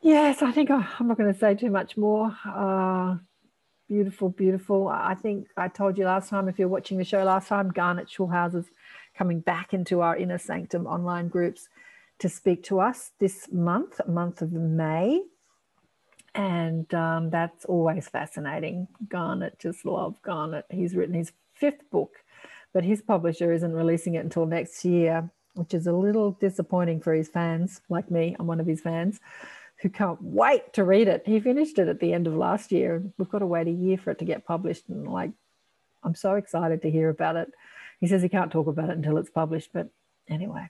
Yes, 0.02 0.42
I 0.42 0.52
think 0.52 0.70
I'm 0.70 1.08
not 1.08 1.18
going 1.18 1.34
to 1.34 1.40
say 1.40 1.56
too 1.56 1.72
much 1.72 1.98
more. 1.98 2.36
Uh, 2.46 3.18
beautiful, 3.88 4.30
beautiful. 4.30 4.88
I 4.88 5.16
think 5.16 5.48
I 5.58 5.68
told 5.68 5.98
you 5.98 6.06
last 6.06 6.30
time, 6.30 6.48
if 6.48 6.60
you're 6.60 6.68
watching 6.68 6.98
the 6.98 7.04
show 7.04 7.24
last 7.24 7.48
time, 7.48 7.70
Garnet 7.70 8.08
Schulhauser 8.08 8.60
is 8.60 8.66
coming 9.18 9.40
back 9.40 9.74
into 9.74 10.02
our 10.02 10.16
Inner 10.16 10.38
Sanctum 10.38 10.86
online 10.86 11.28
groups 11.28 11.70
to 12.20 12.30
speak 12.30 12.64
to 12.66 12.80
us 12.80 13.12
this 13.20 13.50
month, 13.52 14.00
month 14.08 14.42
of 14.42 14.52
May. 14.52 15.22
And 16.34 16.94
um, 16.94 17.30
that's 17.30 17.66
always 17.66 18.08
fascinating. 18.08 18.88
Garnet, 19.08 19.58
just 19.58 19.86
love 19.86 20.22
Garnet. 20.22 20.66
He's 20.70 20.96
written 20.96 21.16
his 21.16 21.32
fifth 21.54 21.90
book 21.90 22.12
but 22.76 22.84
his 22.84 23.02
publisher 23.02 23.54
isn't 23.54 23.72
releasing 23.72 24.16
it 24.16 24.26
until 24.26 24.46
next 24.46 24.84
year, 24.84 25.32
which 25.54 25.74
is 25.74 25.88
a 25.88 25.94
little 25.94 26.32
disappointing 26.32 27.00
for 27.00 27.14
his 27.14 27.30
fans, 27.30 27.80
like 27.88 28.12
me. 28.12 28.36
I'm 28.38 28.48
one 28.48 28.60
of 28.60 28.68
his 28.68 28.82
fans 28.82 29.22
who 29.82 29.88
can't 29.88 30.22
wait 30.22 30.74
to 30.74 30.84
read 30.84 31.08
it. 31.08 31.24
He 31.26 31.40
finished 31.40 31.80
it 31.80 31.88
at 31.88 32.02
the 32.02 32.12
end 32.12 32.28
of 32.28 32.36
last 32.36 32.74
year. 32.74 33.02
We've 33.18 33.30
got 33.30 33.40
to 33.40 33.48
wait 33.48 33.68
a 33.68 33.72
year 33.72 33.98
for 33.98 34.12
it 34.12 34.20
to 34.20 34.26
get 34.26 34.46
published. 34.46 34.90
And 34.90 35.08
like, 35.08 35.32
I'm 36.04 36.16
so 36.16 36.36
excited 36.36 36.82
to 36.82 36.92
hear 36.92 37.08
about 37.08 37.38
it. 37.38 37.50
He 38.02 38.08
says 38.08 38.22
he 38.22 38.28
can't 38.28 38.52
talk 38.52 38.68
about 38.68 38.90
it 38.90 38.98
until 38.98 39.18
it's 39.20 39.30
published, 39.30 39.70
but 39.72 39.88
anyway, 40.28 40.70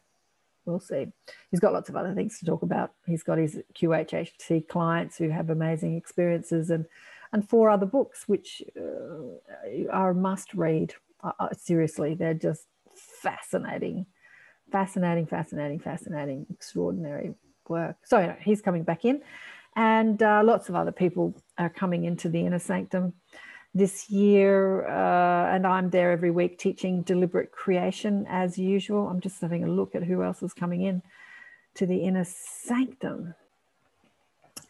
we'll 0.65 0.79
see. 0.79 1.07
He's 1.49 1.59
got 1.59 1.73
lots 1.73 1.89
of 1.89 1.95
other 1.95 2.13
things 2.13 2.37
to 2.37 2.45
talk 2.45 2.61
about. 2.61 2.91
He's 3.07 3.23
got 3.23 3.39
his 3.39 3.57
QHHT 3.73 4.67
clients 4.67 5.17
who 5.17 5.29
have 5.29 5.49
amazing 5.49 5.97
experiences 5.97 6.69
and 6.69 6.85
and 7.33 7.49
four 7.49 7.69
other 7.69 7.87
books 7.87 8.27
which 8.27 8.61
uh, 8.79 9.89
are 9.91 10.13
must 10.13 10.53
read 10.53 10.93
uh, 11.39 11.49
seriously, 11.53 12.13
they're 12.13 12.33
just 12.33 12.65
fascinating, 13.21 14.05
fascinating, 14.71 15.25
fascinating, 15.25 15.79
fascinating, 15.79 16.45
extraordinary 16.49 17.33
work. 17.67 17.97
So 18.03 18.17
anyway, 18.17 18.37
he's 18.41 18.61
coming 18.61 18.83
back 18.83 19.05
in, 19.05 19.21
and 19.75 20.21
uh, 20.21 20.41
lots 20.43 20.69
of 20.69 20.75
other 20.75 20.91
people 20.91 21.35
are 21.57 21.69
coming 21.69 22.05
into 22.05 22.29
the 22.29 22.45
inner 22.45 22.59
sanctum 22.59 23.13
this 23.73 24.09
year, 24.09 24.87
uh, 24.87 25.53
and 25.53 25.67
I'm 25.67 25.89
there 25.89 26.11
every 26.11 26.31
week 26.31 26.57
teaching 26.57 27.01
deliberate 27.01 27.51
creation 27.51 28.25
as 28.29 28.57
usual. 28.57 29.09
I'm 29.09 29.19
just 29.19 29.41
having 29.41 29.65
a 29.65 29.67
look 29.67 29.95
at 29.95 30.03
who 30.03 30.23
else 30.23 30.41
is 30.41 30.53
coming 30.53 30.83
in 30.83 31.01
to 31.75 31.85
the 31.85 31.97
inner 31.97 32.25
sanctum. 32.25 33.35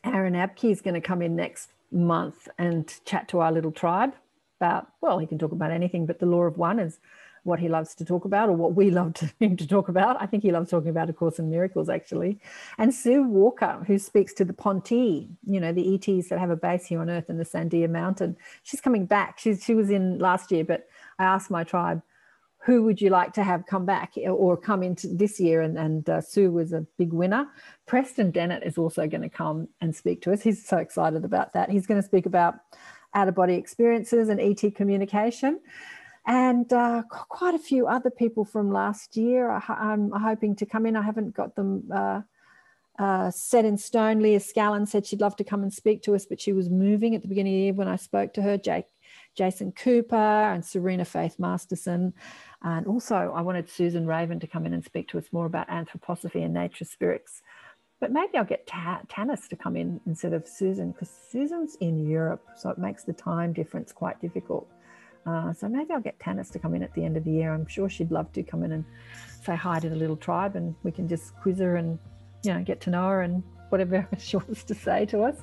Aaron 0.03 0.34
Abke 0.34 0.72
is 0.72 0.82
going 0.82 0.95
to 0.95 1.02
come 1.02 1.22
in 1.22 1.36
next 1.36 1.69
month 1.91 2.48
and 2.57 2.91
chat 3.06 3.27
to 3.30 3.40
our 3.40 3.52
little 3.52 3.72
tribe 3.72 4.14
about, 4.60 4.88
well, 5.02 5.19
he 5.19 5.27
can 5.27 5.38
talk 5.38 5.52
about 5.52 5.72
anything, 5.72 6.06
but 6.06 6.19
the 6.19 6.26
law 6.26 6.44
of 6.44 6.57
one 6.57 6.80
is 6.80 6.99
what 7.44 7.60
he 7.60 7.69
loves 7.69 7.94
to 7.95 8.03
talk 8.03 8.26
about 8.26 8.49
or 8.49 8.53
what 8.53 8.73
we 8.73 8.90
love 8.99 9.14
to, 9.14 9.32
him 9.40 9.56
to 9.56 9.68
talk 9.68 9.88
about. 9.88 10.22
I 10.22 10.26
think 10.26 10.44
he 10.44 10.52
loves 10.52 10.69
talking 10.69 10.90
about 10.90 11.10
A 11.10 11.14
Course 11.14 11.40
in 11.40 11.49
Miracles, 11.49 11.90
actually. 11.90 12.40
And 12.77 12.94
Sue 12.94 13.23
Walker, 13.23 13.84
who 13.88 13.98
speaks 13.99 14.34
to 14.34 14.45
the 14.45 14.53
Ponti, 14.53 15.30
you 15.48 15.60
know, 15.60 15.72
the 15.72 15.95
ETs 15.95 16.30
that 16.30 16.40
have 16.40 16.49
a 16.49 16.56
base 16.56 16.88
here 16.88 16.99
on 16.99 17.10
Earth 17.10 17.30
in 17.30 17.38
the 17.38 17.45
Sandia 17.45 17.90
Mountain. 17.90 18.36
She's 18.64 18.82
coming 18.82 19.06
back. 19.06 19.40
She's, 19.40 19.64
she 19.64 19.76
was 19.76 19.90
in 19.90 20.19
last 20.19 20.52
year, 20.52 20.64
but 20.64 20.88
I 21.19 21.26
asked 21.26 21.52
my 21.52 21.64
tribe, 21.64 22.02
who 22.65 22.82
would 22.82 22.99
you 22.99 23.11
like 23.11 23.32
to 23.34 23.44
have 23.44 23.68
come 23.68 23.86
back 23.86 24.14
or 24.18 24.57
come 24.57 24.82
into 24.82 25.07
this 25.07 25.40
year? 25.40 25.61
And, 25.61 25.77
and 25.77 26.10
uh, 26.10 26.19
Sue 26.19 26.52
was 26.52 26.73
a 26.73 26.84
big 26.98 27.14
winner. 27.14 27.48
Preston 27.86 28.32
Dennett 28.32 28.64
is 28.64 28.80
also 28.80 29.06
going 29.06 29.22
to 29.22 29.30
come 29.30 29.68
and 29.82 29.95
speak 29.95 30.23
to 30.23 30.34
us. 30.34 30.41
He's 30.41 30.65
so 30.65 30.77
excited 30.77 31.23
about 31.23 31.53
that. 31.53 31.69
He's 31.69 31.86
going 31.86 32.02
to 32.02 32.07
speak 32.07 32.26
about 32.26 32.56
out 33.15 33.27
of 33.27 33.35
body 33.35 33.55
experiences 33.55 34.29
and 34.29 34.39
ET 34.39 34.75
communication. 34.75 35.59
And 36.27 36.71
uh, 36.73 37.03
quite 37.09 37.55
a 37.55 37.59
few 37.59 37.87
other 37.87 38.09
people 38.09 38.45
from 38.45 38.71
last 38.71 39.15
year 39.15 39.51
I'm 39.51 40.11
hoping 40.11 40.55
to 40.57 40.65
come 40.65 40.85
in. 40.85 40.95
I 40.95 41.03
haven't 41.03 41.35
got 41.35 41.55
them 41.55 41.83
uh, 41.93 42.21
uh, 42.97 43.29
set 43.29 43.65
in 43.65 43.77
stone. 43.77 44.21
Leah 44.21 44.39
Scallon 44.39 44.87
said 44.87 45.05
she'd 45.05 45.21
love 45.21 45.35
to 45.35 45.43
come 45.43 45.61
and 45.61 45.73
speak 45.73 46.01
to 46.03 46.15
us, 46.15 46.25
but 46.25 46.41
she 46.41 46.51
was 46.51 46.69
moving 46.69 47.13
at 47.13 47.21
the 47.21 47.27
beginning 47.27 47.53
of 47.53 47.57
the 47.57 47.63
year 47.63 47.73
when 47.73 47.87
I 47.87 47.97
spoke 47.97 48.33
to 48.33 48.41
her. 48.41 48.57
Jake, 48.57 48.85
Jason 49.35 49.71
Cooper 49.71 50.15
and 50.15 50.65
Serena 50.65 51.05
Faith 51.05 51.37
Masterson. 51.37 52.13
And 52.63 52.87
also, 52.87 53.33
I 53.35 53.41
wanted 53.41 53.69
Susan 53.69 54.07
Raven 54.07 54.39
to 54.39 54.47
come 54.47 54.65
in 54.65 54.73
and 54.73 54.83
speak 54.83 55.09
to 55.09 55.19
us 55.19 55.25
more 55.31 55.45
about 55.45 55.67
anthroposophy 55.67 56.43
and 56.43 56.53
nature 56.53 56.85
spirits 56.85 57.41
but 58.06 58.11
maybe 58.11 58.38
I'll 58.38 58.45
get 58.45 58.68
Ta- 58.68 59.02
Tanis 59.07 59.48
to 59.48 59.56
come 59.56 59.76
in 59.76 59.99
instead 60.06 60.34
of 60.34 60.48
Susan 60.48 60.91
because 60.91 61.10
Susan's 61.10 61.76
in 61.77 62.07
Europe, 62.07 62.45
so 62.56 62.69
it 62.69 62.77
makes 62.77 63.03
the 63.03 63.14
time 63.14 63.52
difference 63.52 63.91
quite 63.91 64.22
difficult. 64.22 64.69
Uh, 65.26 65.52
so 65.52 65.68
maybe 65.68 65.91
I'll 65.91 65.99
get 65.99 66.19
Tanis 66.19 66.52
to 66.52 66.60
come 66.60 66.76
in 66.76 66.84
at 66.84 66.94
the 66.94 67.03
end 67.03 67.18
of 67.18 67.23
the 67.23 67.32
year. 67.32 67.52
I'm 67.52 67.65
sure 67.65 67.90
she'd 67.90 68.11
love 68.11 68.32
to 68.34 68.44
come 68.44 68.61
in 68.61 68.73
and 68.73 68.86
say 69.44 69.56
hi 69.56 69.80
to 69.80 69.90
the 69.90 69.95
little 69.95 70.18
tribe, 70.18 70.56
and 70.56 70.76
we 70.84 70.91
can 70.91 71.07
just 71.07 71.36
quiz 71.38 71.57
her 71.57 71.77
and 71.77 71.98
you 72.44 72.53
know 72.53 72.61
get 72.61 72.80
to 72.82 72.91
know 72.91 73.07
her 73.07 73.23
and 73.23 73.41
whatever 73.69 74.07
she 74.19 74.38
wants 74.38 74.64
to 74.65 74.76
say 74.76 75.07
to 75.07 75.23
us. 75.23 75.38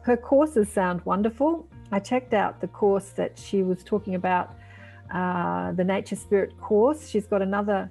Her 0.00 0.16
courses 0.16 0.72
sound 0.72 1.02
wonderful. 1.04 1.68
I 1.92 1.98
checked 1.98 2.32
out 2.32 2.62
the 2.62 2.68
course 2.68 3.10
that 3.10 3.38
she 3.38 3.62
was 3.62 3.84
talking 3.84 4.14
about, 4.14 4.54
uh, 5.12 5.72
the 5.72 5.84
Nature 5.84 6.16
Spirit 6.16 6.58
course. 6.58 7.10
She's 7.10 7.26
got 7.26 7.42
another 7.42 7.90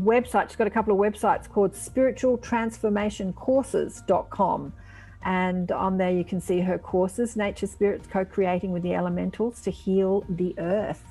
website. 0.00 0.48
She's 0.48 0.56
got 0.56 0.66
a 0.66 0.70
couple 0.70 0.92
of 0.92 0.98
websites 1.00 1.48
called 1.48 1.72
spiritualtransformationcourses.com. 1.72 4.72
And 5.24 5.72
on 5.72 5.98
there, 5.98 6.10
you 6.10 6.24
can 6.24 6.40
see 6.40 6.60
her 6.60 6.78
courses 6.78 7.36
Nature 7.36 7.66
Spirits 7.66 8.06
co 8.06 8.24
creating 8.24 8.72
with 8.72 8.82
the 8.82 8.94
elementals 8.94 9.60
to 9.62 9.70
heal 9.70 10.24
the 10.28 10.54
earth. 10.58 11.02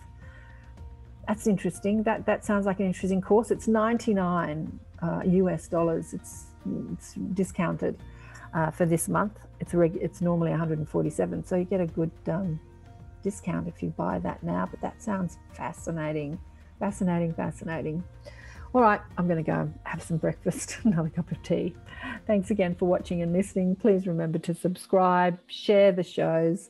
That's 1.27 1.45
interesting. 1.45 2.03
That, 2.03 2.25
that 2.25 2.45
sounds 2.45 2.65
like 2.65 2.79
an 2.79 2.85
interesting 2.85 3.21
course. 3.21 3.51
It's 3.51 3.67
99 3.67 4.79
uh, 5.01 5.21
US 5.25 5.67
dollars. 5.67 6.13
It's, 6.13 6.45
it's 6.89 7.15
discounted 7.33 7.99
uh, 8.53 8.71
for 8.71 8.85
this 8.85 9.09
month. 9.09 9.33
It's, 9.59 9.73
reg- 9.73 9.99
it's 9.99 10.21
normally 10.21 10.51
147. 10.51 11.45
So 11.45 11.57
you 11.57 11.65
get 11.65 11.81
a 11.81 11.85
good 11.85 12.11
um, 12.27 12.59
discount 13.23 13.67
if 13.67 13.83
you 13.83 13.89
buy 13.89 14.19
that 14.19 14.41
now. 14.41 14.69
But 14.71 14.79
that 14.81 15.03
sounds 15.03 15.37
fascinating. 15.53 16.39
Fascinating, 16.79 17.33
fascinating. 17.33 18.03
All 18.73 18.81
right, 18.81 18.99
I'm 19.17 19.27
going 19.27 19.43
to 19.43 19.49
go 19.49 19.71
have 19.83 20.03
some 20.03 20.17
breakfast, 20.17 20.77
another 20.83 21.09
cup 21.09 21.31
of 21.31 21.41
tea. 21.41 21.73
Thanks 22.25 22.51
again 22.51 22.75
for 22.75 22.85
watching 22.85 23.21
and 23.21 23.31
listening. 23.31 23.77
Please 23.77 24.05
remember 24.05 24.39
to 24.39 24.53
subscribe, 24.53 25.39
share 25.47 25.93
the 25.93 26.03
shows, 26.03 26.69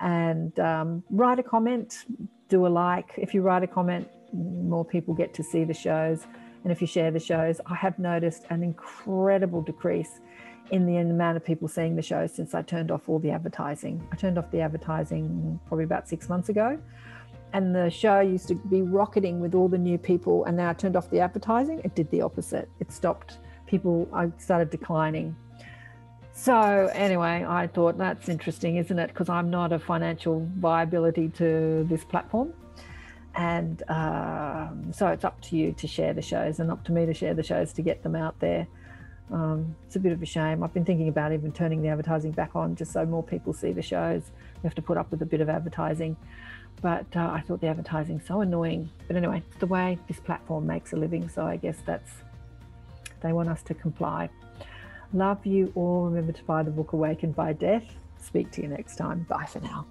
and 0.00 0.56
um, 0.60 1.02
write 1.10 1.40
a 1.40 1.42
comment, 1.42 2.04
do 2.48 2.66
a 2.66 2.68
like. 2.68 3.10
If 3.16 3.34
you 3.34 3.42
write 3.42 3.64
a 3.64 3.66
comment, 3.66 4.08
more 4.32 4.84
people 4.84 5.12
get 5.12 5.34
to 5.34 5.42
see 5.42 5.64
the 5.64 5.74
shows. 5.74 6.24
And 6.62 6.72
if 6.72 6.80
you 6.80 6.86
share 6.86 7.10
the 7.10 7.20
shows, 7.20 7.60
I 7.66 7.74
have 7.74 7.98
noticed 7.98 8.44
an 8.50 8.62
incredible 8.62 9.60
decrease 9.60 10.20
in 10.70 10.86
the 10.86 10.96
amount 10.96 11.36
of 11.36 11.44
people 11.44 11.66
seeing 11.66 11.96
the 11.96 12.02
show 12.02 12.28
since 12.28 12.54
I 12.54 12.62
turned 12.62 12.92
off 12.92 13.08
all 13.08 13.18
the 13.18 13.30
advertising. 13.30 14.06
I 14.12 14.16
turned 14.16 14.38
off 14.38 14.50
the 14.52 14.60
advertising 14.60 15.60
probably 15.66 15.84
about 15.84 16.08
six 16.08 16.28
months 16.28 16.48
ago 16.48 16.78
and 17.54 17.74
the 17.74 17.88
show 17.88 18.18
used 18.18 18.48
to 18.48 18.56
be 18.56 18.82
rocketing 18.82 19.38
with 19.38 19.54
all 19.54 19.68
the 19.68 19.78
new 19.78 19.96
people 19.96 20.44
and 20.44 20.56
now 20.56 20.68
i 20.68 20.72
turned 20.74 20.96
off 20.96 21.08
the 21.10 21.20
advertising 21.20 21.80
it 21.84 21.94
did 21.94 22.10
the 22.10 22.20
opposite. 22.20 22.68
It 22.80 22.92
stopped. 22.92 23.38
People 23.66 24.08
i 24.12 24.30
started 24.38 24.68
declining. 24.70 25.34
So 26.32 26.90
anyway 26.92 27.46
i 27.48 27.66
thought 27.68 27.96
that's 27.96 28.28
interesting 28.28 28.76
isn't 28.76 28.98
it? 28.98 29.08
Because 29.08 29.28
i'm 29.28 29.48
not 29.48 29.72
a 29.72 29.78
financial 29.78 30.46
viability 30.58 31.28
to 31.30 31.86
this 31.88 32.04
platform. 32.04 32.52
And 33.36 33.82
um, 33.88 34.92
so 34.92 35.08
it's 35.08 35.24
up 35.24 35.40
to 35.42 35.56
you 35.56 35.72
to 35.72 35.86
share 35.88 36.12
the 36.12 36.22
shows 36.22 36.60
and 36.60 36.70
up 36.70 36.84
to 36.84 36.92
me 36.92 37.06
to 37.06 37.14
share 37.14 37.34
the 37.34 37.42
shows 37.42 37.72
to 37.72 37.82
get 37.82 38.02
them 38.02 38.14
out 38.14 38.38
there. 38.38 38.66
Um, 39.32 39.74
it's 39.86 39.96
a 39.96 39.98
bit 39.98 40.12
of 40.12 40.22
a 40.22 40.26
shame. 40.26 40.62
I've 40.62 40.74
been 40.74 40.84
thinking 40.84 41.08
about 41.08 41.32
even 41.32 41.50
turning 41.50 41.82
the 41.82 41.88
advertising 41.88 42.30
back 42.30 42.54
on 42.54 42.76
just 42.76 42.92
so 42.92 43.04
more 43.04 43.24
people 43.24 43.52
see 43.52 43.72
the 43.72 43.82
shows. 43.82 44.22
We 44.62 44.66
have 44.68 44.74
to 44.76 44.82
put 44.82 44.96
up 44.96 45.10
with 45.10 45.22
a 45.22 45.26
bit 45.26 45.40
of 45.40 45.48
advertising 45.48 46.16
but 46.82 47.06
uh, 47.16 47.30
I 47.32 47.40
thought 47.40 47.60
the 47.60 47.68
advertising 47.68 48.20
so 48.20 48.40
annoying. 48.40 48.90
But 49.06 49.16
anyway, 49.16 49.42
it's 49.48 49.58
the 49.58 49.66
way 49.66 49.98
this 50.08 50.20
platform 50.20 50.66
makes 50.66 50.92
a 50.92 50.96
living. 50.96 51.28
So 51.28 51.44
I 51.44 51.56
guess 51.56 51.78
that's, 51.86 52.10
they 53.22 53.32
want 53.32 53.48
us 53.48 53.62
to 53.64 53.74
comply. 53.74 54.28
Love 55.12 55.44
you 55.46 55.72
all. 55.74 56.06
Remember 56.06 56.32
to 56.32 56.44
buy 56.44 56.62
the 56.62 56.70
book 56.70 56.92
Awakened 56.92 57.34
by 57.34 57.52
Death. 57.52 57.84
Speak 58.20 58.50
to 58.52 58.62
you 58.62 58.68
next 58.68 58.96
time. 58.96 59.26
Bye 59.28 59.46
for 59.46 59.60
now. 59.60 59.86